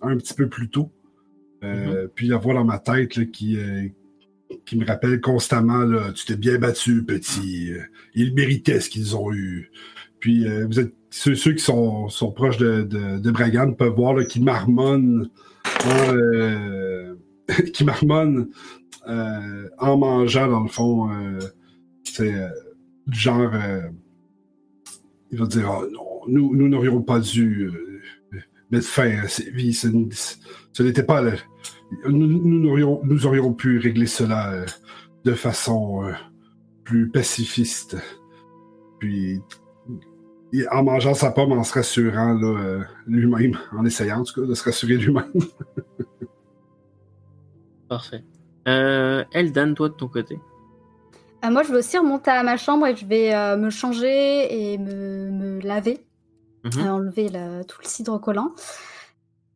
un 0.00 0.16
petit 0.16 0.34
peu 0.34 0.48
plus 0.48 0.68
tôt. 0.68 0.92
Euh, 1.64 2.06
Puis 2.14 2.32
avoir 2.32 2.54
dans 2.54 2.64
ma 2.64 2.78
tête 2.78 3.16
là, 3.16 3.24
qui, 3.24 3.58
qui 4.64 4.78
me 4.78 4.86
rappelle 4.86 5.20
constamment 5.20 5.78
là, 5.78 6.12
Tu 6.12 6.24
t'es 6.24 6.36
bien 6.36 6.58
battu, 6.58 7.04
petit. 7.04 7.72
Ils 8.14 8.32
méritaient 8.34 8.80
ce 8.80 8.88
qu'ils 8.88 9.16
ont 9.16 9.32
eu. 9.32 9.70
Puis 10.20 10.46
euh, 10.46 10.66
vous 10.66 10.80
êtes 10.80 10.94
ceux, 11.10 11.34
ceux 11.34 11.52
qui 11.52 11.64
sont, 11.64 12.08
sont 12.08 12.32
proches 12.32 12.58
de, 12.58 12.82
de, 12.82 13.18
de 13.18 13.30
Bragan 13.30 13.72
peuvent 13.72 13.94
voir 13.94 14.26
qu'il 14.26 14.44
marmonne 14.44 15.30
euh, 15.86 17.07
qui 17.72 17.84
marmonne 17.84 18.48
euh, 19.08 19.68
en 19.78 19.96
mangeant, 19.96 20.48
dans 20.48 20.60
le 20.62 20.68
fond. 20.68 21.10
euh, 21.12 21.38
c'est 22.04 22.34
euh, 22.34 22.48
du 23.06 23.18
genre 23.18 23.50
euh, 23.54 23.82
il 25.30 25.38
va 25.38 25.46
dire 25.46 25.70
Ah, 25.70 25.82
non, 25.92 26.20
nous 26.28 26.54
nous 26.56 26.68
n'aurions 26.68 27.02
pas 27.02 27.20
dû 27.20 27.64
euh, 27.66 28.38
mettre 28.70 28.86
fin 28.86 29.10
à 29.22 29.28
ces 29.28 29.50
vies. 29.50 29.72
Ce, 29.74 29.88
n'était 30.82 31.02
pas 31.02 31.22
le- 31.22 31.32
nous, 32.08 32.26
nous, 32.26 32.60
n'aurions- 32.60 33.00
nous 33.04 33.26
aurions 33.26 33.52
pu 33.54 33.78
régler 33.78 34.06
cela 34.06 34.52
euh, 34.52 34.66
de 35.24 35.32
façon 35.34 36.04
euh, 36.04 36.12
plus 36.84 37.08
pacifiste. 37.10 37.96
Puis 38.98 39.40
en 40.70 40.82
mangeant 40.82 41.14
sa 41.14 41.30
pomme, 41.30 41.52
en 41.52 41.62
se 41.62 41.74
rassurant 41.74 42.38
euh, 42.42 42.80
lui-même, 43.06 43.56
en 43.72 43.84
essayant 43.84 44.20
en 44.20 44.24
tout 44.24 44.40
cas 44.40 44.46
de 44.46 44.54
se 44.54 44.64
rassurer 44.64 44.96
lui-même. 44.96 45.30
Parfait. 47.88 48.22
Euh, 48.66 49.24
Eldan, 49.32 49.74
toi, 49.74 49.88
de 49.88 49.94
ton 49.94 50.08
côté 50.08 50.38
Euh, 51.44 51.50
moi, 51.50 51.62
je 51.62 51.70
vais 51.72 51.78
aussi 51.78 51.96
remonter 51.98 52.30
à 52.30 52.42
ma 52.42 52.56
chambre 52.56 52.86
et 52.86 52.96
je 52.96 53.06
vais 53.06 53.34
euh, 53.34 53.56
me 53.56 53.70
changer 53.70 54.72
et 54.72 54.76
me, 54.78 55.30
me 55.30 55.60
laver, 55.60 56.04
Mhm. 56.64 56.72
euh, 56.86 56.90
enlever 56.90 57.28
le- 57.28 57.62
tout 57.64 57.78
le 57.82 57.88
cidre 57.88 58.20
collant. 58.20 58.50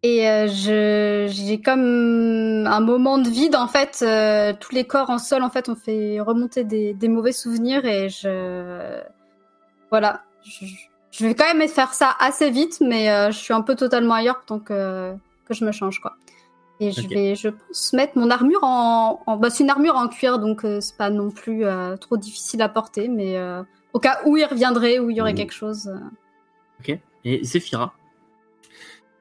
Et 0.04 0.28
euh, 0.28 0.48
je 0.48 1.26
j'ai 1.30 1.60
comme 1.60 2.66
un 2.66 2.80
moment 2.80 3.18
de 3.18 3.28
vide 3.28 3.54
en 3.54 3.68
fait. 3.68 4.00
euh, 4.02 4.52
tous 4.58 4.74
les 4.74 4.84
corps 4.84 5.10
en 5.10 5.18
sol 5.18 5.42
en 5.44 5.50
fait 5.50 5.68
ont 5.68 5.76
fait 5.76 6.18
remonter 6.20 6.64
des, 6.64 6.92
des 6.94 7.08
mauvais 7.08 7.30
souvenirs 7.32 7.84
et 7.84 8.08
je 8.08 9.00
voilà. 9.90 10.22
Je, 10.44 10.66
je 11.12 11.26
vais 11.26 11.34
quand 11.36 11.52
même 11.54 11.68
faire 11.68 11.94
ça 11.94 12.16
assez 12.18 12.50
vite, 12.50 12.78
mais 12.80 13.10
euh, 13.10 13.30
je 13.30 13.38
suis 13.38 13.54
un 13.54 13.60
peu 13.62 13.76
totalement 13.76 14.14
ailleurs 14.14 14.42
tant 14.44 14.58
que 14.58 15.12
que 15.46 15.54
je 15.54 15.64
me 15.64 15.70
change 15.72 16.00
quoi. 16.00 16.14
Et 16.82 16.90
je 16.92 17.06
vais, 17.06 17.34
je 17.36 17.48
pense, 17.48 17.92
mettre 17.92 18.18
mon 18.18 18.30
armure 18.30 18.60
en. 18.62 19.22
en- 19.26 19.36
bah, 19.36 19.50
c'est 19.50 19.62
une 19.64 19.70
armure 19.70 19.94
en 19.96 20.08
cuir, 20.08 20.38
donc 20.38 20.64
euh, 20.64 20.80
c'est 20.80 20.96
pas 20.96 21.10
non 21.10 21.30
plus 21.30 21.64
euh, 21.64 21.96
trop 21.96 22.16
difficile 22.16 22.60
à 22.62 22.68
porter, 22.68 23.08
mais 23.08 23.36
euh, 23.36 23.62
au 23.92 23.98
cas 24.00 24.18
où 24.26 24.36
il 24.36 24.44
reviendrait, 24.44 24.98
où 24.98 25.08
il 25.10 25.16
y 25.16 25.20
aurait 25.20 25.32
Mhm. 25.32 25.36
quelque 25.38 25.52
chose. 25.54 25.86
euh. 25.88 25.98
Ok. 26.80 26.98
Et 27.24 27.44
Zephyra 27.44 27.94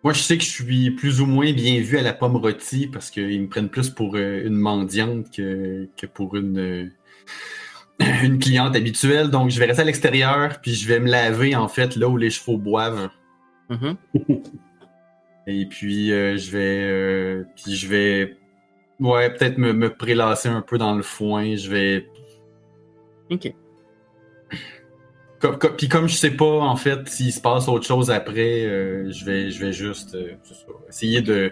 Moi, 0.04 0.14
je 0.14 0.22
sais 0.22 0.38
que 0.38 0.44
je 0.44 0.50
suis 0.50 0.90
plus 0.92 1.22
ou 1.22 1.28
moins 1.28 1.52
bien 1.54 1.80
vu 1.82 1.98
à 2.00 2.02
la 2.02 2.14
pomme 2.14 2.36
rôtie 2.38 2.88
parce 2.88 3.12
qu'ils 3.12 3.42
me 3.42 3.48
prennent 3.48 3.70
plus 3.70 3.90
pour 3.92 4.16
euh, 4.16 4.42
une 4.48 4.56
mendiante 4.56 5.30
que, 5.30 5.88
que 5.96 6.08
pour 6.08 6.36
une, 6.36 6.92
une 8.24 8.40
cliente 8.40 8.76
habituelle. 8.76 9.30
Donc, 9.30 9.52
je 9.52 9.60
vais 9.60 9.66
rester 9.68 9.84
à 9.84 9.86
l'extérieur 9.86 10.60
puis 10.62 10.74
je 10.74 10.88
vais 10.88 11.00
me 11.00 11.10
laver, 11.12 11.56
en 11.56 11.68
fait, 11.68 11.96
là 11.96 12.08
où 12.10 12.18
les 12.18 12.32
chevaux 12.32 12.58
boivent. 12.58 13.10
Mhm. 13.70 13.96
Et 15.48 15.66
puis, 15.66 16.12
euh, 16.12 16.38
je 16.38 16.52
vais. 16.52 16.82
euh, 16.84 17.44
puis 17.56 17.76
je 17.76 17.88
vais. 17.88 18.38
Ouais, 19.00 19.32
peut-être 19.34 19.58
me, 19.58 19.74
me 19.74 19.90
prélasser 19.94 20.50
un 20.50 20.62
peu 20.62 20.78
dans 20.78 20.96
le 20.96 21.02
foin. 21.04 21.56
Je 21.56 21.70
vais. 21.70 22.08
Ok. 23.32 23.52
Comme, 25.40 25.58
comme- 25.58 25.76
puis 25.76 25.88
comme 25.90 26.08
je 26.08 26.16
sais 26.16 26.32
pas, 26.32 26.46
en 26.60 26.76
fait, 26.76 27.08
s'il 27.10 27.34
se 27.34 27.42
passe 27.42 27.68
autre 27.68 27.86
chose 27.88 28.12
après, 28.12 28.64
euh, 28.66 29.12
je 29.12 29.26
vais, 29.26 29.50
je 29.50 29.66
vais 29.66 29.74
juste 29.74 30.16
essayer 30.88 31.22
de 31.22 31.52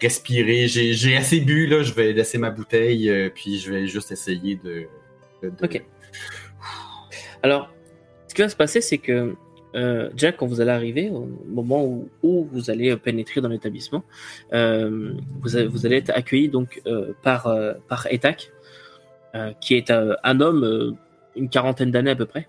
respirer. 0.00 0.68
J'ai, 0.68 0.94
j'ai 0.94 1.16
assez 1.16 1.40
bu, 1.40 1.66
là. 1.66 1.82
Je 1.82 1.92
vais 1.92 2.12
laisser 2.14 2.38
ma 2.38 2.48
bouteille, 2.50 3.30
puis 3.34 3.58
je 3.58 3.70
vais 3.70 3.86
juste 3.86 4.10
essayer 4.10 4.56
de. 4.56 4.86
de- 5.42 5.50
de- 5.50 5.64
Ok. 5.64 5.82
Alors, 7.42 7.70
ce 8.26 8.34
qui 8.34 8.40
va 8.40 8.48
se 8.48 8.56
passer, 8.56 8.80
c'est 8.80 8.98
que 8.98 9.34
euh, 9.76 10.10
Jack, 10.16 10.38
quand 10.38 10.46
vous 10.46 10.60
allez 10.60 10.70
arriver, 10.70 11.10
au 11.10 11.28
moment 11.46 11.84
où, 12.22 12.48
vous 12.50 12.70
allez 12.70 12.96
pénétrer 12.96 13.40
dans 13.40 13.48
l'établissement, 13.48 14.02
euh, 14.52 15.12
vous, 15.40 15.56
allez- 15.56 15.96
être 15.96 16.10
accueilli 16.10 16.48
donc 16.48 16.80
euh, 16.86 17.12
par 17.22 17.46
euh, 17.46 17.74
par 17.88 18.06
Etak, 18.10 18.52
euh, 19.34 19.52
qui 19.60 19.74
est 19.74 19.90
euh, 19.90 20.14
un 20.24 20.40
homme, 20.40 20.64
euh, 20.64 20.92
une 21.36 21.50
quarantaine 21.50 21.90
d'années 21.90 22.12
à 22.12 22.16
peu 22.16 22.26
près. 22.26 22.48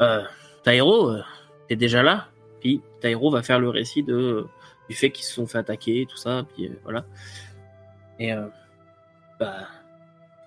Euh, 0.00 0.22
Tairo, 0.62 1.10
euh, 1.10 1.22
t'es 1.68 1.76
déjà 1.76 2.02
là 2.02 2.28
Puis 2.60 2.80
Tairo 3.00 3.30
va 3.30 3.42
faire 3.42 3.58
le 3.58 3.68
récit 3.68 4.02
du 4.02 4.94
fait 4.94 5.10
qu'ils 5.10 5.24
se 5.24 5.34
sont 5.34 5.46
fait 5.46 5.58
attaquer, 5.58 6.06
tout 6.08 6.16
ça, 6.16 6.46
puis 6.54 6.68
euh, 6.68 6.78
voilà. 6.84 7.04
Et 8.20 8.32
euh, 8.32 8.46
bah, 9.40 9.66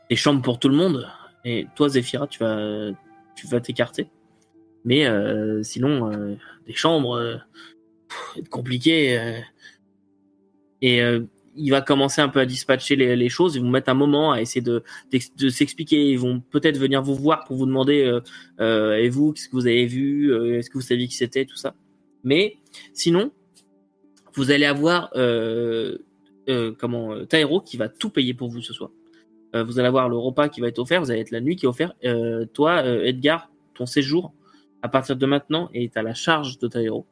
des 0.10 0.16
chambres 0.16 0.42
pour 0.42 0.58
tout 0.58 0.70
le 0.70 0.76
monde. 0.76 1.08
Et 1.44 1.68
toi, 1.76 1.90
Zephyra, 1.90 2.28
tu 2.28 2.40
vas 2.40 2.92
tu 3.36 3.46
vas 3.48 3.60
t'écarter. 3.60 4.10
Mais 4.86 5.06
euh, 5.06 5.64
sinon, 5.64 6.12
euh, 6.12 6.36
des 6.66 6.74
chambres, 6.74 7.18
euh, 7.18 7.36
compliqué. 8.50 9.20
euh. 9.20 9.40
et 10.82 11.02
il 11.60 11.72
va 11.72 11.82
commencer 11.82 12.22
un 12.22 12.30
peu 12.30 12.40
à 12.40 12.46
dispatcher 12.46 12.96
les, 12.96 13.30
choses. 13.30 13.56
Ils 13.56 13.64
vont 13.64 13.70
mettre 13.70 13.90
un 13.90 13.96
moment 13.96 14.32
à 14.32 14.42
essayer 14.42 14.62
de, 14.62 14.84
s'expliquer. 15.50 16.12
Ils 16.12 16.20
vont 16.20 16.40
peut-être 16.40 16.78
venir 16.78 17.02
vous 17.02 17.16
voir 17.16 17.46
pour 17.46 17.58
vous 17.58 17.66
demander 17.66 18.20
et 18.60 19.10
vous, 19.10 19.34
qu'est-ce 19.34 19.48
que 19.48 19.56
vous 19.56 19.66
avez 19.66 19.88
vu 19.88 20.32
Est-ce 20.56 20.70
que 20.70 20.76
vous 20.76 20.82
saviez 20.82 21.08
qui 21.08 21.16
c'était 21.16 21.46
Tout 21.46 21.56
ça. 21.56 21.74
Mais 22.24 22.58
sinon, 22.94 23.32
vous 24.36 24.52
allez 24.52 24.66
avoir 24.66 25.10
comment 26.78 27.26
Taero 27.26 27.62
qui 27.62 27.76
va 27.78 27.90
tout 27.90 28.12
payer 28.12 28.36
pour 28.36 28.50
vous 28.50 28.62
ce 28.62 28.72
soir. 28.72 28.92
Vous 29.56 29.80
allez 29.80 29.88
avoir 29.88 30.10
le 30.10 30.18
repas 30.18 30.50
qui 30.50 30.62
va 30.62 30.68
être 30.68 30.78
offert, 30.78 31.02
vous 31.02 31.10
allez 31.10 31.22
être 31.22 31.32
la 31.32 31.42
nuit 31.42 31.56
qui 31.56 31.66
est 31.66 31.70
offert. 31.70 31.96
Euh, 32.06 32.46
toi, 32.54 32.86
Edgar, 32.86 33.50
ton 33.74 33.88
séjour 33.88 34.34
à 34.82 34.90
partir 34.90 35.16
de 35.16 35.26
maintenant 35.26 35.70
est 35.74 35.98
à 35.98 36.04
la 36.04 36.14
charge 36.14 36.60
de 36.60 36.68
Taero. 36.68 37.06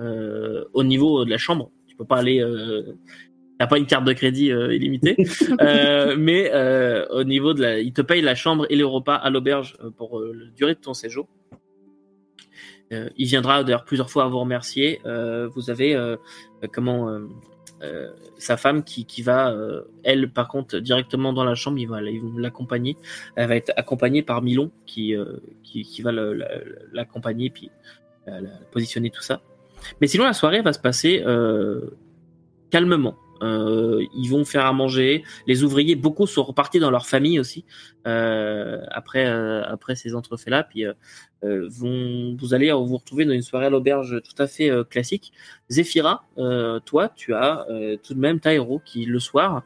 Euh, 0.00 0.64
au 0.72 0.84
niveau 0.84 1.24
de 1.24 1.30
la 1.30 1.38
chambre, 1.38 1.70
tu 1.86 1.96
peux 1.96 2.06
pas 2.06 2.16
aller. 2.16 2.40
Euh, 2.40 2.96
T'as 3.60 3.66
pas 3.66 3.76
une 3.76 3.84
carte 3.84 4.06
de 4.06 4.14
crédit 4.14 4.50
euh, 4.50 4.74
illimitée, 4.74 5.16
Euh, 5.60 6.16
mais 6.18 6.50
euh, 6.54 7.06
au 7.10 7.24
niveau 7.24 7.52
de 7.52 7.60
la, 7.60 7.78
il 7.78 7.92
te 7.92 8.00
paye 8.00 8.22
la 8.22 8.34
chambre 8.34 8.66
et 8.70 8.74
les 8.74 8.82
repas 8.82 9.16
à 9.16 9.28
l'auberge 9.28 9.76
pour 9.98 10.18
la 10.18 10.46
durée 10.56 10.72
de 10.72 10.80
ton 10.80 10.94
séjour. 10.94 11.28
Il 12.90 13.26
viendra 13.26 13.62
d'ailleurs 13.62 13.84
plusieurs 13.84 14.10
fois 14.10 14.24
à 14.24 14.28
vous 14.28 14.38
remercier. 14.38 15.00
Vous 15.04 15.68
avez 15.68 15.94
comment 16.72 17.20
euh, 17.82 18.10
sa 18.38 18.56
femme 18.56 18.84
qui, 18.84 19.04
qui 19.04 19.22
va, 19.22 19.50
euh, 19.50 19.82
elle 20.04 20.30
par 20.30 20.48
contre 20.48 20.78
directement 20.78 21.32
dans 21.32 21.44
la 21.44 21.54
chambre, 21.54 21.78
ils 21.78 21.86
vont, 21.86 21.98
l'accompagner. 22.36 22.96
Elle 23.36 23.48
va 23.48 23.56
être 23.56 23.72
accompagnée 23.76 24.22
par 24.22 24.42
Milon 24.42 24.70
qui 24.86 25.14
euh, 25.16 25.36
qui, 25.62 25.82
qui 25.82 26.02
va 26.02 26.12
l'accompagner 26.92 27.50
puis 27.50 27.70
la- 28.26 28.40
positionner 28.70 29.10
tout 29.10 29.22
ça. 29.22 29.40
Mais 30.00 30.06
sinon 30.06 30.24
la 30.24 30.34
soirée 30.34 30.62
va 30.62 30.72
se 30.72 30.78
passer 30.78 31.24
calmement. 32.70 33.16
Euh, 33.42 34.04
ils 34.14 34.28
vont 34.28 34.44
faire 34.44 34.66
à 34.66 34.72
manger. 34.72 35.24
Les 35.46 35.64
ouvriers, 35.64 35.94
beaucoup 35.94 36.26
sont 36.26 36.42
repartis 36.42 36.78
dans 36.78 36.90
leur 36.90 37.06
famille 37.06 37.40
aussi 37.40 37.64
euh, 38.06 38.80
après 38.90 39.26
euh, 39.26 39.62
après 39.64 39.94
ces 39.94 40.14
entrefaits 40.14 40.50
là. 40.50 40.62
Puis 40.62 40.84
vont 41.42 42.36
vous 42.38 42.54
allez 42.54 42.70
vous 42.70 42.98
retrouver 42.98 43.24
dans 43.24 43.32
une 43.32 43.42
soirée 43.42 43.66
à 43.66 43.70
l'auberge 43.70 44.20
tout 44.22 44.42
à 44.42 44.46
fait 44.46 44.70
classique. 44.90 45.32
Zéphira, 45.70 46.24
toi, 46.84 47.08
tu 47.14 47.34
as 47.34 47.66
tout 48.02 48.14
de 48.14 48.20
même 48.20 48.40
Tairo 48.40 48.80
qui 48.84 49.06
le 49.06 49.18
soir 49.18 49.62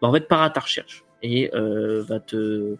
va 0.00 0.08
en 0.08 0.12
fait 0.12 0.28
part 0.28 0.42
à 0.42 0.50
ta 0.50 0.60
recherche 0.60 1.04
et 1.22 1.50
va 1.52 2.20
te, 2.20 2.76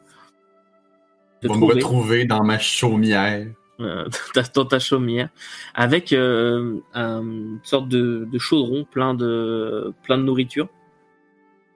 te 1.40 1.49
me 1.49 1.53
trouver 1.53 1.74
retrouver 1.74 2.24
dans 2.24 2.44
ma 2.44 2.61
chaumière. 2.61 3.47
Euh, 3.81 4.07
dans 4.55 4.65
ta- 4.65 4.78
chaumière 4.78 5.28
avec 5.74 6.12
euh, 6.12 6.78
un- 6.94 7.23
une 7.23 7.61
sorte 7.62 7.89
de, 7.89 8.28
de 8.31 8.39
chaudron 8.39 8.85
plein 8.85 9.15
de 9.15 9.93
plein 10.03 10.19
de 10.19 10.23
nourriture. 10.24 10.69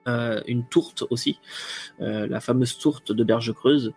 Euh, 0.07 0.41
une 0.47 0.65
tourte 0.65 1.03
aussi, 1.09 1.37
la 1.99 2.39
fameuse 2.39 2.77
tourte 2.77 3.11
de 3.11 3.23
Berge 3.25 3.51
Creuse. 3.53 3.91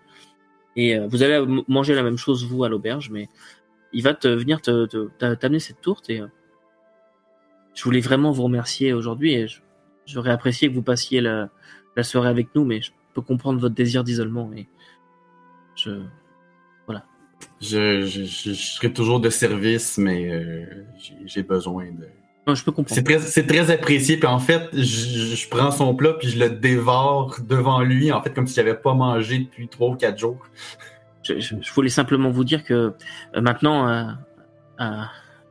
Et 0.74 0.98
vous 0.98 1.22
allez 1.22 1.44
manger 1.68 1.94
la 1.94 2.02
même 2.02 2.16
chose 2.16 2.44
vous 2.46 2.64
à 2.64 2.68
l'auberge, 2.68 3.10
mais 3.10 3.28
il 3.92 4.02
va 4.02 4.14
te 4.14 4.26
venir 4.26 4.60
te 4.60 4.86
te- 4.86 5.34
t'amener 5.34 5.60
cette 5.60 5.80
tourte 5.80 6.10
et 6.10 6.20
je 7.74 7.84
voulais 7.84 8.00
vraiment 8.00 8.32
vous 8.32 8.42
remercier 8.44 8.92
aujourd'hui 8.92 9.34
et 9.34 9.46
j'aurais 10.06 10.30
apprécié 10.30 10.68
que 10.68 10.74
vous 10.74 10.82
passiez 10.82 11.20
la, 11.20 11.48
la 11.96 12.02
soirée 12.02 12.28
avec 12.28 12.54
nous, 12.54 12.64
mais 12.64 12.80
je 12.80 12.90
peux 13.14 13.20
comprendre 13.22 13.60
votre 13.60 13.74
désir 13.74 14.02
d'isolement 14.04 14.52
et 14.52 14.68
je 15.76 16.02
Je, 17.60 18.02
je, 18.06 18.24
je, 18.24 18.50
je 18.50 18.54
serai 18.54 18.92
toujours 18.92 19.20
de 19.20 19.28
service, 19.30 19.98
mais 19.98 20.30
euh, 20.30 20.64
j'ai- 21.26 21.42
besoin 21.42 21.84
de. 21.86 22.06
non, 22.46 22.54
je 22.54 22.64
peux 22.64 22.72
comprendre. 22.72 23.00
C'est 23.20 23.46
très, 23.46 23.70
apprécié. 23.70 24.16
Puis 24.16 24.26
en 24.26 24.38
fait, 24.38 24.68
je, 24.72 25.48
prends 25.48 25.70
son 25.70 25.94
plat 25.94 26.14
puis 26.14 26.28
je 26.28 26.38
le 26.38 26.50
dévore 26.50 27.36
devant 27.46 27.80
lui, 27.82 28.12
en 28.12 28.22
fait, 28.22 28.32
comme 28.32 28.46
si 28.46 28.54
j'avais 28.54 28.74
pas 28.74 28.94
mangé 28.94 29.38
depuis 29.40 29.68
trois 29.68 29.90
ou 29.90 29.94
quatre 29.96 30.18
jours. 30.18 30.38
Je, 31.22 31.54
voulais 31.74 31.90
simplement 31.90 32.30
vous 32.30 32.44
dire 32.44 32.64
que 32.64 32.94
euh, 33.36 33.40
maintenant, 33.40 33.88
euh, 33.88 34.04
à 34.78 35.10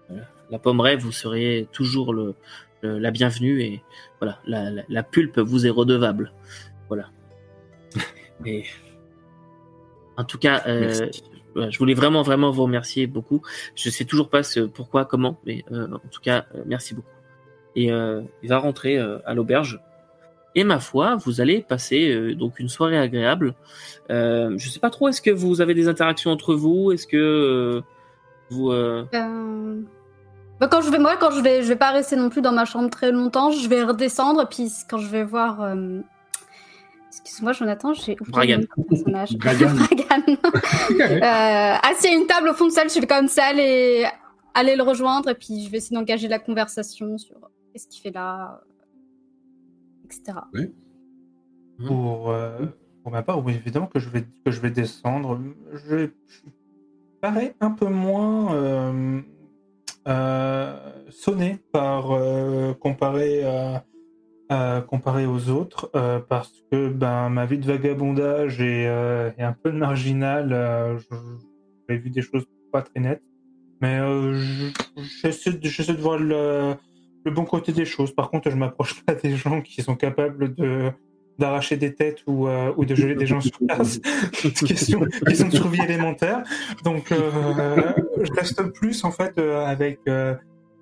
euh, 0.09 0.17
la 0.49 0.57
pommeraie, 0.59 0.95
vous 0.95 1.11
serez 1.11 1.67
toujours 1.71 2.11
le, 2.13 2.33
le- 2.81 2.97
la 2.97 3.11
bienvenue 3.11 3.61
et 3.61 3.83
voilà, 4.19 4.39
la, 4.47 4.71
la, 4.71 4.81
la 4.89 5.03
pulpe 5.03 5.37
vous 5.39 5.67
est 5.67 5.69
redevable. 5.69 6.33
Voilà. 6.87 7.09
Et 8.45 8.63
en 10.17 10.23
tout 10.23 10.39
cas, 10.39 10.63
euh, 10.67 11.09
je 11.55 11.77
voulais 11.77 11.93
vraiment, 11.93 12.21
vraiment 12.21 12.51
vous 12.51 12.63
remercier 12.63 13.07
beaucoup. 13.07 13.41
Je 13.75 13.89
sais 13.89 14.05
toujours 14.05 14.29
pas 14.29 14.41
pourquoi, 14.73 15.05
comment, 15.05 15.39
mais 15.45 15.63
euh, 15.71 15.87
en 15.87 16.09
tout 16.09 16.21
cas, 16.21 16.45
euh, 16.55 16.63
merci 16.65 16.93
beaucoup. 16.93 17.07
Et 17.75 17.91
euh, 17.91 18.21
il 18.43 18.49
va 18.49 18.57
rentrer 18.57 18.97
à 18.97 19.33
l'auberge. 19.33 19.79
Et 20.55 20.63
ma 20.63 20.79
foi, 20.79 21.15
vous 21.15 21.41
allez 21.41 21.61
passer 21.61 22.33
donc 22.33 22.59
une 22.59 22.69
soirée 22.69 22.97
agréable. 22.97 23.53
Euh, 24.09 24.55
je 24.57 24.69
sais 24.69 24.79
pas 24.79 24.89
trop, 24.89 25.07
est-ce 25.07 25.21
que 25.21 25.29
vous 25.29 25.61
avez 25.61 25.75
des 25.75 25.87
interactions 25.87 26.31
entre 26.31 26.55
vous? 26.55 26.91
Est-ce 26.91 27.05
que 27.05 27.83
vous... 28.49 28.71
Euh, 28.71 29.05
bah, 30.59 30.67
quand 30.67 30.81
je 30.81 30.89
vais, 30.89 30.97
moi, 30.97 31.15
quand 31.17 31.31
je 31.31 31.41
vais, 31.41 31.61
je 31.61 31.67
vais 31.67 31.75
pas 31.75 31.91
rester 31.91 32.15
non 32.15 32.29
plus 32.29 32.41
dans 32.41 32.51
ma 32.51 32.65
chambre 32.65 32.89
très 32.89 33.11
longtemps. 33.11 33.51
Je 33.51 33.69
vais 33.69 33.83
redescendre, 33.83 34.49
puis 34.49 34.69
quand 34.89 34.97
je 34.97 35.07
vais 35.07 35.23
voir. 35.23 35.75
Euh, 37.19 37.21
Excuse-moi, 37.21 37.53
Jonathan, 37.53 37.93
j'ai 37.93 38.17
oublié 38.19 38.57
le 38.57 38.67
personnage. 38.89 39.37
Bragan. 39.37 39.75
Bragan. 39.75 40.37
euh, 40.91 41.89
assis 41.89 42.07
à 42.07 42.13
une 42.13 42.27
table 42.27 42.49
au 42.49 42.53
fond 42.53 42.65
de 42.67 42.71
salle, 42.71 42.89
je 42.89 42.99
vais 42.99 43.07
comme 43.07 43.27
ça 43.27 43.45
aller, 43.45 44.05
aller 44.53 44.75
le 44.75 44.83
rejoindre, 44.83 45.29
et 45.29 45.35
puis 45.35 45.63
je 45.65 45.71
vais 45.71 45.77
essayer 45.77 45.95
d'engager 45.95 46.27
la 46.27 46.39
conversation 46.39 47.17
sur 47.17 47.35
qu'est-ce 47.71 47.87
qu'il 47.87 48.01
fait 48.01 48.11
là, 48.11 48.61
etc. 50.05 50.39
Pour, 51.85 52.31
euh, 52.31 52.65
pour 53.03 53.11
ma 53.11 53.23
part, 53.23 53.43
oui, 53.43 53.53
évidemment 53.55 53.87
que 53.87 53.99
je 53.99 54.09
vais, 54.09 54.25
que 54.45 54.51
je 54.51 54.59
vais 54.59 54.71
descendre. 54.71 55.39
Je, 55.73 56.09
je 56.27 56.39
parais 57.21 57.55
un 57.61 57.71
peu 57.71 57.87
moins 57.87 58.53
euh, 58.55 59.21
euh, 60.07 60.77
sonné 61.09 61.59
par 61.71 62.11
euh, 62.11 62.73
comparé 62.73 63.43
à, 63.43 63.83
comparé 64.49 65.25
aux 65.27 65.49
autres 65.49 65.91
euh, 65.95 66.19
parce 66.27 66.51
que 66.71 66.89
ben 66.89 67.29
ma 67.29 67.45
vie 67.45 67.59
de 67.59 67.67
vagabondage 67.67 68.59
est, 68.61 68.87
euh, 68.87 69.29
un 69.37 69.53
peu 69.53 69.71
marginale. 69.71 70.49
euh, 70.53 70.97
J'ai 71.87 71.97
vu 71.97 72.09
des 72.09 72.21
choses 72.23 72.45
pas 72.71 72.81
très 72.81 72.99
nettes, 72.99 73.21
mais 73.81 73.97
je- 73.99 74.71
j'essaie 75.21 75.51
de, 75.51 75.57
de 75.93 76.01
voir 76.01 76.17
le, 76.17 76.75
bon 77.31 77.45
côté 77.45 77.71
des 77.73 77.85
choses. 77.85 78.13
Par 78.13 78.31
contre, 78.31 78.49
je 78.49 78.55
m'approche 78.55 79.03
pas 79.03 79.13
des 79.13 79.35
gens 79.35 79.61
qui 79.61 79.81
sont 79.83 79.95
capables 79.95 80.53
de 80.55 80.89
d'arracher 81.37 81.77
des 81.77 81.93
têtes 81.95 82.21
ou, 82.27 82.47
de 82.49 82.95
geler 82.95 83.15
des 83.15 83.25
gens 83.25 83.39
sur 83.39 83.57
place. 83.65 83.99
question, 84.67 84.99
question 85.25 85.47
de 85.47 85.53
survie 85.55 85.81
élémentaire. 85.81 86.43
Donc, 86.83 87.13
je 87.13 88.33
reste 88.33 88.61
plus 88.73 89.05
en 89.05 89.11
fait 89.11 89.37
avec 89.39 89.99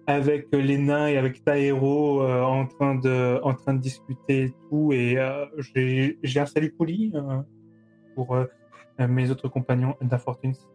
avec 0.08 0.48
les 0.54 0.78
nains 0.78 1.08
et 1.08 1.18
avec 1.18 1.44
Taero 1.44 2.22
euh, 2.22 2.42
en 2.42 2.66
train 2.66 2.96
de 2.96 3.40
en 3.44 3.54
train 3.54 3.74
de 3.74 3.82
discuter 3.82 4.44
et 4.46 4.54
tout. 4.70 4.94
Et 4.94 5.18
euh, 5.18 5.46
j'ai 5.66 6.40
un 6.40 6.46
salut 6.46 6.72
poli 6.72 7.12
euh, 7.14 7.42
pour 8.16 8.36
euh, 8.36 8.46
mes 9.08 9.30
autres 9.30 9.48
compagnons 9.50 9.96
d'infortune 10.02 10.54
si 10.54 10.66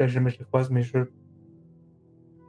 jamais 0.00 0.30
je 0.30 0.38
les 0.38 0.44
croise, 0.46 0.70
mais 0.70 0.82
je 0.82 1.06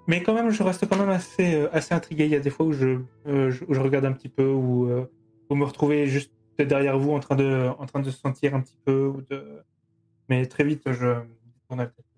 mais 0.07 0.23
quand 0.23 0.33
même, 0.33 0.49
je 0.49 0.63
reste 0.63 0.87
quand 0.89 0.97
même 0.97 1.09
assez, 1.09 1.55
euh, 1.55 1.69
assez 1.71 1.93
intrigué. 1.93 2.25
Il 2.25 2.31
y 2.31 2.35
a 2.35 2.39
des 2.39 2.49
fois 2.49 2.65
où 2.65 2.73
je, 2.73 2.99
euh, 3.27 3.53
où 3.67 3.73
je 3.73 3.79
regarde 3.79 4.05
un 4.05 4.11
petit 4.11 4.29
peu, 4.29 4.43
euh, 4.43 5.05
vous 5.49 5.55
me 5.55 5.63
retrouvez 5.63 6.07
juste 6.07 6.33
derrière 6.57 6.97
vous 6.97 7.11
en 7.11 7.19
train 7.19 7.35
de, 7.35 7.69
en 7.79 7.85
train 7.85 8.01
de 8.01 8.09
se 8.09 8.17
sentir 8.19 8.55
un 8.55 8.61
petit 8.61 8.77
peu. 8.83 9.13
Mais 10.29 10.45
très 10.47 10.63
vite, 10.63 10.91
je 10.91 11.21
tourne 11.67 11.79
la 11.79 11.87
tête. 11.87 12.10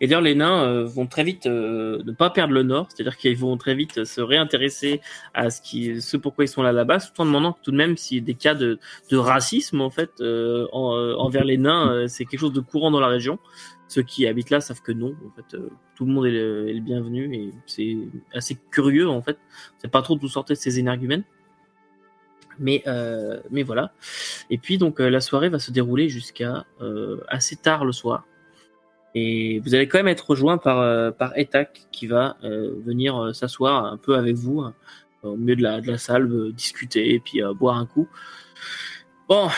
Et 0.00 0.08
d'ailleurs, 0.08 0.22
les 0.22 0.34
nains 0.34 0.64
euh, 0.64 0.84
vont 0.84 1.06
très 1.06 1.22
vite 1.22 1.46
euh, 1.46 2.02
ne 2.04 2.10
pas 2.10 2.30
perdre 2.30 2.52
le 2.52 2.64
nord, 2.64 2.88
c'est-à-dire 2.88 3.16
qu'ils 3.16 3.36
vont 3.36 3.56
très 3.56 3.76
vite 3.76 4.04
se 4.04 4.20
réintéresser 4.20 5.00
à 5.34 5.50
ce 5.50 5.62
qui, 5.62 6.02
ce 6.02 6.16
pourquoi 6.16 6.44
ils 6.44 6.48
sont 6.48 6.62
là 6.64 6.72
là-bas, 6.72 6.98
tout 6.98 7.20
en 7.20 7.26
demandant 7.26 7.56
tout 7.62 7.70
de 7.70 7.76
même 7.76 7.94
a 7.96 8.20
des 8.20 8.34
cas 8.34 8.54
de, 8.54 8.80
de 9.08 9.16
racisme 9.16 9.80
en 9.82 9.90
fait 9.90 10.10
euh, 10.20 10.66
en- 10.72 10.96
euh, 10.96 11.14
envers 11.14 11.44
les 11.44 11.58
nains, 11.58 11.92
euh, 11.92 12.06
c'est 12.08 12.24
quelque 12.24 12.40
chose 12.40 12.52
de 12.52 12.60
courant 12.60 12.90
dans 12.90 12.98
la 12.98 13.06
région. 13.06 13.38
Ceux 13.86 14.02
qui 14.02 14.26
habitent 14.26 14.50
là 14.50 14.60
savent 14.60 14.82
que 14.82 14.90
non, 14.92 15.14
en 15.24 15.30
fait, 15.30 15.54
euh, 15.56 15.70
tout 15.94 16.06
le 16.06 16.12
monde 16.12 16.26
est 16.26 16.32
le, 16.32 16.68
est 16.68 16.74
le 16.74 16.80
bienvenu 16.80 17.32
et 17.32 17.50
c'est 17.66 17.96
assez 18.34 18.58
curieux 18.72 19.08
en 19.08 19.22
fait. 19.22 19.38
C'est 19.78 19.90
pas 19.90 20.02
trop 20.02 20.16
d'où 20.16 20.28
sortaient 20.28 20.56
ces 20.56 20.80
énergumènes. 20.80 21.22
Mais, 22.58 22.82
mais 23.50 23.62
voilà. 23.62 23.92
Et 24.50 24.58
puis 24.58 24.76
donc 24.76 24.98
la 24.98 25.20
soirée 25.20 25.48
va 25.48 25.58
se 25.58 25.70
dérouler 25.70 26.10
jusqu'à 26.10 26.66
assez 27.28 27.56
tard 27.56 27.86
le 27.86 27.92
soir. 27.92 28.26
Et 29.14 29.58
vous 29.60 29.74
allez 29.74 29.88
quand 29.88 29.98
même 29.98 30.08
être 30.08 30.30
rejoint 30.30 30.58
par, 30.58 30.80
euh, 30.80 31.10
par 31.10 31.36
Etak 31.36 31.86
qui 31.90 32.06
va 32.06 32.36
euh, 32.44 32.74
venir 32.84 33.16
euh, 33.16 33.32
s'asseoir 33.32 33.84
un 33.86 33.96
peu 33.96 34.16
avec 34.16 34.36
vous 34.36 34.60
hein, 34.60 34.74
au 35.22 35.36
milieu 35.36 35.56
de 35.56 35.62
la, 35.62 35.80
de 35.80 35.90
la 35.90 35.98
salle, 35.98 36.52
discuter 36.52 37.14
et 37.14 37.20
puis 37.20 37.42
boire 37.58 37.76
un 37.76 37.86
coup. 37.86 38.08
Bon, 39.28 39.48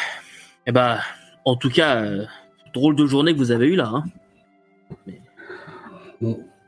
et 0.66 0.72
ben, 0.72 0.98
en 1.44 1.56
tout 1.56 1.70
cas, 1.70 1.96
euh, 1.96 2.24
drôle 2.74 2.94
de 2.94 3.06
journée 3.06 3.32
que 3.32 3.38
vous 3.38 3.50
avez 3.50 3.66
eue 3.66 3.76
là. 3.76 3.90
Hein. 3.94 4.04
Mais, 5.06 5.20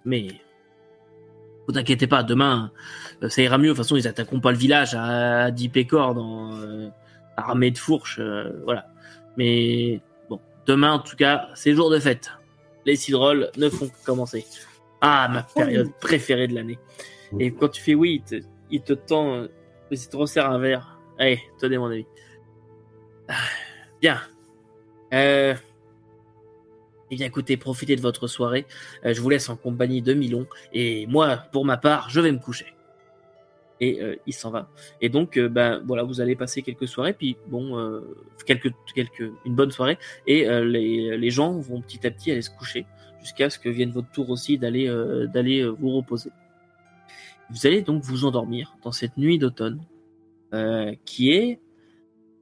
mais 0.05 0.29
vous 1.69 1.79
inquiétez 1.79 2.07
pas, 2.07 2.23
demain 2.23 2.73
euh, 3.23 3.29
ça 3.29 3.43
ira 3.43 3.59
mieux. 3.59 3.69
De 3.69 3.69
toute 3.75 3.79
façon, 3.79 3.97
ils 3.97 4.09
attaqueront 4.09 4.41
pas 4.41 4.53
le 4.53 4.59
village 4.59 4.95
à 4.95 5.51
10 5.51 5.69
pécores 5.69 6.15
dans 6.15 6.55
euh, 6.57 6.89
armée 7.37 7.71
de 7.71 7.79
fourches. 7.79 8.21
voilà. 8.65 8.89
Mais 9.37 10.01
bon, 10.29 10.41
demain 10.67 10.93
en 10.93 10.99
tout 10.99 11.17
cas, 11.17 11.49
c'est 11.55 11.75
jour 11.75 11.91
de 11.91 11.99
fête. 11.99 12.33
Les 12.85 12.97
cidrolles 12.97 13.51
ne 13.57 13.69
font 13.69 13.89
que 13.89 14.05
commencer. 14.05 14.45
Ah, 15.01 15.29
ma 15.29 15.43
période 15.43 15.93
préférée 16.01 16.49
de 16.49 16.55
l'année. 16.55 16.79
Et 17.39 17.53
quand 17.53 17.69
tu 17.69 17.83
fais 17.83 17.95
oui, 17.95 18.23
il 18.23 18.23
te, 18.23 18.47
il 18.71 18.83
te 18.83 18.93
tend, 18.93 19.35
euh, 19.35 19.49
il 19.91 20.09
te 20.09 20.17
resserre 20.17 20.51
un 20.51 20.59
verre. 20.59 20.99
Allez, 21.19 21.41
tenez 21.59 21.79
mon 21.79 21.87
ami. 21.87 22.07
Ah, 23.29 23.35
Bien. 24.01 24.21
Euh... 25.13 25.55
Eh 27.11 27.17
bien, 27.17 27.27
écoutez, 27.27 27.57
profitez 27.57 27.97
de 27.97 28.01
votre 28.01 28.27
soirée. 28.27 28.67
Euh, 29.05 29.15
je 29.15 29.21
vous 29.21 29.31
laisse 29.31 29.49
en 29.49 29.57
compagnie 29.57 30.03
de 30.03 30.15
Milon. 30.15 30.47
Et 30.73 31.07
moi, 31.07 31.37
pour 31.53 31.65
ma 31.65 31.77
part, 31.77 32.11
je 32.11 32.21
vais 32.21 32.33
me 32.33 32.39
coucher. 32.39 32.67
Et 33.81 34.01
euh, 34.01 34.17
il 34.27 34.33
s'en 34.33 34.51
va. 34.51 34.71
Et 35.01 35.09
donc, 35.09 35.37
euh, 35.37 35.49
ben 35.49 35.83
voilà, 35.85 36.05
vous 36.05 36.21
allez 36.21 36.37
passer 36.37 36.63
quelques 36.63 36.87
soirées, 36.87 37.13
puis 37.13 37.37
bon, 37.49 37.79
euh, 37.79 38.01
quelques, 38.47 38.73
quelques, 38.95 39.31
une 39.45 39.55
bonne 39.55 39.71
soirée. 39.71 39.99
Et 40.27 40.47
les, 40.47 41.17
les 41.19 41.31
gens 41.31 41.59
vont 41.59 41.81
petit 41.81 42.07
à 42.07 42.11
petit 42.11 42.31
aller 42.31 42.43
se 42.43 42.51
coucher 42.51 42.87
jusqu'à 43.21 43.51
ce 43.51 43.59
que 43.59 43.69
vienne 43.69 43.91
votre 43.91 44.11
tour 44.11 44.31
aussi 44.31 44.59
d'aller 44.59 44.87
d'aller 45.33 45.67
vous 45.67 45.91
reposer. 45.91 46.31
Vous 47.51 47.67
allez 47.67 47.83
donc 47.83 48.03
vous 48.03 48.25
endormir 48.25 48.77
dans 48.83 48.93
cette 48.93 49.17
nuit 49.17 49.39
d'automne 49.39 49.85
qui 51.05 51.33
est 51.33 51.59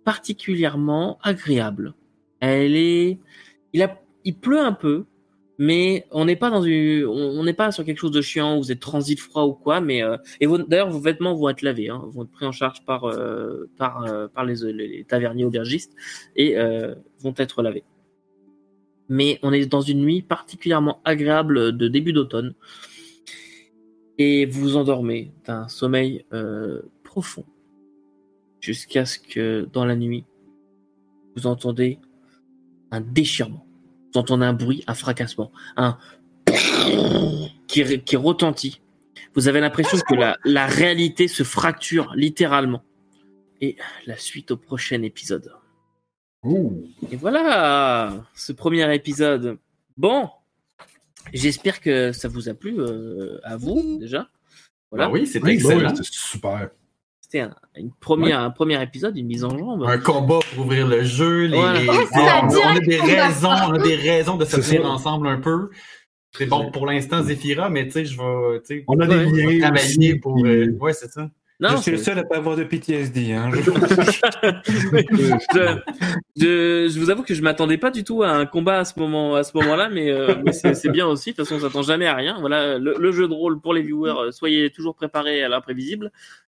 particulièrement 0.04 1.18
agréable. 1.22 1.94
Elle 2.40 2.76
est, 2.76 3.18
il 3.72 3.82
a, 3.82 4.02
il 4.24 4.36
pleut 4.36 4.60
un 4.60 4.72
peu, 4.72 5.06
mais 5.64 6.06
on 6.10 6.24
n'est 6.24 6.34
pas 6.34 6.50
dans 6.50 6.64
on 6.64 7.44
n'est 7.44 7.52
pas 7.52 7.70
sur 7.70 7.84
quelque 7.84 7.98
chose 7.98 8.10
de 8.10 8.20
chiant 8.20 8.56
où 8.56 8.62
vous 8.62 8.72
êtes 8.72 8.80
transit 8.80 9.20
froid 9.20 9.44
ou 9.44 9.52
quoi. 9.52 9.80
Mais 9.80 10.02
euh, 10.02 10.16
et 10.40 10.48
d'ailleurs 10.66 10.90
vos 10.90 10.98
vêtements 10.98 11.36
vont 11.36 11.48
être 11.50 11.62
lavés, 11.62 11.88
hein, 11.88 12.02
vont 12.12 12.24
être 12.24 12.32
pris 12.32 12.46
en 12.46 12.50
charge 12.50 12.84
par 12.84 13.04
euh, 13.04 13.70
par 13.78 14.02
euh, 14.02 14.26
les, 14.44 14.72
les, 14.72 15.04
taverniers 15.04 15.44
aubergistes 15.44 15.94
et 16.34 16.56
vont 17.20 17.34
être 17.36 17.62
lavés. 17.62 17.84
Mais 19.08 19.38
on 19.44 19.52
est 19.52 19.64
dans 19.66 19.82
une 19.82 20.00
nuit 20.00 20.20
particulièrement 20.22 21.00
agréable 21.04 21.76
de 21.76 21.86
début 21.86 22.12
d'automne 22.12 22.54
et 24.18 24.46
vous 24.46 24.62
vous 24.62 24.76
endormez 24.76 25.30
d'un 25.46 25.68
sommeil 25.68 26.24
profond 27.04 27.44
jusqu'à 28.60 29.04
ce 29.04 29.20
que 29.20 29.68
dans 29.72 29.84
la 29.84 29.94
nuit 29.94 30.24
vous 31.36 31.46
entendez 31.46 32.00
un 32.90 33.00
déchirement, 33.00 33.64
entendez 34.14 34.46
un 34.46 34.52
bruit, 34.52 34.84
un 34.86 34.94
fracassement, 34.94 35.50
un 35.76 35.98
qui, 37.66 38.16
retentit. 38.16 38.80
Vous 39.34 39.48
avez 39.48 39.60
l'impression 39.60 39.98
que 40.06 40.14
la, 40.14 40.36
la 40.44 40.66
réalité 40.66 41.28
se 41.28 41.42
fracture 41.42 42.12
littéralement. 42.14 42.82
Et 43.60 43.76
la 44.06 44.16
suite 44.16 44.50
au 44.50 44.56
prochain 44.56 45.02
épisode. 45.02 45.52
Ouh. 46.42 46.84
Et 47.10 47.16
voilà 47.16 48.24
ce 48.34 48.52
premier 48.52 48.92
épisode. 48.94 49.58
Bon, 49.96 50.28
j'espère 51.32 51.80
que 51.80 52.10
ça 52.12 52.28
vous 52.28 52.48
a 52.48 52.54
plu 52.54 52.80
euh, 52.80 53.38
à 53.44 53.56
vous 53.56 53.98
déjà. 54.00 54.28
Voilà, 54.90 55.06
Ah 55.06 55.10
oui, 55.10 55.26
c'est 55.26 55.40
Oui, 55.42 55.52
excellent. 55.52 55.90
bon, 55.90 55.96
c'était 55.96 56.08
super. 56.10 56.70
C'était 57.32 57.44
un, 57.44 57.54
une 57.76 57.90
première, 58.00 58.40
un 58.40 58.50
premier 58.50 58.82
épisode, 58.82 59.16
une 59.16 59.26
mise 59.26 59.42
en 59.44 59.56
jambe. 59.58 59.84
Un 59.86 59.98
combat 59.98 60.40
pour 60.54 60.66
ouvrir 60.66 60.86
le 60.86 61.02
jeu. 61.02 61.46
Les, 61.46 61.56
Voilà. 61.56 61.80
les- 61.80 61.88
on, 61.88 61.92
on 61.92 62.76
a 62.76 62.80
des 62.80 62.98
raisons, 63.00 63.48
on 63.68 63.72
a 63.72 63.78
des 63.78 63.94
raisons 63.96 64.36
de 64.36 64.44
se 64.44 64.60
tenir 64.60 64.84
ensemble 64.84 65.26
un 65.28 65.38
peu. 65.40 65.70
C'est 66.36 66.46
bon 66.46 66.70
pour 66.70 66.86
l'instant 66.86 67.22
Zephyra, 67.22 67.68
mais 67.70 67.84
tu 67.86 67.92
sais, 67.92 68.04
je 68.04 68.16
vais, 68.18 68.84
On 68.88 68.98
a 69.00 69.06
des 69.06 69.24
liens 69.24 69.60
travailler 69.68 70.12
aussi, 70.12 70.14
pour. 70.18 70.44
euh, 70.44 70.66
ouais, 70.80 70.92
c'est 70.92 71.10
ça. 71.10 71.28
Non, 71.60 71.68
je 71.76 71.76
suis 71.76 71.90
le 71.92 71.96
seul 71.98 72.18
à 72.18 72.24
pas 72.24 72.38
avoir 72.38 72.56
de 72.56 72.64
PTSD. 72.64 73.32
Hein. 73.34 73.50
Je- 73.54 73.60
je, 74.66 75.78
je, 76.36 76.88
je 76.92 76.98
vous 76.98 77.10
avoue 77.10 77.22
que 77.22 77.34
je 77.34 77.42
m'attendais 77.42 77.78
pas 77.78 77.90
du 77.90 78.02
tout 78.02 78.22
à 78.24 78.30
un 78.30 78.46
combat 78.46 78.78
à 78.80 78.84
ce 78.84 78.98
moment, 78.98 79.34
à 79.36 79.44
ce 79.44 79.56
moment-là, 79.58 79.88
mais, 79.88 80.10
euh, 80.10 80.34
mais 80.44 80.52
c'est 80.52 80.74
c'est 80.74 80.90
bien 80.90 81.06
aussi. 81.06 81.30
De 81.30 81.36
toute 81.36 81.46
façon, 81.46 81.56
on 81.60 81.68
s'attend 81.68 81.82
jamais 81.82 82.06
à 82.06 82.14
rien. 82.14 82.36
Voilà, 82.40 82.78
le, 82.78 82.96
le 82.98 83.12
jeu 83.12 83.28
de 83.28 83.32
rôle 83.34 83.60
pour 83.60 83.74
les 83.74 83.82
viewers, 83.82 84.10
euh, 84.10 84.30
soyez 84.32 84.70
toujours 84.70 84.94
préparés 84.96 85.42
à 85.44 85.48
l'imprévisible. 85.48 86.10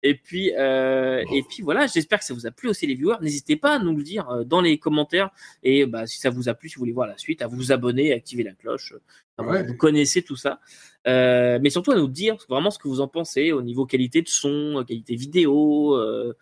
Et 0.03 0.15
puis, 0.15 0.51
euh, 0.57 1.23
et 1.31 1.43
puis 1.43 1.63
voilà, 1.63 1.87
j'espère 1.87 2.19
que 2.19 2.25
ça 2.25 2.33
vous 2.33 2.45
a 2.45 2.51
plu 2.51 2.69
aussi 2.69 2.85
les 2.85 2.93
viewers. 2.93 3.15
N'hésitez 3.21 3.55
pas 3.55 3.75
à 3.75 3.79
nous 3.79 3.95
le 3.95 4.03
dire 4.03 4.29
euh, 4.29 4.43
dans 4.43 4.59
les 4.59 4.77
commentaires. 4.77 5.29
Et 5.63 5.85
bah, 5.85 6.05
si 6.05 6.19
ça 6.19 6.29
vous 6.29 6.49
a 6.49 6.53
plu, 6.53 6.67
si 6.67 6.75
vous 6.75 6.79
voulez 6.81 6.91
voir 6.91 7.07
la 7.07 7.17
suite, 7.17 7.41
à 7.41 7.47
vous 7.47 7.71
abonner, 7.71 8.11
à 8.11 8.17
activer 8.17 8.43
la 8.43 8.51
cloche. 8.51 8.93
Enfin, 9.37 9.49
Ouais. 9.49 9.63
Vous 9.63 9.75
connaissez 9.75 10.21
tout 10.21 10.35
ça. 10.35 10.59
Euh, 11.07 11.57
mais 11.61 11.69
surtout 11.69 11.91
à 11.91 11.95
nous 11.95 12.07
dire 12.09 12.37
vraiment 12.49 12.69
ce 12.69 12.77
que 12.77 12.87
vous 12.87 13.01
en 13.01 13.07
pensez 13.07 13.51
au 13.51 13.61
niveau 13.61 13.85
qualité 13.85 14.21
de 14.21 14.27
son, 14.27 14.83
qualité 14.85 15.15
vidéo, 15.15 15.95
euh, 15.95 16.33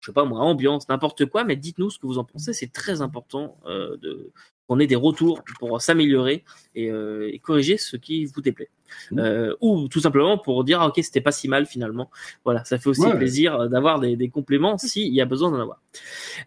je 0.00 0.06
sais 0.06 0.12
pas 0.12 0.24
moi, 0.24 0.40
ambiance, 0.40 0.88
n'importe 0.88 1.26
quoi, 1.26 1.44
mais 1.44 1.56
dites-nous 1.56 1.90
ce 1.90 1.98
que 1.98 2.06
vous 2.06 2.18
en 2.18 2.24
pensez. 2.24 2.54
C'est 2.54 2.72
très 2.72 3.02
important 3.02 3.58
de 3.66 4.32
qu'on 4.70 4.78
ait 4.78 4.86
des 4.86 4.94
retours 4.94 5.42
pour 5.58 5.82
s'améliorer 5.82 6.44
et, 6.76 6.92
euh, 6.92 7.28
et 7.32 7.40
corriger 7.40 7.76
ce 7.76 7.96
qui 7.96 8.24
vous 8.26 8.40
déplaît. 8.40 8.70
Mhm. 9.10 9.18
Euh, 9.18 9.54
ou 9.60 9.88
tout 9.88 9.98
simplement 9.98 10.38
pour 10.38 10.62
dire 10.62 10.80
ah, 10.80 10.86
ok 10.86 11.00
c'était 11.02 11.20
pas 11.20 11.32
si 11.32 11.48
mal 11.48 11.66
finalement. 11.66 12.08
Voilà, 12.44 12.64
ça 12.64 12.78
fait 12.78 12.88
aussi 12.88 13.00
Ouais. 13.02 13.16
plaisir 13.16 13.68
d'avoir 13.68 13.98
des, 13.98 14.14
des 14.14 14.28
compléments 14.28 14.78
s'il 14.78 15.12
y 15.12 15.20
a 15.20 15.24
besoin 15.24 15.50
d'en 15.50 15.58
avoir. 15.60 15.80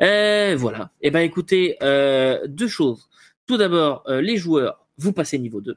Euh, 0.01 0.55
voilà. 0.57 0.91
Et 1.01 1.11
ben 1.11 1.19
écoutez, 1.19 1.75
euh, 1.83 2.39
deux 2.47 2.69
choses. 2.69 3.09
Tout 3.45 3.57
d'abord, 3.57 4.03
euh, 4.07 4.21
les 4.21 4.37
joueurs, 4.37 4.85
vous 4.97 5.11
passez 5.11 5.37
niveau 5.37 5.59
2 5.59 5.75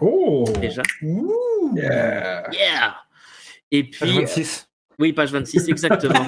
Oh! 0.00 0.44
déjà. 0.62 0.80
Yeah. 1.74 2.50
Yeah. 2.52 2.94
Et 3.70 3.84
puis, 3.84 4.12
26. 4.18 4.66
Oui, 5.02 5.12
page 5.12 5.32
26, 5.32 5.68
exactement. 5.68 6.14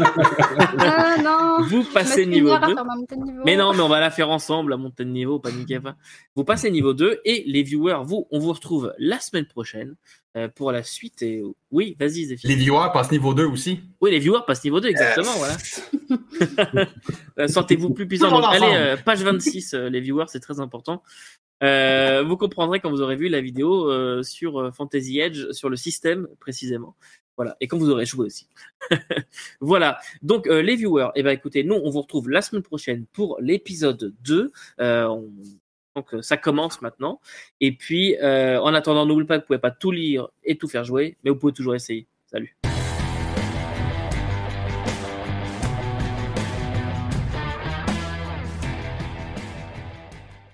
Ah 0.77 1.17
non 1.23 1.65
vous 1.69 1.85
passez 1.85 2.27
niveau 2.27 2.49
finir 2.49 2.65
à 2.65 2.67
2. 2.67 2.75
faire 2.75 2.85
ma 2.85 2.97
montée 2.97 3.15
de 3.15 3.21
niveau. 3.23 3.43
Mais 3.45 3.57
non, 3.57 3.73
mais 3.73 3.81
on 3.81 3.89
va 3.89 4.01
la 4.01 4.11
faire 4.11 4.31
ensemble, 4.31 4.71
la 4.73 4.77
montée 4.77 5.05
de 5.05 5.11
niveau, 5.11 5.39
paniquez 5.39 5.79
pas. 5.79 5.95
Vous 6.35 6.43
passez 6.43 6.71
niveau 6.73 6.93
2 6.93 7.21
et 7.25 7.45
les 7.47 7.63
viewers, 7.63 8.01
vous, 8.03 8.27
on 8.33 8.41
vous 8.41 8.53
retrouve 8.53 8.93
la 8.99 9.21
semaine 9.21 9.47
prochaine 9.47 9.95
euh, 10.37 10.49
pour 10.49 10.73
la 10.73 10.83
suite. 10.83 11.23
Et 11.23 11.43
oui, 11.71 11.97
vas-y, 12.01 12.25
Zéphyr. 12.25 12.49
Les 12.51 12.57
viewers 12.57 12.89
passent 12.93 13.13
niveau 13.13 13.33
2 13.33 13.45
aussi. 13.45 13.81
Oui, 14.01 14.11
les 14.11 14.19
viewers 14.19 14.41
passent 14.45 14.65
niveau 14.65 14.81
2, 14.81 14.89
exactement, 14.89 15.33
voilà. 15.37 15.57
Euh, 17.39 17.49
Sentez-vous 17.49 17.91
plus 17.91 18.07
puissant. 18.07 18.31
Donc, 18.31 18.45
allez, 18.49 18.75
euh, 18.75 18.97
page 18.97 19.23
26, 19.23 19.75
euh, 19.75 19.89
les 19.89 20.01
viewers, 20.01 20.27
c'est 20.29 20.41
très 20.41 20.61
important. 20.61 21.03
Euh, 21.63 22.23
vous 22.23 22.37
comprendrez 22.37 22.81
quand 22.81 22.91
vous 22.91 23.01
aurez 23.01 23.17
vu 23.17 23.29
la 23.29 23.41
vidéo 23.41 23.91
euh, 23.91 24.23
sur 24.23 24.61
euh, 24.61 24.71
Fantasy 24.71 25.21
Edge, 25.21 25.51
sur 25.53 25.71
le 25.71 25.77
système 25.77 26.29
précisément. 26.41 26.95
Voilà, 27.37 27.57
et 27.61 27.67
quand 27.67 27.79
vous 27.79 27.91
aurez 27.91 28.07
joué 28.07 28.27
aussi. 28.27 28.47
voilà, 29.61 29.99
donc 30.23 30.47
euh, 30.47 30.63
les 30.63 30.77
viewers, 30.77 31.09
eh 31.17 31.23
ben 31.23 31.31
écoutez, 31.31 31.65
nous 31.65 31.75
on 31.75 31.91
vous 31.91 32.03
retrouve 32.03 32.31
la 32.31 32.43
semaine 32.43 32.63
prochaine 32.63 33.07
pour 33.13 33.39
l'épisode 33.41 34.15
2. 34.23 34.53
Euh, 34.81 35.07
on- 35.09 35.33
Donc 35.97 36.13
euh, 36.15 36.23
ça 36.23 36.37
commence 36.37 36.81
maintenant. 36.83 37.21
Et 37.61 37.73
puis, 37.73 38.17
euh, 38.23 38.61
en 38.61 38.73
attendant, 38.75 39.07
n'oubliez 39.07 39.27
pas 39.27 39.39
que 39.39 39.43
vous 39.43 39.47
pouvez 39.49 39.59
pas 39.61 39.71
tout 39.71 39.91
lire 39.93 40.29
et 40.43 40.57
tout 40.59 40.69
faire 40.69 40.85
jouer, 40.85 41.17
mais 41.25 41.31
vous 41.31 41.37
pouvez 41.37 41.53
toujours 41.53 41.75
essayer. 41.75 42.07
Salut. 42.27 42.57